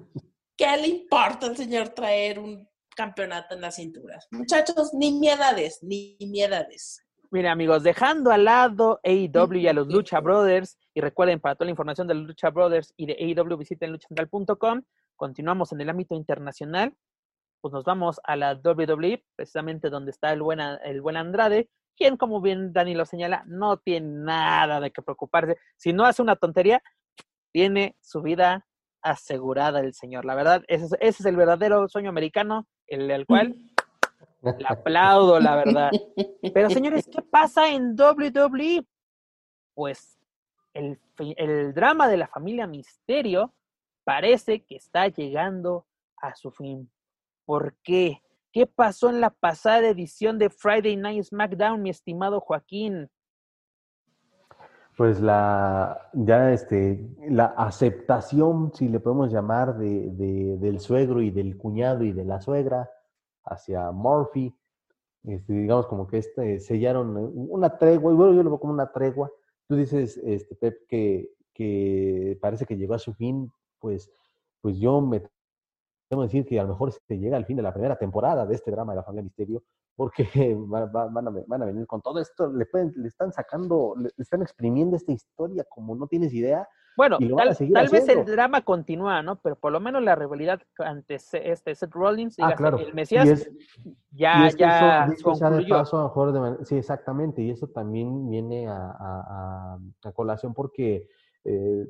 qué 0.56 0.76
le 0.76 0.88
importa 0.88 1.46
al 1.46 1.56
señor 1.56 1.88
traer 1.88 2.38
un 2.38 2.68
campeonato 2.94 3.54
en 3.54 3.60
las 3.60 3.76
cinturas? 3.76 4.26
Muchachos, 4.30 4.92
ni 4.94 5.12
miedades, 5.12 5.78
ni 5.82 6.16
miedades. 6.20 7.04
Mira, 7.30 7.50
amigos, 7.50 7.82
dejando 7.82 8.30
al 8.30 8.44
lado 8.44 9.00
AEW 9.02 9.54
y 9.54 9.66
a 9.66 9.72
los 9.72 9.88
Lucha 9.88 10.20
Brothers, 10.20 10.78
y 10.94 11.00
recuerden, 11.00 11.40
para 11.40 11.56
toda 11.56 11.66
la 11.66 11.72
información 11.72 12.06
de 12.06 12.14
los 12.14 12.28
Lucha 12.28 12.50
Brothers 12.50 12.94
y 12.96 13.06
de 13.06 13.14
AEW, 13.14 13.56
visiten 13.56 13.90
luchacentral.com. 13.90 14.82
Continuamos 15.16 15.72
en 15.72 15.80
el 15.80 15.90
ámbito 15.90 16.14
internacional. 16.14 16.94
Pues 17.60 17.72
nos 17.72 17.84
vamos 17.84 18.20
a 18.22 18.36
la 18.36 18.54
WWE, 18.54 19.24
precisamente 19.34 19.90
donde 19.90 20.12
está 20.12 20.32
el 20.32 20.42
buen, 20.42 20.60
el 20.60 21.00
buen 21.00 21.16
Andrade, 21.16 21.68
quien, 21.96 22.16
como 22.16 22.40
bien 22.40 22.72
Dani 22.72 22.94
lo 22.94 23.04
señala, 23.04 23.42
no 23.46 23.78
tiene 23.78 24.06
nada 24.06 24.80
de 24.80 24.92
qué 24.92 25.02
preocuparse. 25.02 25.56
Si 25.76 25.92
no 25.92 26.04
hace 26.04 26.22
una 26.22 26.36
tontería, 26.36 26.82
tiene 27.52 27.96
su 28.00 28.22
vida 28.22 28.66
asegurada 29.02 29.80
el 29.80 29.94
señor. 29.94 30.24
La 30.24 30.34
verdad, 30.34 30.62
ese 30.68 30.84
es, 30.86 30.92
ese 31.00 31.22
es 31.22 31.26
el 31.26 31.36
verdadero 31.36 31.88
sueño 31.88 32.10
americano, 32.10 32.66
el, 32.86 33.10
el 33.10 33.26
cual 33.26 33.54
le 34.58 34.66
aplaudo, 34.66 35.40
la 35.40 35.56
verdad. 35.56 35.90
Pero 36.52 36.70
señores, 36.70 37.08
¿qué 37.10 37.22
pasa 37.22 37.68
en 37.68 37.96
WWE? 37.98 38.86
Pues 39.74 40.18
el, 40.74 41.00
el 41.36 41.74
drama 41.74 42.08
de 42.08 42.16
la 42.16 42.28
familia 42.28 42.66
Misterio 42.66 43.54
parece 44.04 44.64
que 44.64 44.76
está 44.76 45.08
llegando 45.08 45.86
a 46.18 46.34
su 46.34 46.50
fin. 46.50 46.90
¿Por 47.44 47.76
qué? 47.82 48.22
¿Qué 48.52 48.66
pasó 48.66 49.10
en 49.10 49.20
la 49.20 49.30
pasada 49.30 49.88
edición 49.88 50.38
de 50.38 50.48
Friday 50.50 50.96
Night 50.96 51.24
SmackDown, 51.24 51.82
mi 51.82 51.90
estimado 51.90 52.40
Joaquín? 52.40 53.10
Pues 54.96 55.20
la, 55.20 56.08
ya 56.12 56.52
este, 56.52 57.04
la 57.28 57.46
aceptación, 57.46 58.72
si 58.74 58.88
le 58.88 59.00
podemos 59.00 59.32
llamar, 59.32 59.76
de, 59.76 60.10
de- 60.10 60.56
del 60.58 60.78
suegro 60.78 61.20
y 61.20 61.30
del 61.30 61.56
cuñado 61.58 62.04
y 62.04 62.12
de 62.12 62.24
la 62.24 62.40
suegra 62.40 62.88
hacia 63.44 63.90
Murphy, 63.90 64.54
este, 65.24 65.52
digamos 65.52 65.86
como 65.88 66.06
que 66.06 66.18
este, 66.18 66.60
sellaron 66.60 67.16
una 67.34 67.76
tregua, 67.78 68.12
y 68.12 68.16
bueno, 68.16 68.34
yo 68.34 68.42
lo 68.44 68.50
veo 68.50 68.60
como 68.60 68.72
una 68.72 68.92
tregua. 68.92 69.32
Tú 69.68 69.76
dices, 69.76 70.16
este, 70.18 70.54
Pep, 70.54 70.86
que, 70.88 71.30
que 71.52 72.38
parece 72.40 72.66
que 72.66 72.76
llegó 72.76 72.94
a 72.94 72.98
su 73.00 73.14
fin, 73.14 73.50
pues, 73.80 74.10
pues 74.60 74.78
yo 74.78 75.00
me 75.00 75.22
tengo 76.08 76.22
decir 76.22 76.46
que 76.46 76.60
a 76.60 76.62
lo 76.64 76.70
mejor 76.70 76.92
se 76.92 77.18
llega 77.18 77.36
al 77.36 77.46
fin 77.46 77.56
de 77.56 77.62
la 77.62 77.72
primera 77.72 77.96
temporada 77.96 78.46
de 78.46 78.54
este 78.54 78.70
drama 78.70 78.92
de 78.92 78.96
la 78.98 79.02
familia 79.04 79.24
Misterio, 79.24 79.64
porque 79.96 80.24
va- 80.72 80.86
va- 80.86 81.06
van, 81.08 81.28
a, 81.28 81.30
van 81.46 81.62
a 81.62 81.66
venir 81.66 81.86
con 81.86 82.00
todo 82.02 82.20
esto, 82.20 82.52
le, 82.52 82.66
pueden, 82.66 82.92
le 82.96 83.08
están 83.08 83.32
sacando, 83.32 83.94
le, 83.98 84.10
están 84.18 84.42
exprimiendo 84.42 84.96
esta 84.96 85.12
historia 85.12 85.64
como 85.68 85.94
no 85.96 86.06
tienes 86.06 86.32
idea. 86.32 86.68
Bueno, 86.96 87.16
Y 87.18 87.28
tal, 87.34 87.56
tal 87.72 87.88
vez 87.88 88.08
el 88.08 88.24
drama 88.24 88.60
continúa, 88.64 89.20
¿no? 89.20 89.40
Pero 89.40 89.56
por 89.56 89.72
lo 89.72 89.80
menos 89.80 90.00
la 90.00 90.14
rivalidad 90.14 90.60
ante 90.78 91.16
este 91.16 91.74
Seth 91.74 91.90
Rollins, 91.92 92.36
Ah, 92.38 92.46
dígase, 92.46 92.56
claro. 92.56 92.78
el 92.78 92.90
Y 92.90 92.92
Mesías, 92.94 93.28
es- 93.28 93.50
ya, 94.12 94.44
y 94.44 94.46
es 94.46 94.54
que 94.54 94.60
ya 94.62 95.06
eso, 95.12 95.24
concluyó. 95.32 95.74
paso, 95.74 95.96
a 95.98 96.02
lo 96.02 96.08
mejor 96.08 96.32
de 96.32 96.38
man- 96.40 96.58
sí, 96.64 96.76
exactamente, 96.76 97.42
y 97.42 97.50
eso 97.50 97.66
también 97.66 98.30
viene 98.30 98.68
a, 98.68 98.76
a- 99.00 100.12
colación 100.14 100.54
porque 100.54 101.08
eh, 101.44 101.84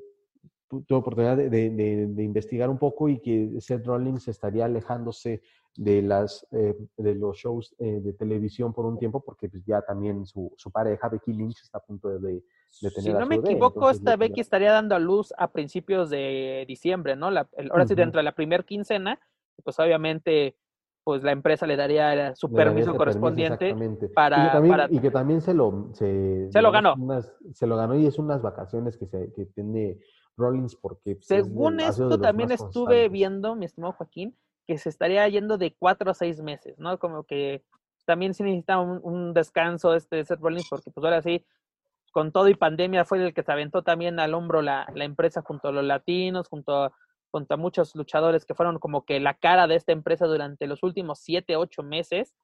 tu- 0.69 0.83
tuve 0.85 0.99
oportunidad 1.01 1.37
de, 1.37 1.51
de- 1.51 1.69
de- 1.71 2.07
de 2.07 2.23
investigar 2.23 2.71
un 2.71 2.79
poco 2.79 3.11
y 3.11 3.21
que 3.21 3.61
Seth 3.61 3.85
Rollins 3.85 4.27
estaría 4.29 4.65
alejándose 4.65 5.43
de 5.77 6.03
las 6.03 6.47
eh, 6.53 6.77
de 6.97 7.15
los 7.17 7.37
shows 7.37 7.75
eh, 7.79 8.01
de 8.01 8.13
televisión 8.13 8.73
por 8.73 8.87
un 8.87 8.97
tiempo 8.99 9.21
porque 9.25 9.49
pues 9.49 9.65
ya 9.65 9.83
también 9.83 10.25
su, 10.25 10.53
su 10.57 10.71
pareja 10.71 11.09
Becky 11.09 11.33
Lynch 11.33 11.61
está 11.63 11.79
a 11.79 11.83
punto 11.83 12.09
de, 12.11 12.19
de 12.21 12.43
tener 12.81 12.93
Si 12.93 13.11
a 13.11 13.19
no 13.19 13.27
me 13.27 13.37
bebé, 13.39 13.51
equivoco, 13.51 13.91
esta 13.91 14.17
Becky 14.17 14.41
estaría 14.41 14.71
dando 14.73 14.95
a 14.95 14.99
luz 15.01 15.33
a 15.37 15.51
principios 15.51 16.11
de 16.11 16.65
diciembre, 16.69 17.17
¿no? 17.17 17.31
La- 17.31 17.49
el- 17.57 17.71
ahora 17.73 17.87
sí, 17.87 17.95
dentro 17.97 18.19
de 18.21 18.23
la 18.25 18.33
primer 18.37 18.65
quincena, 18.65 19.19
pues 19.65 19.79
obviamente, 19.81 20.57
pues 21.03 21.23
la 21.25 21.33
empresa 21.33 21.67
le 21.67 21.77
daría 21.77 22.35
su 22.37 22.49
daría 22.49 22.65
permiso 22.67 22.97
correspondiente. 22.97 23.55
exactamente. 23.71 24.09
para- 24.11 24.39
y, 24.39 24.47
que 24.47 24.53
también, 24.53 24.77
para- 24.77 24.89
y 24.91 24.99
que 25.01 25.11
también 25.11 25.41
se 25.41 25.55
lo 25.55 25.89
se, 25.93 26.49
Se 26.53 26.63
lo 26.63 26.71
ganó. 26.71 26.95
unas- 26.97 27.35
se 27.53 27.67
lo 27.67 27.77
ganó 27.77 27.97
y 27.97 28.07
es 28.07 28.19
unas 28.19 28.41
vacaciones 28.43 28.97
que 28.97 29.07
se 29.07 29.33
que 29.33 29.47
tiene 29.47 29.99
Rollins 30.37 30.77
porque 30.77 31.17
pues, 31.17 31.25
es 31.25 31.29
de- 31.29 31.43
Según 31.45 31.81
esto, 31.81 32.09
de 32.17 32.19
también 32.19 32.51
estuve 32.53 32.71
constantes. 32.71 33.11
viendo, 33.13 33.55
mi 33.57 33.65
estimado 33.67 33.93
Joaquín, 33.95 34.37
que 34.67 34.79
se 34.79 34.89
estaría 34.89 35.29
yendo 35.29 35.59
de 35.59 35.75
cuatro 35.79 36.11
a 36.11 36.15
seis 36.15 36.41
meses, 36.41 36.79
¿no? 36.79 36.99
Como 36.99 37.25
que 37.25 37.63
también 38.07 38.35
sí 38.35 38.43
necesita 38.43 38.79
un, 38.79 39.35
descanso 39.35 39.95
este 39.95 40.25
Seth 40.25 40.41
Rollins, 40.41 40.69
porque 40.69 40.91
pues 40.91 41.05
ahora 41.05 41.23
sí, 41.23 41.45
con 42.13 42.33
todo 42.33 42.49
y 42.49 42.55
pandemia 42.55 43.05
fue 43.05 43.25
el 43.25 43.35
que 43.35 43.43
se 43.43 43.53
aventó 43.53 43.83
también 43.83 44.21
al 44.21 44.35
hombro 44.35 44.63
la, 44.63 44.87
la 44.95 45.05
empresa 45.05 45.43
junto 45.43 45.69
a 45.69 45.73
los 45.73 45.85
latinos, 45.85 46.49
junto 46.49 46.85
a, 46.85 46.93
junto 47.31 47.55
a 47.55 47.57
muchos 47.57 47.95
luchadores 47.97 48.45
que 48.45 48.55
fueron 48.55 48.79
como 48.79 49.05
que 49.05 49.21
la 49.21 49.35
cara 49.35 49.67
de 49.67 49.75
esta 49.75 49.93
empresa 49.93 50.27
durante 50.27 50.67
los 50.67 50.83
últimos 50.83 51.19
siete, 51.19 51.57
ocho 51.57 51.83
meses. 51.83 52.35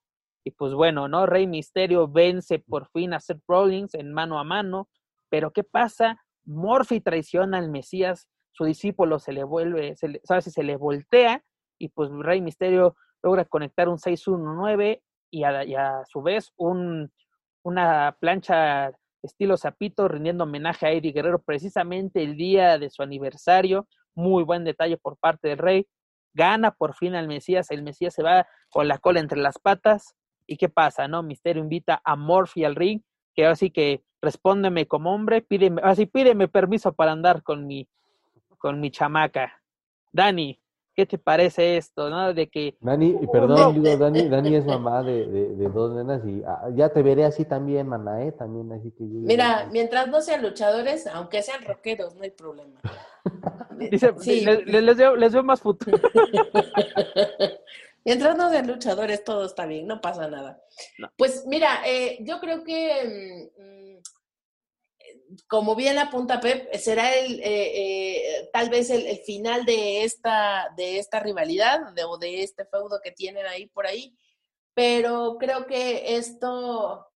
Y 0.44 0.52
pues 0.52 0.72
bueno, 0.72 1.06
¿no? 1.06 1.26
Rey 1.26 1.46
Misterio 1.46 2.08
vence 2.08 2.58
por 2.58 2.88
fin 2.88 3.12
a 3.12 3.20
Seth 3.20 3.42
Rollins 3.46 3.94
en 3.94 4.12
mano 4.12 4.38
a 4.38 4.44
mano. 4.44 4.88
Pero 5.28 5.52
¿qué 5.52 5.62
pasa? 5.62 6.20
Murphy 6.44 7.00
traiciona 7.00 7.58
al 7.58 7.70
Mesías, 7.70 8.28
su 8.50 8.64
discípulo 8.64 9.18
se 9.18 9.32
le 9.32 9.44
vuelve, 9.44 9.94
se 9.94 10.08
le, 10.08 10.20
¿sabes? 10.24 10.44
Se 10.44 10.62
le 10.62 10.76
voltea 10.76 11.44
y 11.80 11.88
pues 11.88 12.10
Rey 12.12 12.40
Misterio 12.40 12.94
logra 13.22 13.44
conectar 13.44 13.88
un 13.88 13.98
619 13.98 15.02
y 15.30 15.44
a, 15.44 16.04
su 16.06 16.22
vez 16.22 16.52
un, 16.56 17.10
una 17.62 18.16
plancha 18.20 18.92
estilo 19.22 19.56
zapito 19.56 20.06
rindiendo 20.06 20.44
homenaje 20.44 20.86
a 20.86 20.90
Eddie 20.92 21.12
Guerrero 21.12 21.42
precisamente 21.42 22.22
el 22.22 22.36
día 22.36 22.78
de 22.78 22.90
su 22.90 23.02
aniversario. 23.02 23.88
Muy 24.14 24.44
buen 24.44 24.64
detalle 24.64 24.96
por 24.98 25.16
parte 25.16 25.48
del 25.48 25.58
Rey. 25.58 25.86
Gana 26.34 26.72
por 26.72 26.94
fin 26.94 27.14
al 27.14 27.28
Mesías. 27.28 27.70
El 27.70 27.82
Mesías 27.82 28.14
se 28.14 28.22
va 28.22 28.46
con 28.70 28.86
la 28.86 28.98
cola 28.98 29.20
entre 29.20 29.40
las 29.40 29.58
patas. 29.58 30.14
¿Y 30.46 30.56
qué 30.56 30.68
pasa? 30.68 31.08
no 31.08 31.22
Misterio 31.22 31.62
invita 31.62 32.00
a 32.04 32.16
Murphy 32.16 32.64
al 32.64 32.74
ring, 32.74 33.00
que 33.34 33.44
ahora 33.44 33.56
sí 33.56 33.70
que 33.70 34.02
respóndeme 34.20 34.86
como 34.86 35.14
hombre, 35.14 35.42
pídeme, 35.42 35.80
así 35.84 36.06
pídeme 36.06 36.48
permiso 36.48 36.92
para 36.92 37.12
andar 37.12 37.42
con 37.42 37.66
mi, 37.66 37.88
con 38.58 38.80
mi 38.80 38.90
chamaca. 38.90 39.62
Dani, 40.12 40.59
¿qué 41.00 41.06
te 41.06 41.18
parece 41.18 41.78
esto? 41.78 42.10
¿no? 42.10 42.34
De 42.34 42.48
que 42.48 42.76
Dani, 42.80 43.16
y 43.22 43.26
perdón, 43.26 43.82
digo, 43.82 43.96
Dani, 43.96 44.28
Dani 44.28 44.54
es 44.54 44.66
mamá 44.66 45.02
de, 45.02 45.26
de, 45.26 45.56
de 45.56 45.68
dos 45.68 45.94
nenas 45.94 46.20
y 46.26 46.42
ah, 46.46 46.68
ya 46.74 46.90
te 46.90 47.02
veré 47.02 47.24
así 47.24 47.46
también, 47.46 47.86
maná, 47.88 48.22
¿eh? 48.22 48.32
También 48.32 48.70
así 48.72 48.90
que 48.90 49.04
yo... 49.04 49.20
Mira, 49.20 49.66
mientras 49.72 50.08
no 50.08 50.20
sean 50.20 50.42
luchadores, 50.42 51.06
aunque 51.06 51.42
sean 51.42 51.64
rockeros, 51.64 52.16
no 52.16 52.22
hay 52.22 52.32
problema. 52.32 52.78
dice, 53.90 54.12
Sí. 54.20 54.44
les, 54.44 54.96
veo, 54.96 55.16
les 55.16 55.32
veo 55.32 55.42
más 55.42 55.60
futuro. 55.60 55.98
Mientras 58.04 58.36
no 58.36 58.48
sean 58.50 58.66
luchadores, 58.66 59.24
todo 59.24 59.44
está 59.44 59.66
bien, 59.66 59.86
no 59.86 60.00
pasa 60.00 60.26
nada. 60.28 60.58
No. 60.98 61.10
Pues 61.16 61.44
mira, 61.46 61.80
eh, 61.86 62.18
yo 62.20 62.40
creo 62.40 62.64
que, 62.64 63.50
mm, 63.58 63.62
mm, 63.62 64.02
como 65.48 65.74
bien 65.76 65.98
apunta 65.98 66.40
Pep, 66.40 66.72
será 66.76 67.14
el, 67.14 67.40
eh, 67.40 67.46
eh, 68.40 68.50
tal 68.52 68.68
vez 68.70 68.90
el, 68.90 69.18
final 69.24 69.64
de 69.64 70.04
esta, 70.04 70.68
de 70.76 70.98
esta 70.98 71.20
rivalidad 71.20 71.92
de- 71.94 72.04
o 72.04 72.16
de 72.18 72.42
este 72.42 72.64
feudo 72.66 73.00
que 73.02 73.12
tienen 73.12 73.46
ahí 73.46 73.66
por 73.68 73.86
ahí. 73.86 74.16
Pero 74.74 75.36
creo 75.38 75.66
que 75.66 76.16
esto, 76.16 77.06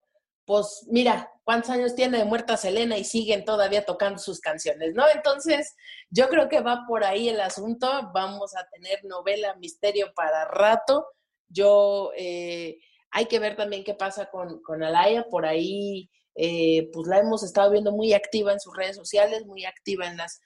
pues 0.44 0.86
mira, 0.90 1.30
¿cuántos 1.44 1.70
años 1.70 1.94
tiene 1.94 2.18
de 2.18 2.24
muerta 2.24 2.56
Selena 2.56 2.98
y 2.98 3.04
siguen 3.04 3.44
todavía 3.44 3.84
tocando 3.84 4.18
sus 4.18 4.40
canciones, 4.40 4.94
¿no? 4.94 5.04
Entonces, 5.08 5.74
yo 6.10 6.28
creo 6.28 6.48
que 6.48 6.60
va 6.60 6.84
por 6.88 7.04
ahí 7.04 7.28
el 7.28 7.40
asunto. 7.40 8.10
Vamos 8.12 8.54
a 8.56 8.66
tener 8.70 9.04
novela 9.04 9.54
misterio 9.56 10.12
para 10.14 10.44
rato. 10.46 11.06
Yo, 11.48 12.10
eh, 12.16 12.78
hay 13.10 13.26
que 13.26 13.38
ver 13.38 13.56
también 13.56 13.84
qué 13.84 13.94
pasa 13.94 14.26
con, 14.30 14.60
con 14.62 14.82
Alaya. 14.82 15.24
Por 15.30 15.46
ahí, 15.46 16.10
eh, 16.34 16.90
pues 16.92 17.06
la 17.08 17.18
hemos 17.18 17.42
estado 17.42 17.70
viendo 17.70 17.92
muy 17.92 18.12
activa 18.12 18.52
en 18.52 18.60
sus 18.60 18.76
redes 18.76 18.96
sociales, 18.96 19.46
muy 19.46 19.64
activa 19.64 20.06
en 20.06 20.16
las, 20.16 20.40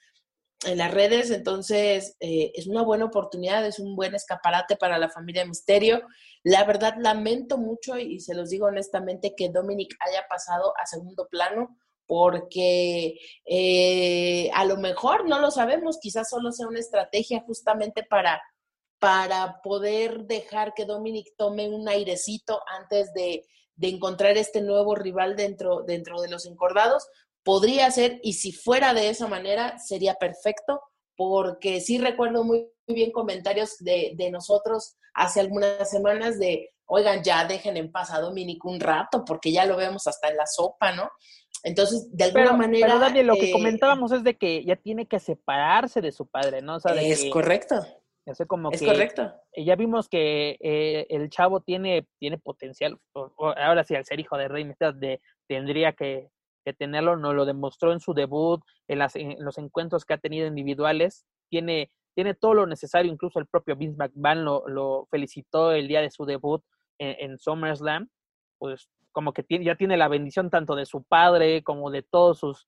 en 0.65 0.77
las 0.77 0.91
redes. 0.91 1.31
Entonces, 1.31 2.15
eh, 2.19 2.51
es 2.55 2.67
una 2.67 2.83
buena 2.83 3.05
oportunidad, 3.05 3.65
es 3.65 3.79
un 3.79 3.95
buen 3.95 4.15
escaparate 4.15 4.75
para 4.75 4.97
la 4.97 5.09
familia 5.09 5.45
Misterio. 5.45 6.01
La 6.43 6.63
verdad, 6.63 6.95
lamento 6.99 7.57
mucho 7.57 7.97
y 7.97 8.19
se 8.19 8.35
los 8.35 8.49
digo 8.49 8.67
honestamente 8.67 9.33
que 9.35 9.49
Dominic 9.49 9.95
haya 9.99 10.25
pasado 10.29 10.73
a 10.81 10.85
segundo 10.85 11.27
plano 11.29 11.77
porque 12.05 13.19
eh, 13.45 14.49
a 14.55 14.65
lo 14.65 14.77
mejor 14.77 15.29
no 15.29 15.39
lo 15.39 15.51
sabemos, 15.51 15.99
quizás 16.01 16.27
solo 16.27 16.51
sea 16.51 16.67
una 16.67 16.79
estrategia 16.79 17.43
justamente 17.45 18.03
para, 18.03 18.41
para 18.97 19.61
poder 19.61 20.25
dejar 20.25 20.73
que 20.73 20.85
Dominic 20.85 21.35
tome 21.37 21.69
un 21.69 21.87
airecito 21.87 22.61
antes 22.65 23.13
de, 23.13 23.45
de 23.79 23.87
encontrar 23.87 24.37
este 24.37 24.61
nuevo 24.61 24.93
rival 24.93 25.35
dentro, 25.35 25.83
dentro 25.83 26.21
de 26.21 26.29
los 26.29 26.45
encordados. 26.45 27.07
Podría 27.43 27.89
ser, 27.91 28.19
y 28.21 28.33
si 28.33 28.51
fuera 28.51 28.93
de 28.93 29.09
esa 29.09 29.27
manera, 29.27 29.79
sería 29.79 30.15
perfecto, 30.15 30.81
porque 31.15 31.79
sí 31.79 31.97
recuerdo 31.97 32.43
muy, 32.43 32.67
muy 32.87 32.95
bien 32.95 33.11
comentarios 33.11 33.77
de, 33.79 34.13
de 34.15 34.31
nosotros 34.31 34.97
hace 35.13 35.39
algunas 35.39 35.89
semanas 35.89 36.37
de, 36.37 36.71
oigan, 36.85 37.23
ya 37.23 37.45
dejen 37.45 37.77
en 37.77 37.91
paz 37.91 38.11
a 38.11 38.19
Dominic 38.19 38.63
un 38.65 38.81
rato, 38.81 39.23
porque 39.23 39.51
ya 39.51 39.65
lo 39.65 39.77
vemos 39.77 40.07
hasta 40.07 40.27
en 40.27 40.35
la 40.35 40.45
sopa, 40.45 40.91
¿no? 40.91 41.09
Entonces, 41.63 42.09
de 42.11 42.25
alguna 42.25 42.45
Pero, 42.45 42.57
manera... 42.57 43.11
pero 43.11 43.23
lo 43.23 43.35
que 43.35 43.49
eh, 43.49 43.53
comentábamos 43.53 44.11
es 44.11 44.23
de 44.23 44.37
que 44.37 44.63
ya 44.65 44.75
tiene 44.75 45.07
que 45.07 45.19
separarse 45.19 46.01
de 46.01 46.11
su 46.11 46.25
padre, 46.25 46.61
¿no? 46.61 46.75
O 46.75 46.79
sea, 46.79 46.93
de 46.93 47.09
es 47.09 47.23
que, 47.23 47.29
correcto, 47.29 47.75
o 48.31 48.35
sea, 48.35 48.45
como 48.45 48.71
es 48.71 48.79
que 48.79 48.85
correcto. 48.85 49.33
eh, 49.53 49.63
ya 49.63 49.75
vimos 49.75 50.07
que 50.09 50.57
eh, 50.61 51.05
el 51.09 51.29
chavo 51.29 51.61
tiene, 51.61 52.07
tiene 52.19 52.37
potencial. 52.37 52.97
o- 53.13 53.31
o 53.37 53.47
ahora 53.57 53.83
sí, 53.83 53.95
al 53.95 54.05
ser 54.05 54.19
hijo 54.19 54.37
de 54.37 54.47
Rey 54.47 54.65
Mysterio, 54.65 54.93
de, 54.93 55.21
tendría 55.47 55.93
que, 55.93 56.29
que 56.65 56.73
tenerlo. 56.73 57.15
Nos 57.17 57.33
lo 57.35 57.45
demostró 57.45 57.91
en 57.93 57.99
su 57.99 58.13
debut, 58.13 58.61
en, 58.87 58.99
las, 58.99 59.15
en 59.15 59.35
los 59.43 59.57
encuentros 59.57 60.05
que 60.05 60.13
ha 60.13 60.17
tenido 60.17 60.47
individuales. 60.47 61.25
Tiene, 61.49 61.91
tiene 62.15 62.33
todo 62.33 62.53
lo 62.53 62.65
necesario. 62.67 63.11
Incluso 63.11 63.39
el 63.39 63.47
propio 63.47 63.75
Vince 63.75 63.97
McMahon 63.97 64.45
lo, 64.45 64.67
lo 64.67 65.07
felicitó 65.09 65.71
el 65.71 65.87
día 65.87 66.01
de 66.01 66.11
su 66.11 66.25
debut 66.25 66.63
en, 66.99 67.31
en 67.31 67.37
SummerSlam. 67.39 68.09
Pues 68.59 68.89
como 69.11 69.33
que 69.33 69.43
tiene, 69.43 69.65
ya 69.65 69.75
tiene 69.75 69.97
la 69.97 70.07
bendición 70.07 70.49
tanto 70.49 70.75
de 70.75 70.85
su 70.85 71.03
padre 71.03 71.63
como 71.63 71.89
de 71.91 72.03
todos 72.03 72.39
sus 72.39 72.67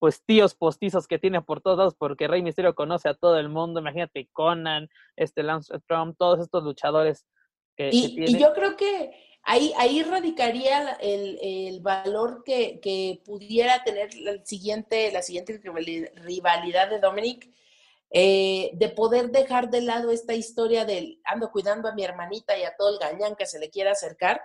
pues 0.00 0.24
tíos 0.24 0.56
postizos 0.56 1.06
que 1.06 1.20
tiene 1.20 1.40
por 1.42 1.60
todos 1.60 1.78
lados, 1.78 1.94
porque 1.96 2.26
Rey 2.26 2.42
Misterio 2.42 2.74
conoce 2.74 3.08
a 3.08 3.14
todo 3.14 3.38
el 3.38 3.48
mundo, 3.48 3.78
imagínate 3.78 4.28
Conan, 4.32 4.88
este 5.14 5.44
Lance 5.44 5.72
Trump, 5.86 6.16
todos 6.18 6.40
estos 6.40 6.64
luchadores 6.64 7.26
que, 7.76 7.90
que 7.90 7.96
Y, 7.96 8.14
tiene. 8.16 8.30
y 8.30 8.38
yo 8.38 8.52
creo 8.54 8.76
que 8.76 9.12
ahí, 9.44 9.72
ahí 9.76 10.02
radicaría 10.02 10.92
el, 11.00 11.38
el 11.42 11.80
valor 11.80 12.42
que, 12.44 12.80
que 12.80 13.20
pudiera 13.24 13.84
tener 13.84 14.08
el 14.14 14.44
siguiente, 14.44 15.12
la 15.12 15.22
siguiente 15.22 15.60
rivali- 15.62 16.10
rivalidad 16.14 16.90
de 16.90 16.98
Dominic, 16.98 17.48
eh, 18.10 18.70
de 18.72 18.88
poder 18.88 19.30
dejar 19.30 19.70
de 19.70 19.82
lado 19.82 20.10
esta 20.10 20.34
historia 20.34 20.84
del 20.84 21.20
ando 21.24 21.52
cuidando 21.52 21.88
a 21.88 21.94
mi 21.94 22.02
hermanita 22.04 22.58
y 22.58 22.64
a 22.64 22.74
todo 22.74 22.94
el 22.94 22.98
gañán 22.98 23.36
que 23.36 23.46
se 23.46 23.60
le 23.60 23.70
quiera 23.70 23.92
acercar. 23.92 24.40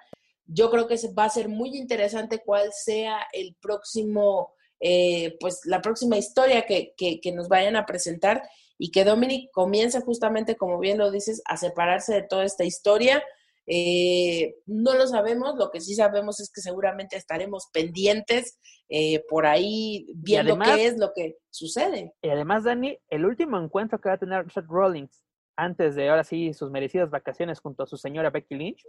Yo 0.46 0.70
creo 0.70 0.86
que 0.88 0.98
va 1.18 1.24
a 1.24 1.30
ser 1.30 1.50
muy 1.50 1.76
interesante 1.78 2.44
cuál 2.44 2.72
sea 2.74 3.26
el 3.34 3.56
próximo, 3.60 4.54
eh, 4.80 5.38
pues 5.40 5.62
la 5.66 5.82
próxima 5.82 6.18
historia 6.18 6.66
que, 6.66 6.94
que, 6.98 7.20
que 7.22 7.32
nos 7.32 7.48
vayan 7.48 7.76
a 7.76 7.86
presentar 7.86 8.44
y 8.78 8.92
que 8.92 9.04
Dominic 9.06 9.52
comience 9.52 10.02
justamente, 10.02 10.56
como 10.58 10.80
bien 10.80 10.98
lo 10.98 11.12
dices, 11.12 11.42
a 11.46 11.58
separarse 11.58 12.14
de 12.14 12.24
toda 12.24 12.44
esta 12.44 12.64
historia. 12.66 13.24
Eh, 13.68 14.58
no 14.68 14.94
lo 14.94 15.08
sabemos, 15.08 15.56
lo 15.58 15.72
que 15.72 15.82
sí 15.82 15.96
sabemos 15.96 16.40
es 16.40 16.52
que 16.52 16.62
seguramente 16.62 17.16
estaremos 17.18 17.68
pendientes 17.74 18.60
eh, 18.90 19.24
por 19.28 19.48
ahí 19.48 20.06
viendo 20.16 20.54
además- 20.54 20.78
qué 20.78 20.86
es 20.86 20.98
lo 20.98 21.14
que 21.16 21.38
sucede. 21.50 22.14
Y 22.22 22.30
además, 22.30 22.64
Dani, 22.66 23.00
el 23.10 23.26
último 23.26 23.58
encuentro 23.58 24.00
que 24.00 24.10
va 24.10 24.16
a 24.16 24.20
tener 24.20 24.52
Seth 24.52 24.68
Rollins 24.68 25.24
antes 25.56 25.96
de 25.96 26.10
ahora 26.10 26.24
sí 26.24 26.54
sus 26.54 26.70
merecidas 26.70 27.10
vacaciones 27.10 27.60
junto 27.60 27.84
a 27.84 27.88
su 27.88 27.98
señora 27.98 28.30
Becky 28.30 28.56
Lynch, 28.56 28.84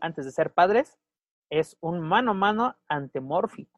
antes 0.00 0.24
de 0.24 0.32
ser 0.32 0.52
padres, 0.52 0.96
es 1.50 1.76
un 1.80 2.00
mano 2.00 2.32
a 2.32 2.34
mano 2.34 2.76
ante 2.88 3.20
Morphy. 3.20 3.68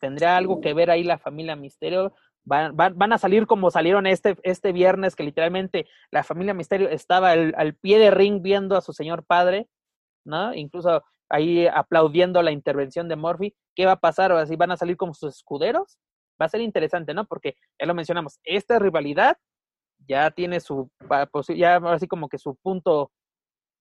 ¿Tendrá 0.00 0.36
algo 0.36 0.60
que 0.60 0.74
ver 0.74 0.90
ahí 0.90 1.02
la 1.02 1.18
familia 1.18 1.56
Misterio? 1.56 2.14
Van, 2.44 2.76
van, 2.76 3.12
a 3.12 3.18
salir 3.18 3.46
como 3.46 3.70
salieron 3.70 4.06
este, 4.06 4.36
este 4.44 4.72
viernes, 4.72 5.16
que 5.16 5.24
literalmente 5.24 5.88
la 6.12 6.22
familia 6.22 6.54
Misterio 6.54 6.88
estaba 6.88 7.32
al, 7.32 7.74
pie 7.74 7.98
de 7.98 8.12
ring 8.12 8.40
viendo 8.40 8.76
a 8.76 8.82
su 8.82 8.92
señor 8.92 9.24
padre, 9.24 9.68
¿no? 10.24 10.54
Incluso 10.54 11.02
ahí 11.28 11.66
aplaudiendo 11.66 12.42
la 12.42 12.52
intervención 12.52 13.08
de 13.08 13.16
Morphy. 13.16 13.56
¿Qué 13.74 13.84
va 13.84 13.92
a 13.92 14.00
pasar? 14.00 14.30
¿O 14.30 14.38
así 14.38 14.54
van 14.54 14.70
a 14.70 14.76
salir 14.76 14.96
como 14.96 15.12
sus 15.12 15.34
escuderos? 15.34 15.98
Va 16.40 16.46
a 16.46 16.50
ser 16.50 16.60
interesante, 16.60 17.14
¿no? 17.14 17.26
Porque 17.26 17.56
ya 17.80 17.86
lo 17.86 17.94
mencionamos, 17.94 18.38
esta 18.44 18.78
rivalidad 18.78 19.38
ya 20.06 20.30
tiene 20.30 20.60
su, 20.60 20.90
ya 21.56 21.76
ahora 21.76 21.98
sí 21.98 22.06
como 22.06 22.28
que 22.28 22.38
su 22.38 22.54
punto, 22.56 23.10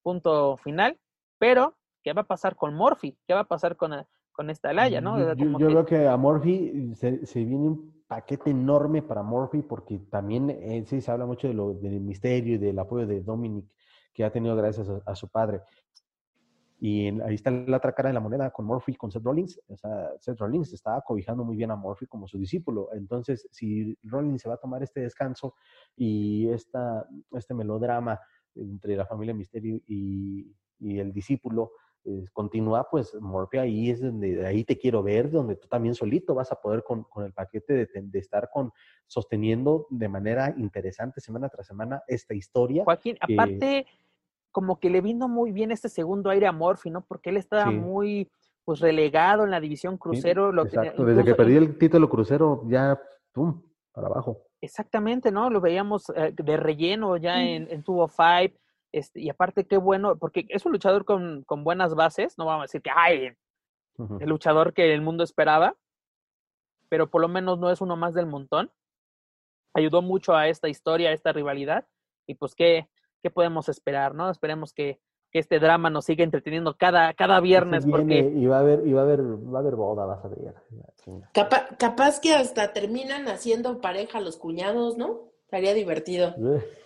punto 0.02 0.58
final, 0.58 1.00
pero 1.38 1.78
¿qué 2.04 2.14
va 2.14 2.22
a 2.22 2.28
pasar 2.28 2.56
con 2.56 2.74
Morphy? 2.74 3.18
¿Qué 3.28 3.34
va 3.34 3.42
a 3.42 3.48
pasar 3.48 3.76
con, 3.76 3.94
con 4.36 4.50
esta 4.50 4.70
Alaya, 4.70 5.02
no? 5.02 5.18
Yo, 5.18 5.34
yo- 5.34 5.58
yo 5.60 5.68
que- 5.68 5.74
veo 5.74 5.86
que 5.86 6.08
a 6.08 6.18
Murphy 6.18 6.94
se, 6.96 7.26
se 7.26 7.44
viene 7.44 7.68
un 7.68 8.04
paquete 8.08 8.52
enorme 8.52 9.02
para 9.02 9.24
Murphy 9.24 9.62
porque 9.62 9.98
también 10.10 10.50
eh, 10.50 10.84
sí 10.86 11.02
se 11.02 11.12
habla 11.12 11.26
mucho 11.26 11.48
de 11.48 11.54
lo, 11.54 11.74
del 11.74 12.02
misterio 12.02 12.56
y 12.56 12.58
del 12.58 12.78
apoyo 12.78 13.08
de 13.08 13.22
Dominic 13.22 13.66
que 14.14 14.24
ha 14.24 14.32
tenido 14.32 14.56
gracias 14.56 14.88
a, 14.90 15.02
a 15.06 15.16
su 15.16 15.28
padre. 15.30 15.62
Y 16.80 17.08
en- 17.08 17.22
ahí 17.22 17.36
está 17.36 17.50
la 17.52 17.78
otra 17.78 17.94
cara 17.94 18.10
de 18.10 18.14
la 18.14 18.20
moneda 18.20 18.52
con 18.52 18.66
Murphy, 18.66 18.96
con 18.96 19.10
Seth 19.12 19.24
Rollins. 19.24 19.60
O 19.68 19.78
sea, 19.78 20.10
Seth 20.20 20.38
Rollins 20.40 20.72
estaba 20.74 21.02
cobijando 21.02 21.44
muy 21.44 21.56
bien 21.56 21.72
a 21.72 21.76
Murphy 21.76 22.06
como 22.06 22.28
su 22.28 22.38
discípulo. 22.38 22.90
Entonces, 22.94 23.48
si 23.52 23.98
Rollins 24.04 24.42
se 24.42 24.50
va 24.50 24.56
a 24.56 24.60
tomar 24.60 24.84
este 24.84 25.00
descanso 25.02 25.56
y 25.96 26.50
esta, 26.50 27.08
este 27.32 27.54
melodrama 27.54 28.20
entre 28.56 28.96
la 28.96 29.06
familia 29.06 29.34
Misterio 29.34 29.80
y, 29.88 30.54
y 30.80 31.00
el 31.00 31.12
discípulo 31.12 31.72
eh, 32.06 32.26
continúa, 32.34 32.88
pues 32.90 33.14
Murphy 33.20 33.58
ahí 33.58 33.90
es 33.90 34.02
donde 34.02 34.36
de 34.36 34.46
ahí 34.46 34.64
te 34.64 34.78
quiero 34.78 35.02
ver, 35.02 35.32
donde 35.32 35.56
tú 35.56 35.68
también 35.68 35.96
solito 35.96 36.36
vas 36.36 36.52
a 36.52 36.62
poder 36.62 36.84
con, 36.84 37.04
con 37.04 37.26
el 37.26 37.34
paquete 37.34 37.88
de, 37.92 38.20
estar 38.20 38.50
con 38.52 38.72
sosteniendo 39.08 39.88
de 39.90 40.08
manera 40.08 40.54
interesante 40.58 41.20
semana 41.22 41.50
tras 41.50 41.68
semana 41.68 42.04
esta 42.08 42.34
historia. 42.34 42.84
Joaquín, 42.84 43.18
que- 43.26 43.34
aparte, 43.34 43.88
como 44.52 44.80
que 44.80 44.90
le 44.90 45.02
vino 45.02 45.28
muy 45.28 45.52
bien 45.52 45.72
este 45.72 45.90
segundo 45.90 46.30
aire 46.30 46.48
a 46.48 46.52
Morphy, 46.52 46.90
¿no? 46.90 47.02
Porque 47.06 47.30
él 47.32 47.38
estaba 47.38 47.72
Sí. 47.72 47.76
muy 47.78 48.32
pues 48.64 48.80
relegado 48.80 49.44
en 49.44 49.52
la 49.52 49.60
división 49.60 49.94
Sí, 49.96 50.00
crucero. 50.00 50.50
tenía- 50.52 50.64
exacto, 50.64 51.06
desde 51.06 51.24
que 51.24 51.36
perdí 51.36 51.56
el 51.56 51.78
título 51.78 52.10
crucero, 52.10 52.64
ya, 52.68 53.00
pum, 53.32 53.62
para 53.92 54.08
abajo. 54.08 54.42
Exactamente, 54.62 55.32
¿no? 55.32 55.50
Lo 55.52 55.62
veíamos 55.62 56.10
eh, 56.16 56.34
de 56.36 56.58
relleno 56.58 57.18
ya 57.18 57.44
en, 57.44 57.68
en 57.70 57.84
Tubo 57.84 58.08
Five. 58.08 58.56
Este, 58.96 59.20
y 59.20 59.30
aparte, 59.30 59.68
qué 59.68 59.76
bueno, 59.76 60.18
porque 60.18 60.46
es 60.48 60.66
un 60.66 60.72
luchador 60.72 61.04
con, 61.04 61.44
con 61.44 61.66
buenas 61.66 61.96
bases, 61.96 62.38
no 62.38 62.46
vamos 62.46 62.62
a 62.62 62.68
decir 62.68 62.82
que, 62.82 62.92
ay, 62.96 63.34
Ujú. 63.98 64.20
el 64.22 64.30
luchador 64.30 64.74
que 64.74 64.94
el 64.94 65.02
mundo 65.02 65.22
esperaba, 65.26 65.76
pero 66.88 67.10
por 67.10 67.20
lo 67.20 67.28
menos 67.28 67.60
no 67.60 67.70
es 67.72 67.82
uno 67.82 67.98
más 67.98 68.14
del 68.14 68.26
montón. 68.26 68.72
Ayudó 69.74 70.02
mucho 70.02 70.34
a 70.34 70.48
esta 70.48 70.70
historia, 70.70 71.10
a 71.10 71.14
esta 71.14 71.34
rivalidad, 71.34 71.86
y 72.26 72.36
pues, 72.36 72.56
¿qué, 72.56 72.88
qué 73.22 73.30
podemos 73.30 73.68
esperar, 73.68 74.16
no? 74.16 74.30
Esperemos 74.30 74.72
que, 74.72 75.02
que 75.30 75.40
este 75.40 75.60
drama 75.60 75.90
nos 75.90 76.06
siga 76.06 76.24
entreteniendo 76.24 76.78
cada, 76.78 77.14
cada 77.16 77.42
viernes, 77.42 77.84
Se 77.84 77.90
porque 77.90 78.22
viene 78.22 78.40
y 78.40 78.46
va 78.46 78.60
a 78.60 78.62
haber, 78.62 78.88
y 78.88 78.94
va 78.94 79.02
a 79.02 79.04
haber, 79.04 79.20
va 79.22 79.58
a 79.58 79.62
haber 79.62 79.76
boda, 79.76 80.06
vas 80.06 80.24
a 80.24 80.30
ver. 80.30 80.56
Capaz 81.78 82.22
que 82.22 82.34
hasta 82.34 82.72
terminan 82.72 83.28
haciendo 83.28 83.82
pareja 83.82 84.22
los 84.22 84.38
cuñados, 84.38 84.96
¿no? 84.98 85.32
Estaría 85.44 85.74
divertido. 85.74 86.34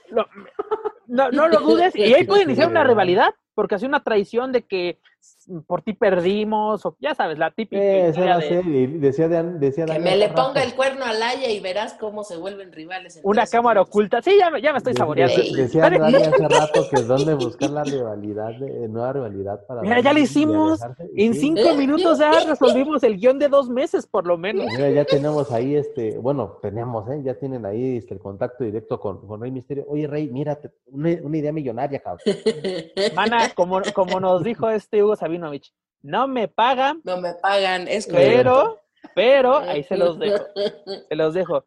Lo- 0.09 0.25
no, 1.09 1.31
no 1.31 1.47
lo 1.47 1.59
dudes, 1.59 1.95
y 1.95 2.13
ahí 2.13 2.23
puede 2.23 2.43
iniciar 2.43 2.69
una 2.69 2.83
rivalidad, 2.85 3.33
porque 3.53 3.75
hace 3.75 3.85
una 3.85 4.03
traición 4.03 4.51
de 4.51 4.65
que 4.65 4.99
por 5.67 5.81
ti 5.81 5.93
perdimos, 5.93 6.85
o 6.85 6.95
ya 6.99 7.13
sabes, 7.15 7.37
la 7.37 7.51
típica. 7.51 7.81
Eh, 7.81 8.09
esa 8.09 8.37
de- 8.37 8.47
serie, 8.47 8.87
decía, 8.87 9.27
decía 9.27 9.85
Que 9.85 9.99
me 9.99 10.15
le 10.15 10.27
rato. 10.27 10.43
ponga 10.43 10.63
el 10.63 10.73
cuerno 10.75 11.05
a 11.05 11.13
Laia 11.13 11.49
y 11.51 11.59
verás 11.59 11.93
cómo 11.99 12.23
se 12.23 12.37
vuelven 12.37 12.71
rivales. 12.71 13.19
una 13.23 13.45
cámara 13.47 13.81
oculta. 13.81 14.21
Sí, 14.21 14.35
ya 14.39 14.49
me, 14.49 14.61
ya 14.61 14.71
me 14.71 14.77
estoy 14.77 14.93
saboreando. 14.93 15.35
de- 15.35 15.61
Decía 15.63 15.81
Dani, 15.83 15.97
Dani 15.99 16.15
hace 16.23 16.47
rato 16.47 16.85
que 16.89 17.01
dónde 17.01 17.33
buscar 17.33 17.69
la 17.71 17.83
rivalidad, 17.83 18.53
de, 18.59 18.87
nueva 18.87 19.13
rivalidad 19.13 19.65
para. 19.65 19.81
Mira, 19.81 19.99
ya 20.01 20.13
y 20.13 20.19
hicimos. 20.21 20.79
En 21.15 21.33
sí, 21.33 21.39
cinco 21.39 21.73
minutos 21.75 22.19
ya 22.19 22.31
resolvimos 22.47 23.03
el 23.03 23.17
guion 23.17 23.39
de 23.39 23.47
dos 23.49 23.69
meses, 23.69 24.05
por 24.07 24.25
lo 24.27 24.37
menos. 24.37 24.65
Mira, 24.67 24.89
ya 24.91 25.05
tenemos 25.05 25.51
ahí, 25.51 25.75
este, 25.75 26.17
bueno, 26.17 26.57
tenemos, 26.61 27.09
¿eh? 27.09 27.21
Ya 27.23 27.33
tienen 27.33 27.65
ahí 27.65 27.97
este, 27.97 28.13
el 28.13 28.19
contacto 28.19 28.63
directo 28.63 28.99
con, 28.99 29.25
con 29.27 29.41
Rey 29.41 29.51
Misterio. 29.51 29.85
Oye, 29.89 30.07
Rey, 30.07 30.29
mira, 30.29 30.59
una 30.91 31.37
idea 31.37 31.51
millonaria, 31.51 31.99
cabrón. 31.99 32.23
Mana, 33.15 33.49
como, 33.55 33.81
como 33.93 34.19
nos 34.19 34.43
dijo 34.43 34.69
este 34.69 35.01
Hugo 35.09 35.15
Sabinovich, 35.15 35.73
no 36.01 36.27
me 36.27 36.47
pagan, 36.47 37.01
No 37.03 37.19
me 37.19 37.33
pagan, 37.33 37.87
es 37.87 38.05
correcto. 38.05 38.35
pero, 38.35 38.81
pero, 39.15 39.57
ahí 39.57 39.83
se 39.83 39.97
los 39.97 40.19
dejo. 40.19 40.45
Se 41.09 41.15
los 41.15 41.33
dejo. 41.33 41.65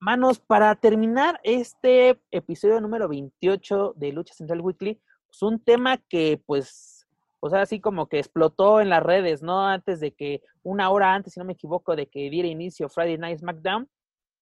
Manos, 0.00 0.38
para 0.38 0.74
terminar 0.74 1.38
este 1.42 2.18
episodio 2.30 2.80
número 2.80 3.08
28 3.08 3.92
de 3.96 4.12
Lucha 4.12 4.32
Central 4.34 4.62
Weekly, 4.62 5.00
pues 5.26 5.42
un 5.42 5.60
tema 5.62 5.98
que 5.98 6.40
pues, 6.46 7.06
pues 7.40 7.52
así 7.52 7.78
como 7.78 8.08
que 8.08 8.18
explotó 8.18 8.80
en 8.80 8.88
las 8.88 9.02
redes, 9.02 9.42
¿no? 9.42 9.66
Antes 9.66 10.00
de 10.00 10.12
que, 10.12 10.42
una 10.62 10.88
hora 10.90 11.14
antes, 11.14 11.34
si 11.34 11.40
no 11.40 11.44
me 11.44 11.52
equivoco, 11.52 11.94
de 11.94 12.06
que 12.06 12.30
diera 12.30 12.48
inicio 12.48 12.88
Friday 12.88 13.18
Night 13.18 13.40
SmackDown, 13.40 13.88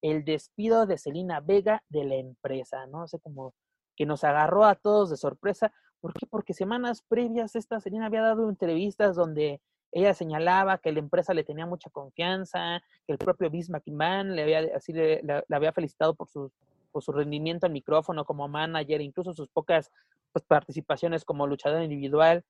el 0.02 0.24
despido 0.24 0.86
de 0.86 0.98
Selina 0.98 1.40
Vega 1.40 1.82
de 1.88 2.04
la 2.04 2.14
empresa, 2.14 2.86
¿no? 2.86 3.02
O 3.02 3.08
sea, 3.08 3.18
como 3.18 3.54
que 3.96 4.06
nos 4.06 4.22
agarró 4.22 4.64
a 4.64 4.76
todos 4.76 5.10
de 5.10 5.16
sorpresa. 5.16 5.72
¿Por 6.04 6.12
qué? 6.12 6.26
Porque 6.26 6.52
semanas 6.52 7.00
previas 7.00 7.56
esta 7.56 7.80
Selina 7.80 8.04
había 8.04 8.20
dado 8.20 8.50
entrevistas 8.50 9.16
donde 9.16 9.62
ella 9.90 10.12
señalaba 10.12 10.76
que 10.76 10.92
la 10.92 10.98
empresa 10.98 11.32
le 11.32 11.44
tenía 11.44 11.64
mucha 11.64 11.88
confianza, 11.88 12.82
que 13.06 13.14
el 13.14 13.16
propio 13.16 13.50
McMahon 13.70 14.36
le 14.36 14.42
había, 14.42 14.76
así 14.76 14.92
le, 14.92 15.22
la- 15.22 15.42
había 15.48 15.72
felicitado 15.72 16.12
por 16.14 16.28
su, 16.28 16.52
por 16.92 17.02
su 17.02 17.10
rendimiento 17.10 17.64
al 17.64 17.72
micrófono 17.72 18.26
como 18.26 18.48
manager, 18.48 19.00
incluso 19.00 19.32
sus 19.32 19.48
pocas 19.48 19.90
pues, 20.32 20.44
participaciones 20.44 21.24
como 21.24 21.46
luchador 21.46 21.82
individual. 21.82 22.44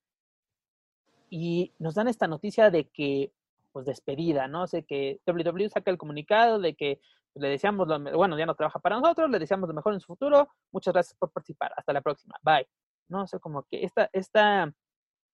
Y 1.30 1.70
nos 1.78 1.94
dan 1.94 2.08
esta 2.08 2.26
noticia 2.26 2.72
de 2.72 2.88
que, 2.88 3.30
pues 3.70 3.86
despedida, 3.86 4.48
¿no? 4.48 4.64
O 4.64 4.66
sea, 4.66 4.82
que 4.82 5.20
WWE 5.28 5.68
saca 5.68 5.92
el 5.92 5.98
comunicado 5.98 6.58
de 6.58 6.74
que 6.74 7.00
le 7.36 7.48
deseamos, 7.50 7.86
lo, 7.86 8.00
bueno, 8.16 8.36
ya 8.36 8.46
no 8.46 8.56
trabaja 8.56 8.80
para 8.80 8.98
nosotros, 8.98 9.30
le 9.30 9.38
deseamos 9.38 9.68
lo 9.68 9.76
mejor 9.76 9.94
en 9.94 10.00
su 10.00 10.08
futuro, 10.08 10.48
muchas 10.72 10.92
gracias 10.92 11.16
por 11.16 11.30
participar, 11.30 11.72
hasta 11.76 11.92
la 11.92 12.00
próxima, 12.00 12.34
bye. 12.42 12.66
No, 13.08 13.22
o 13.22 13.26
sea, 13.26 13.38
como 13.38 13.64
que 13.64 13.84
esta, 13.84 14.08
esta 14.12 14.72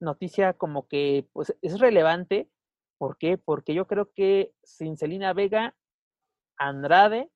noticia 0.01 0.55
como 0.55 0.89
que 0.89 1.29
pues 1.33 1.55
es 1.63 1.79
relevante, 1.79 2.51
¿por 2.99 3.17
qué? 3.19 3.39
Porque 3.39 3.75
yo 3.75 3.87
creo 3.87 4.13
que 4.13 4.53
sin 4.63 4.97
Celina 4.97 5.33
Vega, 5.33 5.77
Andrade 6.57 7.31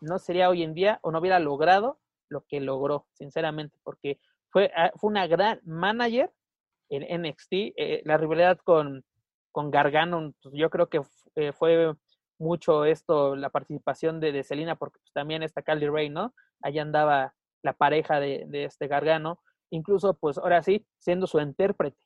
no 0.00 0.18
sería 0.18 0.48
hoy 0.48 0.62
en 0.62 0.74
día 0.74 0.98
o 1.02 1.10
no 1.10 1.18
hubiera 1.18 1.38
logrado 1.38 2.00
lo 2.28 2.44
que 2.46 2.60
logró, 2.60 3.06
sinceramente, 3.12 3.76
porque 3.82 4.20
fue, 4.50 4.72
ah, 4.76 4.90
fue 4.96 5.10
una 5.10 5.26
gran 5.26 5.60
manager 5.64 6.32
en 6.88 7.22
NXT, 7.22 7.52
eh, 7.52 8.02
la 8.04 8.16
rivalidad 8.16 8.58
con, 8.58 9.04
con 9.52 9.70
Gargano, 9.70 10.32
pues, 10.42 10.54
yo 10.54 10.70
creo 10.70 10.88
que 10.88 11.02
eh, 11.36 11.52
fue 11.52 11.94
mucho 12.38 12.84
esto, 12.84 13.36
la 13.36 13.50
participación 13.50 14.20
de, 14.20 14.32
de 14.32 14.76
porque 14.78 14.98
pues, 15.00 15.12
también 15.12 15.42
está 15.42 15.62
Carly 15.62 15.88
Ray, 15.88 16.08
¿no? 16.08 16.34
Allá 16.62 16.82
andaba 16.82 17.34
la 17.62 17.72
pareja 17.72 18.20
de, 18.20 18.44
de 18.48 18.64
este 18.64 18.86
Gargano, 18.88 19.40
incluso 19.70 20.14
pues 20.14 20.38
ahora 20.38 20.62
sí, 20.62 20.86
siendo 20.98 21.26
su 21.26 21.40
intérprete, 21.40 21.98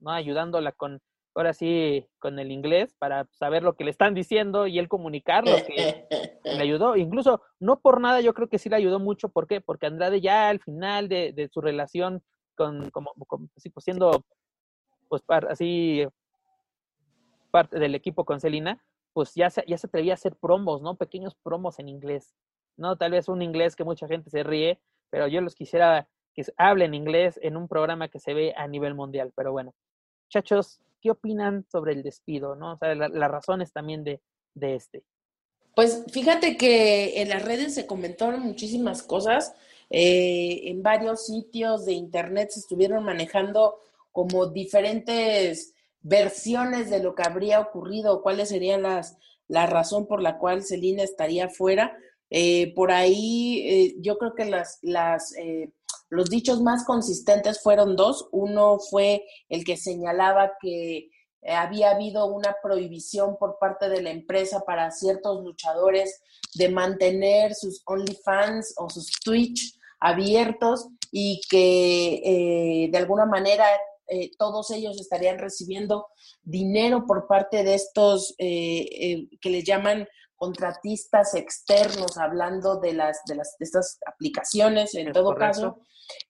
¿no? 0.00 0.10
Ayudándola 0.10 0.72
con, 0.72 1.00
ahora 1.34 1.52
sí, 1.52 2.06
con 2.18 2.38
el 2.38 2.50
inglés 2.50 2.94
para 2.98 3.26
saber 3.32 3.62
lo 3.62 3.76
que 3.76 3.84
le 3.84 3.90
están 3.90 4.14
diciendo 4.14 4.66
y 4.66 4.78
él 4.78 4.88
comunicar 4.88 5.46
lo 5.46 5.56
que 5.64 6.06
le 6.44 6.62
ayudó. 6.62 6.96
Incluso, 6.96 7.42
no 7.60 7.80
por 7.80 8.00
nada, 8.00 8.20
yo 8.20 8.34
creo 8.34 8.48
que 8.48 8.58
sí 8.58 8.68
le 8.68 8.76
ayudó 8.76 8.98
mucho. 8.98 9.28
¿Por 9.28 9.46
qué? 9.46 9.60
Porque 9.60 9.86
Andrade 9.86 10.20
ya 10.20 10.48
al 10.48 10.60
final 10.60 11.08
de, 11.08 11.32
de 11.32 11.48
su 11.48 11.60
relación 11.60 12.22
con, 12.56 12.90
como, 12.90 13.12
como- 13.26 13.48
así, 13.56 13.70
pues, 13.70 13.84
siendo, 13.84 14.24
pues, 15.08 15.22
par- 15.22 15.48
así, 15.50 16.04
parte 17.50 17.78
del 17.78 17.94
equipo 17.94 18.24
con 18.24 18.40
Celina, 18.40 18.82
pues 19.12 19.34
ya 19.34 19.50
se, 19.50 19.64
ya 19.66 19.78
se 19.78 19.86
atrevía 19.86 20.12
a 20.12 20.14
hacer 20.14 20.36
promos, 20.36 20.82
¿no? 20.82 20.96
Pequeños 20.96 21.34
promos 21.42 21.78
en 21.78 21.88
inglés. 21.88 22.34
No, 22.78 22.96
tal 22.96 23.10
vez 23.12 23.28
un 23.28 23.42
inglés 23.42 23.76
que 23.76 23.84
mucha 23.84 24.06
gente 24.08 24.30
se 24.30 24.42
ríe, 24.42 24.78
pero 25.10 25.26
yo 25.28 25.40
los 25.40 25.54
quisiera 25.54 26.08
que 26.34 26.44
hablen 26.56 26.94
inglés 26.94 27.38
en 27.42 27.56
un 27.56 27.68
programa 27.68 28.08
que 28.08 28.20
se 28.20 28.32
ve 28.34 28.54
a 28.56 28.66
nivel 28.68 28.94
mundial. 28.94 29.32
Pero 29.36 29.52
bueno, 29.52 29.74
muchachos, 30.26 30.80
¿qué 31.02 31.10
opinan 31.10 31.66
sobre 31.70 31.92
el 31.92 32.02
despido, 32.02 32.54
no? 32.54 32.72
O 32.72 32.76
sea, 32.78 32.94
la- 32.94 33.08
las 33.08 33.30
razones 33.30 33.72
también 33.72 34.04
de, 34.04 34.20
de 34.54 34.74
este. 34.76 35.02
Pues 35.74 36.04
fíjate 36.12 36.56
que 36.56 37.20
en 37.22 37.28
las 37.28 37.44
redes 37.44 37.74
se 37.74 37.86
comentaron 37.86 38.40
muchísimas 38.42 39.02
cosas. 39.02 39.54
eh, 39.90 40.68
en 40.70 40.82
varios 40.82 41.24
sitios 41.24 41.86
de 41.86 41.94
internet 41.94 42.50
se 42.50 42.60
estuvieron 42.60 43.04
manejando 43.04 43.80
como 44.12 44.46
diferentes 44.46 45.74
versiones 46.02 46.90
de 46.90 47.02
lo 47.02 47.14
que 47.14 47.22
habría 47.22 47.60
ocurrido, 47.60 48.20
cuáles 48.22 48.50
serían 48.50 48.82
las 48.82 49.16
la 49.48 49.64
razón 49.66 50.06
por 50.06 50.20
la 50.20 50.36
cual 50.36 50.62
Celina 50.62 51.02
estaría 51.02 51.48
fuera. 51.48 51.96
Eh, 52.30 52.74
por 52.74 52.92
ahí 52.92 53.62
eh, 53.66 53.94
yo 54.00 54.18
creo 54.18 54.34
que 54.34 54.44
las, 54.44 54.78
las 54.82 55.34
eh, 55.36 55.72
los 56.10 56.28
dichos 56.28 56.60
más 56.60 56.84
consistentes 56.84 57.60
fueron 57.62 57.96
dos. 57.96 58.28
Uno 58.32 58.78
fue 58.78 59.24
el 59.48 59.64
que 59.64 59.76
señalaba 59.76 60.52
que 60.60 61.10
eh, 61.42 61.52
había 61.52 61.90
habido 61.90 62.26
una 62.26 62.56
prohibición 62.62 63.36
por 63.38 63.58
parte 63.58 63.88
de 63.88 64.02
la 64.02 64.10
empresa 64.10 64.60
para 64.66 64.90
ciertos 64.90 65.42
luchadores 65.42 66.20
de 66.54 66.68
mantener 66.68 67.54
sus 67.54 67.82
OnlyFans 67.84 68.74
o 68.76 68.90
sus 68.90 69.10
Twitch 69.24 69.74
abiertos 70.00 70.88
y 71.10 71.40
que 71.50 72.88
de 72.90 72.98
alguna 72.98 73.26
manera 73.26 73.66
todos 74.38 74.70
ellos 74.70 75.00
estarían 75.00 75.38
recibiendo 75.38 76.06
dinero 76.42 77.04
por 77.06 77.26
parte 77.26 77.64
de 77.64 77.74
estos 77.74 78.34
que 78.38 79.28
les 79.42 79.64
llaman 79.64 80.06
contratistas 80.38 81.34
externos, 81.34 82.16
hablando 82.16 82.76
de 82.76 82.94
las 82.94 83.20
de 83.26 83.34
las 83.34 83.56
de 83.58 83.64
estas 83.64 83.98
aplicaciones 84.06 84.94
en 84.94 85.08
Es 85.08 85.12
todo 85.12 85.34
correcto. 85.34 85.46
caso, 85.46 85.80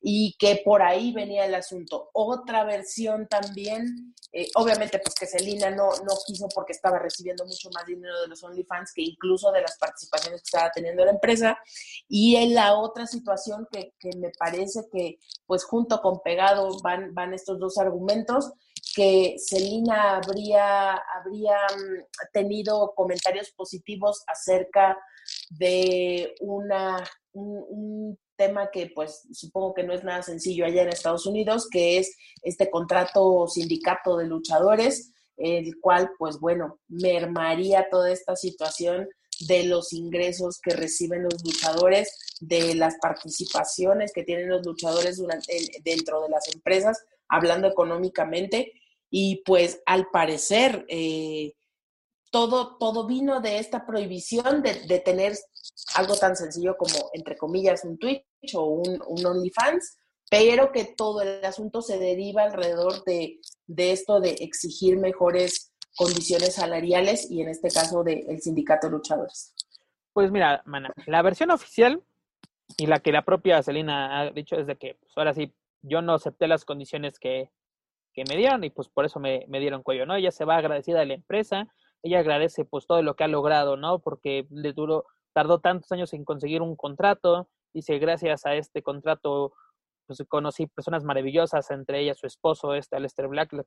y 0.00 0.34
que 0.38 0.62
por 0.64 0.82
ahí 0.82 1.12
venía 1.12 1.44
el 1.44 1.54
asunto. 1.54 2.10
Otra 2.12 2.64
versión 2.64 3.28
también, 3.28 4.14
eh, 4.32 4.48
obviamente 4.54 4.98
pues 4.98 5.14
que 5.14 5.26
Celina 5.26 5.70
no, 5.70 5.90
no 5.90 6.14
quiso 6.26 6.48
porque 6.54 6.72
estaba 6.72 6.98
recibiendo 6.98 7.44
mucho 7.44 7.70
más 7.74 7.86
dinero 7.86 8.20
de 8.20 8.28
los 8.28 8.42
OnlyFans 8.42 8.92
que 8.92 9.02
incluso 9.02 9.52
de 9.52 9.62
las 9.62 9.78
participaciones 9.78 10.40
que 10.42 10.56
estaba 10.56 10.70
teniendo 10.72 11.04
la 11.04 11.12
empresa. 11.12 11.58
Y 12.08 12.36
en 12.36 12.54
la 12.54 12.76
otra 12.76 13.06
situación 13.06 13.68
que, 13.70 13.94
que 13.98 14.10
me 14.16 14.30
parece 14.38 14.88
que 14.90 15.18
pues 15.46 15.64
junto 15.64 16.00
con 16.00 16.20
pegado 16.20 16.76
van, 16.82 17.14
van 17.14 17.34
estos 17.34 17.58
dos 17.58 17.78
argumentos, 17.78 18.52
que 18.94 19.36
Celina 19.38 20.16
habría, 20.16 20.94
habría 20.94 21.56
mm, 21.76 22.32
tenido 22.32 22.92
comentarios 22.94 23.50
positivos 23.52 24.22
acerca 24.26 24.98
de 25.50 26.34
una, 26.40 27.04
un, 27.32 27.64
un 27.68 28.18
tema 28.38 28.70
que 28.70 28.90
pues 28.94 29.26
supongo 29.32 29.74
que 29.74 29.82
no 29.82 29.92
es 29.92 30.04
nada 30.04 30.22
sencillo 30.22 30.64
allá 30.64 30.82
en 30.82 30.88
Estados 30.88 31.26
Unidos, 31.26 31.68
que 31.70 31.98
es 31.98 32.16
este 32.42 32.70
contrato 32.70 33.46
sindicato 33.48 34.16
de 34.16 34.26
luchadores, 34.26 35.12
el 35.36 35.78
cual 35.80 36.12
pues 36.18 36.38
bueno, 36.38 36.80
mermaría 36.88 37.88
toda 37.90 38.10
esta 38.10 38.36
situación 38.36 39.08
de 39.40 39.64
los 39.64 39.92
ingresos 39.92 40.60
que 40.60 40.74
reciben 40.74 41.24
los 41.24 41.44
luchadores, 41.44 42.16
de 42.40 42.74
las 42.74 42.96
participaciones 43.00 44.12
que 44.12 44.24
tienen 44.24 44.48
los 44.48 44.64
luchadores 44.64 45.18
durante, 45.18 45.52
dentro 45.84 46.22
de 46.22 46.28
las 46.30 46.52
empresas, 46.54 47.04
hablando 47.28 47.68
económicamente, 47.68 48.72
y 49.10 49.42
pues 49.44 49.82
al 49.86 50.08
parecer 50.10 50.84
eh, 50.88 51.54
todo, 52.30 52.76
todo 52.78 53.06
vino 53.06 53.40
de 53.40 53.58
esta 53.58 53.86
prohibición 53.86 54.62
de, 54.62 55.00
tener 55.00 55.34
algo 55.94 56.16
tan 56.16 56.36
sencillo 56.36 56.76
como, 56.76 57.10
entre 57.12 57.36
comillas, 57.36 57.84
un 57.84 57.98
Twitch 57.98 58.24
o 58.54 58.64
un, 58.64 59.02
un 59.06 59.26
OnlyFans, 59.26 59.98
pero 60.30 60.72
que 60.72 60.84
todo 60.84 61.22
el 61.22 61.44
asunto 61.44 61.80
se 61.80 61.98
deriva 61.98 62.42
alrededor 62.42 63.02
de, 63.04 63.40
de 63.66 63.92
esto 63.92 64.20
de 64.20 64.30
exigir 64.40 64.98
mejores 64.98 65.72
condiciones 65.96 66.54
salariales 66.54 67.30
y 67.30 67.40
en 67.40 67.48
este 67.48 67.68
caso 67.68 68.04
del 68.04 68.26
de 68.26 68.38
sindicato 68.40 68.86
de 68.86 68.92
luchadores. 68.92 69.54
Pues 70.12 70.30
mira, 70.30 70.62
mana, 70.66 70.92
la 71.06 71.22
versión 71.22 71.50
oficial 71.50 72.02
y 72.76 72.86
la 72.86 73.00
que 73.00 73.12
la 73.12 73.24
propia 73.24 73.62
Celina 73.62 74.20
ha 74.20 74.30
dicho 74.30 74.56
es 74.56 74.66
de 74.66 74.76
que 74.76 74.94
pues 74.94 75.12
ahora 75.16 75.32
sí 75.32 75.52
yo 75.82 76.02
no 76.02 76.14
acepté 76.14 76.46
las 76.46 76.64
condiciones 76.64 77.18
que, 77.18 77.50
que 78.24 78.32
me 78.32 78.36
dieron 78.36 78.64
y 78.64 78.70
pues 78.70 78.88
por 78.88 79.04
eso 79.04 79.20
me, 79.20 79.46
dieron 79.48 79.82
cuello, 79.82 80.06
¿no? 80.06 80.14
Ella 80.14 80.30
se 80.30 80.44
va 80.44 80.56
agradecida 80.56 81.00
a 81.00 81.04
la 81.04 81.14
empresa, 81.14 81.66
ella 82.02 82.20
agradece 82.20 82.64
pues 82.64 82.86
todo 82.86 83.02
lo 83.02 83.16
que 83.16 83.24
ha 83.24 83.28
logrado, 83.28 83.76
¿no? 83.76 84.00
Porque 84.00 84.46
le 84.50 84.72
duró, 84.72 85.04
tardó 85.32 85.60
tantos 85.60 85.90
años 85.92 86.12
en 86.12 86.24
conseguir 86.24 86.62
un 86.62 86.76
contrato, 86.76 87.48
Dice, 87.72 87.98
gracias 87.98 88.46
a 88.46 88.54
este 88.54 88.82
contrato, 88.82 89.52
pues 90.06 90.22
conocí 90.28 90.66
personas 90.66 91.04
maravillosas, 91.04 91.70
entre 91.70 92.00
ellas 92.00 92.18
su 92.18 92.26
esposo, 92.26 92.74
este 92.74 92.96
Aleister 92.96 93.28
Black, 93.28 93.52
les, 93.52 93.66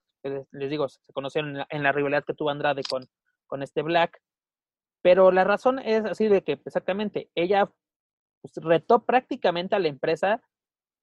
les 0.52 0.70
digo, 0.70 0.90
se 0.90 1.14
conocieron 1.14 1.64
en 1.70 1.84
la, 1.84 1.92
rivalidad 1.92 2.24
que 2.26 2.34
tuvo 2.34 2.50
Andrade 2.50 2.82
con, 2.90 3.08
con 3.48 3.62
este 3.62 3.84
Black. 3.84 4.20
Pero 5.04 5.32
la 5.32 5.44
razón 5.44 5.80
es 5.80 6.04
así 6.06 6.28
de 6.28 6.44
que 6.44 6.60
exactamente 6.66 7.30
ella 7.36 7.72
pues, 8.42 8.54
retó 8.58 9.06
prácticamente 9.06 9.76
a 9.76 9.80
la 9.80 9.88
empresa, 9.88 10.42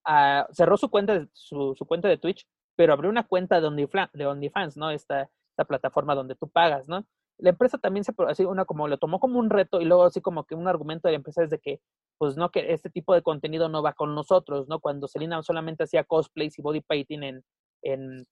a, 0.04 0.48
cerró 0.52 0.76
su 0.76 0.90
cuenta, 0.90 1.18
de, 1.18 1.28
su, 1.32 1.74
su, 1.76 1.86
cuenta 1.86 2.08
de 2.08 2.18
Twitch, 2.18 2.46
pero 2.78 2.92
abrió 2.92 3.10
una 3.10 3.26
cuenta 3.26 3.60
de, 3.60 3.66
OnlyFans, 3.66 4.12
de 4.12 4.24
OnlyFans 4.24 4.76
¿no? 4.76 4.92
Esta, 4.92 5.28
esta 5.50 5.64
plataforma 5.64 6.14
donde 6.14 6.36
tú 6.36 6.48
pagas, 6.48 6.88
¿no? 6.88 7.04
La 7.36 7.50
empresa 7.50 7.76
también 7.76 8.04
se, 8.04 8.14
así, 8.28 8.44
una 8.44 8.66
como 8.66 8.86
lo 8.86 8.98
tomó 8.98 9.18
como 9.18 9.40
un 9.40 9.50
reto 9.50 9.80
y 9.80 9.84
luego 9.84 10.04
así 10.04 10.20
como 10.20 10.44
que 10.44 10.54
un 10.54 10.68
argumento 10.68 11.08
de 11.08 11.12
la 11.12 11.16
empresa 11.16 11.42
es 11.42 11.50
de 11.50 11.58
que, 11.58 11.80
pues 12.18 12.36
no, 12.36 12.50
que 12.52 12.72
este 12.72 12.88
tipo 12.88 13.14
de 13.14 13.22
contenido 13.22 13.68
no 13.68 13.82
va 13.82 13.94
con 13.94 14.14
nosotros, 14.14 14.68
¿no? 14.68 14.78
Cuando 14.78 15.08
Selena 15.08 15.42
solamente 15.42 15.82
hacía 15.82 16.04
cosplays 16.04 16.56
y 16.56 16.62
body 16.62 16.80
painting 16.80 17.24
en, 17.24 17.44
en, 17.82 18.26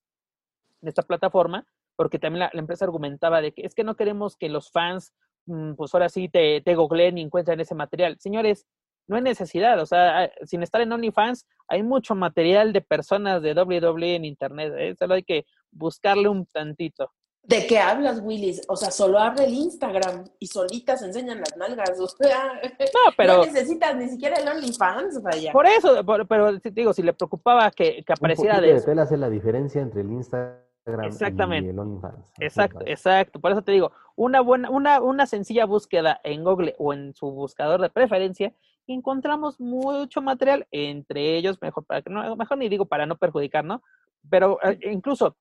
esta 0.83 1.03
plataforma, 1.03 1.67
porque 1.97 2.21
también 2.21 2.41
la, 2.41 2.51
la, 2.53 2.61
empresa 2.61 2.85
argumentaba 2.85 3.41
de 3.41 3.53
que 3.53 3.63
es 3.67 3.75
que 3.75 3.83
no 3.83 3.97
queremos 3.97 4.37
que 4.37 4.49
los 4.49 4.71
fans, 4.71 5.13
mmm, 5.47 5.73
pues 5.75 5.93
ahora 5.93 6.09
sí 6.09 6.29
te, 6.29 6.61
te 6.61 6.77
googleen 6.77 7.19
y 7.19 7.23
encuentren 7.23 7.59
ese 7.59 7.75
material. 7.75 8.17
Señores, 8.21 8.65
no 9.07 9.17
hay 9.17 9.23
necesidad, 9.23 9.81
o 9.81 9.87
sea, 9.87 10.31
sin 10.45 10.63
estar 10.63 10.81
en 10.81 10.93
OnlyFans, 10.93 11.47
hay 11.69 11.83
mucho 11.83 12.15
material 12.15 12.73
de 12.73 12.81
personas 12.81 13.43
de 13.43 13.55
WWE 13.55 14.17
en 14.17 14.25
Internet, 14.25 14.73
¿eh? 14.77 14.95
solo 14.99 15.15
hay 15.15 15.23
que 15.23 15.45
buscarle 15.71 16.29
un 16.29 16.47
tantito. 16.47 17.13
¿De 17.47 17.65
qué 17.69 17.79
hablas, 17.79 18.21
Willis? 18.25 18.63
O 18.67 18.75
sea, 18.75 18.91
solo 18.91 19.21
abre 19.21 19.45
el 19.45 19.55
Instagram 19.55 20.25
y 20.41 20.49
solitas 20.49 21.01
enseñan 21.03 21.39
las 21.39 21.57
nalgas. 21.57 21.91
O 22.01 22.09
sea, 22.09 22.55
no, 22.55 23.13
pero, 23.17 23.37
no 23.37 23.47
necesitas 23.47 23.97
ni 23.97 24.09
siquiera 24.09 24.37
el 24.37 24.49
OnlyFans, 24.49 25.23
vaya. 25.23 25.53
Por 25.53 25.67
eso, 25.67 26.05
por, 26.05 26.27
pero 26.27 26.53
digo, 26.57 26.93
si 26.93 27.03
le 27.03 27.13
preocupaba 27.13 27.71
que, 27.71 28.03
que 28.05 28.13
apareciera 28.13 28.57
un 28.57 28.63
de... 28.63 28.75
de 28.75 28.81
tela 28.81 29.03
hace 29.03 29.17
la 29.17 29.31
diferencia 29.31 29.81
entre 29.81 30.01
el 30.01 30.11
Instagram 30.11 30.57
Exactamente. 31.05 31.69
y 31.69 31.71
el 31.71 31.79
OnlyFans. 31.79 32.33
Exacto, 32.41 32.81
exacto. 32.85 33.41
Por 33.41 33.53
eso 33.53 33.63
te 33.63 33.73
digo, 33.73 33.93
una 34.17 34.41
buena, 34.41 34.71
una, 34.71 35.01
una 35.01 35.27
sencilla 35.27 35.67
búsqueda 35.67 36.21
en 36.25 36.43
Google 36.43 36.75
o 36.79 36.93
en 36.93 37.15
su 37.15 37.31
buscador 37.31 37.81
de 37.81 37.91
preferencia, 37.91 38.53
encontramos 38.95 39.61
mucho 39.61 40.23
material, 40.23 40.67
entre 40.71 41.37
ellos, 41.37 41.59
mejor, 41.61 41.85
para 41.85 42.03
que 42.03 42.11
no, 42.11 42.37
mejor 42.37 42.59
ni 42.59 42.69
digo 42.69 42.87
para 42.87 43.07
no 43.07 43.17
perjudicar, 43.17 43.65
¿no? 43.65 43.83
Pero 44.29 44.59
eh, 44.63 44.79
incluso 44.93 45.37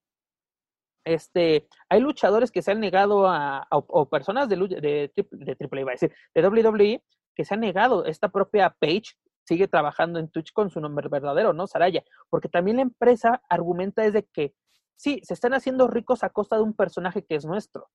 este, 1.06 1.68
hay 1.90 2.00
luchadores 2.02 2.52
que 2.52 2.62
se 2.62 2.72
han 2.72 2.80
negado 2.80 3.28
a, 3.28 3.60
a 3.60 3.68
o 3.70 4.10
personas 4.10 4.50
de, 4.50 4.58
de, 4.58 5.12
de 5.32 5.56
triple 5.56 5.82
iba 5.82 5.92
a 5.92 5.94
decir, 5.94 6.12
de 6.34 6.48
WWE, 6.48 7.04
que 7.36 7.46
se 7.46 7.54
han 7.54 7.60
negado. 7.60 8.06
Esta 8.06 8.30
propia 8.30 8.76
Page 8.80 9.14
sigue 9.46 9.68
trabajando 9.68 10.20
en 10.20 10.30
Twitch 10.30 10.52
con 10.52 10.70
su 10.70 10.82
nombre 10.82 11.08
verdadero, 11.08 11.54
¿no? 11.54 11.68
Saraya, 11.68 12.04
porque 12.30 12.50
también 12.50 12.78
la 12.78 12.84
empresa 12.84 13.42
argumenta 13.50 14.04
es 14.06 14.14
de 14.14 14.24
que 14.24 14.56
sí, 14.96 15.22
se 15.24 15.34
están 15.34 15.54
haciendo 15.54 15.88
ricos 15.88 16.24
a 16.24 16.30
costa 16.30 16.56
de 16.56 16.64
un 16.64 16.74
personaje 16.74 17.24
que 17.24 17.36
es 17.36 17.46
nuestro. 17.46 17.90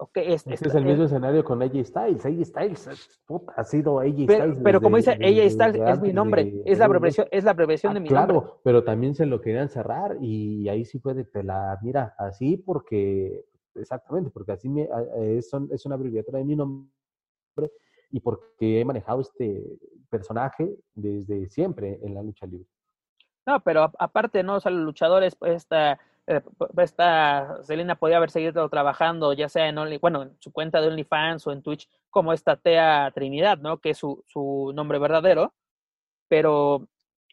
Okay, 0.00 0.32
es, 0.32 0.46
es, 0.46 0.62
es, 0.62 0.74
el 0.76 0.84
mismo 0.84 1.04
escenario 1.04 1.44
con 1.44 1.60
AJ 1.60 1.84
Styles. 1.84 2.24
AJ 2.24 2.44
Styles 2.44 3.20
puta, 3.26 3.52
ha 3.56 3.64
sido 3.64 3.98
AJ 3.98 4.26
pero, 4.28 4.44
Styles. 4.44 4.58
Pero 4.62 4.80
como 4.80 4.96
dice 4.96 5.10
AJ 5.10 5.50
Styles, 5.50 5.88
es 5.88 6.00
mi 6.00 6.12
nombre, 6.12 6.44
de, 6.44 6.62
es, 6.66 6.78
la 6.78 6.84
abreviación, 6.84 7.26
es 7.32 7.42
la 7.42 7.50
abreviación 7.50 7.90
ah, 7.90 7.94
de 7.94 8.00
mi 8.00 8.08
claro, 8.08 8.32
nombre. 8.32 8.46
Claro, 8.46 8.60
pero 8.62 8.84
también 8.84 9.16
se 9.16 9.26
lo 9.26 9.40
querían 9.40 9.68
cerrar 9.68 10.16
y 10.20 10.68
ahí 10.68 10.84
sí 10.84 11.00
fue 11.00 11.14
de 11.14 11.24
pelar. 11.24 11.78
Mira, 11.82 12.14
así 12.16 12.56
porque, 12.58 13.44
exactamente, 13.74 14.30
porque 14.30 14.52
así 14.52 14.68
me, 14.68 14.88
es, 15.16 15.50
es 15.72 15.86
una 15.86 15.96
abreviatura 15.96 16.38
de 16.38 16.44
mi 16.44 16.54
nombre 16.54 16.88
y 18.10 18.20
porque 18.20 18.80
he 18.80 18.84
manejado 18.84 19.20
este 19.20 19.64
personaje 20.08 20.76
desde 20.94 21.48
siempre 21.48 21.98
en 22.02 22.14
la 22.14 22.22
lucha 22.22 22.46
libre. 22.46 22.68
No, 23.46 23.60
pero 23.60 23.90
aparte, 23.98 24.42
no, 24.42 24.56
o 24.56 24.60
sea, 24.60 24.70
los 24.70 24.84
luchadores, 24.84 25.34
pues, 25.34 25.54
esta 25.56 25.98
esta 26.76 27.62
Selena 27.62 27.96
podía 27.98 28.18
haber 28.18 28.30
seguido 28.30 28.68
trabajando, 28.68 29.32
ya 29.32 29.48
sea 29.48 29.68
en 29.68 29.78
Only, 29.78 29.98
bueno, 29.98 30.22
en 30.22 30.36
su 30.40 30.52
cuenta 30.52 30.80
de 30.80 30.88
OnlyFans 30.88 31.46
o 31.46 31.52
en 31.52 31.62
Twitch, 31.62 31.88
como 32.10 32.32
esta 32.32 32.56
Tea 32.56 33.10
Trinidad, 33.14 33.58
¿no? 33.58 33.78
Que 33.78 33.90
es 33.90 33.98
su, 33.98 34.22
su 34.26 34.72
nombre 34.74 34.98
verdadero. 34.98 35.54
Pero 36.28 36.88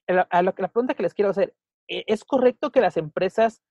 la, 0.07 0.21
a 0.29 0.41
la, 0.41 0.53
pregunta 0.53 0.93
que 0.93 1.03
les 1.03 1.13
quiero 1.13 1.31
hacer, 1.31 1.53
¿es 1.87 2.23
correcto 2.23 2.71
que 2.71 2.81
las 2.81 2.95
empresas 2.97 3.61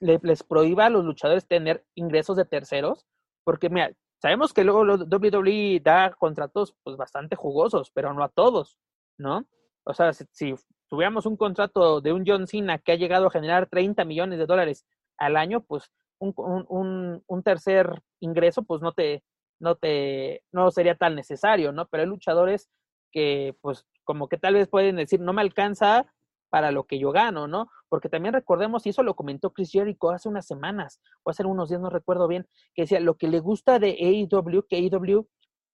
le, 0.00 0.18
les 0.22 0.42
prohíba 0.42 0.86
a 0.86 0.90
los 0.90 1.04
luchadores 1.04 1.46
tener 1.46 1.84
ingresos 1.94 2.36
de 2.36 2.46
terceros? 2.46 3.06
Porque, 3.44 3.68
mira, 3.68 3.92
sabemos 4.22 4.54
que 4.54 4.64
luego 4.64 4.82
WWE 4.82 5.80
da 5.82 6.12
contratos 6.14 6.74
pues 6.82 6.96
bastante 6.96 7.36
jugosos, 7.36 7.90
pero 7.90 8.14
no 8.14 8.24
a 8.24 8.30
todos, 8.30 8.78
¿no? 9.18 9.46
O 9.84 9.92
sea, 9.92 10.12
si 10.12 10.54
tuviéramos 10.92 11.24
un 11.24 11.38
contrato 11.38 12.02
de 12.02 12.12
un 12.12 12.22
John 12.26 12.46
Cena 12.46 12.76
que 12.76 12.92
ha 12.92 12.96
llegado 12.96 13.26
a 13.26 13.30
generar 13.30 13.66
30 13.66 14.04
millones 14.04 14.38
de 14.38 14.44
dólares 14.44 14.84
al 15.16 15.38
año, 15.38 15.62
pues 15.62 15.90
un, 16.18 16.34
un, 16.36 17.24
un 17.26 17.42
tercer 17.42 18.02
ingreso, 18.20 18.62
pues 18.62 18.82
no 18.82 18.92
te, 18.92 19.24
no 19.58 19.74
te, 19.74 20.44
no 20.52 20.70
sería 20.70 20.94
tan 20.94 21.14
necesario, 21.14 21.72
¿no? 21.72 21.86
Pero 21.86 22.02
hay 22.02 22.08
luchadores 22.10 22.68
que, 23.10 23.56
pues, 23.62 23.86
como 24.04 24.28
que 24.28 24.36
tal 24.36 24.52
vez 24.52 24.68
pueden 24.68 24.96
decir, 24.96 25.18
no 25.18 25.32
me 25.32 25.40
alcanza 25.40 26.12
para 26.50 26.70
lo 26.70 26.84
que 26.84 26.98
yo 26.98 27.10
gano, 27.10 27.48
¿no? 27.48 27.70
Porque 27.88 28.10
también 28.10 28.34
recordemos, 28.34 28.84
y 28.84 28.90
eso 28.90 29.02
lo 29.02 29.16
comentó 29.16 29.50
Chris 29.54 29.72
Jericho 29.72 30.10
hace 30.10 30.28
unas 30.28 30.46
semanas, 30.46 31.00
o 31.22 31.30
hace 31.30 31.42
unos 31.42 31.70
días, 31.70 31.80
no 31.80 31.88
recuerdo 31.88 32.28
bien, 32.28 32.46
que 32.74 32.82
decía, 32.82 33.00
lo 33.00 33.16
que 33.16 33.28
le 33.28 33.40
gusta 33.40 33.78
de 33.78 33.96
AEW, 33.98 34.66
que 34.68 34.76
AEW, 34.76 35.26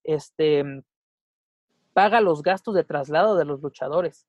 este, 0.05 0.85
paga 1.93 2.21
los 2.21 2.45
gastos 2.45 2.77
de 2.77 2.85
traslado 2.85 3.35
de 3.35 3.47
los 3.47 3.61
luchadores. 3.61 4.29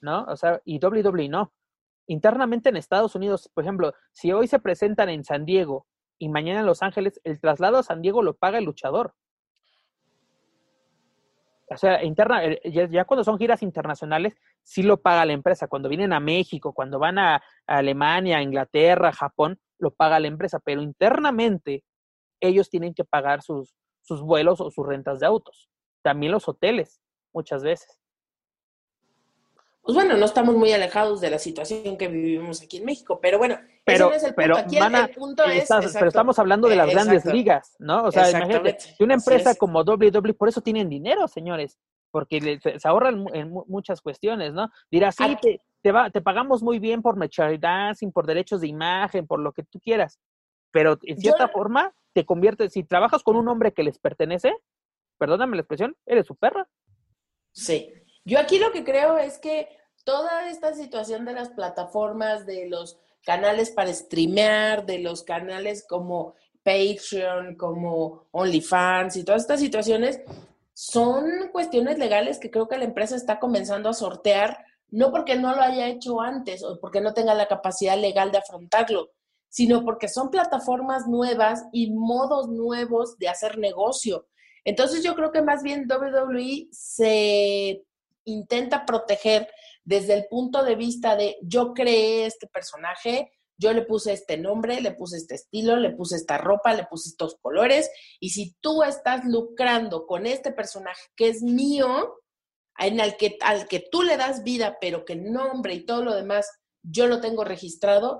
¿No? 0.00 0.24
O 0.24 0.36
sea, 0.36 0.60
y 0.64 0.78
WWE 0.84 1.28
no. 1.28 1.52
Internamente 2.06 2.68
en 2.68 2.76
Estados 2.76 3.14
Unidos, 3.14 3.50
por 3.52 3.64
ejemplo, 3.64 3.92
si 4.12 4.32
hoy 4.32 4.46
se 4.46 4.58
presentan 4.58 5.08
en 5.08 5.24
San 5.24 5.44
Diego 5.44 5.86
y 6.18 6.28
mañana 6.28 6.60
en 6.60 6.66
Los 6.66 6.82
Ángeles, 6.82 7.20
el 7.24 7.40
traslado 7.40 7.78
a 7.78 7.82
San 7.82 8.00
Diego 8.00 8.22
lo 8.22 8.34
paga 8.34 8.58
el 8.58 8.64
luchador. 8.64 9.14
O 11.68 11.76
sea, 11.76 12.04
interna, 12.04 12.42
ya, 12.64 12.88
ya 12.88 13.04
cuando 13.04 13.24
son 13.24 13.38
giras 13.38 13.62
internacionales, 13.62 14.36
sí 14.62 14.84
lo 14.84 15.00
paga 15.02 15.26
la 15.26 15.32
empresa. 15.32 15.66
Cuando 15.66 15.88
vienen 15.88 16.12
a 16.12 16.20
México, 16.20 16.72
cuando 16.72 17.00
van 17.00 17.18
a, 17.18 17.36
a 17.36 17.40
Alemania, 17.66 18.40
Inglaterra, 18.40 19.10
Japón, 19.12 19.58
lo 19.78 19.90
paga 19.90 20.20
la 20.20 20.28
empresa. 20.28 20.60
Pero 20.60 20.80
internamente, 20.80 21.82
ellos 22.40 22.70
tienen 22.70 22.94
que 22.94 23.04
pagar 23.04 23.42
sus, 23.42 23.74
sus 24.02 24.22
vuelos 24.22 24.60
o 24.60 24.70
sus 24.70 24.86
rentas 24.86 25.18
de 25.18 25.26
autos. 25.26 25.68
También 26.02 26.30
los 26.30 26.48
hoteles, 26.48 27.00
muchas 27.32 27.64
veces 27.64 27.98
pues 29.86 29.94
bueno, 29.94 30.16
no 30.16 30.24
estamos 30.24 30.56
muy 30.56 30.72
alejados 30.72 31.20
de 31.20 31.30
la 31.30 31.38
situación 31.38 31.96
que 31.96 32.08
vivimos 32.08 32.60
aquí 32.60 32.78
en 32.78 32.86
México, 32.86 33.20
pero 33.22 33.38
bueno, 33.38 33.56
pero, 33.84 34.06
ese 34.06 34.10
no 34.10 34.14
es 34.16 34.22
el 34.24 34.34
punto. 34.34 34.42
Pero, 34.42 34.56
aquí 34.56 34.78
mana, 34.80 35.04
el, 35.04 35.14
punto 35.14 35.44
es. 35.44 35.62
Estás, 35.62 35.84
exacto, 35.84 35.98
pero 36.00 36.08
estamos 36.08 36.38
hablando 36.40 36.68
de 36.68 36.74
las 36.74 36.88
exacto, 36.88 37.08
grandes 37.08 37.32
ligas, 37.32 37.76
¿no? 37.78 38.02
O 38.02 38.10
sea, 38.10 38.28
imagínate, 38.28 38.70
exactamente, 38.70 39.04
una 39.04 39.14
empresa 39.14 39.50
es. 39.52 39.58
como 39.58 39.84
WWE, 39.84 40.34
por 40.34 40.48
eso 40.48 40.60
tienen 40.60 40.88
dinero, 40.88 41.28
señores, 41.28 41.78
porque 42.10 42.58
se, 42.60 42.80
se 42.80 42.88
ahorran 42.88 43.26
en 43.32 43.52
muchas 43.68 44.00
cuestiones, 44.00 44.52
¿no? 44.52 44.70
Dirás, 44.90 45.14
sí, 45.14 45.24
Ah, 45.24 45.38
te, 45.40 45.60
te, 45.82 45.92
va, 45.92 46.10
te 46.10 46.20
pagamos 46.20 46.64
muy 46.64 46.80
bien 46.80 47.00
por 47.00 47.16
merchandising, 47.16 48.10
por 48.10 48.26
derechos 48.26 48.62
de 48.62 48.66
imagen, 48.66 49.28
por 49.28 49.38
lo 49.38 49.52
que 49.52 49.62
tú 49.62 49.78
quieras, 49.78 50.18
pero 50.72 50.98
en 51.02 51.16
cierta 51.20 51.46
Yo- 51.46 51.52
forma 51.52 51.94
te 52.12 52.26
conviertes, 52.26 52.72
si 52.72 52.82
trabajas 52.82 53.22
con 53.22 53.36
un 53.36 53.46
hombre 53.46 53.72
que 53.72 53.84
les 53.84 54.00
pertenece, 54.00 54.52
perdóname 55.16 55.54
la 55.54 55.60
expresión, 55.60 55.96
eres 56.06 56.26
su 56.26 56.34
perra. 56.34 56.66
Sí. 57.52 57.92
Yo 58.26 58.40
aquí 58.40 58.58
lo 58.58 58.72
que 58.72 58.82
creo 58.82 59.18
es 59.18 59.38
que 59.38 59.68
toda 60.04 60.50
esta 60.50 60.74
situación 60.74 61.24
de 61.24 61.32
las 61.32 61.50
plataformas, 61.50 62.44
de 62.44 62.68
los 62.68 62.98
canales 63.24 63.70
para 63.70 63.94
streamear, 63.94 64.84
de 64.84 64.98
los 64.98 65.22
canales 65.22 65.86
como 65.88 66.34
Patreon, 66.64 67.54
como 67.54 68.26
OnlyFans 68.32 69.16
y 69.16 69.24
todas 69.24 69.42
estas 69.42 69.60
situaciones, 69.60 70.20
son 70.74 71.50
cuestiones 71.52 71.98
legales 71.98 72.40
que 72.40 72.50
creo 72.50 72.66
que 72.66 72.78
la 72.78 72.84
empresa 72.84 73.14
está 73.14 73.38
comenzando 73.38 73.88
a 73.88 73.94
sortear, 73.94 74.58
no 74.90 75.12
porque 75.12 75.36
no 75.36 75.54
lo 75.54 75.62
haya 75.62 75.86
hecho 75.86 76.20
antes 76.20 76.64
o 76.64 76.80
porque 76.80 77.00
no 77.00 77.14
tenga 77.14 77.32
la 77.32 77.46
capacidad 77.46 77.96
legal 77.96 78.32
de 78.32 78.38
afrontarlo, 78.38 79.12
sino 79.48 79.84
porque 79.84 80.08
son 80.08 80.30
plataformas 80.30 81.06
nuevas 81.06 81.64
y 81.72 81.92
modos 81.92 82.48
nuevos 82.48 83.18
de 83.18 83.28
hacer 83.28 83.56
negocio. 83.58 84.26
Entonces 84.64 85.04
yo 85.04 85.14
creo 85.14 85.30
que 85.30 85.42
más 85.42 85.62
bien 85.62 85.86
WWE 85.88 86.68
se 86.72 87.84
intenta 88.26 88.84
proteger 88.84 89.48
desde 89.84 90.14
el 90.14 90.26
punto 90.26 90.62
de 90.62 90.74
vista 90.76 91.16
de 91.16 91.38
yo 91.42 91.72
creé 91.72 92.26
este 92.26 92.46
personaje, 92.46 93.32
yo 93.58 93.72
le 93.72 93.82
puse 93.82 94.12
este 94.12 94.36
nombre, 94.36 94.80
le 94.82 94.92
puse 94.92 95.16
este 95.16 95.34
estilo, 95.36 95.76
le 95.76 95.90
puse 95.90 96.16
esta 96.16 96.36
ropa, 96.36 96.74
le 96.74 96.84
puse 96.84 97.08
estos 97.08 97.36
colores, 97.40 97.90
y 98.20 98.30
si 98.30 98.54
tú 98.60 98.82
estás 98.82 99.24
lucrando 99.24 100.06
con 100.06 100.26
este 100.26 100.52
personaje 100.52 101.00
que 101.16 101.28
es 101.28 101.42
mío, 101.42 102.16
en 102.78 103.00
el 103.00 103.16
que, 103.16 103.38
al 103.40 103.66
que 103.68 103.80
tú 103.90 104.02
le 104.02 104.18
das 104.18 104.42
vida, 104.42 104.76
pero 104.80 105.06
que 105.06 105.14
el 105.14 105.32
nombre 105.32 105.72
y 105.72 105.86
todo 105.86 106.04
lo 106.04 106.14
demás 106.14 106.46
yo 106.82 107.06
lo 107.06 107.20
tengo 107.20 107.42
registrado, 107.44 108.18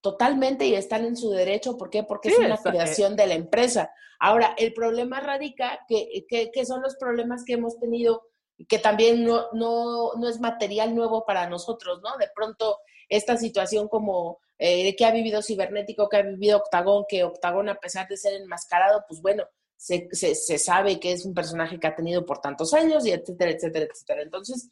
totalmente 0.00 0.64
y 0.66 0.74
están 0.74 1.04
en 1.04 1.16
su 1.16 1.30
derecho. 1.30 1.76
¿Por 1.76 1.90
qué? 1.90 2.04
Porque 2.04 2.30
Sí, 2.30 2.36
es 2.38 2.46
una 2.46 2.54
está- 2.54 2.70
creación 2.70 3.16
de 3.16 3.26
la 3.26 3.34
empresa. 3.34 3.90
Ahora, 4.20 4.54
el 4.56 4.72
problema 4.72 5.20
radica 5.20 5.80
que, 5.88 6.24
que, 6.28 6.50
que 6.50 6.64
son 6.64 6.80
los 6.80 6.96
problemas 6.96 7.44
que 7.44 7.54
hemos 7.54 7.78
tenido 7.78 8.22
que 8.66 8.78
también 8.78 9.24
no, 9.24 9.46
no, 9.52 10.14
no 10.14 10.28
es 10.28 10.40
material 10.40 10.94
nuevo 10.94 11.24
para 11.24 11.48
nosotros, 11.48 12.00
¿no? 12.02 12.16
De 12.18 12.28
pronto 12.34 12.78
esta 13.08 13.36
situación 13.36 13.88
como 13.88 14.38
eh, 14.58 14.94
que 14.96 15.04
ha 15.04 15.12
vivido 15.12 15.42
Cibernético, 15.42 16.08
que 16.08 16.16
ha 16.16 16.22
vivido 16.22 16.58
Octagón, 16.58 17.04
que 17.08 17.24
Octagón 17.24 17.68
a 17.68 17.78
pesar 17.78 18.08
de 18.08 18.16
ser 18.16 18.34
enmascarado, 18.34 19.04
pues 19.08 19.20
bueno, 19.22 19.44
se, 19.76 20.08
se, 20.10 20.34
se, 20.34 20.58
sabe 20.58 20.98
que 20.98 21.12
es 21.12 21.24
un 21.24 21.34
personaje 21.34 21.78
que 21.78 21.86
ha 21.86 21.94
tenido 21.94 22.26
por 22.26 22.40
tantos 22.40 22.74
años 22.74 23.06
y 23.06 23.12
etcétera, 23.12 23.52
etcétera, 23.52 23.86
etcétera. 23.86 24.22
Entonces, 24.22 24.68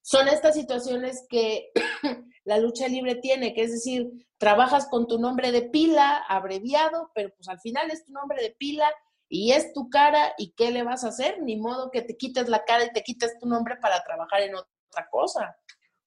son 0.00 0.26
estas 0.28 0.54
situaciones 0.54 1.26
que 1.28 1.70
la 2.44 2.56
lucha 2.58 2.88
libre 2.88 3.16
tiene, 3.16 3.52
que 3.52 3.62
es 3.62 3.72
decir, 3.72 4.10
trabajas 4.38 4.88
con 4.88 5.06
tu 5.06 5.18
nombre 5.18 5.52
de 5.52 5.62
pila, 5.62 6.24
abreviado, 6.28 7.10
pero 7.14 7.30
pues 7.36 7.46
al 7.48 7.60
final 7.60 7.90
es 7.90 8.04
tu 8.06 8.12
nombre 8.12 8.42
de 8.42 8.56
pila 8.58 8.90
y 9.28 9.52
es 9.52 9.72
tu 9.72 9.90
cara 9.90 10.32
y 10.38 10.52
¿qué 10.52 10.70
le 10.70 10.82
vas 10.82 11.04
a 11.04 11.08
hacer? 11.08 11.42
Ni 11.42 11.56
modo 11.56 11.90
que 11.90 12.02
te 12.02 12.16
quites 12.16 12.48
la 12.48 12.64
cara 12.64 12.84
y 12.84 12.92
te 12.92 13.02
quites 13.02 13.38
tu 13.38 13.46
nombre 13.46 13.76
para 13.76 14.02
trabajar 14.02 14.42
en 14.42 14.54
otra 14.54 15.08
cosa. 15.10 15.56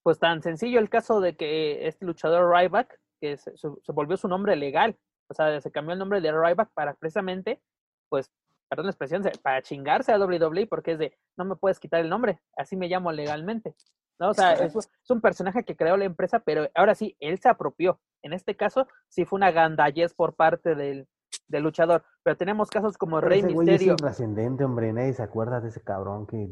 Pues 0.04 0.18
tan 0.18 0.42
sencillo 0.42 0.80
el 0.80 0.90
caso 0.90 1.22
de 1.22 1.36
que 1.36 1.88
este 1.88 2.06
luchador 2.06 2.52
Ryback, 2.52 3.00
que 3.20 3.38
se, 3.38 3.56
se 3.56 3.92
volvió 3.92 4.18
su 4.18 4.28
nombre 4.28 4.56
legal, 4.56 4.98
o 5.30 5.34
sea, 5.34 5.62
se 5.62 5.72
cambió 5.72 5.94
el 5.94 6.00
nombre 6.00 6.20
de 6.20 6.32
Ryback 6.32 6.72
para 6.74 6.96
precisamente, 6.96 7.62
pues, 8.10 8.32
perdón 8.68 8.88
la 8.88 8.92
expresión, 8.92 9.24
para 9.44 9.62
chingarse 9.62 10.12
a 10.12 10.18
WWE 10.18 10.66
porque 10.68 10.94
es 10.94 11.00
de, 11.00 11.18
no 11.38 11.46
me 11.46 11.56
puedes 11.56 11.80
quitar 11.80 12.02
el 12.02 12.10
nombre, 12.10 12.42
así 12.58 12.76
me 12.76 12.88
llamo 12.88 13.12
legalmente. 13.12 13.76
¿no? 14.20 14.30
O 14.30 14.34
sea, 14.34 14.54
es, 14.54 14.76
es, 14.76 15.10
un 15.10 15.22
personaje 15.22 15.64
que 15.64 15.76
creó 15.76 15.98
la 15.98 16.06
empresa, 16.06 16.40
pero 16.40 16.70
ahora 16.76 16.96
sí, 16.96 17.16
él 17.20 17.40
se 17.40 17.50
apropió. 17.50 18.00
En 18.24 18.34
este 18.34 18.56
caso, 18.56 18.88
sí 19.08 19.26
fue 19.26 19.38
una 19.38 19.52
gandallez 19.52 20.14
por 20.14 20.36
parte 20.36 20.76
del, 20.76 21.08
del 21.52 21.64
luchador. 21.64 22.04
Pero 22.24 22.36
tenemos 22.38 22.70
casos 22.70 22.98
como 22.98 23.18
Pero 23.18 23.30
Rey 23.30 23.40
ese 23.40 23.54
güey 23.54 23.68
Misterio. 23.68 23.94
Es 23.94 23.98
trascendente, 23.98 24.64
hombre. 24.64 24.92
Nadie 24.94 25.14
se 25.14 25.24
acuerda 25.24 25.62
de 25.62 25.70
ese 25.70 25.82
cabrón 25.82 26.26
que 26.26 26.50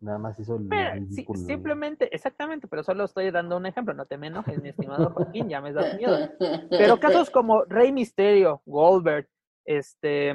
nada 0.00 0.18
más 0.18 0.38
hizo 0.38 0.56
el 0.56 0.68
Pero, 0.68 0.94
sí, 0.94 1.00
ridículo. 1.00 1.40
simplemente, 1.40 2.14
exactamente, 2.14 2.68
pero 2.68 2.84
solo 2.84 3.04
estoy 3.04 3.30
dando 3.30 3.56
un 3.56 3.64
ejemplo, 3.66 3.94
no 3.94 4.04
te 4.04 4.18
me 4.18 4.26
enojes, 4.26 4.62
mi 4.62 4.68
estimado 4.68 5.10
Joaquín, 5.10 5.48
ya 5.48 5.62
me 5.62 5.72
das 5.72 5.96
miedo. 5.96 6.28
Pero 6.68 7.00
casos 7.00 7.30
como 7.30 7.64
Rey 7.64 7.90
Misterio, 7.90 8.60
Goldberg, 8.66 9.26
este, 9.64 10.34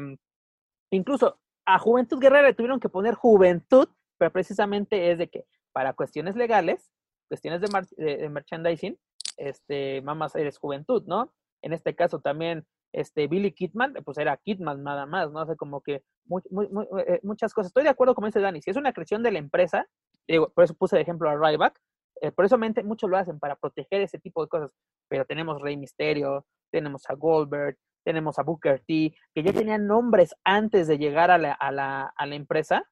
incluso 0.91 1.40
a 1.68 1.77
Juventud 1.77 2.19
Guerrera 2.19 2.48
le 2.48 2.56
tuvieron 2.56 2.80
que 2.80 2.90
poner 2.90 3.14
Juventud, 3.14 3.88
pero 4.18 4.31
precisamente 4.31 5.11
es 5.11 5.19
de 5.19 5.30
que 5.30 5.45
para 5.72 5.94
cuestiones 5.94 6.36
legales, 6.36 6.91
cuestiones 7.30 7.61
de, 7.61 7.68
mar 7.68 7.86
de, 7.95 8.18
de 8.18 8.30
merchandising, 8.30 8.98
este, 9.38 10.02
mamás 10.02 10.36
eres 10.36 10.57
Juventud, 10.57 11.03
¿no? 11.06 11.31
En 11.61 11.73
este 11.73 11.95
caso 11.95 12.19
también 12.19 12.65
este 12.94 13.28
Billy 13.28 13.52
Kidman, 13.52 13.94
pues 14.03 14.18
era 14.18 14.38
Kidman 14.38 14.84
nada 14.84 15.06
más, 15.06 15.32
¿no? 15.32 15.41
O 15.41 15.45
sea, 15.45 15.56
como 15.56 15.82
que 15.82 16.03
muy, 16.26 16.41
muy, 16.49 16.68
muy, 16.70 16.86
eh, 17.07 17.20
muchas 17.24 17.53
cosas. 17.53 17.68
Estoy 17.68 17.84
de 17.84 17.90
acuerdo 17.90 18.16
con 18.16 18.26
dice 18.26 18.40
Dani, 18.40 18.61
si 18.61 18.70
es 18.70 18.78
una 18.78 18.94
creación 18.94 19.24
de 19.24 19.32
la 19.32 19.40
empresa, 19.40 19.88
digo, 20.28 20.49
por 20.49 20.64
eso 20.64 20.74
puse 20.74 20.95
de 20.95 21.02
ejemplo 21.02 21.30
a 21.30 21.36
Ryback, 21.36 21.80
eh, 22.22 22.32
por 22.32 22.45
eso 22.45 22.57
mente, 22.57 22.84
muchos 22.84 23.10
lo 23.10 23.18
hacen 23.18 23.40
para 23.40 23.56
proteger 23.56 24.02
ese 24.02 24.20
tipo 24.20 24.44
de 24.44 24.49
cosas, 24.49 24.72
pero 25.07 25.26
tenemos 25.26 25.61
Rey 25.61 25.78
Misterio, 25.78 26.45
tenemos 26.72 27.10
a 27.10 27.14
Goldberg, 27.14 27.78
tenemos 28.03 28.40
a 28.40 28.44
Booker 28.44 28.80
T, 28.80 29.14
que 29.34 29.44
ya 29.44 29.53
tenían 29.53 29.88
nombres 29.88 30.36
antes 30.44 30.88
de 30.88 30.98
llegar 30.98 31.32
a 31.32 31.38
la, 31.38 31.53
a 31.53 31.72
la, 31.72 32.14
a 32.16 32.26
la 32.26 32.36
empresa, 32.36 32.84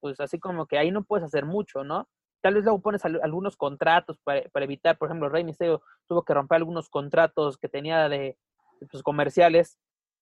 pues 0.00 0.20
así 0.20 0.38
como 0.38 0.66
que 0.66 0.78
ahí 0.78 0.90
no 0.90 1.04
puedes 1.04 1.24
hacer 1.24 1.46
mucho, 1.46 1.84
¿no? 1.84 2.08
Tal 2.42 2.54
vez 2.54 2.64
luego 2.64 2.80
pones 2.80 3.04
al, 3.04 3.20
algunos 3.22 3.56
contratos 3.56 4.18
para, 4.24 4.42
para, 4.50 4.64
evitar, 4.64 4.98
por 4.98 5.08
ejemplo, 5.08 5.28
Rey 5.28 5.44
Misterio 5.44 5.82
tuvo 6.08 6.24
que 6.24 6.34
romper 6.34 6.56
algunos 6.56 6.88
contratos 6.88 7.58
que 7.58 7.68
tenía 7.68 8.08
de 8.08 8.38
pues, 8.90 9.02
comerciales 9.02 9.78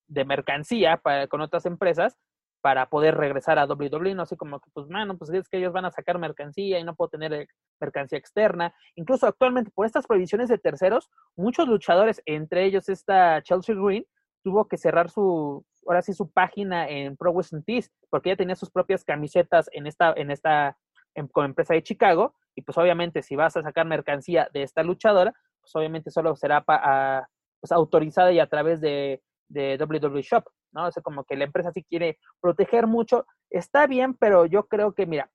de 0.07 0.25
mercancía 0.25 0.97
para, 0.97 1.27
con 1.27 1.41
otras 1.41 1.67
empresas 1.67 2.19
para 2.61 2.89
poder 2.89 3.17
regresar 3.17 3.59
a 3.59 3.67
WWE, 3.67 4.15
no 4.15 4.23
así 4.23 4.37
como 4.37 4.61
que, 4.61 4.71
pues, 4.73 4.89
mano, 4.89 5.17
pues 5.17 5.31
es 5.31 5.49
que 5.49 5.59
ellos 5.59 5.73
van 5.73 5.85
a 5.85 5.91
sacar 5.91 6.19
mercancía 6.19 6.79
y 6.79 6.85
no 6.85 6.97
puedo 6.97 7.11
tener 7.11 7.49
mercancía 7.81 8.19
externa. 8.19 8.75
Incluso 8.97 9.27
actualmente, 9.27 9.71
por 9.71 9.87
estas 9.87 10.07
prohibiciones 10.07 10.49
de 10.49 10.59
terceros, 10.59 11.09
muchos 11.37 11.69
luchadores, 11.69 12.21
entre 12.27 12.65
ellos 12.65 12.89
esta 12.89 13.43
Chelsea 13.43 13.75
Green, 13.77 14.05
tuvo 14.43 14.67
que 14.67 14.77
cerrar 14.77 15.09
su, 15.11 15.65
ahora 15.87 16.03
sí, 16.03 16.13
su 16.13 16.31
página 16.31 16.89
en 16.89 17.17
Pro 17.17 17.33
Wrestling 17.33 17.63
Tees, 17.63 17.93
porque 18.11 18.31
ella 18.31 18.37
tenía 18.37 18.57
sus 18.57 18.71
propias 18.71 19.05
camisetas 19.05 19.69
en 19.73 19.87
esta, 19.87 20.13
en 20.17 20.31
esta 20.31 20.77
en, 21.15 21.29
con 21.29 21.45
empresa 21.45 21.75
de 21.75 21.83
Chicago, 21.83 22.35
y 22.55 22.63
pues 22.63 22.77
obviamente 22.77 23.23
si 23.23 23.37
vas 23.37 23.57
a 23.57 23.63
sacar 23.63 23.87
mercancía 23.87 24.49
de 24.53 24.63
esta 24.63 24.83
luchadora, 24.83 25.33
pues 25.61 25.75
obviamente 25.77 26.11
solo 26.11 26.35
será 26.35 26.63
pa, 26.63 26.81
a, 26.83 27.29
pues, 27.61 27.73
autorizada 27.73 28.33
y 28.33 28.41
a 28.41 28.49
través 28.49 28.81
de, 28.81 29.23
de 29.49 29.77
WWE 29.81 30.23
Shop, 30.23 30.45
¿no? 30.73 30.87
O 30.87 30.93
sea, 30.93 31.03
como 31.03 31.25
que 31.25 31.37
la 31.37 31.45
empresa 31.45 31.73
sí 31.73 31.85
quiere 31.85 32.19
proteger 32.41 32.87
mucho, 32.87 33.27
está 33.51 33.87
bien, 33.87 34.15
pero 34.15 34.47
yo 34.47 34.67
creo 34.67 34.95
que, 34.95 35.07
mira, 35.07 35.31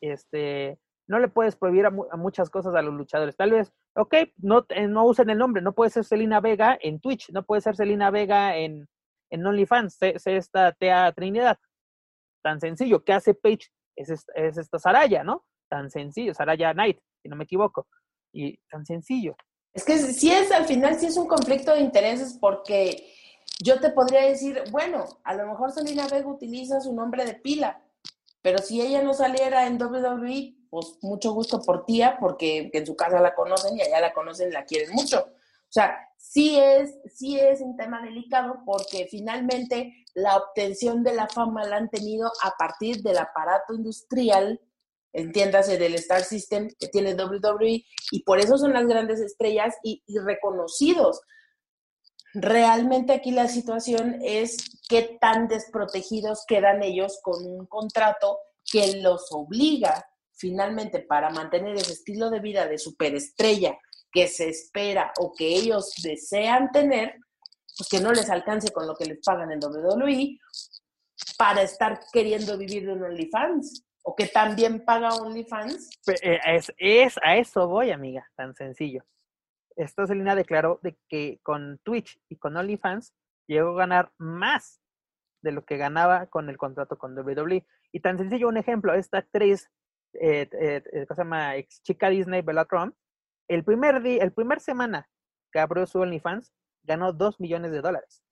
este, 0.00 0.78
no 1.08 1.18
le 1.18 1.28
puedes 1.28 1.56
prohibir 1.56 1.86
a, 1.86 1.90
mu 1.90 2.06
a 2.10 2.16
muchas 2.16 2.50
cosas 2.50 2.74
a 2.74 2.82
los 2.82 2.94
luchadores. 2.94 3.36
Tal 3.36 3.50
vez, 3.50 3.72
ok, 3.94 4.14
no, 4.38 4.64
eh, 4.70 4.88
no 4.88 5.04
usen 5.04 5.30
el 5.30 5.38
nombre, 5.38 5.62
no 5.62 5.74
puede 5.74 5.90
ser 5.90 6.04
Selena 6.04 6.40
Vega 6.40 6.78
en 6.80 7.00
Twitch, 7.00 7.30
no 7.32 7.44
puede 7.44 7.60
ser 7.60 7.76
Selena 7.76 8.10
Vega 8.10 8.56
en, 8.56 8.88
en 9.30 9.46
OnlyFans, 9.46 9.94
sé, 9.94 10.14
esta 10.24 10.72
Tea 10.72 11.12
Trinidad. 11.12 11.58
Tan 12.42 12.60
sencillo, 12.60 13.04
¿qué 13.04 13.12
hace 13.12 13.34
Page? 13.34 13.68
Es 13.96 14.10
es 14.34 14.58
esta 14.58 14.78
Saraya, 14.78 15.22
¿no? 15.22 15.44
Tan 15.68 15.90
sencillo, 15.90 16.34
Saraya 16.34 16.72
Knight, 16.72 16.98
si 17.22 17.28
no 17.28 17.36
me 17.36 17.44
equivoco. 17.44 17.86
Y 18.32 18.58
tan 18.70 18.86
sencillo. 18.86 19.36
Es 19.72 19.84
que 19.84 19.98
si 19.98 20.30
es 20.30 20.52
al 20.52 20.66
final, 20.66 20.98
sí 20.98 21.06
es 21.06 21.16
un 21.16 21.26
conflicto 21.26 21.72
de 21.72 21.80
intereses 21.80 22.36
porque 22.38 23.12
yo 23.60 23.80
te 23.80 23.90
podría 23.90 24.22
decir, 24.22 24.62
bueno, 24.70 25.06
a 25.24 25.34
lo 25.34 25.46
mejor 25.46 25.72
Selena 25.72 26.08
Vega 26.08 26.26
utiliza 26.26 26.80
su 26.80 26.92
nombre 26.94 27.24
de 27.24 27.34
pila, 27.34 27.82
pero 28.42 28.58
si 28.58 28.82
ella 28.82 29.02
no 29.02 29.14
saliera 29.14 29.66
en 29.66 29.80
WWE, 29.80 30.56
pues 30.68 30.98
mucho 31.02 31.32
gusto 31.32 31.60
por 31.62 31.84
tía, 31.84 32.16
porque 32.18 32.70
en 32.72 32.86
su 32.86 32.96
casa 32.96 33.20
la 33.20 33.34
conocen 33.34 33.76
y 33.76 33.82
allá 33.82 34.00
la 34.00 34.12
conocen 34.12 34.48
y 34.48 34.52
la 34.52 34.64
quieren 34.64 34.92
mucho. 34.92 35.20
O 35.20 35.72
sea, 35.72 35.96
sí 36.18 36.58
es, 36.58 36.98
sí 37.14 37.38
es 37.38 37.60
un 37.60 37.76
tema 37.76 38.02
delicado 38.02 38.62
porque 38.66 39.06
finalmente 39.10 40.04
la 40.14 40.36
obtención 40.36 41.02
de 41.02 41.14
la 41.14 41.28
fama 41.28 41.64
la 41.64 41.76
han 41.76 41.88
tenido 41.88 42.30
a 42.42 42.50
partir 42.58 43.02
del 43.02 43.18
aparato 43.18 43.74
industrial, 43.74 44.60
entiéndase, 45.12 45.78
del 45.78 45.94
Star 45.94 46.24
System 46.24 46.68
que 46.78 46.88
tiene 46.88 47.14
WWE, 47.14 47.84
y 48.10 48.22
por 48.24 48.40
eso 48.40 48.56
son 48.58 48.72
las 48.72 48.86
grandes 48.86 49.20
estrellas 49.20 49.74
y, 49.82 50.02
reconocidos. 50.24 51.20
Realmente 52.34 53.12
aquí 53.12 53.30
la 53.30 53.48
situación 53.48 54.18
es 54.22 54.56
qué 54.88 55.18
tan 55.20 55.48
desprotegidos 55.48 56.44
quedan 56.46 56.82
ellos 56.82 57.18
con 57.22 57.44
un 57.44 57.66
contrato 57.66 58.38
que 58.64 59.00
los 59.02 59.28
obliga 59.32 60.06
finalmente 60.34 61.00
para 61.00 61.30
mantener 61.30 61.76
ese 61.76 61.92
estilo 61.92 62.30
de 62.30 62.40
vida 62.40 62.66
de 62.66 62.78
superestrella 62.78 63.78
que 64.10 64.28
se 64.28 64.48
espera 64.48 65.12
o 65.20 65.32
que 65.32 65.46
ellos 65.46 65.92
desean 66.02 66.70
tener, 66.72 67.16
pues 67.76 67.88
que 67.90 68.00
no 68.00 68.12
les 68.12 68.30
alcance 68.30 68.72
con 68.72 68.86
lo 68.86 68.96
que 68.96 69.04
les 69.04 69.20
pagan 69.24 69.52
en 69.52 69.60
WWE 69.62 70.38
para 71.38 71.62
estar 71.62 72.00
queriendo 72.12 72.56
vivir 72.56 72.86
de 72.86 72.92
un 72.92 73.04
OnlyFans 73.04 73.84
o 74.02 74.14
que 74.16 74.26
también 74.26 74.84
paga 74.84 75.14
OnlyFans. 75.14 75.90
Es, 76.06 76.72
es, 76.76 77.18
a 77.22 77.36
eso 77.36 77.68
voy, 77.68 77.90
amiga, 77.90 78.28
tan 78.36 78.54
sencillo. 78.54 79.04
Esta 79.76 80.06
Selena 80.06 80.34
declaró 80.34 80.80
de 80.82 80.98
que 81.08 81.40
con 81.42 81.78
Twitch 81.82 82.20
y 82.28 82.36
con 82.36 82.56
OnlyFans 82.56 83.14
llegó 83.46 83.70
a 83.70 83.78
ganar 83.78 84.12
más 84.18 84.80
de 85.42 85.52
lo 85.52 85.64
que 85.64 85.76
ganaba 85.76 86.26
con 86.26 86.48
el 86.48 86.56
contrato 86.56 86.98
con 86.98 87.16
WWE. 87.16 87.66
Y 87.92 88.00
tan 88.00 88.18
sencillo, 88.18 88.48
un 88.48 88.56
ejemplo, 88.56 88.94
esta 88.94 89.18
actriz, 89.18 89.70
eh, 90.14 90.48
eh, 90.52 91.06
¿cómo 91.06 91.16
se 91.16 91.22
llama? 91.22 91.56
Ex 91.56 91.82
chica 91.82 92.08
Disney, 92.10 92.42
Bella 92.42 92.64
Crumb, 92.64 92.94
el 93.48 93.64
primer 93.64 94.02
día, 94.02 94.22
el 94.22 94.32
primer 94.32 94.60
semana 94.60 95.08
que 95.52 95.58
abrió 95.60 95.86
su 95.86 96.00
OnlyFans, 96.00 96.52
ganó 96.82 97.12
2 97.12 97.40
millones 97.40 97.72
de 97.72 97.80
dólares. 97.80 98.22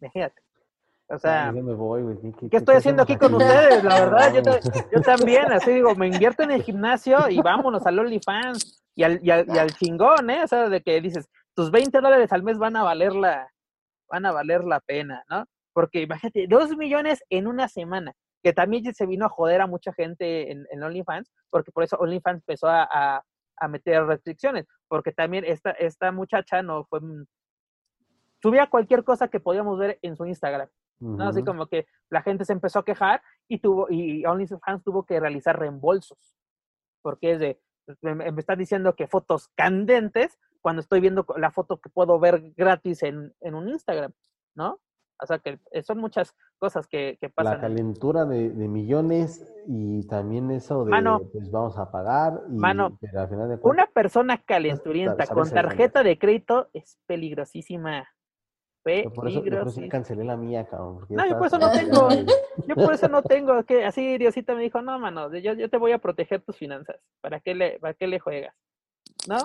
Imagínate. 0.00 0.47
O 1.10 1.18
sea, 1.18 1.50
me 1.52 1.74
voy, 1.74 2.02
güey. 2.02 2.18
¿Qué, 2.18 2.32
¿qué, 2.32 2.48
¿qué 2.50 2.56
estoy 2.58 2.76
haciendo 2.76 3.02
aquí 3.02 3.16
con 3.16 3.34
ustedes? 3.34 3.82
La 3.82 4.00
verdad, 4.00 4.34
yo, 4.34 4.42
yo, 4.92 5.00
también, 5.00 5.50
así 5.50 5.70
digo, 5.70 5.94
me 5.94 6.08
invierto 6.08 6.42
en 6.42 6.50
el 6.50 6.62
gimnasio 6.62 7.30
y 7.30 7.40
vámonos 7.40 7.86
al 7.86 7.98
OnlyFans 7.98 8.84
y 8.94 9.04
al, 9.04 9.18
y, 9.22 9.30
al, 9.30 9.46
y 9.48 9.58
al 9.58 9.72
chingón, 9.72 10.28
¿eh? 10.28 10.44
O 10.44 10.46
sea, 10.46 10.68
de 10.68 10.82
que 10.82 11.00
dices, 11.00 11.26
tus 11.54 11.70
20 11.70 11.98
dólares 12.00 12.30
al 12.32 12.42
mes 12.42 12.58
van 12.58 12.76
a 12.76 12.82
valer 12.82 13.14
la, 13.14 13.50
van 14.10 14.26
a 14.26 14.32
valer 14.32 14.64
la 14.64 14.80
pena, 14.80 15.24
¿no? 15.30 15.46
Porque 15.72 16.02
imagínate, 16.02 16.46
2 16.46 16.76
millones 16.76 17.24
en 17.30 17.46
una 17.46 17.68
semana, 17.68 18.12
que 18.42 18.52
también 18.52 18.92
se 18.94 19.06
vino 19.06 19.24
a 19.24 19.30
joder 19.30 19.62
a 19.62 19.66
mucha 19.66 19.94
gente 19.94 20.52
en, 20.52 20.66
en 20.70 20.82
OnlyFans, 20.82 21.30
porque 21.48 21.72
por 21.72 21.84
eso 21.84 21.96
OnlyFans 21.96 22.42
empezó 22.42 22.66
a, 22.68 22.82
a, 22.82 23.22
a 23.56 23.68
meter 23.68 24.04
restricciones, 24.04 24.66
porque 24.88 25.12
también 25.12 25.44
esta, 25.46 25.70
esta 25.70 26.12
muchacha 26.12 26.62
no 26.62 26.84
fue, 26.84 27.00
subía 28.42 28.68
cualquier 28.68 29.04
cosa 29.04 29.28
que 29.28 29.40
podíamos 29.40 29.78
ver 29.78 29.98
en 30.02 30.16
su 30.16 30.26
Instagram. 30.26 30.68
¿No? 31.00 31.28
Así 31.28 31.44
como 31.44 31.66
que 31.66 31.86
la 32.10 32.22
gente 32.22 32.44
se 32.44 32.52
empezó 32.52 32.80
a 32.80 32.84
quejar 32.84 33.22
y 33.48 33.58
tuvo 33.58 33.86
y 33.90 34.24
OnlyFans 34.24 34.82
tuvo 34.84 35.04
que 35.04 35.20
realizar 35.20 35.58
reembolsos. 35.58 36.36
Porque 37.02 37.32
es 37.32 37.38
de, 37.38 37.60
me, 38.02 38.14
me 38.14 38.40
estás 38.40 38.58
diciendo 38.58 38.94
que 38.94 39.06
fotos 39.06 39.48
candentes 39.54 40.38
cuando 40.60 40.80
estoy 40.80 41.00
viendo 41.00 41.24
la 41.36 41.50
foto 41.50 41.78
que 41.78 41.88
puedo 41.88 42.18
ver 42.18 42.52
gratis 42.56 43.02
en, 43.02 43.34
en 43.40 43.54
un 43.54 43.68
Instagram, 43.68 44.12
¿no? 44.54 44.80
O 45.20 45.26
sea, 45.26 45.38
que 45.40 45.58
son 45.82 45.98
muchas 45.98 46.34
cosas 46.58 46.86
que, 46.86 47.18
que 47.20 47.28
pasan. 47.28 47.54
La 47.54 47.60
calentura 47.60 48.24
de, 48.24 48.50
millones 48.50 49.52
y 49.66 50.06
también 50.06 50.50
eso 50.52 50.84
de, 50.84 50.92
pues 51.32 51.50
vamos 51.50 51.76
a 51.76 51.90
pagar. 51.90 52.40
Y, 52.48 52.56
mano, 52.56 52.96
una 53.62 53.86
persona 53.86 54.38
calenturienta 54.38 55.26
con 55.26 55.50
tarjeta 55.50 56.04
de 56.04 56.18
crédito 56.18 56.68
es 56.72 56.98
peligrosísima. 57.06 58.08
Por 59.14 59.28
eso, 59.28 59.42
cancelé 59.88 60.24
la 60.24 60.36
mía, 60.36 60.66
cabrón. 60.66 61.06
No, 61.08 61.26
yo 61.26 61.38
por 61.38 61.46
eso 61.46 61.58
no 61.58 61.70
tengo. 61.70 62.08
Yo 62.66 62.74
por 62.74 62.92
eso 62.92 63.08
no 63.08 63.22
tengo. 63.22 63.62
Que 63.64 63.84
así 63.84 64.18
Diosita 64.18 64.54
me 64.54 64.62
dijo, 64.62 64.82
no, 64.82 64.98
mano, 64.98 65.34
yo, 65.36 65.54
yo 65.54 65.68
te 65.70 65.76
voy 65.76 65.92
a 65.92 65.98
proteger 65.98 66.42
tus 66.42 66.56
finanzas. 66.56 66.96
¿Para 67.20 67.40
qué 67.40 67.54
le, 67.54 67.78
para 67.78 67.94
qué 67.94 68.06
le 68.06 68.18
juegas? 68.18 68.54
¿No? 69.28 69.38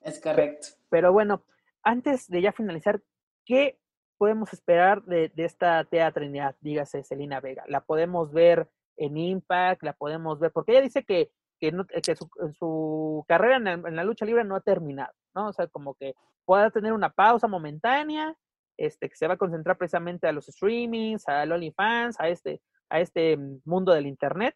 Es 0.00 0.20
correcto. 0.20 0.68
Pero 0.88 1.12
bueno, 1.12 1.44
antes 1.82 2.28
de 2.28 2.42
ya 2.42 2.52
finalizar, 2.52 3.00
¿qué 3.44 3.78
podemos 4.16 4.52
esperar 4.52 5.02
de, 5.04 5.32
esta 5.36 5.84
Tea 5.84 6.12
Trinidad? 6.12 6.56
Dígase 6.60 7.04
Celina 7.04 7.40
Vega. 7.40 7.64
¿La 7.68 7.80
podemos 7.80 8.32
ver 8.32 8.68
en 8.96 9.16
Impact? 9.16 9.82
¿La 9.82 9.92
podemos 9.92 10.38
ver? 10.38 10.50
Porque 10.52 10.72
ella 10.72 10.82
dice 10.82 11.04
que, 11.04 11.30
que, 11.58 11.72
su, 12.58 13.24
carrera 13.26 13.56
en 13.56 13.96
la, 13.96 14.04
lucha 14.04 14.24
libre 14.24 14.44
no 14.44 14.56
ha 14.56 14.60
terminado, 14.60 15.12
¿no? 15.34 15.48
O 15.48 15.52
sea, 15.52 15.66
como 15.66 15.94
que 15.94 16.14
pueda 16.44 16.70
tener 16.70 16.92
una 16.92 17.10
pausa 17.10 17.48
momentánea, 17.48 18.34
este, 18.76 19.08
que 19.08 19.16
se 19.16 19.26
va 19.26 19.34
a 19.34 19.38
concentrar 19.38 19.76
precisamente 19.76 20.26
a 20.26 20.32
los 20.32 20.46
streamings, 20.46 21.28
a 21.28 21.42
OnlyFans, 21.42 22.18
a 22.20 22.28
este, 22.28 22.60
a 22.88 23.00
este 23.00 23.36
mundo 23.64 23.92
del 23.92 24.06
Internet, 24.06 24.54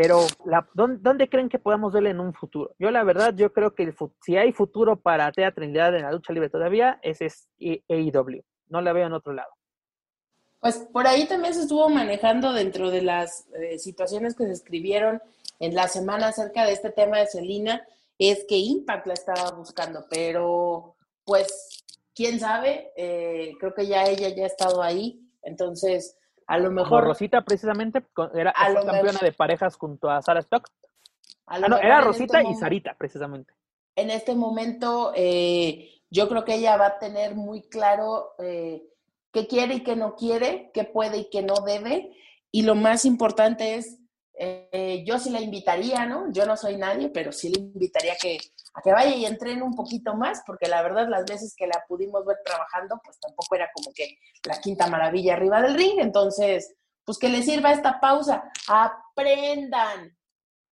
pero, 0.00 0.20
¿dónde, 0.72 1.28
creen 1.28 1.50
que 1.50 1.58
podamos 1.58 1.92
verle 1.92 2.08
en 2.08 2.20
un 2.20 2.32
futuro? 2.32 2.74
Yo, 2.78 2.90
la 2.90 3.04
verdad, 3.04 3.34
yo 3.34 3.52
creo 3.52 3.74
que 3.74 3.94
si 4.22 4.34
hay 4.34 4.50
futuro 4.50 4.96
para 4.96 5.30
Tea 5.30 5.52
Trinidad 5.52 5.94
en 5.94 6.04
la 6.04 6.12
lucha 6.12 6.32
libre 6.32 6.48
todavía, 6.48 6.98
ese 7.02 7.26
es 7.26 7.50
AEW. 7.60 8.42
No 8.68 8.80
la 8.80 8.94
veo 8.94 9.06
en 9.06 9.12
otro 9.12 9.34
lado. 9.34 9.52
Pues 10.60 10.76
por 10.92 11.06
ahí 11.06 11.26
también 11.26 11.54
se 11.54 11.62
estuvo 11.62 11.88
manejando 11.88 12.52
dentro 12.52 12.90
de 12.90 13.02
las 13.02 13.46
eh, 13.54 13.78
situaciones 13.78 14.36
que 14.36 14.44
se 14.44 14.52
escribieron 14.52 15.22
en 15.58 15.74
la 15.74 15.88
semana 15.88 16.28
acerca 16.28 16.64
de 16.64 16.72
este 16.72 16.90
tema 16.90 17.18
de 17.18 17.26
Celina, 17.26 17.86
es 18.18 18.44
que 18.48 18.56
Impact 18.56 19.06
la 19.06 19.14
estaba 19.14 19.50
buscando, 19.52 20.06
pero 20.10 20.96
pues, 21.24 21.84
quién 22.14 22.38
sabe, 22.40 22.92
eh, 22.96 23.52
creo 23.58 23.74
que 23.74 23.86
ya 23.86 24.04
ella 24.04 24.28
ya 24.28 24.44
ha 24.44 24.46
estado 24.46 24.82
ahí, 24.82 25.20
entonces 25.42 26.18
a 26.50 26.58
lo 26.58 26.72
mejor. 26.72 27.04
Rosita, 27.04 27.42
precisamente, 27.42 28.04
era 28.34 28.52
campeona 28.52 29.20
de 29.22 29.30
parejas 29.30 29.76
junto 29.76 30.10
a 30.10 30.20
Sara 30.20 30.40
Stock. 30.40 30.68
Ah, 31.46 31.60
no, 31.60 31.78
era 31.78 32.00
Rosita 32.00 32.40
este 32.40 32.50
y 32.50 32.54
Sarita, 32.56 32.96
precisamente. 32.98 33.54
En 33.94 34.10
este 34.10 34.34
momento, 34.34 35.12
eh, 35.14 36.02
yo 36.10 36.28
creo 36.28 36.44
que 36.44 36.56
ella 36.56 36.76
va 36.76 36.86
a 36.86 36.98
tener 36.98 37.36
muy 37.36 37.62
claro 37.62 38.34
eh, 38.40 38.82
qué 39.32 39.46
quiere 39.46 39.76
y 39.76 39.82
qué 39.82 39.96
no 39.96 40.14
quiere, 40.16 40.70
qué 40.74 40.84
puede 40.84 41.18
y 41.18 41.30
qué 41.30 41.42
no 41.42 41.54
debe. 41.66 42.10
Y 42.50 42.62
lo 42.62 42.74
más 42.74 43.04
importante 43.04 43.76
es, 43.76 43.98
eh, 44.34 45.04
yo 45.06 45.18
sí 45.18 45.30
la 45.30 45.40
invitaría, 45.40 46.06
¿no? 46.06 46.32
Yo 46.32 46.46
no 46.46 46.56
soy 46.56 46.76
nadie, 46.76 47.10
pero 47.10 47.32
sí 47.32 47.50
le 47.50 47.60
invitaría 47.60 48.16
que 48.16 48.38
a 48.74 48.82
que 48.82 48.92
vaya 48.92 49.14
y 49.14 49.26
entrene 49.26 49.62
un 49.62 49.74
poquito 49.74 50.14
más, 50.14 50.42
porque 50.46 50.68
la 50.68 50.82
verdad 50.82 51.08
las 51.08 51.24
veces 51.24 51.54
que 51.56 51.66
la 51.66 51.84
pudimos 51.88 52.24
ver 52.24 52.38
trabajando, 52.44 53.00
pues 53.04 53.18
tampoco 53.18 53.54
era 53.56 53.68
como 53.74 53.92
que 53.92 54.18
la 54.44 54.60
quinta 54.60 54.86
maravilla 54.86 55.34
arriba 55.34 55.60
del 55.60 55.74
ring, 55.74 55.98
entonces, 55.98 56.74
pues 57.04 57.18
que 57.18 57.28
le 57.28 57.42
sirva 57.42 57.72
esta 57.72 57.98
pausa, 58.00 58.44
aprendan, 58.68 60.16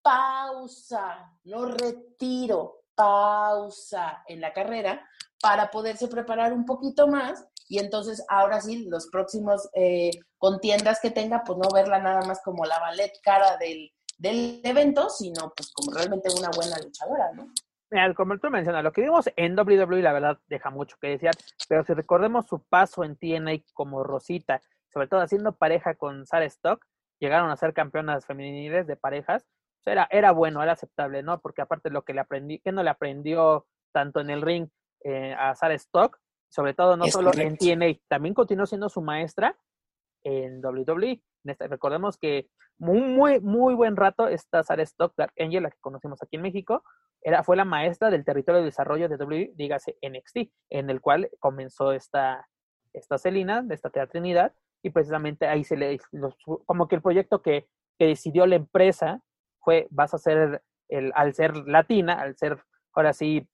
pausa, 0.00 1.32
no 1.44 1.66
retiro, 1.66 2.84
pausa 2.94 4.22
en 4.26 4.40
la 4.40 4.52
carrera 4.52 5.04
para 5.40 5.70
poderse 5.70 6.08
preparar 6.08 6.52
un 6.52 6.64
poquito 6.64 7.06
más 7.06 7.46
y 7.68 7.78
entonces 7.78 8.24
ahora 8.28 8.60
sí, 8.60 8.86
los 8.88 9.08
próximos 9.08 9.68
eh, 9.74 10.10
contiendas 10.38 11.00
que 11.00 11.10
tenga, 11.10 11.42
pues 11.44 11.58
no 11.58 11.68
verla 11.72 11.98
nada 11.98 12.22
más 12.26 12.40
como 12.42 12.64
la 12.64 12.78
ballet 12.78 13.12
cara 13.22 13.56
del, 13.58 13.92
del 14.16 14.60
evento, 14.64 15.10
sino 15.10 15.52
pues 15.56 15.70
como 15.72 15.92
realmente 15.92 16.28
una 16.36 16.50
buena 16.50 16.78
luchadora, 16.78 17.32
¿no? 17.34 17.52
como 18.14 18.38
tú 18.38 18.50
mencionas, 18.50 18.84
lo 18.84 18.92
que 18.92 19.00
vimos 19.00 19.30
en 19.36 19.58
WWE, 19.58 20.02
la 20.02 20.12
verdad, 20.12 20.38
deja 20.46 20.68
mucho 20.68 20.98
que 21.00 21.08
decir, 21.08 21.30
pero 21.68 21.84
si 21.84 21.94
recordemos 21.94 22.46
su 22.46 22.62
paso 22.62 23.02
en 23.02 23.16
TNA 23.16 23.62
como 23.72 24.04
Rosita, 24.04 24.60
sobre 24.92 25.06
todo 25.06 25.20
haciendo 25.20 25.52
pareja 25.52 25.94
con 25.94 26.26
Sarah 26.26 26.44
Stock, 26.44 26.84
llegaron 27.18 27.50
a 27.50 27.56
ser 27.56 27.72
campeonas 27.72 28.26
femeniles 28.26 28.86
de 28.86 28.96
parejas, 28.96 29.46
era, 29.86 30.06
era 30.10 30.32
bueno, 30.32 30.62
era 30.62 30.72
aceptable, 30.72 31.22
¿no? 31.22 31.40
Porque 31.40 31.62
aparte 31.62 31.90
lo 31.90 32.02
que 32.02 32.12
le 32.12 32.20
aprendí, 32.20 32.58
que 32.58 32.72
no 32.72 32.82
le 32.82 32.90
aprendió 32.90 33.66
tanto 33.92 34.20
en 34.20 34.30
el 34.30 34.42
ring 34.42 34.68
eh, 35.04 35.34
a 35.38 35.54
Sarah 35.54 35.74
Stock, 35.74 36.18
sobre 36.48 36.74
todo 36.74 36.96
no 36.96 37.06
solo 37.06 37.30
en 37.34 37.56
TNA, 37.56 38.00
también 38.08 38.34
continuó 38.34 38.66
siendo 38.66 38.88
su 38.88 39.02
maestra 39.02 39.56
en 40.22 40.64
WWE. 40.64 41.22
Este, 41.44 41.68
recordemos 41.68 42.18
que 42.18 42.48
muy, 42.78 43.00
muy, 43.00 43.40
muy 43.40 43.74
buen 43.74 43.96
rato 43.96 44.28
esta 44.28 44.62
Sarah 44.62 44.82
Stock, 44.82 45.14
Dark 45.16 45.32
Angel, 45.38 45.62
la 45.62 45.70
que 45.70 45.78
conocemos 45.80 46.22
aquí 46.22 46.36
en 46.36 46.42
México, 46.42 46.84
era, 47.22 47.42
fue 47.42 47.56
la 47.56 47.64
maestra 47.64 48.10
del 48.10 48.24
territorio 48.24 48.60
de 48.60 48.66
desarrollo 48.66 49.08
de 49.08 49.16
W, 49.16 49.52
dígase 49.56 49.96
NXT, 50.02 50.50
en 50.70 50.90
el 50.90 51.00
cual 51.00 51.30
comenzó 51.40 51.92
esta, 51.92 52.48
esta 52.92 53.18
Celina, 53.18 53.62
de 53.62 53.74
esta 53.74 53.90
Trinidad, 53.90 54.54
y 54.82 54.90
precisamente 54.90 55.46
ahí 55.46 55.64
se 55.64 55.76
le, 55.76 56.00
como 56.66 56.86
que 56.86 56.96
el 56.96 57.02
proyecto 57.02 57.42
que, 57.42 57.68
que 57.98 58.06
decidió 58.06 58.46
la 58.46 58.56
empresa 58.56 59.22
fue, 59.60 59.88
vas 59.90 60.14
a 60.14 60.18
ser, 60.18 60.62
el, 60.88 61.12
al 61.14 61.34
ser 61.34 61.56
latina, 61.66 62.20
al 62.20 62.36
ser, 62.36 62.62
ahora 62.92 63.12
sí, 63.12 63.48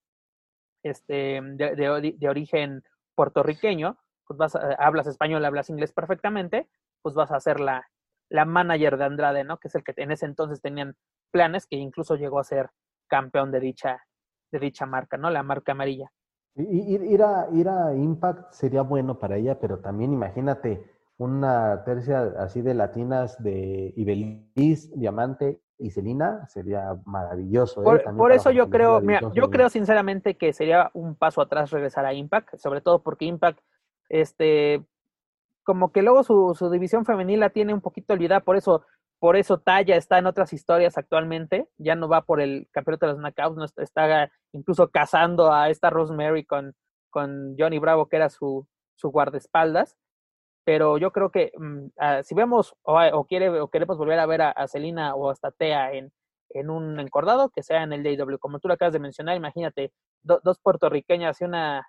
este, 0.84 1.40
de, 1.42 2.14
de, 2.18 2.28
origen 2.28 2.84
puertorriqueño, 3.16 3.98
pues 4.26 4.38
vas 4.38 4.56
hablas 4.78 5.06
español, 5.06 5.44
hablas 5.44 5.70
inglés 5.70 5.92
perfectamente, 5.92 6.68
pues 7.02 7.14
vas 7.14 7.32
a 7.32 7.40
ser 7.40 7.58
la, 7.58 7.88
la 8.30 8.44
manager 8.44 8.96
de 8.96 9.04
Andrade, 9.04 9.44
¿no? 9.44 9.58
Que 9.58 9.68
es 9.68 9.74
el 9.74 9.84
que 9.84 9.94
en 9.96 10.12
ese 10.12 10.26
entonces 10.26 10.60
tenían 10.60 10.96
planes, 11.30 11.66
que 11.66 11.76
incluso 11.76 12.16
llegó 12.16 12.38
a 12.38 12.44
ser 12.44 12.70
campeón 13.08 13.50
de 13.50 13.60
dicha, 13.60 14.04
de 14.52 14.58
dicha 14.58 14.86
marca, 14.86 15.16
¿no? 15.16 15.30
La 15.30 15.42
marca 15.42 15.72
amarilla. 15.72 16.10
Ir, 16.56 17.22
a, 17.22 17.48
ir 17.50 17.68
a 17.68 17.94
Impact 17.94 18.52
sería 18.52 18.82
bueno 18.82 19.18
para 19.18 19.36
ella, 19.36 19.58
pero 19.58 19.80
también 19.80 20.12
imagínate 20.12 20.93
una 21.24 21.82
tercia 21.84 22.34
así 22.38 22.62
de 22.62 22.74
latinas 22.74 23.42
de 23.42 23.92
Ibeliz, 23.96 24.92
Diamante 24.96 25.60
y 25.78 25.90
Celina, 25.90 26.46
sería 26.48 26.96
maravilloso. 27.04 27.82
¿eh? 27.82 28.04
Por, 28.16 28.32
eso 28.32 28.50
yo 28.50 28.70
creo, 28.70 29.00
mira, 29.00 29.20
yo 29.34 29.50
creo 29.50 29.68
sinceramente 29.68 30.36
que 30.36 30.52
sería 30.52 30.90
un 30.94 31.16
paso 31.16 31.40
atrás 31.40 31.70
regresar 31.70 32.06
a 32.06 32.14
Impact, 32.14 32.56
sobre 32.56 32.80
todo 32.80 33.02
porque 33.02 33.24
Impact, 33.24 33.58
este, 34.08 34.84
como 35.64 35.90
que 35.90 36.02
luego 36.02 36.22
su, 36.22 36.54
su 36.54 36.70
división 36.70 37.04
femenil 37.04 37.40
la 37.40 37.50
tiene 37.50 37.74
un 37.74 37.80
poquito 37.80 38.12
olvidada, 38.14 38.40
por 38.40 38.56
eso 38.56 38.84
por 39.24 39.36
eso 39.36 39.58
Taya 39.58 39.96
está 39.96 40.18
en 40.18 40.26
otras 40.26 40.52
historias 40.52 40.98
actualmente, 40.98 41.66
ya 41.78 41.94
no 41.94 42.08
va 42.08 42.26
por 42.26 42.42
el 42.42 42.68
campeonato 42.72 43.06
de 43.06 43.12
los 43.12 43.22
knockouts, 43.22 43.56
no 43.56 43.64
está, 43.82 44.30
incluso 44.52 44.90
casando 44.90 45.50
a 45.50 45.70
esta 45.70 45.88
Rosemary 45.88 46.44
con, 46.44 46.74
con 47.08 47.56
Johnny 47.58 47.78
Bravo, 47.78 48.06
que 48.10 48.16
era 48.16 48.28
su, 48.28 48.66
su 48.96 49.10
guardaespaldas. 49.10 49.96
Pero 50.64 50.98
yo 50.98 51.12
creo 51.12 51.30
que 51.30 51.52
ah, 51.98 52.22
si 52.22 52.34
vemos 52.34 52.74
o, 52.82 53.26
quiere, 53.26 53.60
o 53.60 53.68
queremos 53.68 53.98
volver 53.98 54.18
a 54.18 54.26
ver 54.26 54.42
a, 54.42 54.68
Celina 54.68 55.14
o 55.14 55.30
hasta 55.30 55.50
Tea 55.50 55.92
en, 55.92 56.12
en 56.50 56.70
un 56.70 56.98
encordado, 57.00 57.50
que 57.50 57.62
sea 57.62 57.82
en 57.82 57.92
el 57.92 58.02
DW. 58.02 58.38
Como 58.38 58.60
tú 58.60 58.68
lo 58.68 58.74
acabas 58.74 58.94
de 58.94 59.00
mencionar, 59.00 59.36
imagínate, 59.36 59.92
dos 60.22 60.58
puertorriqueñas 60.60 61.40
y 61.40 61.44
una, 61.44 61.86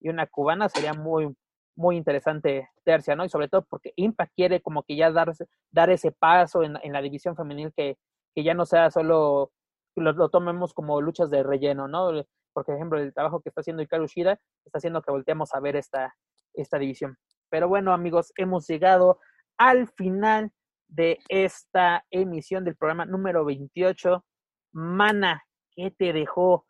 y 0.00 0.08
una 0.08 0.26
cubana, 0.26 0.68
sería 0.68 0.92
muy, 0.94 1.34
muy 1.76 1.96
interesante 1.96 2.70
tercia, 2.84 3.14
¿no? 3.14 3.24
Y 3.24 3.28
sobre 3.28 3.48
todo 3.48 3.62
porque 3.62 3.92
Impact 3.96 4.32
quiere 4.34 4.60
como 4.60 4.82
que 4.82 4.96
ya 4.96 5.10
dar, 5.12 5.32
dar 5.70 5.90
ese 5.90 6.10
paso 6.10 6.62
en, 6.62 6.92
la 6.92 7.02
división 7.02 7.36
femenil 7.36 7.72
que, 7.76 7.98
que, 8.34 8.42
ya 8.42 8.54
no 8.54 8.66
sea 8.66 8.90
solo, 8.90 9.52
lo, 9.94 10.28
tomemos 10.30 10.74
como 10.74 11.00
luchas 11.00 11.30
de 11.30 11.42
relleno, 11.42 11.86
¿no? 11.86 12.24
Por 12.52 12.64
ejemplo, 12.68 12.98
el 12.98 13.12
trabajo 13.12 13.40
que 13.40 13.50
está 13.50 13.60
haciendo 13.60 13.82
Ikaru 13.82 14.06
Shida 14.06 14.40
está 14.64 14.78
haciendo 14.78 15.02
que 15.02 15.10
volteemos 15.10 15.54
a 15.54 15.60
ver 15.60 15.76
esta, 15.76 16.16
esta 16.54 16.78
división. 16.78 17.18
Pero 17.50 17.68
bueno, 17.68 17.92
amigos, 17.92 18.32
hemos 18.36 18.66
llegado 18.66 19.20
al 19.58 19.88
final 19.88 20.52
de 20.88 21.18
esta 21.28 22.04
emisión 22.10 22.64
del 22.64 22.76
programa 22.76 23.06
número 23.06 23.44
28. 23.44 24.24
Mana, 24.72 25.44
¿qué 25.72 25.90
te 25.90 26.12
dejó? 26.12 26.66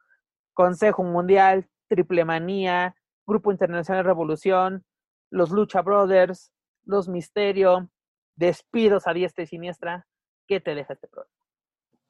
Consejo 0.54 1.02
Mundial, 1.02 1.68
Triple 1.88 2.24
Manía, 2.24 2.94
Grupo 3.26 3.50
Internacional 3.50 4.04
Revolución, 4.04 4.84
los 5.30 5.50
Lucha 5.50 5.82
Brothers, 5.82 6.52
los 6.84 7.08
Misterio, 7.08 7.90
despidos 8.36 9.06
a 9.06 9.12
diestra 9.12 9.44
y 9.44 9.46
siniestra. 9.46 10.06
¿Qué 10.46 10.60
te 10.60 10.74
deja 10.74 10.94
este 10.94 11.08
programa? 11.08 11.32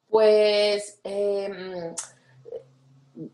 Pues 0.08 1.00
em, 1.02 1.94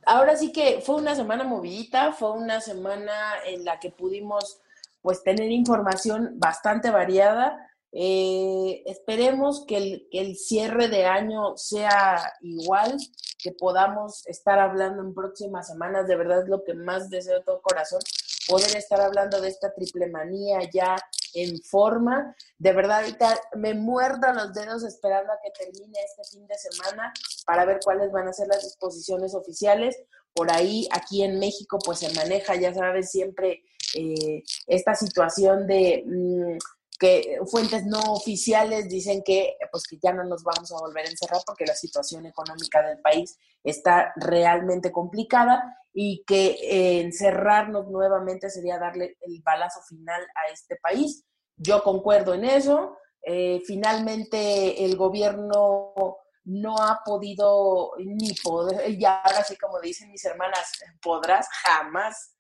ahora 0.06 0.36
sí 0.36 0.52
que 0.52 0.80
fue 0.80 0.96
una 0.96 1.14
semana 1.14 1.44
movidita, 1.44 2.12
fue 2.12 2.32
una 2.32 2.60
semana 2.60 3.12
en 3.44 3.64
la 3.64 3.78
que 3.78 3.90
pudimos 3.90 4.61
pues 5.02 5.22
tener 5.22 5.50
información 5.50 6.34
bastante 6.36 6.90
variada. 6.90 7.58
Eh, 7.92 8.82
esperemos 8.86 9.64
que 9.66 9.76
el, 9.76 10.08
el, 10.12 10.36
cierre 10.36 10.88
de 10.88 11.04
año 11.04 11.56
sea 11.56 12.32
igual, 12.40 12.96
que 13.42 13.52
podamos 13.52 14.26
estar 14.26 14.58
hablando 14.58 15.02
en 15.02 15.12
próximas 15.12 15.66
semanas. 15.66 16.06
De 16.06 16.16
verdad, 16.16 16.44
lo 16.46 16.64
que 16.64 16.74
más 16.74 17.10
deseo 17.10 17.38
de 17.38 17.44
todo 17.44 17.60
corazón, 17.60 18.00
poder 18.48 18.76
estar 18.76 19.00
hablando 19.00 19.40
de 19.40 19.48
esta 19.48 19.74
triple 19.74 20.08
manía 20.08 20.60
ya 20.72 20.96
en 21.34 21.60
forma. 21.62 22.34
De 22.58 22.72
verdad, 22.72 23.00
ahorita 23.00 23.38
me 23.56 23.74
muerdo 23.74 24.32
los 24.32 24.52
dedos 24.52 24.84
esperando 24.84 25.32
a 25.32 25.38
que 25.42 25.50
termine 25.50 25.98
este 26.04 26.24
fin 26.36 26.46
de 26.46 26.56
semana 26.56 27.12
para 27.46 27.64
ver 27.64 27.80
cuáles 27.84 28.10
van 28.12 28.28
a 28.28 28.32
ser 28.32 28.48
las 28.48 28.62
disposiciones 28.62 29.34
oficiales. 29.34 29.96
Por 30.34 30.50
ahí, 30.50 30.88
aquí 30.92 31.22
en 31.22 31.38
México, 31.38 31.78
pues 31.84 31.98
se 31.98 32.12
maneja, 32.14 32.54
ya 32.56 32.72
sabes, 32.72 33.10
siempre 33.10 33.62
eh, 33.94 34.42
esta 34.66 34.94
situación 34.94 35.66
de... 35.66 36.04
Mm, 36.06 36.58
que 37.02 37.40
fuentes 37.50 37.84
no 37.84 37.98
oficiales 38.12 38.88
dicen 38.88 39.24
que 39.24 39.56
pues 39.72 39.88
que 39.88 39.98
ya 40.00 40.12
no 40.12 40.22
nos 40.22 40.44
vamos 40.44 40.70
a 40.70 40.78
volver 40.78 41.04
a 41.04 41.10
encerrar 41.10 41.40
porque 41.44 41.66
la 41.66 41.74
situación 41.74 42.26
económica 42.26 42.80
del 42.80 43.00
país 43.00 43.36
está 43.64 44.12
realmente 44.14 44.92
complicada 44.92 45.76
y 45.92 46.22
que 46.24 46.56
eh, 46.62 47.00
encerrarnos 47.00 47.88
nuevamente 47.88 48.50
sería 48.50 48.78
darle 48.78 49.16
el 49.22 49.42
balazo 49.42 49.80
final 49.82 50.22
a 50.22 50.52
este 50.52 50.76
país. 50.76 51.24
Yo 51.56 51.82
concuerdo 51.82 52.34
en 52.34 52.44
eso. 52.44 52.96
Eh, 53.24 53.60
finalmente 53.66 54.84
el 54.84 54.96
gobierno 54.96 56.18
no 56.44 56.76
ha 56.78 57.02
podido 57.04 57.92
ni 57.98 58.32
poder, 58.34 58.90
y 58.90 59.04
ahora 59.04 59.44
sí 59.44 59.56
como 59.56 59.80
dicen 59.80 60.10
mis 60.10 60.24
hermanas, 60.24 60.72
podrás 61.00 61.48
jamás 61.64 62.31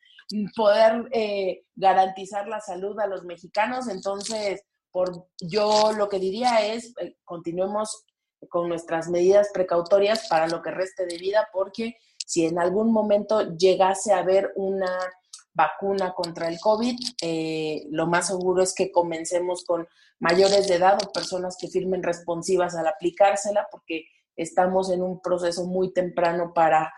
poder 0.54 1.08
eh, 1.12 1.64
garantizar 1.74 2.48
la 2.48 2.60
salud 2.60 2.98
a 3.00 3.06
los 3.06 3.24
mexicanos. 3.24 3.88
Entonces, 3.88 4.62
por, 4.90 5.28
yo 5.40 5.92
lo 5.92 6.08
que 6.08 6.18
diría 6.18 6.66
es, 6.66 6.94
eh, 7.00 7.16
continuemos 7.24 8.04
con 8.48 8.68
nuestras 8.68 9.08
medidas 9.08 9.50
precautorias 9.52 10.26
para 10.28 10.48
lo 10.48 10.62
que 10.62 10.70
reste 10.70 11.06
de 11.06 11.18
vida, 11.18 11.48
porque 11.52 11.96
si 12.26 12.46
en 12.46 12.58
algún 12.58 12.92
momento 12.92 13.56
llegase 13.56 14.12
a 14.12 14.18
haber 14.18 14.52
una 14.56 14.90
vacuna 15.54 16.14
contra 16.14 16.48
el 16.48 16.58
COVID, 16.58 16.96
eh, 17.20 17.84
lo 17.90 18.06
más 18.06 18.28
seguro 18.28 18.62
es 18.62 18.74
que 18.74 18.90
comencemos 18.90 19.64
con 19.64 19.86
mayores 20.18 20.66
de 20.68 20.76
edad 20.76 20.98
o 21.02 21.12
personas 21.12 21.56
que 21.60 21.68
firmen 21.68 22.02
responsivas 22.02 22.74
al 22.74 22.86
aplicársela, 22.86 23.68
porque 23.70 24.06
estamos 24.36 24.90
en 24.90 25.02
un 25.02 25.20
proceso 25.20 25.64
muy 25.66 25.92
temprano 25.92 26.52
para 26.54 26.92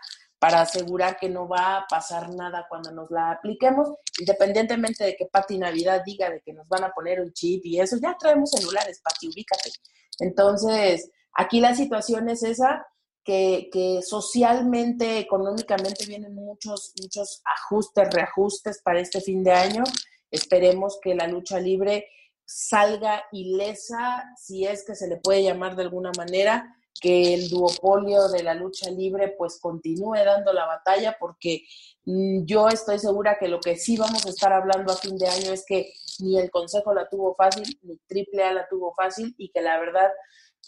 para 0.45 0.61
asegurar 0.61 1.17
que 1.17 1.27
no 1.27 1.47
va 1.47 1.77
a 1.77 1.87
pasar 1.89 2.29
nada 2.29 2.67
cuando 2.69 2.91
nos 2.91 3.09
la 3.09 3.31
apliquemos, 3.31 3.89
independientemente 4.19 5.03
de 5.03 5.15
que 5.15 5.25
Pati 5.25 5.57
Navidad 5.57 6.03
diga 6.05 6.29
de 6.29 6.39
que 6.41 6.53
nos 6.53 6.67
van 6.67 6.83
a 6.83 6.91
poner 6.91 7.19
un 7.19 7.33
chip 7.33 7.65
y 7.65 7.79
eso, 7.79 7.97
ya 7.99 8.15
traemos 8.15 8.51
celulares, 8.51 9.01
Pati, 9.03 9.27
ubícate. 9.27 9.71
Entonces, 10.19 11.09
aquí 11.33 11.59
la 11.59 11.73
situación 11.73 12.29
es 12.29 12.43
esa, 12.43 12.85
que, 13.23 13.69
que, 13.73 14.03
socialmente, 14.03 15.17
económicamente 15.17 16.05
vienen 16.05 16.35
muchos, 16.35 16.93
muchos 17.01 17.41
ajustes, 17.43 18.13
reajustes 18.13 18.83
para 18.83 18.99
este 18.99 19.21
fin 19.21 19.43
de 19.43 19.51
año. 19.51 19.83
Esperemos 20.29 20.99
que 21.01 21.15
la 21.15 21.25
lucha 21.25 21.59
libre 21.59 22.07
salga 22.45 23.23
ilesa, 23.31 24.23
si 24.37 24.67
es 24.67 24.85
que 24.85 24.93
se 24.93 25.07
le 25.07 25.17
puede 25.17 25.41
llamar 25.41 25.75
de 25.75 25.81
alguna 25.81 26.11
manera, 26.15 26.77
que 27.01 27.33
el 27.33 27.49
duopolio 27.49 28.29
de 28.29 28.43
la 28.43 28.53
lucha 28.53 28.89
libre 28.89 29.35
pues 29.37 29.59
continúe 29.59 30.15
dando 30.25 30.53
la 30.53 30.65
batalla 30.65 31.17
porque 31.19 31.63
mm, 32.05 32.45
yo 32.45 32.67
estoy 32.67 32.99
segura 32.99 33.37
que 33.39 33.47
lo 33.47 33.59
que 33.59 33.75
sí 33.75 33.97
vamos 33.97 34.25
a 34.25 34.29
estar 34.29 34.53
hablando 34.53 34.93
a 34.93 34.97
fin 34.97 35.17
de 35.17 35.27
año 35.27 35.51
es 35.51 35.65
que 35.65 35.93
ni 36.19 36.39
el 36.39 36.49
Consejo 36.49 36.93
la 36.93 37.09
tuvo 37.09 37.35
fácil, 37.35 37.65
ni 37.83 37.97
Triple 38.07 38.43
A 38.43 38.53
la 38.53 38.67
tuvo 38.67 38.93
fácil 38.93 39.35
y 39.37 39.49
que 39.49 39.61
la 39.61 39.79
verdad 39.79 40.09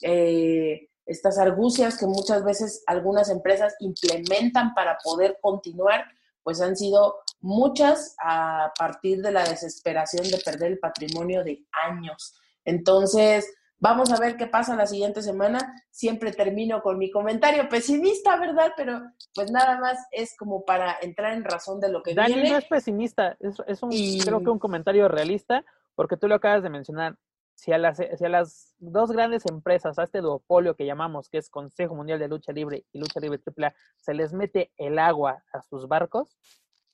eh, 0.01 0.89
estas 1.05 1.37
argucias 1.37 1.97
que 1.97 2.05
muchas 2.05 2.43
veces 2.43 2.83
algunas 2.85 3.29
empresas 3.29 3.75
implementan 3.79 4.73
para 4.73 4.97
poder 5.03 5.37
continuar 5.41 6.05
pues 6.43 6.61
han 6.61 6.77
sido 6.77 7.17
muchas 7.41 8.15
a 8.23 8.71
partir 8.77 9.21
de 9.21 9.31
la 9.31 9.43
desesperación 9.43 10.29
de 10.29 10.37
perder 10.37 10.71
el 10.71 10.79
patrimonio 10.79 11.43
de 11.43 11.65
años. 11.71 12.39
Entonces, 12.63 13.45
Vamos 13.79 14.11
a 14.11 14.19
ver 14.19 14.37
qué 14.37 14.47
pasa 14.47 14.75
la 14.75 14.87
siguiente 14.87 15.21
semana. 15.21 15.83
Siempre 15.91 16.31
termino 16.31 16.81
con 16.81 16.97
mi 16.97 17.11
comentario 17.11 17.69
pesimista, 17.69 18.35
¿verdad? 18.37 18.71
Pero 18.75 19.01
pues 19.35 19.51
nada 19.51 19.79
más 19.79 19.99
es 20.11 20.35
como 20.35 20.65
para 20.65 20.97
entrar 21.01 21.33
en 21.33 21.43
razón 21.43 21.79
de 21.79 21.91
lo 21.91 22.01
que 22.01 22.15
Dani 22.15 22.33
viene. 22.33 22.49
no 22.49 22.57
es 22.57 22.65
pesimista, 22.65 23.37
es, 23.39 23.83
un, 23.83 23.91
creo 23.91 24.43
que 24.43 24.49
un 24.49 24.59
comentario 24.59 25.07
realista, 25.07 25.63
porque 25.93 26.17
tú 26.17 26.27
lo 26.27 26.35
acabas 26.35 26.63
de 26.63 26.69
mencionar. 26.69 27.17
Si 27.53 27.71
a, 27.71 27.79
las, 27.79 27.97
si 27.97 28.23
a 28.23 28.29
las 28.29 28.75
dos 28.77 29.11
grandes 29.11 29.43
empresas, 29.47 29.97
a 29.97 30.03
este 30.03 30.21
duopolio 30.21 30.75
que 30.75 30.85
llamamos, 30.85 31.27
que 31.27 31.39
es 31.39 31.49
Consejo 31.49 31.95
Mundial 31.95 32.19
de 32.19 32.27
Lucha 32.27 32.51
Libre 32.51 32.85
y 32.91 32.99
Lucha 32.99 33.19
Libre 33.19 33.41
AAA, 33.43 33.73
se 33.97 34.13
les 34.13 34.31
mete 34.31 34.71
el 34.77 34.99
agua 34.99 35.43
a 35.51 35.63
sus 35.63 35.87
barcos, 35.87 36.37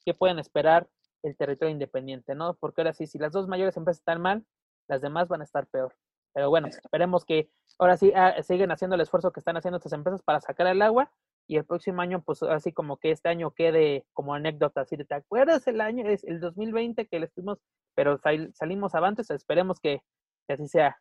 ¿qué 0.05 0.13
pueden 0.13 0.39
esperar 0.39 0.87
el 1.21 1.35
territorio 1.35 1.71
independiente? 1.71 2.33
¿no? 2.33 2.53
Porque 2.55 2.81
ahora 2.81 2.93
sí, 2.93 3.07
si 3.07 3.17
las 3.17 3.33
dos 3.33 3.47
mayores 3.47 3.75
empresas 3.75 3.99
están 3.99 4.21
mal, 4.21 4.45
las 4.87 5.01
demás 5.01 5.27
van 5.27 5.41
a 5.41 5.43
estar 5.45 5.67
peor. 5.67 5.93
Pero 6.33 6.49
bueno, 6.49 6.67
esperemos 6.67 7.25
que 7.25 7.49
ahora 7.77 7.97
sí 7.97 8.11
ah, 8.15 8.41
siguen 8.43 8.71
haciendo 8.71 8.95
el 8.95 9.01
esfuerzo 9.01 9.31
que 9.31 9.39
están 9.39 9.57
haciendo 9.57 9.77
estas 9.77 9.93
empresas 9.93 10.21
para 10.23 10.41
sacar 10.41 10.67
el 10.67 10.81
agua 10.81 11.11
y 11.47 11.57
el 11.57 11.65
próximo 11.65 12.01
año, 12.01 12.21
pues 12.21 12.41
así 12.43 12.71
como 12.71 12.97
que 12.97 13.11
este 13.11 13.29
año 13.29 13.51
quede 13.51 14.05
como 14.13 14.33
anécdota, 14.33 14.81
así 14.81 14.95
de, 14.95 15.05
¿te 15.05 15.15
acuerdas 15.15 15.67
el 15.67 15.81
año, 15.81 16.07
es 16.07 16.23
el 16.23 16.39
2020 16.39 17.07
que 17.07 17.19
le 17.19 17.25
estuvimos, 17.25 17.59
pero 17.95 18.19
salimos 18.53 18.95
avantes, 18.95 19.29
esperemos 19.29 19.79
que, 19.79 20.01
así 20.47 20.67
sea. 20.67 20.97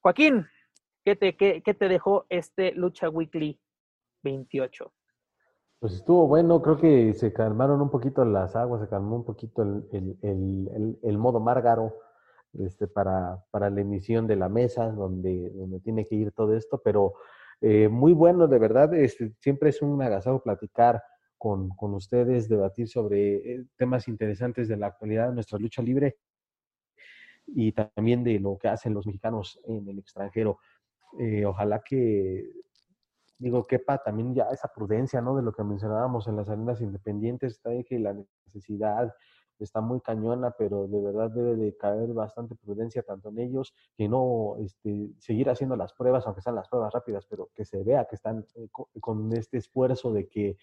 Joaquín, 0.00 0.46
¿qué 1.04 1.16
te, 1.16 1.36
qué, 1.36 1.62
qué 1.62 1.74
te 1.74 1.88
dejó 1.88 2.26
este 2.28 2.72
Lucha 2.72 3.08
Weekly 3.08 3.58
28? 4.22 4.92
Pues 5.80 5.94
estuvo 5.94 6.26
bueno, 6.26 6.62
creo 6.62 6.78
que 6.78 7.14
se 7.14 7.32
calmaron 7.32 7.80
un 7.80 7.90
poquito 7.90 8.24
las 8.24 8.56
aguas, 8.56 8.82
se 8.82 8.88
calmó 8.88 9.16
un 9.16 9.24
poquito 9.24 9.62
el, 9.62 10.18
el, 10.22 10.98
el 11.02 11.18
modo 11.18 11.40
márgaro 11.40 11.94
este, 12.58 12.86
para, 12.86 13.42
para, 13.50 13.70
la 13.70 13.80
emisión 13.80 14.26
de 14.26 14.36
la 14.36 14.48
mesa, 14.48 14.90
donde, 14.90 15.50
donde 15.50 15.80
tiene 15.80 16.06
que 16.06 16.14
ir 16.14 16.32
todo 16.32 16.56
esto, 16.56 16.80
pero 16.82 17.14
eh, 17.60 17.88
muy 17.88 18.12
bueno, 18.12 18.46
de 18.46 18.58
verdad, 18.58 18.92
este, 18.94 19.32
siempre 19.40 19.70
es 19.70 19.80
un 19.82 20.00
agasajo 20.02 20.42
platicar 20.42 21.02
con, 21.38 21.70
con 21.70 21.94
ustedes, 21.94 22.48
debatir 22.48 22.88
sobre 22.88 23.36
eh, 23.36 23.64
temas 23.76 24.08
interesantes 24.08 24.68
de 24.68 24.76
la 24.76 24.88
actualidad 24.88 25.28
de 25.28 25.34
nuestra 25.34 25.58
lucha 25.58 25.82
libre 25.82 26.16
y 27.46 27.72
también 27.72 28.24
de 28.24 28.38
lo 28.38 28.58
que 28.58 28.68
hacen 28.68 28.94
los 28.94 29.06
mexicanos 29.06 29.60
en 29.64 29.88
el 29.88 29.98
extranjero. 29.98 30.58
Eh, 31.18 31.44
ojalá 31.44 31.82
que, 31.84 32.50
digo, 33.38 33.66
quepa 33.66 33.98
también 33.98 34.34
ya 34.34 34.44
esa 34.50 34.68
prudencia, 34.68 35.20
¿no? 35.20 35.36
De 35.36 35.42
lo 35.42 35.52
que 35.52 35.62
mencionábamos 35.62 36.26
en 36.28 36.36
las 36.36 36.48
arenas 36.48 36.80
independientes, 36.80 37.60
que 37.86 37.98
la 37.98 38.14
necesidad 38.46 39.14
está 39.58 39.80
muy 39.80 40.00
cañona, 40.00 40.52
pero 40.58 40.86
de 40.88 41.00
verdad 41.00 41.30
debe 41.30 41.56
de 41.56 41.76
caer 41.76 42.12
bastante 42.12 42.54
prudencia 42.54 43.02
tanto 43.02 43.28
en 43.28 43.38
ellos, 43.38 43.74
que 43.96 44.08
no 44.08 44.56
este, 44.58 45.10
seguir 45.18 45.50
haciendo 45.50 45.76
las 45.76 45.92
pruebas, 45.92 46.26
aunque 46.26 46.42
sean 46.42 46.56
las 46.56 46.68
pruebas 46.68 46.92
rápidas, 46.92 47.26
pero 47.28 47.50
que 47.54 47.64
se 47.64 47.82
vea 47.82 48.06
que 48.06 48.16
están 48.16 48.44
eh, 48.56 48.68
con, 48.70 49.32
este 49.32 49.58
esfuerzo 49.58 50.12
de 50.12 50.28
que... 50.28 50.56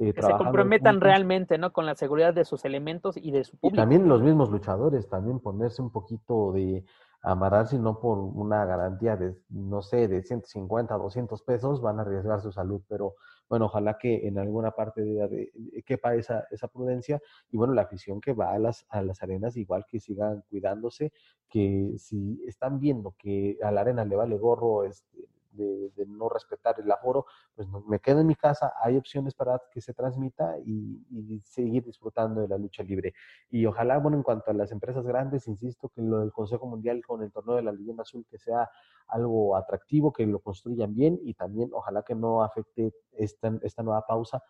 Eh, 0.00 0.14
que 0.14 0.22
se 0.22 0.32
comprometan 0.36 1.00
realmente, 1.00 1.58
¿no? 1.58 1.72
Con 1.72 1.84
la 1.84 1.96
seguridad 1.96 2.32
de 2.32 2.44
sus 2.44 2.64
elementos 2.64 3.16
y 3.16 3.32
de 3.32 3.42
su 3.42 3.56
público. 3.58 3.74
Y 3.74 3.82
también 3.82 4.08
los 4.08 4.22
mismos 4.22 4.48
luchadores, 4.48 5.08
también 5.08 5.40
ponerse 5.40 5.82
un 5.82 5.90
poquito 5.90 6.52
de 6.52 6.84
amarrarse, 7.22 7.78
no 7.78 7.98
por 7.98 8.18
una 8.18 8.64
garantía 8.64 9.16
de, 9.16 9.36
no 9.48 9.82
sé, 9.82 10.06
de 10.08 10.22
150, 10.22 10.96
200 10.96 11.42
pesos, 11.42 11.80
van 11.80 11.98
a 11.98 12.02
arriesgar 12.02 12.40
su 12.40 12.52
salud, 12.52 12.80
pero 12.88 13.14
bueno, 13.48 13.66
ojalá 13.66 13.98
que 13.98 14.26
en 14.26 14.38
alguna 14.38 14.72
parte 14.72 15.02
de, 15.02 15.82
quepa 15.84 16.14
esa, 16.14 16.46
esa 16.50 16.68
prudencia 16.68 17.20
y 17.50 17.56
bueno, 17.56 17.74
la 17.74 17.82
afición 17.82 18.20
que 18.20 18.32
va 18.32 18.52
a 18.52 18.58
las, 18.58 18.86
a 18.90 19.02
las 19.02 19.22
arenas 19.22 19.56
igual 19.56 19.86
que 19.86 20.00
sigan 20.00 20.42
cuidándose, 20.50 21.12
que 21.48 21.94
si 21.98 22.42
están 22.46 22.78
viendo 22.78 23.14
que 23.18 23.58
a 23.62 23.70
la 23.70 23.80
arena 23.80 24.04
le 24.04 24.16
vale 24.16 24.36
gorro 24.36 24.84
este, 24.84 25.28
de, 25.58 26.06
no 26.06 26.28
respetar 26.28 26.76
el 26.80 26.90
aforo, 26.90 27.26
pues 27.54 27.68
me 27.86 27.98
quedo 28.00 28.20
en 28.20 28.26
mi 28.26 28.34
casa, 28.34 28.72
hay 28.80 28.96
opciones 28.96 29.34
para 29.34 29.60
que 29.70 29.80
se 29.80 29.92
transmita 29.92 30.56
y, 30.64 31.04
seguir 31.44 31.84
disfrutando 31.84 32.40
de 32.40 32.48
la 32.48 32.56
lucha 32.56 32.82
libre. 32.82 33.14
Y 33.50 33.66
ojalá, 33.66 33.98
bueno, 33.98 34.16
en 34.16 34.22
cuanto 34.22 34.50
a 34.50 34.54
las 34.54 34.72
empresas 34.72 35.04
grandes, 35.04 35.48
insisto 35.48 35.88
que 35.88 36.02
lo 36.02 36.20
del 36.20 36.32
Consejo 36.32 36.66
Mundial 36.66 37.02
con 37.06 37.22
el 37.22 37.32
torneo 37.32 37.56
de 37.56 37.62
la 37.62 37.72
leyenda 37.72 38.02
azul 38.02 38.24
que 38.30 38.38
sea 38.38 38.70
algo 39.08 39.56
atractivo, 39.56 40.12
que 40.12 40.26
lo 40.26 40.40
construyan 40.40 40.94
bien 40.94 41.18
y 41.22 41.34
también 41.34 41.70
ojalá 41.72 42.02
que 42.02 42.14
no 42.14 42.42
afecte 42.42 42.94
esta, 43.12 43.52
esta 43.62 43.82
nueva 43.82 44.06
pausa 44.06 44.42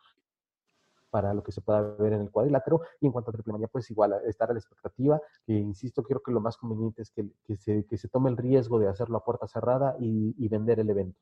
para 1.10 1.34
lo 1.34 1.42
que 1.42 1.52
se 1.52 1.60
pueda 1.60 1.82
ver 1.82 2.12
en 2.12 2.22
el 2.22 2.30
cuadrilátero. 2.30 2.80
Y 3.00 3.06
en 3.06 3.12
cuanto 3.12 3.30
a 3.30 3.32
triple 3.32 3.52
manía, 3.52 3.68
pues 3.68 3.90
igual 3.90 4.14
estar 4.26 4.50
a 4.50 4.52
la 4.52 4.58
expectativa, 4.58 5.20
que 5.46 5.52
insisto, 5.52 6.02
creo 6.02 6.22
que 6.22 6.32
lo 6.32 6.40
más 6.40 6.56
conveniente 6.56 7.02
es 7.02 7.10
que, 7.10 7.26
que, 7.44 7.56
se, 7.56 7.86
que 7.86 7.96
se 7.96 8.08
tome 8.08 8.30
el 8.30 8.36
riesgo 8.36 8.78
de 8.78 8.88
hacerlo 8.88 9.18
a 9.18 9.24
puerta 9.24 9.46
cerrada 9.46 9.96
y, 9.98 10.48
vender 10.48 10.80
el 10.80 10.88
evento. 10.88 11.20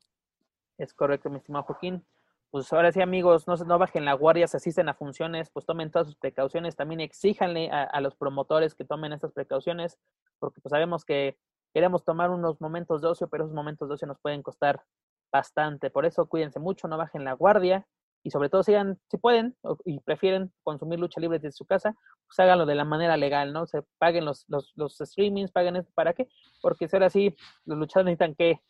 Es 0.77 0.93
correcto, 0.93 1.29
mi 1.29 1.37
estimado 1.37 1.65
Joaquín. 1.65 2.05
Pues 2.49 2.71
ahora 2.71 2.93
sí, 2.93 3.01
amigos, 3.01 3.45
no, 3.45 3.55
no 3.57 3.77
bajen 3.77 4.05
la 4.05 4.13
guardia, 4.13 4.47
se 4.47 4.55
asisten 4.55 4.87
a 4.87 4.93
funciones, 4.93 5.49
pues 5.49 5.65
tomen 5.65 5.91
todas 5.91 6.07
sus 6.07 6.15
precauciones, 6.15 6.77
también 6.77 7.01
exíjanle 7.01 7.69
a, 7.69 7.83
a 7.83 7.99
los 7.99 8.15
promotores 8.15 8.73
que 8.73 8.85
tomen 8.85 9.11
estas 9.11 9.33
precauciones, 9.33 9.97
porque 10.39 10.61
pues 10.61 10.71
sabemos 10.71 11.03
que 11.03 11.37
queremos 11.73 12.05
tomar 12.05 12.29
unos 12.29 12.61
momentos 12.61 13.01
de 13.01 13.09
ocio, 13.09 13.27
pero 13.27 13.43
esos 13.43 13.53
momentos 13.53 13.89
de 13.89 13.95
ocio 13.95 14.07
nos 14.07 14.19
pueden 14.19 14.43
costar 14.43 14.81
bastante. 15.29 15.89
Por 15.89 16.05
eso 16.05 16.25
cuídense 16.27 16.59
mucho, 16.59 16.87
no 16.87 16.97
bajen 16.97 17.25
la 17.25 17.33
guardia 17.33 17.85
y 18.23 18.31
sobre 18.31 18.49
todo 18.49 18.63
sigan, 18.63 18.99
si 19.09 19.17
pueden 19.17 19.55
y 19.85 19.99
prefieren 19.99 20.51
consumir 20.63 20.99
lucha 20.99 21.21
libre 21.21 21.39
desde 21.39 21.55
su 21.55 21.65
casa, 21.65 21.95
pues 22.27 22.39
háganlo 22.39 22.65
de 22.65 22.75
la 22.75 22.85
manera 22.85 23.15
legal, 23.17 23.53
¿no? 23.53 23.65
Se 23.67 23.83
paguen 23.99 24.25
los, 24.25 24.45
los, 24.47 24.73
los 24.75 24.97
streamings, 24.97 25.51
paguen 25.51 25.77
esto, 25.77 25.91
¿para 25.95 26.13
qué? 26.13 26.27
Porque 26.61 26.87
ser 26.87 27.03
así, 27.03 27.35
los 27.65 27.77
luchadores 27.77 28.05
necesitan 28.05 28.35
que, 28.35 28.61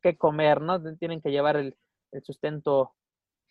que, 0.00 0.18
comer, 0.18 0.60
¿no? 0.60 0.80
Tienen 0.96 1.20
que 1.20 1.30
llevar 1.30 1.56
el, 1.56 1.76
el 2.12 2.22
sustento 2.22 2.92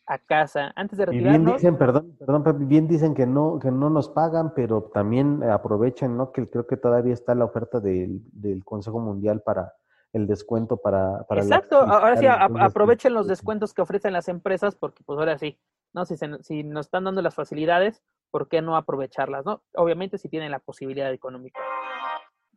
a 0.07 0.17
casa. 0.17 0.73
Antes 0.75 0.97
de 0.97 1.05
retirarnos... 1.05 1.45
bien 1.45 1.55
dicen, 1.55 1.77
perdón, 1.77 2.17
perdón, 2.17 2.67
bien 2.67 2.87
dicen 2.87 3.13
que 3.13 3.27
no, 3.27 3.59
que 3.59 3.71
no 3.71 3.89
nos 3.91 4.09
pagan, 4.09 4.53
pero 4.55 4.89
también 4.93 5.43
aprovechan, 5.43 6.17
¿no? 6.17 6.31
Que 6.31 6.49
creo 6.49 6.65
que 6.65 6.77
todavía 6.77 7.13
está 7.13 7.35
la 7.35 7.45
oferta 7.45 7.79
del, 7.79 8.21
del 8.31 8.65
Consejo 8.65 8.99
Mundial 8.99 9.41
para 9.41 9.73
el 10.13 10.27
descuento 10.27 10.77
para... 10.77 11.23
para 11.23 11.41
Exacto, 11.41 11.77
ahora 11.79 12.17
sí, 12.17 12.25
aprovechen 12.27 13.13
los 13.13 13.27
descuentos 13.27 13.73
que 13.73 13.81
ofrecen 13.81 14.13
las 14.13 14.27
empresas 14.27 14.75
porque 14.75 15.03
pues 15.03 15.19
ahora 15.19 15.37
sí, 15.37 15.59
¿no? 15.93 16.05
Si, 16.05 16.15
si 16.41 16.63
nos 16.63 16.87
están 16.87 17.03
dando 17.03 17.21
las 17.21 17.35
facilidades, 17.35 18.01
¿por 18.31 18.47
qué 18.47 18.61
no 18.61 18.75
aprovecharlas, 18.75 19.45
no? 19.45 19.61
Obviamente 19.75 20.17
si 20.17 20.29
tienen 20.29 20.51
la 20.51 20.59
posibilidad 20.59 21.11
económica. 21.11 21.59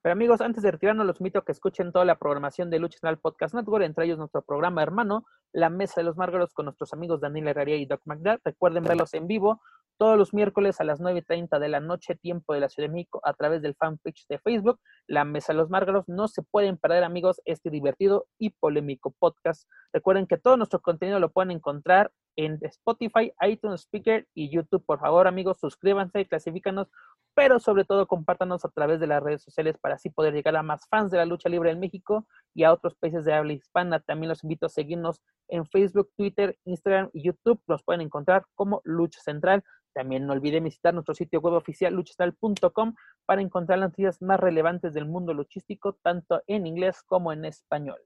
Pero 0.03 0.15
amigos, 0.15 0.41
antes 0.41 0.65
de 0.65 0.70
retirarnos, 0.73 1.07
los 1.07 1.20
invito 1.20 1.39
a 1.39 1.45
que 1.45 1.53
escuchen 1.53 1.93
toda 1.93 2.05
la 2.05 2.19
programación 2.19 2.70
de 2.70 2.81
Lucha 2.81 2.97
Nacional 2.97 3.19
Podcast 3.19 3.55
Network, 3.55 3.85
entre 3.85 4.07
ellos 4.07 4.19
nuestro 4.19 4.43
programa 4.43 4.83
hermano, 4.83 5.24
La 5.53 5.70
Mesa 5.70 6.01
de 6.01 6.05
los 6.05 6.16
Márgaros, 6.16 6.53
con 6.55 6.65
nuestros 6.65 6.93
amigos 6.93 7.20
Daniel 7.20 7.49
Herrera 7.49 7.77
y 7.77 7.87
Doc 7.87 8.01
McDuff. 8.07 8.41
Recuerden 8.45 8.83
verlos 8.83 9.15
en 9.15 9.29
vivo 9.29 9.61
todos 10.03 10.19
los 10.19 10.35
miércoles 10.35 10.81
a 10.81 10.85
las 10.85 11.01
9.30 11.01 11.61
de 11.61 11.69
la 11.69 11.79
noche, 11.79 12.16
tiempo 12.16 12.55
de 12.55 12.59
la 12.59 12.69
Ciudad 12.69 12.89
de 12.89 12.93
México, 12.93 13.20
a 13.23 13.35
través 13.35 13.62
del 13.62 13.77
fanpage 13.77 14.27
de 14.29 14.41
Facebook, 14.41 14.81
La 15.07 15.24
Mesa 15.24 15.53
de 15.53 15.59
los 15.59 15.70
Márgaros. 15.70 16.09
No 16.09 16.27
se 16.27 16.43
pueden 16.43 16.77
perder, 16.77 17.05
amigos, 17.05 17.41
este 17.45 17.70
divertido 17.70 18.27
y 18.37 18.51
polémico 18.51 19.15
podcast. 19.16 19.69
Recuerden 19.93 20.27
que 20.27 20.39
todo 20.39 20.57
nuestro 20.57 20.81
contenido 20.81 21.20
lo 21.20 21.31
pueden 21.31 21.53
encontrar 21.53 22.11
en 22.37 22.59
Spotify, 22.63 23.33
iTunes 23.43 23.83
Speaker 23.83 24.27
y 24.35 24.51
YouTube. 24.51 24.85
Por 24.85 25.01
favor, 25.01 25.27
amigos, 25.27 25.59
suscríbanse, 25.61 26.27
clasifícanos, 26.27 26.89
pero 27.35 27.59
sobre 27.59 27.85
todo 27.85 28.07
compártanos 28.07 28.65
a 28.65 28.71
través 28.71 29.01
de 29.01 29.07
las 29.07 29.23
redes 29.23 29.43
sociales 29.43 29.77
para 29.81 29.95
así 29.95 30.11
poder 30.11 30.35
llegar 30.35 30.57
a 30.57 30.63
más 30.63 30.87
fans 30.89 31.11
de 31.11 31.19
la 31.19 31.25
lucha 31.25 31.49
libre 31.49 31.71
en 31.71 31.81
México 31.81 32.27
y 32.55 32.65
a 32.65 32.73
otros 32.73 32.95
países 32.95 33.25
de 33.25 33.33
habla 33.33 33.55
hispana. 33.55 34.01
También 34.01 34.29
los 34.29 34.45
invito 34.45 34.67
a 34.67 34.69
seguirnos 34.69 35.23
en 35.49 35.67
Facebook, 35.67 36.11
Twitter, 36.17 36.59
Instagram 36.65 37.11
y 37.13 37.23
YouTube. 37.23 37.61
Los 37.67 37.83
pueden 37.83 38.03
encontrar 38.03 38.45
como 38.55 38.81
Lucha 38.85 39.21
Central. 39.21 39.65
También 39.95 40.27
no 40.27 40.33
olviden 40.33 40.65
visitar 40.65 40.95
nuestro 40.95 41.15
sitio 41.15 41.41
web 41.41 41.55
oficial 41.55 41.95
luchastral.com 41.95 42.95
para 43.27 43.43
encontrar 43.43 43.79
las 43.79 43.91
noticias 43.91 44.23
más 44.23 44.41
relevantes 44.41 44.95
del 44.95 45.07
mundo 45.07 45.35
luchístico, 45.35 45.99
tanto 46.03 46.43
en 46.47 46.67
inglés 46.67 47.03
como 47.03 47.33
en 47.33 47.45
español. 47.45 48.01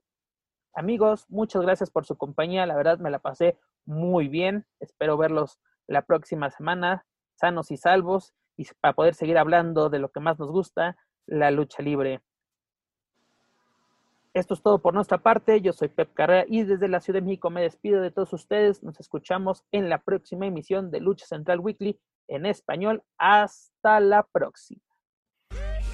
Amigos, 0.73 1.25
muchas 1.29 1.61
gracias 1.61 1.89
por 1.89 2.05
su 2.05 2.17
compañía. 2.17 2.65
La 2.65 2.75
verdad 2.75 2.99
me 2.99 3.09
la 3.09 3.19
pasé 3.19 3.57
muy 3.85 4.27
bien. 4.27 4.65
Espero 4.79 5.17
verlos 5.17 5.59
la 5.87 6.03
próxima 6.03 6.51
semana, 6.51 7.05
sanos 7.35 7.71
y 7.71 7.77
salvos, 7.77 8.33
y 8.57 8.65
para 8.81 8.93
poder 8.93 9.13
seguir 9.13 9.37
hablando 9.37 9.89
de 9.89 9.99
lo 9.99 10.09
que 10.09 10.19
más 10.19 10.39
nos 10.39 10.51
gusta, 10.51 10.97
la 11.25 11.51
lucha 11.51 11.81
libre. 11.81 12.21
Esto 14.33 14.53
es 14.53 14.61
todo 14.61 14.79
por 14.79 14.93
nuestra 14.93 15.17
parte. 15.17 15.61
Yo 15.61 15.73
soy 15.73 15.87
Pep 15.87 16.13
Carrera 16.13 16.45
y 16.47 16.63
desde 16.63 16.87
la 16.87 16.99
Ciudad 16.99 17.21
de 17.21 17.25
México 17.25 17.49
me 17.49 17.63
despido 17.63 18.01
de 18.01 18.11
todos 18.11 18.33
ustedes. 18.33 18.83
Nos 18.83 18.99
escuchamos 18.99 19.63
en 19.71 19.89
la 19.89 20.03
próxima 20.03 20.45
emisión 20.45 20.91
de 20.91 20.99
Lucha 20.99 21.25
Central 21.25 21.59
Weekly 21.59 21.99
en 22.27 22.45
español. 22.45 23.03
Hasta 23.17 23.99
la 23.99 24.23
próxima. 24.23 24.86